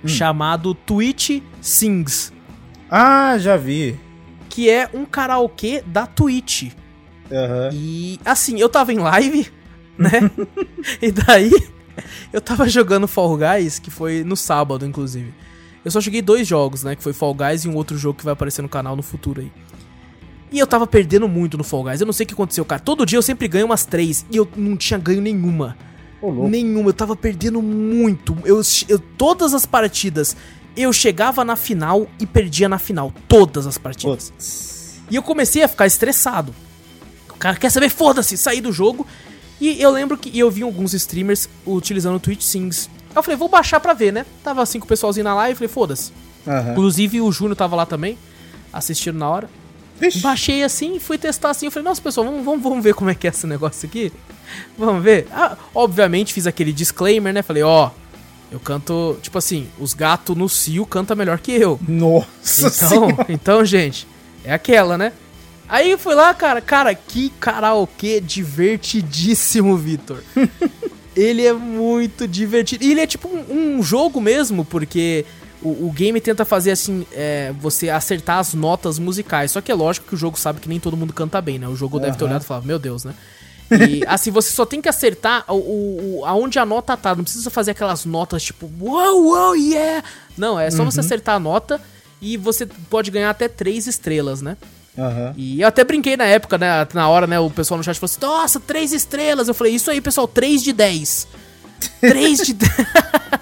hum. 0.04 0.08
chamado 0.08 0.74
Twitch 0.76 1.42
Sings. 1.60 2.32
Ah, 2.92 3.38
já 3.38 3.56
vi. 3.56 3.98
Que 4.50 4.70
é 4.70 4.90
um 4.94 5.06
karaokê 5.06 5.82
da 5.86 6.06
Twitch. 6.06 6.74
Uhum. 7.32 7.70
E 7.72 8.20
assim, 8.26 8.60
eu 8.60 8.68
tava 8.68 8.92
em 8.92 8.98
live, 8.98 9.50
né? 9.98 10.30
e 11.02 11.10
daí 11.10 11.52
eu 12.34 12.42
tava 12.42 12.68
jogando 12.68 13.08
Fall 13.08 13.38
Guys, 13.38 13.80
que 13.80 13.90
foi 13.90 14.26
no 14.26 14.36
sábado, 14.36 14.86
inclusive. 14.86 15.34
Eu 15.86 15.90
só 15.90 16.02
joguei 16.02 16.22
dois 16.22 16.46
jogos, 16.46 16.84
né? 16.84 16.94
Que 16.94 17.02
foi 17.02 17.14
Fall 17.14 17.34
Guys 17.34 17.64
e 17.64 17.70
um 17.70 17.76
outro 17.76 17.98
jogo 17.98 18.18
que 18.20 18.26
vai 18.26 18.34
aparecer 18.34 18.62
no 18.62 18.70
canal 18.70 18.96
no 18.96 19.02
futuro 19.02 19.40
aí. 19.40 19.52
E 20.52 20.60
eu 20.60 20.68
tava 20.68 20.86
perdendo 20.86 21.30
muito 21.30 21.58
no 21.58 21.64
Fall 21.64 21.84
Guys. 21.84 22.02
Eu 22.02 22.06
não 22.06 22.14
sei 22.14 22.26
o 22.26 22.28
que 22.28 22.34
aconteceu, 22.34 22.66
cara. 22.66 22.82
Todo 22.82 23.06
dia 23.06 23.18
eu 23.18 23.22
sempre 23.22 23.48
ganho 23.48 23.66
umas 23.66 23.86
três. 23.86 24.26
E 24.30 24.36
eu 24.36 24.48
não 24.56 24.76
tinha 24.76 25.00
ganho 25.00 25.22
nenhuma. 25.22 25.78
Oh, 26.22 26.48
nenhuma. 26.48 26.90
Eu 26.90 26.94
tava 26.94 27.16
perdendo 27.16 27.62
muito. 27.62 28.38
Eu, 28.44 28.62
eu, 28.90 29.00
todas 29.00 29.54
as 29.54 29.66
partidas, 29.66 30.36
eu 30.76 30.92
chegava 30.94 31.44
na 31.44 31.56
final 31.56 32.08
e 32.20 32.26
perdia 32.26 32.70
na 32.70 32.80
final. 32.80 33.14
Todas 33.28 33.68
as 33.68 33.78
partidas. 33.78 34.34
E 35.10 35.16
eu 35.16 35.24
comecei 35.24 35.64
a 35.64 35.68
ficar 35.68 35.86
estressado. 35.86 36.54
O 37.30 37.36
cara 37.36 37.58
quer 37.58 37.70
saber, 37.70 37.90
foda-se, 37.90 38.38
sair 38.38 38.62
do 38.62 38.72
jogo. 38.72 39.06
E 39.60 39.82
eu 39.82 39.92
lembro 39.92 40.18
que 40.18 40.38
eu 40.38 40.50
vi 40.50 40.64
alguns 40.64 40.94
streamers 40.94 41.50
utilizando 41.66 42.16
o 42.16 42.20
Twitch 42.20 42.42
Sings. 42.42 42.90
Eu 43.16 43.22
falei, 43.22 43.38
vou 43.38 43.50
baixar 43.50 43.80
pra 43.80 43.94
ver, 43.94 44.12
né? 44.12 44.26
Tava 44.44 44.62
assim 44.62 44.80
com 44.80 44.86
o 44.86 44.88
pessoalzinho 44.88 45.24
na 45.24 45.36
live, 45.36 45.56
falei, 45.56 45.68
foda-se. 45.68 46.12
Uhum. 46.46 46.72
Inclusive 46.72 47.22
o 47.22 47.32
Júnior 47.32 47.56
tava 47.56 47.76
lá 47.76 47.86
também, 47.86 48.18
assistindo 48.72 49.18
na 49.18 49.30
hora. 49.30 49.50
Ixi. 50.02 50.20
Baixei 50.20 50.64
assim, 50.64 51.00
fui 51.00 51.18
testar 51.18 51.52
assim. 51.52 51.68
Eu 51.68 51.72
falei, 51.72 51.88
nossa, 51.88 52.02
pessoal, 52.02 52.26
vamos, 52.26 52.44
vamos, 52.44 52.64
vamos 52.64 52.84
ver 52.84 52.96
como 52.96 53.10
é 53.10 53.16
que 53.16 53.28
é 53.28 53.30
esse 53.30 53.46
negócio 53.46 53.88
aqui. 53.88 54.12
Vamos 54.78 55.04
ver. 55.04 55.28
Ah, 55.32 55.56
obviamente 55.76 56.34
fiz 56.34 56.48
aquele 56.48 56.74
disclaimer, 56.74 57.34
né? 57.34 57.42
Falei, 57.42 57.64
ó, 57.64 57.92
eu 58.52 58.60
canto, 58.60 59.18
tipo 59.22 59.38
assim, 59.38 59.70
os 59.80 59.94
gatos 59.94 60.36
no 60.36 60.50
cio 60.50 60.86
canta 60.86 61.16
melhor 61.16 61.40
que 61.40 61.54
eu. 61.54 61.80
Nossa 61.88 62.68
Então, 62.68 63.08
então, 63.30 63.66
gente, 63.66 64.06
é 64.44 64.54
aquela, 64.54 64.98
né? 64.98 65.14
Aí 65.70 65.98
fui 65.98 66.14
lá, 66.14 66.34
cara, 66.34 66.60
cara, 66.60 66.94
que 66.94 67.30
karaokê 67.40 68.20
divertidíssimo, 68.20 69.78
Vitor. 69.78 70.22
ele 71.16 71.46
é 71.46 71.54
muito 71.54 72.28
divertido. 72.28 72.84
E 72.84 72.92
ele 72.92 73.00
é 73.00 73.08
tipo 73.08 73.30
um, 73.30 73.78
um 73.78 73.84
jogo 73.84 74.20
mesmo, 74.20 74.66
porque 74.66 75.26
o, 75.62 75.88
o 75.88 75.92
game 75.92 76.20
tenta 76.20 76.44
fazer 76.44 76.72
assim, 76.72 77.06
é, 77.14 77.54
você 77.58 77.90
acertar 77.90 78.40
as 78.40 78.54
notas 78.54 79.00
musicais. 79.00 79.52
Só 79.52 79.62
que 79.62 79.72
é 79.72 79.76
lógico 79.76 80.08
que 80.08 80.16
o 80.16 80.18
jogo 80.18 80.38
sabe 80.38 80.60
que 80.60 80.68
nem 80.68 80.78
todo 80.78 80.98
mundo 80.98 81.14
canta 81.14 81.40
bem, 81.40 81.58
né? 81.58 81.70
O 81.70 81.76
jogo 81.76 81.96
uhum. 81.96 82.04
deve 82.04 82.18
ter 82.18 82.26
olhado 82.26 82.42
e 82.42 82.46
falado, 82.46 82.66
meu 82.66 82.78
Deus, 82.78 83.06
né? 83.06 83.14
E 83.72 84.04
assim, 84.08 84.32
você 84.32 84.52
só 84.52 84.66
tem 84.66 84.82
que 84.82 84.90
acertar 84.90 85.46
o, 85.48 86.20
o, 86.20 86.26
aonde 86.26 86.60
a 86.60 86.66
nota 86.66 86.98
tá. 86.98 87.16
Não 87.16 87.24
precisa 87.24 87.50
fazer 87.50 87.72
aquelas 87.72 88.06
notas 88.06 88.44
tipo, 88.44 88.70
wow, 88.80 89.24
wow, 89.24 89.56
yeah! 89.56 90.04
Não, 90.38 90.60
é 90.60 90.70
só 90.70 90.84
uhum. 90.84 90.92
você 90.92 91.00
acertar 91.00 91.36
a 91.36 91.40
nota 91.40 91.82
e 92.22 92.38
você 92.38 92.66
pode 92.66 93.10
ganhar 93.10 93.30
até 93.30 93.48
três 93.48 93.88
estrelas, 93.88 94.42
né? 94.42 94.58
Uhum. 94.98 95.34
E 95.38 95.62
eu 95.62 95.68
até 95.68 95.84
brinquei 95.84 96.18
na 96.18 96.26
época, 96.26 96.58
né? 96.58 96.88
Na 96.94 97.08
hora, 97.08 97.26
né? 97.26 97.40
O 97.40 97.50
pessoal 97.50 97.78
no 97.78 97.84
chat 97.84 97.98
falou 97.98 98.12
assim: 98.12 98.22
Nossa, 98.22 98.60
três 98.60 98.92
estrelas. 98.92 99.48
Eu 99.48 99.54
falei: 99.54 99.74
Isso 99.74 99.90
aí, 99.90 100.02
pessoal, 100.02 100.28
três 100.28 100.62
de 100.62 100.74
dez. 100.74 101.28
Três 102.00 102.40
de 102.40 102.54
dez. 102.54 102.72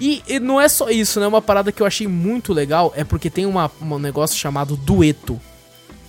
E, 0.00 0.20
e, 0.26 0.40
não 0.40 0.60
é 0.60 0.68
só 0.68 0.90
isso, 0.90 1.20
né? 1.20 1.28
Uma 1.28 1.40
parada 1.40 1.70
que 1.70 1.80
eu 1.80 1.86
achei 1.86 2.08
muito 2.08 2.52
legal 2.52 2.92
é 2.96 3.04
porque 3.04 3.30
tem 3.30 3.46
uma, 3.46 3.70
um 3.80 4.00
negócio 4.00 4.36
chamado 4.36 4.76
dueto. 4.76 5.40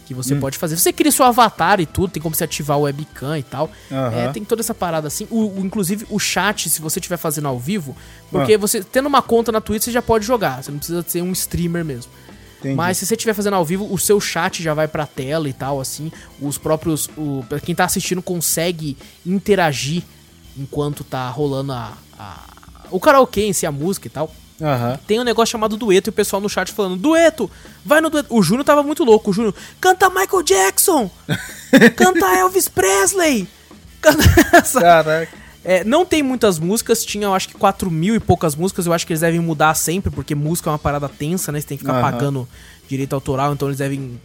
Que 0.05 0.13
você 0.13 0.33
hum. 0.33 0.39
pode 0.39 0.57
fazer. 0.57 0.77
Você 0.77 0.91
cria 0.91 1.11
seu 1.11 1.25
avatar 1.25 1.79
e 1.79 1.85
tudo, 1.85 2.11
tem 2.11 2.21
como 2.21 2.35
você 2.35 2.43
ativar 2.43 2.77
o 2.77 2.81
webcam 2.81 3.37
e 3.37 3.43
tal. 3.43 3.69
Uhum. 3.89 4.19
É, 4.19 4.27
tem 4.29 4.43
toda 4.43 4.61
essa 4.61 4.73
parada 4.73 5.07
assim. 5.07 5.27
O, 5.29 5.59
o, 5.59 5.65
inclusive 5.65 6.05
o 6.09 6.19
chat, 6.19 6.69
se 6.69 6.81
você 6.81 6.99
estiver 6.99 7.17
fazendo 7.17 7.47
ao 7.47 7.57
vivo, 7.57 7.95
porque 8.29 8.55
uhum. 8.55 8.59
você, 8.59 8.83
tendo 8.83 9.07
uma 9.07 9.21
conta 9.21 9.51
na 9.51 9.61
Twitch, 9.61 9.83
você 9.83 9.91
já 9.91 10.01
pode 10.01 10.25
jogar. 10.25 10.63
Você 10.63 10.71
não 10.71 10.77
precisa 10.77 11.03
ser 11.07 11.21
um 11.21 11.31
streamer 11.31 11.85
mesmo. 11.85 12.11
Entendi. 12.59 12.75
Mas 12.75 12.97
se 12.97 13.05
você 13.05 13.15
estiver 13.15 13.33
fazendo 13.33 13.55
ao 13.55 13.65
vivo, 13.65 13.91
o 13.91 13.97
seu 13.97 14.21
chat 14.21 14.63
já 14.63 14.73
vai 14.73 14.87
pra 14.87 15.05
tela 15.05 15.49
e 15.49 15.53
tal, 15.53 15.81
assim. 15.81 16.11
Os 16.41 16.57
próprios. 16.57 17.09
O, 17.17 17.43
quem 17.63 17.75
tá 17.75 17.85
assistindo 17.85 18.21
consegue 18.21 18.97
interagir 19.25 20.03
enquanto 20.57 21.03
tá 21.03 21.29
rolando 21.29 21.73
a, 21.73 21.93
a 22.17 22.53
o 22.89 22.99
karaokê 22.99 23.45
em 23.45 23.53
si, 23.53 23.65
a 23.65 23.71
música 23.71 24.07
e 24.07 24.09
tal. 24.09 24.33
Uhum. 24.63 24.97
Tem 25.05 25.19
um 25.19 25.25
negócio 25.25 25.51
chamado 25.51 25.75
dueto 25.75 26.09
e 26.09 26.11
o 26.11 26.13
pessoal 26.13 26.41
no 26.41 26.47
chat 26.47 26.71
falando: 26.71 26.95
Dueto, 26.95 27.51
vai 27.83 27.99
no 27.99 28.09
dueto. 28.09 28.33
O 28.33 28.41
Júnior 28.41 28.63
tava 28.63 28.81
muito 28.81 29.03
louco. 29.03 29.31
O 29.31 29.33
Júnior, 29.33 29.53
canta 29.81 30.09
Michael 30.09 30.41
Jackson, 30.41 31.11
canta 31.97 32.25
Elvis 32.37 32.69
Presley. 32.69 33.45
Canta 33.99 34.23
essa. 34.53 34.79
Caraca. 34.79 35.43
É, 35.65 35.83
não 35.83 36.05
tem 36.05 36.21
muitas 36.23 36.59
músicas, 36.59 37.05
tinha 37.05 37.25
eu 37.25 37.33
acho 37.33 37.47
que 37.47 37.55
4 37.55 37.89
mil 37.89 38.15
e 38.15 38.19
poucas 38.19 38.55
músicas. 38.55 38.85
Eu 38.85 38.93
acho 38.93 39.05
que 39.05 39.11
eles 39.11 39.21
devem 39.21 39.39
mudar 39.41 39.73
sempre, 39.75 40.09
porque 40.09 40.33
música 40.33 40.69
é 40.69 40.71
uma 40.71 40.79
parada 40.79 41.09
tensa, 41.09 41.51
né? 41.51 41.59
Você 41.59 41.67
tem 41.67 41.77
que 41.77 41.83
ficar 41.83 41.95
uhum. 41.95 42.01
pagando 42.01 42.47
direito 42.87 43.13
autoral, 43.13 43.51
então 43.51 43.67
eles 43.67 43.77
devem. 43.79 44.19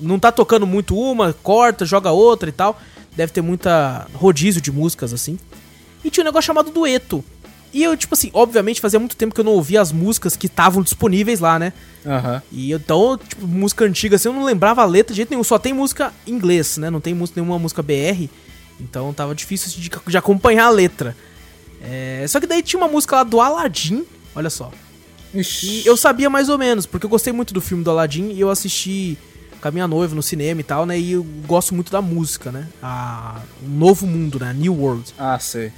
Não 0.00 0.18
tá 0.18 0.32
tocando 0.32 0.66
muito 0.66 0.96
uma, 0.98 1.32
corta, 1.32 1.84
joga 1.84 2.10
outra 2.10 2.48
e 2.48 2.52
tal. 2.52 2.80
Deve 3.16 3.32
ter 3.32 3.42
muita 3.42 4.06
rodízio 4.12 4.60
de 4.60 4.72
músicas 4.72 5.12
assim. 5.12 5.38
E 6.04 6.10
tinha 6.10 6.22
um 6.22 6.26
negócio 6.26 6.46
chamado 6.46 6.70
dueto 6.70 7.24
e 7.72 7.82
eu, 7.82 7.96
tipo 7.96 8.14
assim, 8.14 8.30
obviamente 8.32 8.80
fazia 8.80 8.98
muito 8.98 9.16
tempo 9.16 9.34
que 9.34 9.40
eu 9.40 9.44
não 9.44 9.52
ouvia 9.52 9.80
as 9.80 9.92
músicas 9.92 10.36
que 10.36 10.46
estavam 10.46 10.82
disponíveis 10.82 11.40
lá, 11.40 11.58
né? 11.58 11.72
Uhum. 12.04 12.40
E 12.52 12.72
então, 12.72 13.18
tipo, 13.18 13.46
música 13.46 13.84
antiga 13.84 14.16
assim, 14.16 14.28
eu 14.28 14.34
não 14.34 14.44
lembrava 14.44 14.82
a 14.82 14.86
letra 14.86 15.12
de 15.12 15.18
jeito 15.18 15.30
nenhum. 15.30 15.44
Só 15.44 15.58
tem 15.58 15.72
música 15.72 16.12
em 16.26 16.32
inglês, 16.32 16.76
né? 16.76 16.90
Não 16.90 17.00
tem 17.00 17.14
música, 17.14 17.40
nenhuma 17.40 17.58
música 17.58 17.82
BR. 17.82 18.28
Então 18.80 19.12
tava 19.12 19.34
difícil 19.34 19.70
de, 19.80 19.90
de 20.06 20.16
acompanhar 20.16 20.66
a 20.66 20.70
letra. 20.70 21.16
É, 21.82 22.24
só 22.28 22.40
que 22.40 22.46
daí 22.46 22.62
tinha 22.62 22.80
uma 22.80 22.88
música 22.88 23.16
lá 23.16 23.22
do 23.22 23.40
Aladdin, 23.40 24.04
olha 24.34 24.50
só. 24.50 24.70
Ixi. 25.34 25.82
E 25.82 25.86
eu 25.86 25.96
sabia 25.96 26.30
mais 26.30 26.48
ou 26.48 26.56
menos, 26.56 26.86
porque 26.86 27.06
eu 27.06 27.10
gostei 27.10 27.32
muito 27.32 27.52
do 27.52 27.60
filme 27.60 27.84
do 27.84 27.90
Aladdin 27.90 28.30
e 28.30 28.40
eu 28.40 28.50
assisti 28.50 29.18
com 29.60 29.68
a 29.68 29.70
minha 29.70 29.86
noiva 29.86 30.14
no 30.14 30.22
cinema 30.22 30.60
e 30.60 30.64
tal, 30.64 30.86
né? 30.86 30.98
E 30.98 31.12
eu 31.12 31.24
gosto 31.46 31.74
muito 31.74 31.90
da 31.90 32.00
música, 32.00 32.50
né? 32.50 32.68
A, 32.82 33.40
o 33.62 33.68
Novo 33.68 34.06
Mundo, 34.06 34.38
né? 34.38 34.54
New 34.56 34.74
World. 34.74 35.12
Ah, 35.18 35.38
sei. 35.38 35.72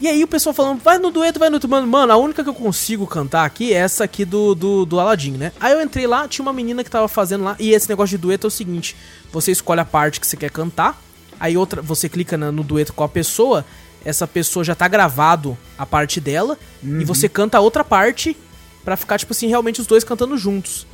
E 0.00 0.08
aí 0.08 0.24
o 0.24 0.26
pessoal 0.26 0.52
falando, 0.52 0.80
vai 0.80 0.98
no 0.98 1.10
dueto, 1.10 1.38
vai 1.38 1.48
no 1.48 1.58
dueto. 1.58 1.68
Mano, 1.68 1.86
mano, 1.86 2.12
a 2.12 2.16
única 2.16 2.42
que 2.42 2.48
eu 2.48 2.54
consigo 2.54 3.06
cantar 3.06 3.44
aqui 3.44 3.72
é 3.72 3.76
essa 3.76 4.04
aqui 4.04 4.24
do, 4.24 4.54
do, 4.54 4.84
do 4.84 4.98
Aladdin, 4.98 5.32
né? 5.32 5.52
Aí 5.60 5.72
eu 5.72 5.80
entrei 5.80 6.06
lá, 6.06 6.26
tinha 6.26 6.42
uma 6.44 6.52
menina 6.52 6.82
que 6.82 6.90
tava 6.90 7.06
fazendo 7.06 7.44
lá, 7.44 7.56
e 7.58 7.70
esse 7.70 7.88
negócio 7.88 8.16
de 8.16 8.22
dueto 8.22 8.46
é 8.46 8.48
o 8.48 8.50
seguinte: 8.50 8.96
você 9.30 9.52
escolhe 9.52 9.80
a 9.80 9.84
parte 9.84 10.18
que 10.18 10.26
você 10.26 10.36
quer 10.36 10.50
cantar, 10.50 11.00
aí 11.38 11.56
outra, 11.56 11.80
você 11.80 12.08
clica 12.08 12.36
no, 12.36 12.50
no 12.50 12.64
dueto 12.64 12.92
com 12.92 13.04
a 13.04 13.08
pessoa, 13.08 13.64
essa 14.04 14.26
pessoa 14.26 14.64
já 14.64 14.74
tá 14.74 14.88
gravado 14.88 15.56
a 15.78 15.86
parte 15.86 16.20
dela, 16.20 16.58
uhum. 16.82 17.00
e 17.00 17.04
você 17.04 17.28
canta 17.28 17.58
a 17.58 17.60
outra 17.60 17.84
parte 17.84 18.36
para 18.84 18.96
ficar, 18.96 19.18
tipo 19.18 19.32
assim, 19.32 19.46
realmente 19.46 19.80
os 19.80 19.86
dois 19.86 20.02
cantando 20.02 20.36
juntos. 20.36 20.86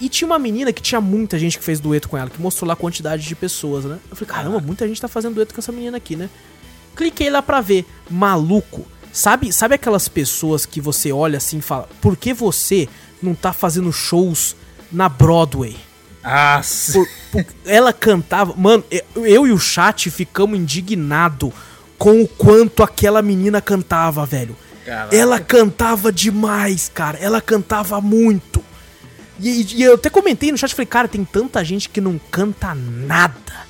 E 0.00 0.08
tinha 0.08 0.26
uma 0.26 0.38
menina 0.38 0.72
que 0.72 0.82
tinha 0.82 1.00
muita 1.00 1.38
gente 1.38 1.56
que 1.56 1.64
fez 1.64 1.78
dueto 1.78 2.08
com 2.08 2.18
ela, 2.18 2.28
que 2.28 2.40
mostrou 2.40 2.66
lá 2.66 2.74
a 2.74 2.76
quantidade 2.76 3.22
de 3.22 3.34
pessoas, 3.34 3.84
né? 3.84 3.98
Eu 4.10 4.16
falei, 4.16 4.34
caramba, 4.34 4.60
muita 4.60 4.86
gente 4.86 5.00
tá 5.00 5.08
fazendo 5.08 5.34
dueto 5.34 5.54
com 5.54 5.60
essa 5.60 5.70
menina 5.70 5.96
aqui, 5.96 6.16
né? 6.16 6.28
Cliquei 6.94 7.30
lá 7.30 7.42
pra 7.42 7.60
ver. 7.60 7.86
Maluco. 8.10 8.86
Sabe, 9.12 9.52
sabe 9.52 9.74
aquelas 9.74 10.08
pessoas 10.08 10.64
que 10.64 10.80
você 10.80 11.12
olha 11.12 11.36
assim 11.36 11.58
e 11.58 11.62
fala: 11.62 11.88
por 12.00 12.16
que 12.16 12.32
você 12.32 12.88
não 13.22 13.34
tá 13.34 13.52
fazendo 13.52 13.92
shows 13.92 14.56
na 14.90 15.08
Broadway? 15.08 15.76
Ah, 16.24 16.62
por, 16.92 17.08
por, 17.30 17.46
ela 17.66 17.92
cantava. 17.92 18.54
Mano, 18.56 18.84
eu 19.16 19.46
e 19.46 19.52
o 19.52 19.58
chat 19.58 20.10
ficamos 20.10 20.58
indignados 20.58 21.52
com 21.98 22.22
o 22.22 22.28
quanto 22.28 22.82
aquela 22.82 23.20
menina 23.20 23.60
cantava, 23.60 24.24
velho. 24.24 24.56
Caraca. 24.84 25.14
Ela 25.14 25.38
cantava 25.40 26.12
demais, 26.12 26.90
cara. 26.92 27.18
Ela 27.18 27.40
cantava 27.40 28.00
muito. 28.00 28.64
E, 29.38 29.76
e, 29.76 29.82
eu 29.82 29.94
até 29.94 30.08
comentei 30.08 30.50
no 30.52 30.58
chat, 30.58 30.74
falei, 30.74 30.86
cara, 30.86 31.08
tem 31.08 31.24
tanta 31.24 31.64
gente 31.64 31.88
que 31.88 32.00
não 32.00 32.20
canta 32.30 32.74
nada 32.74 33.61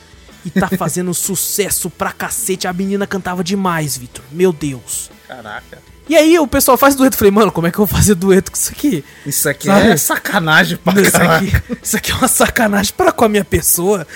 e 0.44 0.50
tá 0.50 0.68
fazendo 0.76 1.12
sucesso 1.14 1.90
pra 1.90 2.12
cacete. 2.12 2.66
A 2.66 2.72
menina 2.72 3.06
cantava 3.06 3.42
demais, 3.42 3.96
Vitor. 3.96 4.24
Meu 4.30 4.52
Deus. 4.52 5.10
Caraca. 5.26 5.78
E 6.08 6.16
aí 6.16 6.38
o 6.38 6.46
pessoal 6.46 6.76
faz 6.76 6.94
dueto. 6.94 7.14
Eu 7.14 7.18
falei, 7.18 7.30
mano, 7.30 7.52
como 7.52 7.66
é 7.66 7.70
que 7.70 7.78
eu 7.78 7.86
vou 7.86 7.96
fazer 7.96 8.14
dueto 8.14 8.50
com 8.50 8.56
isso 8.58 8.72
aqui? 8.72 9.04
Isso 9.24 9.48
aqui 9.48 9.66
Sabe? 9.66 9.88
é 9.90 9.96
sacanagem 9.96 10.76
pra 10.76 11.00
isso 11.00 11.16
aqui, 11.16 11.52
isso 11.82 11.96
aqui 11.96 12.10
é 12.10 12.14
uma 12.14 12.28
sacanagem 12.28 12.92
pra 12.96 13.12
com 13.12 13.24
a 13.24 13.28
minha 13.28 13.44
pessoa 13.44 14.06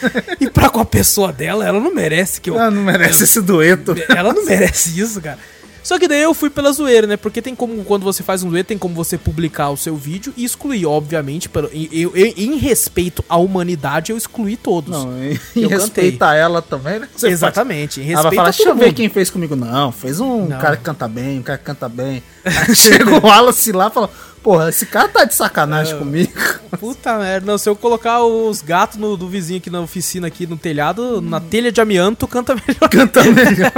e 0.40 0.50
pra 0.50 0.68
com 0.68 0.80
a 0.80 0.84
pessoa 0.84 1.32
dela. 1.32 1.64
Ela 1.64 1.80
não 1.80 1.94
merece 1.94 2.40
que 2.40 2.50
eu. 2.50 2.56
Ela 2.56 2.70
não 2.70 2.82
merece 2.82 3.14
ela, 3.14 3.24
esse 3.24 3.40
dueto. 3.40 3.94
Ela 4.08 4.32
não 4.34 4.44
merece 4.44 4.98
isso, 4.98 5.20
cara. 5.20 5.38
Só 5.86 6.00
que 6.00 6.08
daí 6.08 6.20
eu 6.20 6.34
fui 6.34 6.50
pela 6.50 6.72
zoeira, 6.72 7.06
né? 7.06 7.16
Porque 7.16 7.40
tem 7.40 7.54
como, 7.54 7.84
quando 7.84 8.02
você 8.02 8.20
faz 8.20 8.42
um 8.42 8.50
dueto, 8.50 8.66
tem 8.66 8.76
como 8.76 8.92
você 8.92 9.16
publicar 9.16 9.70
o 9.70 9.76
seu 9.76 9.94
vídeo 9.94 10.34
e 10.36 10.44
excluir, 10.44 10.84
obviamente. 10.84 11.48
Pelo, 11.48 11.70
eu, 11.72 12.10
eu, 12.12 12.34
em 12.36 12.56
respeito 12.56 13.24
à 13.28 13.36
humanidade, 13.36 14.10
eu 14.10 14.18
excluí 14.18 14.56
todos. 14.56 14.90
Não, 14.90 15.12
em, 15.22 15.38
respeito 15.68 16.24
a 16.24 16.34
ela 16.34 16.60
também, 16.60 16.98
né? 16.98 17.08
Você 17.14 17.28
Exatamente. 17.28 18.00
Em 18.00 18.02
respeito 18.02 18.26
ela 18.26 18.34
falar, 18.34 18.50
deixa 18.50 18.68
eu 18.68 18.74
ver 18.74 18.92
quem 18.94 19.08
fez 19.08 19.30
comigo. 19.30 19.54
Não, 19.54 19.92
fez 19.92 20.18
um 20.18 20.46
Não. 20.48 20.58
cara 20.58 20.76
que 20.76 20.82
canta 20.82 21.06
bem, 21.06 21.38
um 21.38 21.42
cara 21.42 21.56
que 21.56 21.64
canta 21.64 21.88
bem. 21.88 22.20
Aí 22.44 22.74
chegou 22.74 23.20
o 23.20 23.26
Wallace 23.28 23.70
lá 23.70 23.86
e 23.86 23.90
falou, 23.92 24.10
porra, 24.42 24.70
esse 24.70 24.86
cara 24.86 25.06
tá 25.06 25.24
de 25.24 25.36
sacanagem 25.36 25.94
é, 25.94 25.98
comigo. 25.98 26.32
Puta 26.80 27.16
merda. 27.16 27.46
Não, 27.46 27.56
se 27.56 27.68
eu 27.68 27.76
colocar 27.76 28.24
os 28.24 28.60
gatos 28.60 28.98
no, 28.98 29.16
do 29.16 29.28
vizinho 29.28 29.58
aqui 29.58 29.70
na 29.70 29.82
oficina, 29.82 30.26
aqui 30.26 30.48
no 30.48 30.56
telhado, 30.56 31.18
hum. 31.18 31.20
na 31.20 31.38
telha 31.38 31.70
de 31.70 31.80
amianto, 31.80 32.26
canta 32.26 32.56
melhor. 32.56 32.88
Canta 32.90 33.22
melhor. 33.22 33.72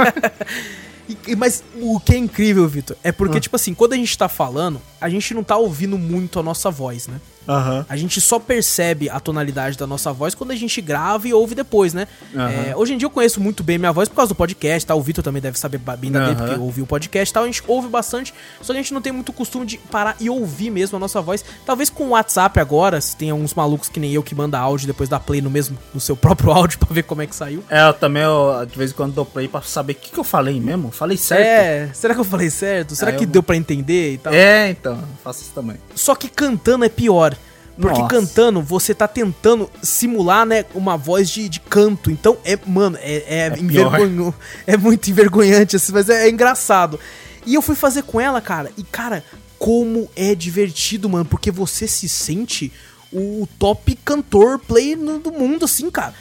E, 1.27 1.35
mas 1.35 1.63
o 1.75 1.99
que 1.99 2.13
é 2.13 2.17
incrível, 2.17 2.67
Vitor, 2.67 2.95
é 3.03 3.11
porque, 3.11 3.37
ah. 3.37 3.41
tipo 3.41 3.55
assim, 3.55 3.73
quando 3.73 3.93
a 3.93 3.95
gente 3.95 4.15
tá 4.17 4.29
falando, 4.29 4.79
a 5.01 5.09
gente 5.09 5.33
não 5.33 5.43
tá 5.43 5.57
ouvindo 5.57 5.97
muito 5.97 6.39
a 6.39 6.43
nossa 6.43 6.69
voz, 6.69 7.07
né? 7.07 7.19
Uhum. 7.47 7.85
A 7.89 7.97
gente 7.97 8.21
só 8.21 8.37
percebe 8.37 9.09
a 9.09 9.19
tonalidade 9.19 9.77
da 9.77 9.87
nossa 9.87 10.13
voz 10.13 10.35
quando 10.35 10.51
a 10.51 10.55
gente 10.55 10.79
grava 10.81 11.27
e 11.27 11.33
ouve 11.33 11.55
depois, 11.55 11.93
né? 11.93 12.07
Uhum. 12.33 12.41
É, 12.41 12.75
hoje 12.75 12.93
em 12.93 12.97
dia 12.97 13.05
eu 13.05 13.09
conheço 13.09 13.41
muito 13.41 13.63
bem 13.63 13.77
minha 13.77 13.91
voz 13.91 14.07
por 14.07 14.15
causa 14.15 14.29
do 14.29 14.35
podcast, 14.35 14.85
tá? 14.85 14.93
O 14.93 15.01
Vitor 15.01 15.23
também 15.23 15.41
deve 15.41 15.57
saber 15.57 15.79
bem 15.79 16.11
da 16.11 16.27
uhum. 16.27 16.35
porque 16.35 16.59
ouviu 16.59 16.83
o 16.83 16.87
podcast 16.87 17.33
tal. 17.33 17.43
A 17.43 17.45
gente 17.47 17.63
ouve 17.67 17.87
bastante, 17.87 18.33
só 18.61 18.73
que 18.73 18.79
a 18.79 18.81
gente 18.81 18.93
não 18.93 19.01
tem 19.01 19.11
muito 19.11 19.33
costume 19.33 19.65
de 19.65 19.77
parar 19.77 20.15
e 20.19 20.29
ouvir 20.29 20.69
mesmo 20.69 20.97
a 20.97 20.99
nossa 20.99 21.21
voz. 21.21 21.43
Talvez 21.65 21.89
com 21.89 22.05
o 22.05 22.09
WhatsApp 22.09 22.59
agora, 22.59 23.01
se 23.01 23.15
tem 23.15 23.31
alguns 23.31 23.53
malucos 23.53 23.89
que 23.89 23.99
nem 23.99 24.13
eu 24.13 24.21
que 24.21 24.35
manda 24.35 24.59
áudio 24.59 24.87
depois 24.87 25.09
da 25.09 25.19
play 25.19 25.41
no 25.41 25.49
mesmo, 25.49 25.77
no 25.93 25.99
seu 25.99 26.15
próprio 26.17 26.51
áudio 26.51 26.77
pra 26.77 26.93
ver 26.93 27.03
como 27.03 27.21
é 27.21 27.27
que 27.27 27.35
saiu. 27.35 27.63
É, 27.69 27.87
eu 27.87 27.93
também, 27.93 28.23
eu, 28.23 28.65
de 28.69 28.77
vez 28.77 28.91
em 28.91 28.93
quando 28.93 29.13
dou 29.13 29.25
play 29.25 29.47
pra 29.47 29.61
saber 29.61 29.93
o 29.93 29.95
que, 29.95 30.11
que 30.11 30.19
eu 30.19 30.23
falei 30.23 30.59
mesmo. 30.59 30.91
Falei 30.91 31.17
certo. 31.17 31.41
É, 31.41 31.89
será 31.93 32.13
que 32.13 32.19
eu 32.19 32.25
falei 32.25 32.49
certo? 32.49 32.95
Será 32.95 33.11
que 33.11 33.23
eu... 33.23 33.27
deu 33.27 33.41
pra 33.41 33.55
entender 33.55 34.13
e 34.13 34.17
tal? 34.17 34.33
É, 34.33 34.69
então, 34.69 35.01
faço 35.23 35.41
isso 35.41 35.51
também. 35.53 35.77
Só 35.95 36.13
que 36.13 36.27
cantando 36.27 36.85
é 36.85 36.89
pior. 36.89 37.35
Porque 37.79 38.01
Nossa. 38.01 38.13
cantando, 38.13 38.61
você 38.61 38.93
tá 38.93 39.07
tentando 39.07 39.69
simular, 39.81 40.45
né, 40.45 40.65
uma 40.75 40.97
voz 40.97 41.29
de, 41.29 41.47
de 41.47 41.61
canto. 41.61 42.11
Então, 42.11 42.37
é, 42.43 42.59
mano, 42.65 42.97
é, 43.01 43.23
é, 43.25 43.47
é, 43.47 43.59
envergonho, 43.59 44.35
é 44.67 44.75
muito 44.75 45.09
envergonhante, 45.09 45.77
assim, 45.77 45.93
mas 45.93 46.09
é, 46.09 46.27
é 46.27 46.29
engraçado. 46.29 46.99
E 47.45 47.53
eu 47.55 47.61
fui 47.61 47.75
fazer 47.75 48.03
com 48.03 48.19
ela, 48.19 48.41
cara, 48.41 48.69
e, 48.77 48.83
cara, 48.83 49.23
como 49.57 50.09
é 50.13 50.35
divertido, 50.35 51.07
mano, 51.09 51.23
porque 51.23 51.51
você 51.51 51.87
se 51.87 52.09
sente 52.09 52.71
o 53.11 53.47
top 53.57 53.95
cantor 54.05 54.59
play 54.59 54.95
no, 54.95 55.19
do 55.19 55.31
mundo, 55.31 55.65
assim, 55.65 55.89
cara. 55.89 56.13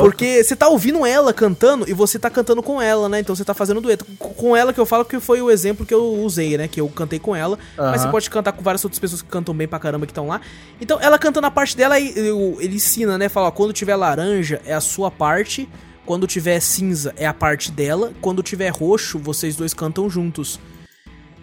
Porque 0.00 0.44
você 0.44 0.54
tá 0.54 0.68
ouvindo 0.68 1.04
ela 1.04 1.32
cantando 1.32 1.88
e 1.88 1.92
você 1.92 2.18
tá 2.18 2.30
cantando 2.30 2.62
com 2.62 2.80
ela, 2.80 3.08
né? 3.08 3.20
Então 3.20 3.34
você 3.34 3.44
tá 3.44 3.52
fazendo 3.52 3.80
dueto. 3.80 4.04
Com 4.18 4.56
ela 4.56 4.72
que 4.72 4.78
eu 4.78 4.86
falo 4.86 5.04
que 5.04 5.18
foi 5.18 5.42
o 5.42 5.50
exemplo 5.50 5.84
que 5.84 5.92
eu 5.92 6.04
usei, 6.22 6.56
né? 6.56 6.68
Que 6.68 6.80
eu 6.80 6.88
cantei 6.88 7.18
com 7.18 7.34
ela. 7.34 7.58
Mas 7.76 8.02
você 8.02 8.08
pode 8.08 8.30
cantar 8.30 8.52
com 8.52 8.62
várias 8.62 8.84
outras 8.84 8.98
pessoas 8.98 9.22
que 9.22 9.28
cantam 9.28 9.54
bem 9.54 9.66
pra 9.66 9.78
caramba 9.78 10.06
que 10.06 10.12
estão 10.12 10.28
lá. 10.28 10.40
Então 10.80 10.98
ela 11.00 11.18
cantando 11.18 11.46
a 11.46 11.50
parte 11.50 11.76
dela, 11.76 11.98
ele 11.98 12.76
ensina, 12.76 13.18
né? 13.18 13.28
Fala, 13.28 13.48
ó, 13.48 13.50
quando 13.50 13.72
tiver 13.72 13.96
laranja 13.96 14.60
é 14.64 14.74
a 14.74 14.80
sua 14.80 15.10
parte. 15.10 15.68
Quando 16.04 16.24
tiver 16.28 16.60
cinza 16.60 17.12
é 17.16 17.26
a 17.26 17.34
parte 17.34 17.72
dela. 17.72 18.12
Quando 18.20 18.40
tiver 18.40 18.68
roxo, 18.68 19.18
vocês 19.18 19.56
dois 19.56 19.74
cantam 19.74 20.08
juntos. 20.08 20.60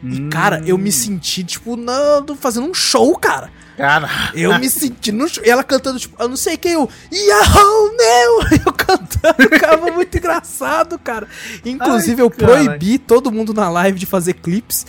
E, 0.01 0.30
cara, 0.30 0.61
eu 0.65 0.77
me 0.77 0.89
hum. 0.89 0.93
senti, 0.93 1.43
tipo, 1.43 1.75
na, 1.75 2.23
fazendo 2.38 2.67
um 2.67 2.73
show, 2.73 3.17
cara. 3.17 3.51
Cara. 3.77 4.09
Eu 4.33 4.57
me 4.59 4.69
senti 4.69 5.11
no. 5.11 5.25
E 5.43 5.49
ela 5.49 5.63
cantando, 5.63 5.99
tipo, 5.99 6.21
eu 6.21 6.27
não 6.29 6.35
sei 6.35 6.57
quem, 6.57 6.73
eu. 6.73 6.89
Yahoo, 7.11 7.95
meu! 7.97 8.59
Eu 8.65 8.73
cantando, 8.73 9.49
cara, 9.59 9.77
foi 9.77 9.91
muito 9.91 10.17
engraçado, 10.17 10.99
cara. 10.99 11.27
Inclusive, 11.65 12.21
Ai, 12.21 12.25
eu 12.25 12.29
cara. 12.29 12.45
proibi 12.45 12.97
todo 12.97 13.31
mundo 13.31 13.53
na 13.53 13.69
live 13.69 13.97
de 13.97 14.05
fazer 14.05 14.33
clipes 14.33 14.85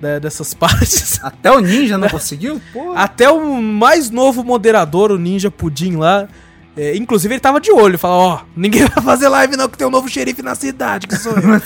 né, 0.00 0.18
dessas 0.18 0.52
partes. 0.54 1.20
Até 1.22 1.50
o 1.50 1.60
Ninja 1.60 1.98
não 1.98 2.08
conseguiu? 2.08 2.60
Porra. 2.72 3.00
Até 3.00 3.30
o 3.30 3.60
mais 3.60 4.10
novo 4.10 4.42
moderador, 4.42 5.10
o 5.12 5.18
Ninja 5.18 5.50
Pudim 5.50 5.96
lá. 5.96 6.28
É, 6.74 6.96
inclusive 6.96 7.34
ele 7.34 7.40
tava 7.40 7.60
de 7.60 7.70
olho, 7.70 7.98
falou, 7.98 8.18
ó, 8.18 8.36
oh, 8.36 8.46
ninguém 8.56 8.86
vai 8.88 9.04
fazer 9.04 9.28
live 9.28 9.56
não 9.56 9.68
que 9.68 9.76
tem 9.76 9.86
um 9.86 9.90
novo 9.90 10.08
xerife 10.08 10.40
na 10.42 10.54
cidade, 10.54 11.06
que 11.06 11.16
sou 11.16 11.32
eu. 11.32 11.60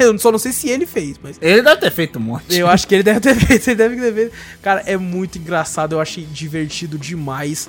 eu 0.00 0.18
só 0.18 0.32
não 0.32 0.38
sei 0.38 0.52
se 0.52 0.70
ele 0.70 0.86
fez, 0.86 1.16
mas... 1.22 1.36
Ele 1.40 1.60
deve 1.60 1.80
ter 1.80 1.90
feito 1.90 2.18
um 2.18 2.22
monte. 2.22 2.56
Eu 2.56 2.66
acho 2.66 2.86
que 2.86 2.94
ele 2.94 3.02
deve 3.02 3.20
ter 3.20 3.34
feito, 3.36 3.68
ele 3.68 3.76
deve 3.76 3.96
ter 3.96 4.14
feito. 4.14 4.32
Cara, 4.62 4.82
é 4.86 4.96
muito 4.96 5.36
engraçado, 5.36 5.92
eu 5.92 6.00
achei 6.00 6.24
divertido 6.24 6.98
demais. 6.98 7.68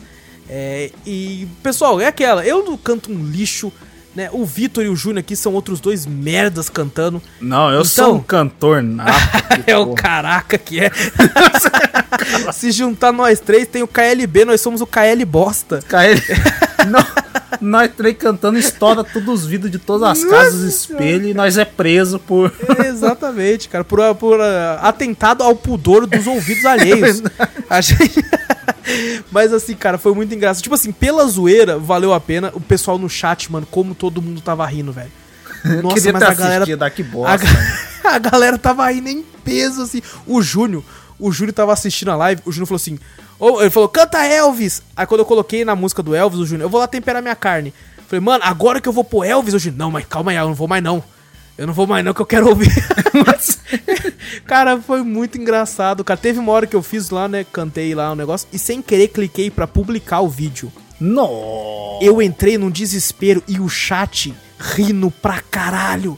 É, 0.49 0.91
e, 1.05 1.47
pessoal, 1.61 1.99
é 1.99 2.07
aquela, 2.07 2.45
eu 2.45 2.63
não 2.63 2.77
canto 2.77 3.11
um 3.11 3.25
lixo, 3.25 3.71
né? 4.17 4.29
O 4.33 4.43
Vitor 4.43 4.83
e 4.83 4.89
o 4.89 4.95
Júnior 4.95 5.19
aqui 5.19 5.35
são 5.35 5.53
outros 5.53 5.79
dois 5.79 6.07
merdas 6.07 6.69
cantando. 6.69 7.21
Não, 7.39 7.69
eu 7.69 7.81
então, 7.81 7.85
sou 7.85 8.15
um 8.15 8.19
cantor 8.19 8.81
nato. 8.81 9.11
é 9.67 9.77
o 9.77 9.93
caraca 9.93 10.57
que 10.57 10.79
é. 10.79 10.89
Se 12.51 12.71
juntar 12.71 13.13
nós 13.13 13.39
três, 13.39 13.67
tem 13.67 13.83
o 13.83 13.87
KLB, 13.87 14.43
nós 14.43 14.59
somos 14.59 14.81
o 14.81 14.87
KL 14.87 15.23
bosta. 15.23 15.81
KL. 15.87 16.19
Não, 16.89 17.05
nós 17.61 17.91
três 17.95 18.17
cantando 18.17 18.57
estoura 18.57 19.03
todos 19.03 19.41
os 19.41 19.45
vidros 19.45 19.71
de 19.71 19.77
todas 19.77 20.01
as 20.09 20.23
Nossa 20.23 20.35
casas, 20.35 20.61
espelho, 20.63 21.27
e 21.27 21.33
nós 21.33 21.57
é 21.57 21.65
preso 21.65 22.17
por. 22.17 22.51
exatamente, 22.85 23.69
cara, 23.69 23.83
por, 23.83 23.99
por 24.15 24.39
uh, 24.39 24.79
atentado 24.81 25.43
ao 25.43 25.55
pudor 25.55 26.07
dos 26.07 26.25
ouvidos 26.25 26.65
alheios. 26.65 27.21
É 27.21 27.47
a 27.69 27.81
gente. 27.81 28.23
Mas 29.31 29.53
assim, 29.53 29.75
cara, 29.75 29.97
foi 29.97 30.13
muito 30.13 30.33
engraçado. 30.33 30.63
Tipo 30.63 30.75
assim, 30.75 30.91
pela 30.91 31.25
zoeira, 31.27 31.77
valeu 31.77 32.13
a 32.13 32.19
pena. 32.19 32.51
O 32.53 32.61
pessoal 32.61 32.97
no 32.97 33.09
chat, 33.09 33.51
mano, 33.51 33.67
como 33.69 33.93
todo 33.93 34.21
mundo 34.21 34.41
tava 34.41 34.65
rindo, 34.65 34.91
velho. 34.91 35.11
Nossa, 35.81 36.11
mas 36.11 36.23
a 36.23 36.33
galera. 36.33 36.77
Daqui 36.77 37.03
bosta, 37.03 37.47
a, 38.03 38.09
a 38.15 38.19
galera 38.19 38.57
tava 38.57 38.89
rindo 38.89 39.09
em 39.09 39.23
peso, 39.43 39.81
assim. 39.81 40.01
O 40.25 40.41
Júnior, 40.41 40.83
o 41.19 41.31
Júnior 41.31 41.53
tava 41.53 41.73
assistindo 41.73 42.11
a 42.11 42.15
live, 42.15 42.41
o 42.45 42.51
Júnior 42.51 42.67
falou 42.67 42.77
assim. 42.77 42.99
Oh, 43.39 43.61
ele 43.61 43.69
falou, 43.69 43.87
canta 43.87 44.25
Elvis! 44.25 44.81
Aí 44.95 45.05
quando 45.05 45.19
eu 45.19 45.25
coloquei 45.25 45.63
na 45.63 45.75
música 45.75 46.01
do 46.01 46.15
Elvis, 46.15 46.39
o 46.39 46.45
Júnior, 46.45 46.65
eu 46.65 46.69
vou 46.69 46.79
lá 46.79 46.87
temperar 46.87 47.21
minha 47.21 47.35
carne. 47.35 47.71
Falei, 48.07 48.19
mano, 48.19 48.43
agora 48.43 48.81
que 48.81 48.89
eu 48.89 48.93
vou 48.93 49.03
pôr 49.03 49.25
Elvis, 49.25 49.53
o 49.53 49.59
Júnior, 49.59 49.77
não, 49.77 49.91
mas 49.91 50.05
calma 50.05 50.31
aí, 50.31 50.37
eu 50.37 50.47
não 50.47 50.55
vou 50.55 50.67
mais 50.67 50.81
não. 50.81 51.03
Eu 51.57 51.65
não 51.65 51.73
vou 51.73 51.87
mais 51.87 52.05
não, 52.05 52.13
que 52.13 52.21
eu 52.21 52.25
quero 52.25 52.47
ouvir. 52.47 52.71
Mas, 53.25 53.59
cara, 54.45 54.79
foi 54.79 55.01
muito 55.01 55.37
engraçado, 55.37 56.03
cara. 56.03 56.19
Teve 56.19 56.39
uma 56.39 56.51
hora 56.51 56.67
que 56.67 56.75
eu 56.75 56.83
fiz 56.83 57.09
lá, 57.09 57.27
né, 57.27 57.45
cantei 57.51 57.95
lá 57.95 58.11
um 58.11 58.15
negócio, 58.15 58.47
e 58.53 58.59
sem 58.59 58.81
querer 58.81 59.07
cliquei 59.07 59.49
para 59.49 59.65
publicar 59.65 60.21
o 60.21 60.29
vídeo. 60.29 60.71
Não. 60.99 61.99
Eu 62.01 62.21
entrei 62.21 62.57
num 62.57 62.69
desespero 62.69 63.43
e 63.47 63.59
o 63.59 63.67
chat 63.67 64.33
rindo 64.59 65.09
pra 65.09 65.41
caralho. 65.41 66.17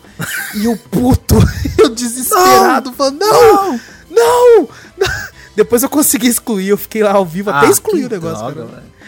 e 0.55 0.67
o 0.67 0.77
puto, 0.77 1.35
eu 1.77 1.89
desesperado, 1.89 2.89
não, 2.89 2.97
falando, 2.97 3.19
não, 3.19 3.79
não, 4.09 4.69
não, 4.97 5.07
Depois 5.55 5.83
eu 5.83 5.89
consegui 5.89 6.27
excluir, 6.27 6.69
eu 6.69 6.77
fiquei 6.77 7.03
lá 7.03 7.13
ao 7.13 7.25
vivo, 7.25 7.49
ah, 7.49 7.59
até 7.59 7.69
excluí 7.69 8.05
o 8.05 8.09
negócio, 8.09 8.53
droga, 8.53 8.71
cara. 8.71 8.99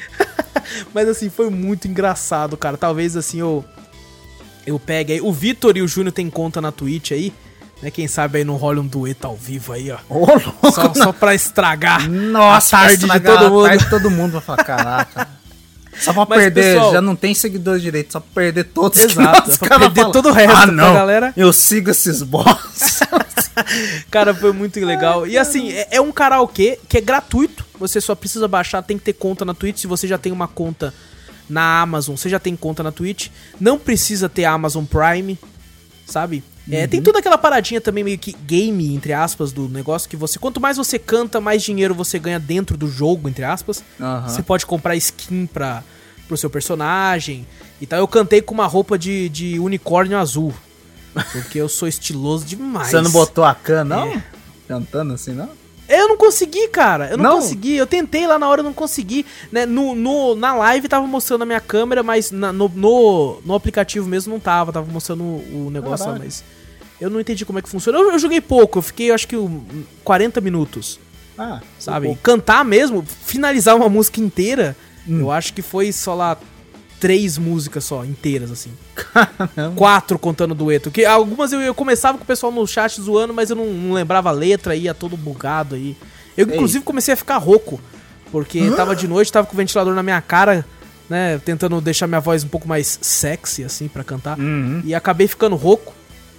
Mas 0.94 1.08
assim, 1.08 1.30
foi 1.30 1.50
muito 1.50 1.88
engraçado, 1.88 2.56
cara. 2.56 2.78
Talvez 2.78 3.16
assim 3.16 3.40
eu 3.40 3.66
eu 4.66 4.80
pegue 4.80 5.14
aí. 5.14 5.22
O 5.22 5.32
Vitor 5.32 5.78
e 5.78 5.82
o 5.82 5.88
Júnior 5.88 6.12
tem 6.12 6.30
conta 6.30 6.62
na 6.62 6.72
Twitch 6.72 7.12
aí. 7.12 7.34
Né, 7.82 7.90
quem 7.90 8.08
sabe 8.08 8.40
aí 8.40 8.44
não 8.44 8.58
rola 8.58 8.80
um 8.80 8.86
dueto 8.86 9.26
ao 9.26 9.36
vivo 9.36 9.74
aí, 9.74 9.92
ó. 9.92 9.98
Oh, 10.08 10.72
só, 10.72 10.94
só 10.94 11.12
pra 11.12 11.34
estragar 11.34 12.08
Nossa, 12.08 12.78
a 12.78 12.80
tarde 12.82 13.08
de 13.08 13.20
todo 13.20 13.50
mundo. 13.50 13.68
Tarde 13.68 13.90
todo 13.90 14.12
mundo 14.12 14.32
vai 14.34 14.42
falar, 14.42 14.64
caraca. 14.64 15.28
Só 16.00 16.14
pra 16.14 16.26
Mas, 16.30 16.40
perder, 16.40 16.76
pessoal, 16.76 16.94
já 16.94 17.02
não 17.02 17.16
tem 17.18 17.34
seguidores 17.34 17.82
direito, 17.82 18.14
só 18.14 18.22
pra 18.22 18.30
perder 18.34 18.64
todos 18.64 18.98
Exato, 18.98 19.60
pra 19.60 19.78
perder 19.78 19.96
falam, 20.02 20.12
todo 20.12 20.30
o 20.30 20.32
resto 20.32 20.56
ah, 20.56 20.66
não, 20.66 20.94
galera. 20.94 21.34
Eu 21.36 21.52
sigo 21.52 21.92
esses 21.92 22.24
boss. 22.24 23.02
Cara, 24.10 24.34
foi 24.34 24.54
muito 24.54 24.80
legal. 24.80 25.28
E 25.28 25.38
assim, 25.38 25.72
é, 25.72 25.88
é 25.92 26.02
um 26.02 26.12
karaokê 26.12 26.80
que 26.88 26.98
é 26.98 27.02
gratuito. 27.02 27.66
Você 27.78 28.00
só 28.00 28.16
precisa 28.16 28.48
baixar, 28.48 28.82
tem 28.82 28.98
que 28.98 29.04
ter 29.04 29.14
conta 29.14 29.44
na 29.44 29.54
Twitch. 29.54 29.80
Se 29.80 29.88
você 29.88 30.08
já 30.08 30.18
tem 30.18 30.32
uma 30.32 30.48
conta 30.48 30.94
na 31.52 31.82
Amazon, 31.82 32.16
você 32.16 32.30
já 32.30 32.40
tem 32.40 32.56
conta 32.56 32.82
na 32.82 32.92
Twitch. 32.92 33.28
Não 33.60 33.78
precisa 33.78 34.30
ter 34.30 34.46
Amazon 34.46 34.86
Prime, 34.86 35.38
sabe? 36.06 36.44
É, 36.70 36.88
tem 36.88 37.00
uhum. 37.00 37.04
toda 37.04 37.20
aquela 37.20 37.38
paradinha 37.38 37.82
também 37.82 38.04
meio 38.04 38.18
que 38.18 38.32
game, 38.32 38.94
entre 38.96 39.14
aspas, 39.14 39.52
do 39.52 39.68
negócio 39.68 40.10
que 40.10 40.16
você. 40.16 40.40
Quanto 40.40 40.62
mais 40.62 40.78
você 40.78 40.98
canta, 40.98 41.42
mais 41.42 41.64
dinheiro 41.64 41.94
você 41.94 42.18
ganha 42.18 42.40
dentro 42.40 42.78
do 42.78 42.88
jogo, 42.88 43.28
entre 43.28 43.44
aspas. 43.44 43.84
Uhum. 44.00 44.22
Você 44.24 44.42
pode 44.42 44.66
comprar 44.66 44.96
skin 44.96 45.48
pra, 45.48 45.84
pro 46.28 46.38
seu 46.38 46.50
personagem. 46.50 47.46
Então 47.82 48.00
eu 48.00 48.08
cantei 48.08 48.42
com 48.42 48.54
uma 48.54 48.68
roupa 48.68 48.98
de, 48.98 49.28
de 49.30 49.60
unicórnio 49.60 50.18
azul. 50.18 50.54
Porque 51.34 51.60
eu 51.60 51.68
sou 51.68 51.88
estiloso 51.90 52.46
demais. 52.46 52.90
Você 52.90 53.02
não 53.02 53.12
botou 53.12 53.44
a 53.44 53.54
cana, 53.56 53.96
não? 53.96 54.08
É. 54.08 54.24
Cantando 54.68 55.14
assim, 55.14 55.34
não? 55.34 55.50
Eu 55.88 56.08
não 56.08 56.18
consegui, 56.18 56.68
cara. 56.70 57.10
Eu 57.10 57.18
não, 57.18 57.24
não, 57.24 57.36
consegui. 57.42 57.76
Eu 57.76 57.86
tentei 57.86 58.26
lá 58.26 58.40
na 58.40 58.48
hora, 58.48 58.62
eu 58.62 58.66
não 58.66 58.74
consegui. 58.74 59.26
Né? 59.52 59.66
No, 59.66 59.94
no, 59.94 60.36
na 60.36 60.54
live 60.56 60.88
tava 60.88 61.06
mostrando 61.06 61.42
a 61.42 61.46
minha 61.46 61.60
câmera, 61.60 62.02
mas 62.02 62.32
na, 62.32 62.54
no, 62.54 62.70
no, 62.70 63.42
no, 63.44 63.56
aplicativo 63.56 64.08
mesmo 64.08 64.34
não 64.34 64.40
tava. 64.40 64.72
Tava 64.72 64.90
mostrando 64.92 65.24
o, 65.24 65.68
o 65.68 65.70
negócio 65.70 66.08
lá, 66.08 66.18
mas. 66.18 66.44
Eu 67.00 67.10
não 67.10 67.20
entendi 67.20 67.46
como 67.46 67.60
é 67.60 67.62
que 67.62 67.70
funciona. 67.70 67.98
Eu, 67.98 68.12
eu 68.12 68.20
joguei 68.20 68.40
pouco, 68.40 68.78
eu 68.78 68.84
fiquei 68.84 69.12
acho 69.12 69.28
que 69.28 69.36
40 70.04 70.40
minutos. 70.40 71.00
Ah, 71.38 71.60
sabe? 71.80 72.16
Cantar 72.22 72.64
mesmo, 72.64 73.04
finalizar 73.04 73.76
uma 73.76 73.90
música 73.90 74.22
inteira, 74.22 74.76
hum. 75.08 75.22
eu 75.22 75.32
acho 75.32 75.54
que 75.54 75.62
foi 75.62 75.92
só 75.92 76.14
lá 76.14 76.38
três 77.02 77.36
músicas 77.36 77.84
só, 77.84 78.06
inteiras, 78.06 78.52
assim. 78.52 78.70
Caramba. 78.96 79.76
Quatro 79.76 80.20
contando 80.20 80.54
dueto. 80.54 80.92
Que 80.92 81.04
algumas 81.04 81.52
eu, 81.52 81.60
eu 81.60 81.74
começava 81.74 82.16
com 82.16 82.24
o 82.24 82.28
pessoal 82.28 82.52
no 82.52 82.66
chat 82.68 83.02
zoando, 83.02 83.34
mas 83.34 83.50
eu 83.50 83.56
não, 83.56 83.66
não 83.66 83.94
lembrava 83.94 84.30
a 84.30 84.32
letra, 84.32 84.76
ia 84.76 84.94
todo 84.94 85.18
bugado 85.18 85.74
aí. 85.74 85.98
Eu, 86.38 86.48
Ei. 86.48 86.54
inclusive, 86.54 86.86
comecei 86.86 87.16
a 87.16 87.18
ficar 87.18 87.38
rouco. 87.38 87.82
Porque 88.32 88.70
tava 88.78 88.96
de 88.96 89.08
noite, 89.08 89.32
tava 89.32 89.48
com 89.48 89.54
o 89.54 89.58
ventilador 89.58 89.94
na 89.94 90.04
minha 90.04 90.22
cara, 90.22 90.64
né? 91.10 91.42
Tentando 91.44 91.82
deixar 91.82 92.06
minha 92.06 92.22
voz 92.22 92.44
um 92.44 92.48
pouco 92.48 92.68
mais 92.68 93.00
sexy, 93.02 93.64
assim, 93.64 93.88
para 93.88 94.04
cantar. 94.04 94.40
Uhum. 94.40 94.82
E 94.86 94.94
acabei 94.94 95.28
ficando 95.28 95.56
rouco. 95.56 95.94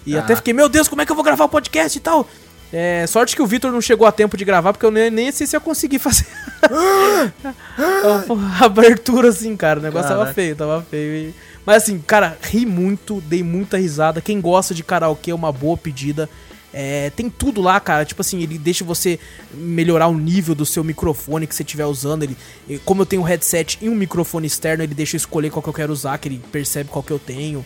E 0.07 0.17
ah. 0.17 0.21
até 0.21 0.37
fiquei, 0.37 0.55
meu 0.55 0.69
Deus, 0.69 0.87
como 0.87 1.03
é 1.03 1.07
que 1.07 1.11
eu 1.11 1.17
vou 1.17 1.25
gravar 1.25 1.45
o 1.45 1.49
podcast 1.49 1.99
e 1.99 2.01
tal? 2.01 2.27
É, 2.73 3.05
sorte 3.09 3.35
que 3.35 3.43
o 3.43 3.47
Vitor 3.47 3.71
não 3.73 3.81
chegou 3.81 4.07
a 4.07 4.13
tempo 4.13 4.37
de 4.37 4.45
gravar, 4.45 4.73
porque 4.73 4.87
eu 4.87 4.91
nem, 4.91 5.11
nem 5.11 5.31
sei 5.33 5.47
se 5.47 5.57
eu 5.57 5.61
consegui 5.61 5.99
fazer 6.01 6.27
a 8.61 8.65
abertura 8.65 9.29
assim, 9.29 9.57
cara. 9.57 9.81
O 9.81 9.83
negócio 9.83 10.09
Caraca. 10.09 10.25
tava 10.25 10.35
feio, 10.35 10.57
tava 10.57 10.83
feio. 10.83 11.29
E... 11.29 11.35
Mas 11.65 11.85
assim, 11.85 11.99
cara, 11.99 12.37
ri 12.43 12.67
muito, 12.67 13.21
dei 13.23 13.43
muita 13.43 13.79
risada. 13.79 14.21
Quem 14.21 14.41
gosta 14.41 14.75
de 14.75 14.83
karaokê 14.83 15.31
é 15.31 15.35
uma 15.35 15.53
boa 15.53 15.77
pedida. 15.77 16.29
É, 16.73 17.11
tem 17.11 17.29
tudo 17.29 17.61
lá, 17.61 17.79
cara. 17.79 18.05
Tipo 18.05 18.23
assim, 18.23 18.43
ele 18.43 18.59
deixa 18.59 18.85
você 18.85 19.19
melhorar 19.53 20.09
o 20.09 20.17
nível 20.17 20.55
do 20.55 20.65
seu 20.65 20.83
microfone 20.83 21.47
que 21.47 21.55
você 21.55 21.63
estiver 21.63 21.85
usando. 21.85 22.23
Ele, 22.23 22.37
como 22.85 23.03
eu 23.03 23.07
tenho 23.07 23.23
um 23.23 23.25
headset 23.25 23.79
e 23.81 23.89
um 23.89 23.95
microfone 23.95 24.47
externo, 24.47 24.83
ele 24.83 24.95
deixa 24.95 25.17
eu 25.17 25.19
escolher 25.19 25.51
qual 25.51 25.63
que 25.63 25.69
eu 25.69 25.75
quero 25.75 25.93
usar, 25.93 26.19
que 26.19 26.29
ele 26.29 26.43
percebe 26.51 26.89
qual 26.91 27.03
que 27.03 27.13
eu 27.13 27.19
tenho. 27.19 27.65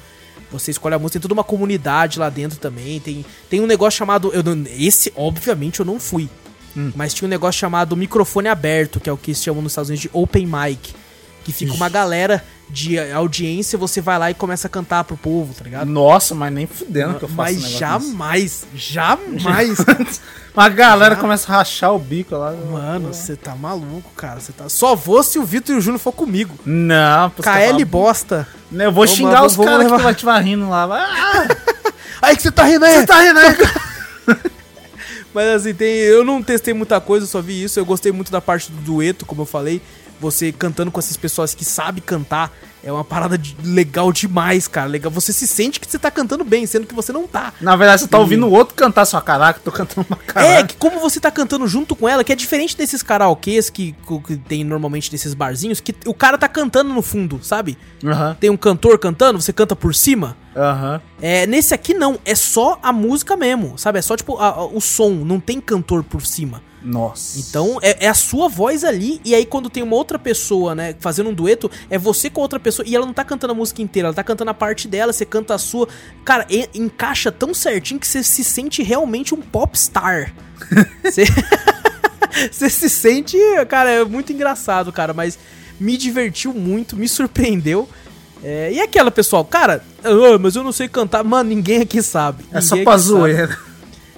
Você 0.50 0.70
escolhe 0.70 0.94
a 0.94 0.98
música, 0.98 1.14
tem 1.14 1.22
toda 1.22 1.34
uma 1.34 1.44
comunidade 1.44 2.18
lá 2.18 2.28
dentro 2.28 2.58
também. 2.58 3.00
Tem, 3.00 3.24
tem 3.48 3.60
um 3.60 3.66
negócio 3.66 3.96
chamado. 3.96 4.32
Eu, 4.32 4.42
esse, 4.78 5.12
obviamente, 5.16 5.80
eu 5.80 5.86
não 5.86 5.98
fui. 6.00 6.28
Hum. 6.76 6.92
Mas 6.94 7.14
tinha 7.14 7.26
um 7.26 7.30
negócio 7.30 7.58
chamado 7.58 7.96
microfone 7.96 8.48
aberto, 8.48 9.00
que 9.00 9.08
é 9.08 9.12
o 9.12 9.16
que 9.16 9.34
se 9.34 9.44
chamam 9.44 9.62
nos 9.62 9.72
Estados 9.72 9.88
Unidos 9.88 10.02
de 10.02 10.10
open 10.12 10.46
mic. 10.46 10.94
Que 11.44 11.52
fica 11.52 11.70
Ixi. 11.70 11.80
uma 11.80 11.88
galera 11.88 12.42
de 12.68 12.98
audiência, 13.12 13.78
você 13.78 14.00
vai 14.00 14.18
lá 14.18 14.30
e 14.30 14.34
começa 14.34 14.66
a 14.66 14.70
cantar 14.70 15.04
pro 15.04 15.16
povo, 15.16 15.54
tá 15.54 15.62
ligado? 15.62 15.88
Nossa, 15.88 16.34
mas 16.34 16.52
nem 16.52 16.66
fudendo 16.66 17.14
que 17.14 17.24
eu 17.24 17.28
faço 17.28 17.54
Mas 17.54 17.70
jamais, 17.70 18.66
jamais. 18.74 19.78
a 20.56 20.68
galera 20.68 21.14
jamais. 21.14 21.20
começa 21.20 21.52
a 21.52 21.56
rachar 21.58 21.94
o 21.94 21.98
bico 21.98 22.34
lá. 22.34 22.52
Mano, 22.52 23.14
você 23.14 23.36
tá 23.36 23.54
maluco, 23.54 24.10
cara. 24.16 24.40
Você 24.40 24.52
tá... 24.52 24.68
Só 24.68 24.96
vou 24.96 25.22
se 25.22 25.38
o 25.38 25.44
Vitor 25.44 25.76
e 25.76 25.78
o 25.78 25.80
Júnior 25.80 26.00
for 26.00 26.12
comigo. 26.12 26.58
Não, 26.64 27.30
KL 27.30 27.84
bosta. 27.84 28.48
Eu 28.72 28.90
vou 28.90 29.04
vamos, 29.04 29.10
xingar 29.10 29.36
vamos, 29.36 29.56
os 29.56 29.64
caras 29.64 30.16
que 30.16 30.24
vai 30.24 30.40
te 30.40 30.48
rindo 30.48 30.68
lá. 30.68 30.88
Ah. 30.90 31.46
aí 32.22 32.36
que 32.36 32.42
você 32.42 32.50
tá 32.50 32.64
rindo 32.64 32.84
aí. 32.84 32.96
Você 32.96 33.06
tá 33.06 33.20
rindo 33.20 33.38
aí, 33.38 33.56
Mas 35.36 35.48
assim, 35.48 35.74
tem, 35.74 35.96
eu 35.96 36.24
não 36.24 36.42
testei 36.42 36.72
muita 36.72 36.98
coisa, 36.98 37.26
só 37.26 37.42
vi 37.42 37.62
isso. 37.62 37.78
Eu 37.78 37.84
gostei 37.84 38.10
muito 38.10 38.32
da 38.32 38.40
parte 38.40 38.72
do 38.72 38.80
dueto, 38.80 39.26
como 39.26 39.42
eu 39.42 39.46
falei 39.46 39.82
você 40.18 40.50
cantando 40.50 40.90
com 40.90 40.98
essas 40.98 41.16
pessoas 41.16 41.54
que 41.54 41.62
sabem 41.62 42.02
cantar. 42.02 42.50
É 42.82 42.90
uma 42.90 43.04
parada 43.04 43.36
de, 43.36 43.54
legal 43.62 44.12
demais, 44.12 44.66
cara. 44.66 44.88
Legal. 44.88 45.10
Você 45.10 45.32
se 45.32 45.46
sente 45.46 45.78
que 45.78 45.90
você 45.90 45.98
tá 45.98 46.10
cantando 46.10 46.44
bem, 46.44 46.64
sendo 46.66 46.86
que 46.86 46.94
você 46.94 47.12
não 47.12 47.26
tá. 47.26 47.52
Na 47.60 47.74
verdade, 47.74 48.02
você 48.02 48.08
tá 48.08 48.16
e... 48.16 48.20
ouvindo 48.20 48.46
o 48.46 48.50
outro 48.50 48.74
cantar 48.74 49.04
sua 49.04 49.20
caraca, 49.20 49.60
tô 49.62 49.70
cantando 49.70 50.06
uma 50.08 50.16
caraca. 50.16 50.54
É, 50.54 50.62
que 50.62 50.76
como 50.76 51.00
você 51.00 51.18
tá 51.18 51.30
cantando 51.30 51.66
junto 51.66 51.96
com 51.96 52.08
ela, 52.08 52.22
que 52.22 52.32
é 52.32 52.36
diferente 52.36 52.76
desses 52.76 53.02
karaokês 53.02 53.68
que, 53.68 53.94
que 54.26 54.36
tem 54.36 54.64
normalmente 54.64 55.10
nesses 55.12 55.34
barzinhos, 55.34 55.80
que 55.80 55.94
o 56.06 56.14
cara 56.14 56.38
tá 56.38 56.48
cantando 56.48 56.94
no 56.94 57.02
fundo, 57.02 57.40
sabe? 57.42 57.76
Uhum. 58.02 58.34
Tem 58.38 58.50
um 58.50 58.56
cantor 58.56 58.98
cantando, 58.98 59.40
você 59.40 59.52
canta 59.52 59.74
por 59.74 59.94
cima. 59.94 60.36
Uhum. 60.56 61.00
É, 61.20 61.46
nesse 61.46 61.74
aqui 61.74 61.92
não, 61.92 62.18
é 62.24 62.34
só 62.34 62.78
a 62.82 62.90
música 62.90 63.36
mesmo, 63.36 63.76
sabe? 63.76 63.98
É 63.98 64.02
só 64.02 64.16
tipo 64.16 64.38
a, 64.38 64.48
a, 64.48 64.64
o 64.64 64.80
som, 64.80 65.10
não 65.10 65.38
tem 65.38 65.60
cantor 65.60 66.02
por 66.02 66.24
cima. 66.24 66.62
Nossa. 66.82 67.38
Então 67.38 67.78
é, 67.82 68.06
é, 68.06 68.08
a 68.08 68.14
sua 68.14 68.48
voz 68.48 68.84
ali, 68.84 69.20
e 69.24 69.34
aí 69.34 69.44
quando 69.44 69.68
tem 69.68 69.82
uma 69.82 69.96
outra 69.96 70.18
pessoa, 70.18 70.74
né, 70.74 70.94
fazendo 70.98 71.30
um 71.30 71.34
dueto, 71.34 71.70
é 71.90 71.98
você 71.98 72.30
com 72.30 72.40
outra 72.40 72.58
pessoa, 72.58 72.86
e 72.88 72.96
ela 72.96 73.04
não 73.04 73.12
tá 73.12 73.24
cantando 73.24 73.52
a 73.52 73.56
música 73.56 73.82
inteira, 73.82 74.08
ela 74.08 74.14
tá 74.14 74.24
cantando 74.24 74.50
a 74.50 74.54
parte 74.54 74.88
dela, 74.88 75.12
você 75.12 75.26
canta 75.26 75.54
a 75.54 75.58
sua. 75.58 75.88
Cara, 76.24 76.46
e, 76.48 76.68
encaixa 76.74 77.30
tão 77.30 77.52
certinho 77.52 78.00
que 78.00 78.06
você 78.06 78.22
se 78.22 78.42
sente 78.42 78.82
realmente 78.82 79.34
um 79.34 79.42
popstar. 79.42 80.32
você... 81.02 81.24
você 82.50 82.70
se 82.70 82.88
sente. 82.88 83.36
Cara, 83.68 83.90
é 83.90 84.04
muito 84.04 84.32
engraçado, 84.32 84.90
cara, 84.92 85.12
mas 85.12 85.38
me 85.78 85.96
divertiu 85.96 86.54
muito, 86.54 86.96
me 86.96 87.08
surpreendeu. 87.08 87.88
É, 88.48 88.72
e 88.72 88.80
aquela, 88.80 89.10
pessoal, 89.10 89.44
cara, 89.44 89.82
oh, 90.04 90.38
mas 90.38 90.54
eu 90.54 90.62
não 90.62 90.70
sei 90.70 90.86
cantar. 90.86 91.24
Mano, 91.24 91.50
ninguém 91.50 91.80
aqui 91.80 92.00
sabe. 92.00 92.44
É 92.52 92.60
só 92.60 92.80
pra 92.84 92.96
zoeira. 92.96 93.58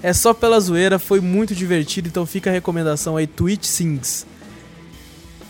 É 0.03 0.13
só 0.13 0.35
pela 0.35 0.61
zoeira, 0.61 0.99
foi 0.99 1.19
muito 1.19 1.55
divertido, 1.55 2.09
então 2.09 2.27
fica 2.27 2.51
a 2.51 2.53
recomendação 2.53 3.17
aí, 3.17 3.27
Twitch 3.27 3.65
Sings. 3.65 4.27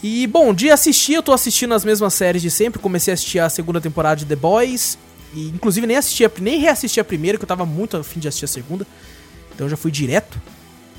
E, 0.01 0.29
bom, 0.29 0.55
de 0.55 0.71
assistir, 0.71 1.15
eu 1.15 1.25
tô 1.25 1.33
assistindo 1.33 1.75
as 1.75 1.85
mesmas 1.85 2.15
séries 2.15 2.41
de 2.41 2.53
sempre, 2.53 2.79
comecei 2.79 3.13
a 3.13 3.15
assistir 3.15 3.41
a 3.41 3.51
segunda 3.51 3.81
temporada 3.81 4.15
de 4.15 4.25
The 4.25 4.37
Boys, 4.37 4.97
e 5.35 5.49
inclusive 5.49 5.85
nem 5.85 5.97
assisti, 5.97 6.25
a, 6.25 6.31
nem 6.41 6.61
reassisti 6.61 7.01
a 7.01 7.05
primeira, 7.05 7.37
que 7.37 7.43
eu 7.43 7.49
tava 7.49 7.67
muito 7.67 7.97
afim 7.97 8.21
de 8.21 8.29
assistir 8.29 8.45
a 8.45 8.49
segunda, 8.49 8.87
então 9.53 9.69
já 9.69 9.77
fui 9.77 9.91
direto. 9.91 10.41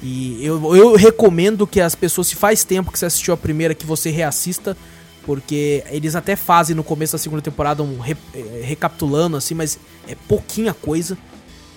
E 0.04 0.46
eu, 0.46 0.76
eu 0.76 0.96
recomendo 0.98 1.66
que 1.66 1.80
as 1.80 1.96
pessoas, 1.96 2.28
se 2.28 2.36
faz 2.36 2.66
tempo 2.66 2.92
que 2.92 3.00
você 3.00 3.06
assistiu 3.06 3.34
a 3.34 3.38
primeira, 3.38 3.74
que 3.74 3.86
você 3.86 4.10
reassista, 4.10 4.76
porque 5.26 5.84
eles 5.90 6.16
até 6.16 6.36
fazem 6.36 6.76
no 6.76 6.84
começo 6.84 7.14
da 7.14 7.20
segunda 7.20 7.42
temporada 7.42 7.84
um 7.84 8.00
re, 8.00 8.16
é, 8.34 8.62
recapitulando, 8.64 9.38
assim, 9.38 9.54
mas 9.54 9.80
é 10.08 10.16
pouquinha 10.28 10.74
coisa. 10.74 11.18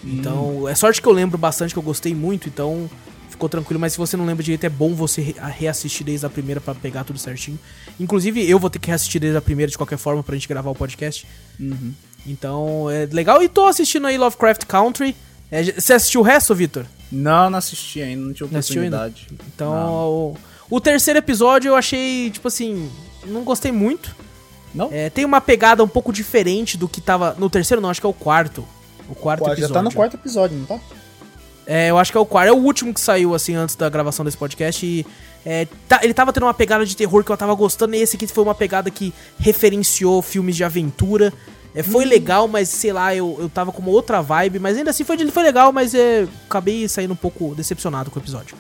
Então, 0.05 0.63
hum. 0.63 0.69
é 0.69 0.75
sorte 0.75 1.01
que 1.01 1.07
eu 1.07 1.13
lembro 1.13 1.39
bastante, 1.39 1.73
que 1.73 1.79
eu 1.79 1.83
gostei 1.83 2.15
muito, 2.15 2.49
então 2.49 2.91
ficou 3.31 3.49
tranquilo. 3.49 3.81
Mas 3.81 3.93
se 3.93 3.99
você 3.99 4.17
não 4.17 4.25
lembra 4.25 4.43
direito, 4.43 4.65
é 4.65 4.69
bom 4.69 4.95
você 4.95 5.35
reassistir 5.59 6.05
desde 6.05 6.27
a 6.27 6.31
primeira 6.31 6.61
para 6.61 6.75
pegar 6.75 7.05
tudo 7.05 7.19
certinho. 7.19 7.59
Inclusive, 7.99 8.49
eu 8.49 8.59
vou 8.59 8.71
ter 8.71 8.79
que 8.79 8.89
reassistir 8.89 9.21
desde 9.21 9.37
a 9.37 9.43
primeira 9.43 9.71
de 9.71 9.77
qualquer 9.77 9.99
forma 9.99 10.23
pra 10.23 10.35
gente 10.35 10.49
gravar 10.49 10.71
o 10.71 10.75
podcast. 10.75 11.27
Uhum. 11.59 11.93
Então, 12.27 12.91
é 12.91 13.07
legal. 13.07 13.43
E 13.43 13.49
tô 13.49 13.67
assistindo 13.67 14.07
aí 14.07 14.17
Lovecraft 14.17 14.65
Country. 14.67 15.15
É, 15.51 15.63
você 15.65 15.93
assistiu 15.93 16.21
o 16.21 16.25
resto, 16.25 16.55
Victor? 16.55 16.87
Não, 17.11 17.51
não 17.51 17.59
assisti 17.59 18.01
ainda, 18.01 18.25
não 18.25 18.33
tive 18.33 18.45
oportunidade. 18.45 19.27
Não 19.31 19.39
então, 19.55 19.75
o, 20.09 20.37
o, 20.71 20.81
terceiro 20.81 21.19
episódio 21.19 21.69
eu 21.69 21.77
achei, 21.77 22.31
tipo 22.31 22.49
assim, 22.49 22.91
não 23.27 23.43
gostei 23.45 23.73
muito. 23.73 24.15
Não? 24.75 24.89
É, 24.91 25.11
tem 25.11 25.25
uma 25.25 25.41
pegada 25.41 25.85
um 25.85 25.89
pouco 25.89 26.13
diferente 26.13 26.77
do 26.77 26.89
que 26.89 27.01
tava. 27.01 27.35
No 27.39 27.51
terceiro, 27.51 27.81
não, 27.81 27.91
acho 27.91 28.01
que 28.01 28.07
é 28.07 28.11
o 28.11 28.15
quarto. 28.15 28.67
O 29.09 29.15
quarto 29.15 29.43
episódio. 29.43 29.69
Já 29.69 29.75
tá 29.75 29.83
no 29.83 29.93
quarto 29.93 30.15
episódio, 30.15 30.57
não 30.57 30.65
tá? 30.65 30.81
É, 31.67 31.91
eu 31.91 31.99
acho 31.99 32.11
que 32.11 32.19
é 32.19 32.21
o 32.21 32.27
quarto. 32.27 32.49
É 32.49 32.53
o 32.53 32.57
último 32.57 32.93
que 32.93 33.01
saiu, 33.01 33.35
assim, 33.35 33.55
antes 33.55 33.77
da 33.77 33.89
gravação 33.89 34.25
desse 34.25 34.37
podcast. 34.37 34.85
E 34.85 35.07
é, 35.45 35.67
tá, 35.87 36.01
ele 36.03 36.15
tava 36.15 36.33
tendo 36.33 36.45
uma 36.45 36.55
pegada 36.55 36.87
de 36.87 36.97
terror 36.97 37.23
que 37.23 37.31
eu 37.31 37.37
tava 37.37 37.55
gostando. 37.55 37.95
E 37.95 38.01
esse 38.01 38.17
aqui 38.17 38.27
foi 38.27 38.45
uma 38.45 38.55
pegada 38.55 38.91
que 38.91 39.13
referenciou 39.39 40.23
filmes 40.23 40.57
de 40.57 40.65
aventura. 40.65 41.33
É, 41.75 41.83
foi 41.83 42.05
hum. 42.05 42.09
legal, 42.09 42.49
mas 42.49 42.69
sei 42.69 42.93
lá, 42.93 43.15
eu, 43.15 43.37
eu 43.39 43.49
tava 43.49 43.73
com 43.73 43.83
uma 43.83 43.91
outra 43.91 44.23
vibe. 44.23 44.59
Mas 44.59 44.77
ainda 44.77 44.91
assim 44.91 45.05
foi, 45.05 45.19
foi 45.31 45.43
legal, 45.43 45.73
mas 45.73 45.95
é, 45.95 46.27
acabei 46.47 46.89
saindo 46.89 47.13
um 47.13 47.17
pouco 47.17 47.55
decepcionado 47.55 48.11
com 48.11 48.19
o 48.19 48.23
episódio. 48.23 48.57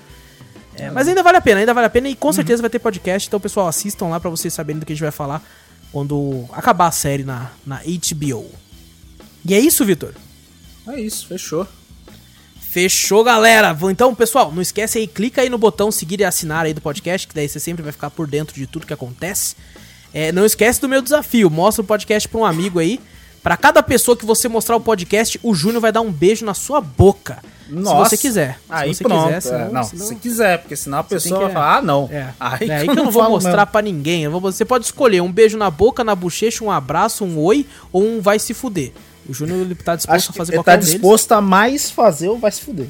É, 0.76 0.90
mas 0.90 1.06
ainda 1.06 1.22
vale 1.22 1.36
a 1.36 1.40
pena, 1.40 1.60
ainda 1.60 1.74
vale 1.74 1.86
a 1.86 1.90
pena. 1.90 2.08
E 2.08 2.14
com 2.14 2.28
uhum. 2.28 2.32
certeza 2.32 2.62
vai 2.62 2.70
ter 2.70 2.78
podcast. 2.78 3.28
Então, 3.28 3.40
pessoal, 3.40 3.68
assistam 3.68 4.06
lá 4.06 4.18
para 4.18 4.30
vocês 4.30 4.52
saberem 4.52 4.80
do 4.80 4.86
que 4.86 4.92
a 4.92 4.96
gente 4.96 5.02
vai 5.02 5.12
falar 5.12 5.42
quando 5.92 6.46
acabar 6.52 6.86
a 6.86 6.92
série 6.92 7.24
na, 7.24 7.50
na 7.66 7.80
HBO. 7.84 8.50
E 9.44 9.54
é 9.54 9.58
isso, 9.58 9.84
Vitor. 9.84 10.14
É 10.88 11.00
isso, 11.00 11.26
fechou. 11.26 11.66
Fechou, 12.60 13.22
galera. 13.22 13.76
Então, 13.90 14.14
pessoal, 14.14 14.50
não 14.50 14.62
esquece 14.62 14.98
aí, 14.98 15.06
clica 15.06 15.42
aí 15.42 15.50
no 15.50 15.58
botão 15.58 15.92
seguir 15.92 16.20
e 16.20 16.24
assinar 16.24 16.64
aí 16.64 16.72
do 16.72 16.80
podcast, 16.80 17.28
que 17.28 17.34
daí 17.34 17.46
você 17.48 17.60
sempre 17.60 17.82
vai 17.82 17.92
ficar 17.92 18.10
por 18.10 18.26
dentro 18.26 18.54
de 18.54 18.66
tudo 18.66 18.86
que 18.86 18.94
acontece. 18.94 19.54
É, 20.14 20.32
não 20.32 20.44
esquece 20.44 20.80
do 20.80 20.88
meu 20.88 21.02
desafio, 21.02 21.50
mostra 21.50 21.82
o 21.82 21.86
podcast 21.86 22.28
pra 22.28 22.40
um 22.40 22.44
amigo 22.44 22.78
aí. 22.78 22.98
Para 23.43 23.56
cada 23.56 23.82
pessoa 23.82 24.16
que 24.16 24.24
você 24.24 24.48
mostrar 24.48 24.77
o 24.77 24.81
podcast, 24.81 25.39
o 25.43 25.52
Júnior 25.52 25.81
vai 25.81 25.90
dar 25.90 26.01
um 26.01 26.12
beijo 26.12 26.44
na 26.44 26.55
sua 26.55 26.81
boca. 26.81 27.43
Nossa. 27.69 28.10
Se 28.10 28.10
você 28.10 28.28
quiser. 28.28 28.59
Aí 28.69 28.94
se 28.94 28.98
você 28.98 29.05
pronto. 29.05 29.24
Quiser, 29.24 29.40
senão, 29.40 29.60
é, 29.60 29.73
não, 29.73 29.82
senão... 29.82 30.06
se 30.06 30.14
quiser, 30.14 30.59
porque 30.59 30.77
senão 30.77 30.98
a 30.98 31.05
pessoa 31.05 31.40
que... 31.40 31.44
vai 31.47 31.52
falar, 31.52 31.78
ah, 31.78 31.82
não. 31.82 32.09
É. 32.12 32.28
Aí, 32.39 32.70
é, 32.70 32.77
aí 32.77 32.89
que 32.89 32.98
eu 32.98 33.05
não 33.05 33.10
vou 33.10 33.28
mostrar 33.28 33.66
para 33.66 33.82
ninguém. 33.82 34.28
Você 34.28 34.64
pode 34.64 34.85
escolher 34.85 35.20
um 35.23 35.32
beijo 35.32 35.59
na 35.59 35.70
boca, 35.70 36.05
na 36.05 36.14
bochecha, 36.14 36.62
um 36.64 36.70
abraço, 36.70 37.24
um 37.24 37.39
oi 37.39 37.66
ou 37.90 38.05
um 38.05 38.20
vai 38.20 38.39
se 38.39 38.55
fuder. 38.55 38.93
O 39.28 39.35
Júnior 39.35 39.60
ele 39.60 39.74
tá 39.74 39.97
disposto 39.97 40.16
Acho 40.16 40.31
a 40.31 40.35
fazer 40.35 40.52
qualquer 40.52 40.73
Ele 40.74 40.81
tá 40.81 40.86
disposto 40.86 41.28
deles. 41.28 41.39
a 41.39 41.40
mais 41.40 41.90
fazer 41.90 42.28
ou 42.28 42.39
vai 42.39 42.52
se 42.52 42.60
fuder. 42.60 42.89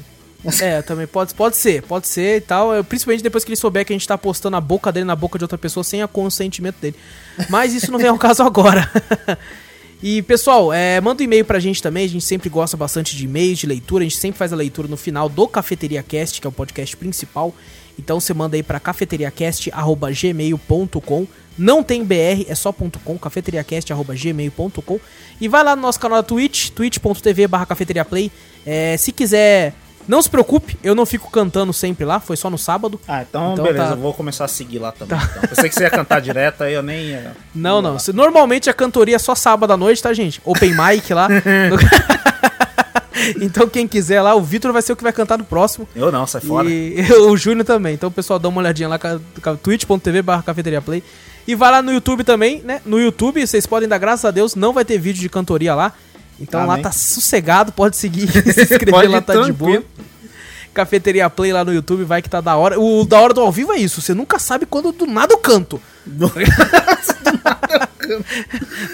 É, 0.61 0.81
também 0.81 1.07
pode, 1.07 1.33
pode 1.33 1.55
ser, 1.55 1.81
pode 1.83 2.07
ser 2.07 2.37
e 2.37 2.41
tal. 2.41 2.75
Eu, 2.75 2.83
principalmente 2.83 3.23
depois 3.23 3.43
que 3.43 3.49
ele 3.49 3.55
souber 3.55 3.85
que 3.85 3.93
a 3.93 3.95
gente 3.95 4.07
tá 4.07 4.17
postando 4.17 4.57
a 4.57 4.61
boca 4.61 4.91
dele 4.91 5.05
na 5.05 5.15
boca 5.15 5.39
de 5.39 5.43
outra 5.45 5.57
pessoa 5.57 5.83
sem 5.83 6.03
o 6.03 6.07
consentimento 6.07 6.75
dele. 6.81 6.95
Mas 7.49 7.73
isso 7.73 7.91
não 7.91 7.97
vem 7.97 8.09
ao 8.09 8.17
caso 8.17 8.43
agora. 8.43 8.91
e, 10.05 10.21
pessoal, 10.21 10.73
é, 10.73 10.99
manda 10.99 11.23
um 11.23 11.25
e-mail 11.25 11.45
pra 11.45 11.61
gente 11.61 11.81
também. 11.81 12.03
A 12.03 12.09
gente 12.09 12.25
sempre 12.25 12.49
gosta 12.49 12.75
bastante 12.75 13.15
de 13.15 13.23
e-mails, 13.23 13.59
de 13.59 13.65
leitura. 13.65 14.03
A 14.03 14.07
gente 14.07 14.17
sempre 14.17 14.37
faz 14.37 14.51
a 14.51 14.55
leitura 14.57 14.85
no 14.85 14.97
final 14.97 15.29
do 15.29 15.47
Cafeteria 15.47 16.03
Cast, 16.03 16.41
que 16.41 16.45
é 16.45 16.49
o 16.49 16.51
podcast 16.51 16.97
principal. 16.97 17.55
Então 17.97 18.19
você 18.19 18.33
manda 18.33 18.57
aí 18.57 18.63
pra 18.63 18.81
cafeteriacast.gmail.com. 18.81 21.27
Não 21.57 21.81
tem 21.81 22.03
BR, 22.03 22.43
é 22.49 22.55
só 22.55 22.73
.com, 22.73 23.17
cafeteriacast.gmail.com. 23.17 24.99
E 25.39 25.47
vai 25.47 25.63
lá 25.63 25.73
no 25.73 25.81
nosso 25.81 26.01
canal 26.01 26.21
da 26.21 26.27
Twitch, 26.27 26.71
twitch.tv 26.71 27.47
barra 27.47 27.65
cafeteriaplay. 27.65 28.29
É, 28.65 28.97
se 28.97 29.13
quiser 29.13 29.73
Não 30.07 30.21
se 30.21 30.29
preocupe, 30.29 30.77
eu 30.83 30.93
não 30.93 31.05
fico 31.05 31.31
cantando 31.31 31.73
sempre 31.73 32.05
lá, 32.05 32.19
foi 32.19 32.35
só 32.35 32.49
no 32.49 32.57
sábado. 32.57 32.99
Ah, 33.07 33.21
então, 33.21 33.53
então 33.53 33.65
beleza, 33.65 33.87
tá... 33.87 33.91
eu 33.91 33.97
vou 33.97 34.13
começar 34.13 34.45
a 34.45 34.47
seguir 34.47 34.79
lá 34.79 34.91
também. 34.91 35.17
Tá. 35.17 35.29
Então. 35.31 35.49
Pensei 35.49 35.69
que 35.69 35.75
você 35.75 35.83
ia 35.83 35.89
cantar 35.89 36.21
direto, 36.21 36.63
aí 36.63 36.73
eu 36.73 36.83
nem 36.83 37.05
ia. 37.05 37.35
Não, 37.53 37.81
não. 37.81 37.97
Normalmente 38.13 38.69
a 38.69 38.73
cantoria 38.73 39.15
é 39.15 39.19
só 39.19 39.35
sábado 39.35 39.71
à 39.71 39.77
noite, 39.77 40.01
tá, 40.01 40.13
gente? 40.13 40.41
Open 40.43 40.71
mic 40.71 41.13
lá. 41.13 41.27
então 43.41 43.67
quem 43.67 43.87
quiser 43.87 44.21
lá, 44.21 44.35
o 44.35 44.41
Vitor 44.41 44.73
vai 44.73 44.81
ser 44.81 44.93
o 44.93 44.95
que 44.95 45.03
vai 45.03 45.13
cantar 45.13 45.37
no 45.37 45.45
próximo. 45.45 45.87
Eu 45.95 46.11
não, 46.11 46.27
sai 46.27 46.41
fora. 46.41 46.69
E 46.69 47.01
o 47.27 47.37
Júnior 47.37 47.65
também. 47.65 47.93
Então, 47.93 48.11
pessoal, 48.11 48.39
dá 48.39 48.49
uma 48.49 48.59
olhadinha 48.59 48.89
lá, 48.89 48.99
twitch.tv 49.61 50.21
barra 50.21 50.43
cafeteria 50.43 50.81
play. 50.81 51.03
E 51.47 51.55
vai 51.55 51.71
lá 51.71 51.81
no 51.81 51.91
YouTube 51.91 52.23
também, 52.23 52.61
né? 52.63 52.81
No 52.85 52.99
YouTube, 52.99 53.45
vocês 53.45 53.65
podem 53.65 53.87
dar 53.87 53.97
graças 53.97 54.23
a 54.23 54.31
Deus, 54.31 54.55
não 54.55 54.71
vai 54.71 54.85
ter 54.85 54.97
vídeo 54.97 55.21
de 55.21 55.29
cantoria 55.29 55.75
lá. 55.75 55.93
Então 56.39 56.61
Amém. 56.61 56.75
lá 56.75 56.81
tá 56.81 56.91
sossegado, 56.91 57.71
pode 57.71 57.95
seguir, 57.95 58.27
se 58.53 58.61
inscrever 58.61 59.09
lá, 59.09 59.21
tá 59.21 59.41
de 59.41 59.51
boa. 59.51 59.83
Cafeteria 60.73 61.29
Play 61.29 61.53
lá 61.53 61.63
no 61.63 61.71
YouTube, 61.71 62.03
vai 62.03 62.21
que 62.21 62.29
tá 62.29 62.41
da 62.41 62.55
hora. 62.55 62.79
O 62.79 63.05
da 63.05 63.19
hora 63.19 63.33
do 63.33 63.41
ao 63.41 63.51
vivo 63.51 63.71
é 63.71 63.77
isso, 63.77 64.01
você 64.01 64.13
nunca 64.13 64.39
sabe 64.39 64.65
quando 64.65 64.91
do 64.91 65.05
nada 65.05 65.33
eu 65.33 65.37
canto. 65.37 65.79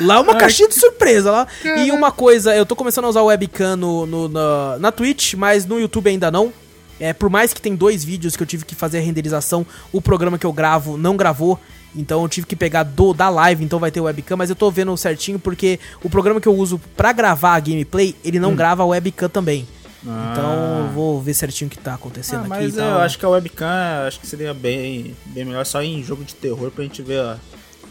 lá 0.01 0.15
é 0.15 0.19
uma 0.19 0.33
Ai, 0.33 0.39
caixinha 0.39 0.67
de 0.67 0.75
surpresa 0.75 1.31
lá. 1.31 1.47
E 1.63 1.91
uma 1.91 2.11
coisa, 2.11 2.55
eu 2.55 2.65
tô 2.65 2.75
começando 2.75 3.05
a 3.05 3.09
usar 3.09 3.21
o 3.21 3.27
webcam 3.27 3.77
no, 3.77 4.05
no, 4.05 4.29
na, 4.29 4.77
na 4.79 4.91
Twitch, 4.91 5.35
mas 5.35 5.65
no 5.65 5.79
YouTube 5.79 6.09
ainda 6.09 6.29
não. 6.29 6.51
É, 6.99 7.13
por 7.13 7.29
mais 7.29 7.53
que 7.53 7.61
tem 7.61 7.75
dois 7.75 8.03
vídeos 8.03 8.35
que 8.35 8.43
eu 8.43 8.47
tive 8.47 8.65
que 8.65 8.75
fazer 8.75 8.97
a 8.97 9.01
renderização, 9.01 9.65
o 9.91 10.01
programa 10.01 10.37
que 10.37 10.45
eu 10.45 10.51
gravo 10.51 10.97
não 10.97 11.15
gravou. 11.15 11.57
Então 11.95 12.21
eu 12.21 12.29
tive 12.29 12.45
que 12.45 12.55
pegar 12.55 12.83
do 12.83 13.13
da 13.13 13.29
live, 13.29 13.63
então 13.63 13.79
vai 13.79 13.91
ter 13.91 13.99
webcam, 13.99 14.37
mas 14.37 14.49
eu 14.49 14.55
tô 14.55 14.69
vendo 14.69 14.95
certinho 14.95 15.39
porque 15.39 15.79
o 16.03 16.09
programa 16.09 16.39
que 16.39 16.47
eu 16.47 16.55
uso 16.55 16.79
para 16.95 17.11
gravar 17.11 17.55
a 17.55 17.59
gameplay, 17.59 18.15
ele 18.23 18.39
não 18.39 18.51
hum. 18.51 18.55
grava 18.55 18.83
a 18.83 18.85
webcam 18.85 19.29
também. 19.29 19.67
Ah. 20.07 20.29
Então 20.31 20.85
eu 20.85 20.93
vou 20.93 21.21
ver 21.21 21.33
certinho 21.33 21.67
o 21.67 21.71
que 21.71 21.77
tá 21.77 21.95
acontecendo 21.95 22.41
ah, 22.41 22.55
aqui. 22.55 22.65
Mas 22.65 22.77
eu 22.77 22.99
acho 22.99 23.17
que 23.17 23.25
a 23.25 23.29
webcam 23.29 23.67
acho 24.07 24.19
que 24.19 24.27
seria 24.27 24.53
bem, 24.53 25.15
bem 25.25 25.45
melhor 25.45 25.65
só 25.65 25.81
em 25.81 26.03
jogo 26.03 26.23
de 26.23 26.35
terror 26.35 26.71
pra 26.71 26.83
gente 26.83 27.01
ver 27.01 27.37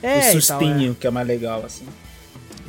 é, 0.03 0.19
o 0.19 0.33
sustinho, 0.33 0.81
então, 0.81 0.93
é. 0.93 0.95
que 1.01 1.07
é 1.07 1.11
mais 1.11 1.27
legal, 1.27 1.65
assim. 1.65 1.85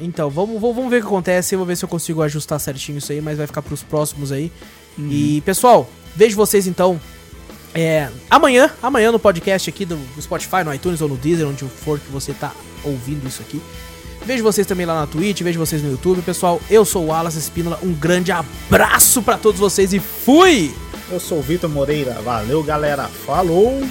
Então, 0.02 0.30
vamos, 0.30 0.60
vamos 0.60 0.90
ver 0.90 0.98
o 0.98 1.02
que 1.02 1.08
acontece. 1.08 1.56
Eu 1.56 1.60
vou 1.60 1.66
ver 1.66 1.76
se 1.76 1.84
eu 1.84 1.90
consigo 1.90 2.22
ajustar 2.22 2.60
certinho 2.60 2.98
isso 2.98 3.12
aí, 3.12 3.22
mas 3.22 3.38
vai 3.38 3.46
ficar 3.46 3.62
pros 3.62 3.84
próximos 3.84 4.32
aí. 4.32 4.52
Uhum. 4.98 5.10
E, 5.12 5.42
pessoal, 5.42 5.90
vejo 6.16 6.36
vocês 6.36 6.68
então 6.68 7.00
é, 7.74 8.10
amanhã, 8.30 8.72
amanhã 8.82 9.12
no 9.12 9.20
podcast 9.20 9.70
aqui 9.70 9.86
do, 9.86 10.00
Spotify, 10.20 10.64
no 10.66 10.74
iTunes 10.74 11.02
ou 11.02 11.10
no 11.10 11.18
Deezer, 11.18 11.48
onde 11.48 11.64
for 11.66 12.00
que 12.00 12.12
você 12.12 12.34
tá 12.34 12.52
ouvindo 12.84 13.28
isso 13.28 13.42
aqui. 13.42 13.62
Vejo 14.26 14.44
vocês 14.44 14.68
também 14.68 14.86
lá 14.86 15.00
na 15.00 15.08
Twitch, 15.08 15.42
vejo 15.42 15.60
vocês 15.60 15.82
no 15.82 15.92
YouTube. 15.92 16.22
Pessoal, 16.22 16.62
eu 16.70 16.84
sou 16.84 17.06
o 17.06 17.08
Wallace 17.08 17.38
Espínola, 17.38 17.80
um 17.82 17.94
grande 17.94 18.32
abraço 18.32 19.22
para 19.22 19.38
todos 19.38 19.60
vocês 19.60 19.94
e 19.94 20.00
fui! 20.00 20.74
Eu 21.12 21.20
sou 21.20 21.40
o 21.40 21.42
Vitor 21.42 21.70
Moreira, 21.70 22.14
valeu 22.22 22.62
galera, 22.62 23.08
falou! 23.08 23.82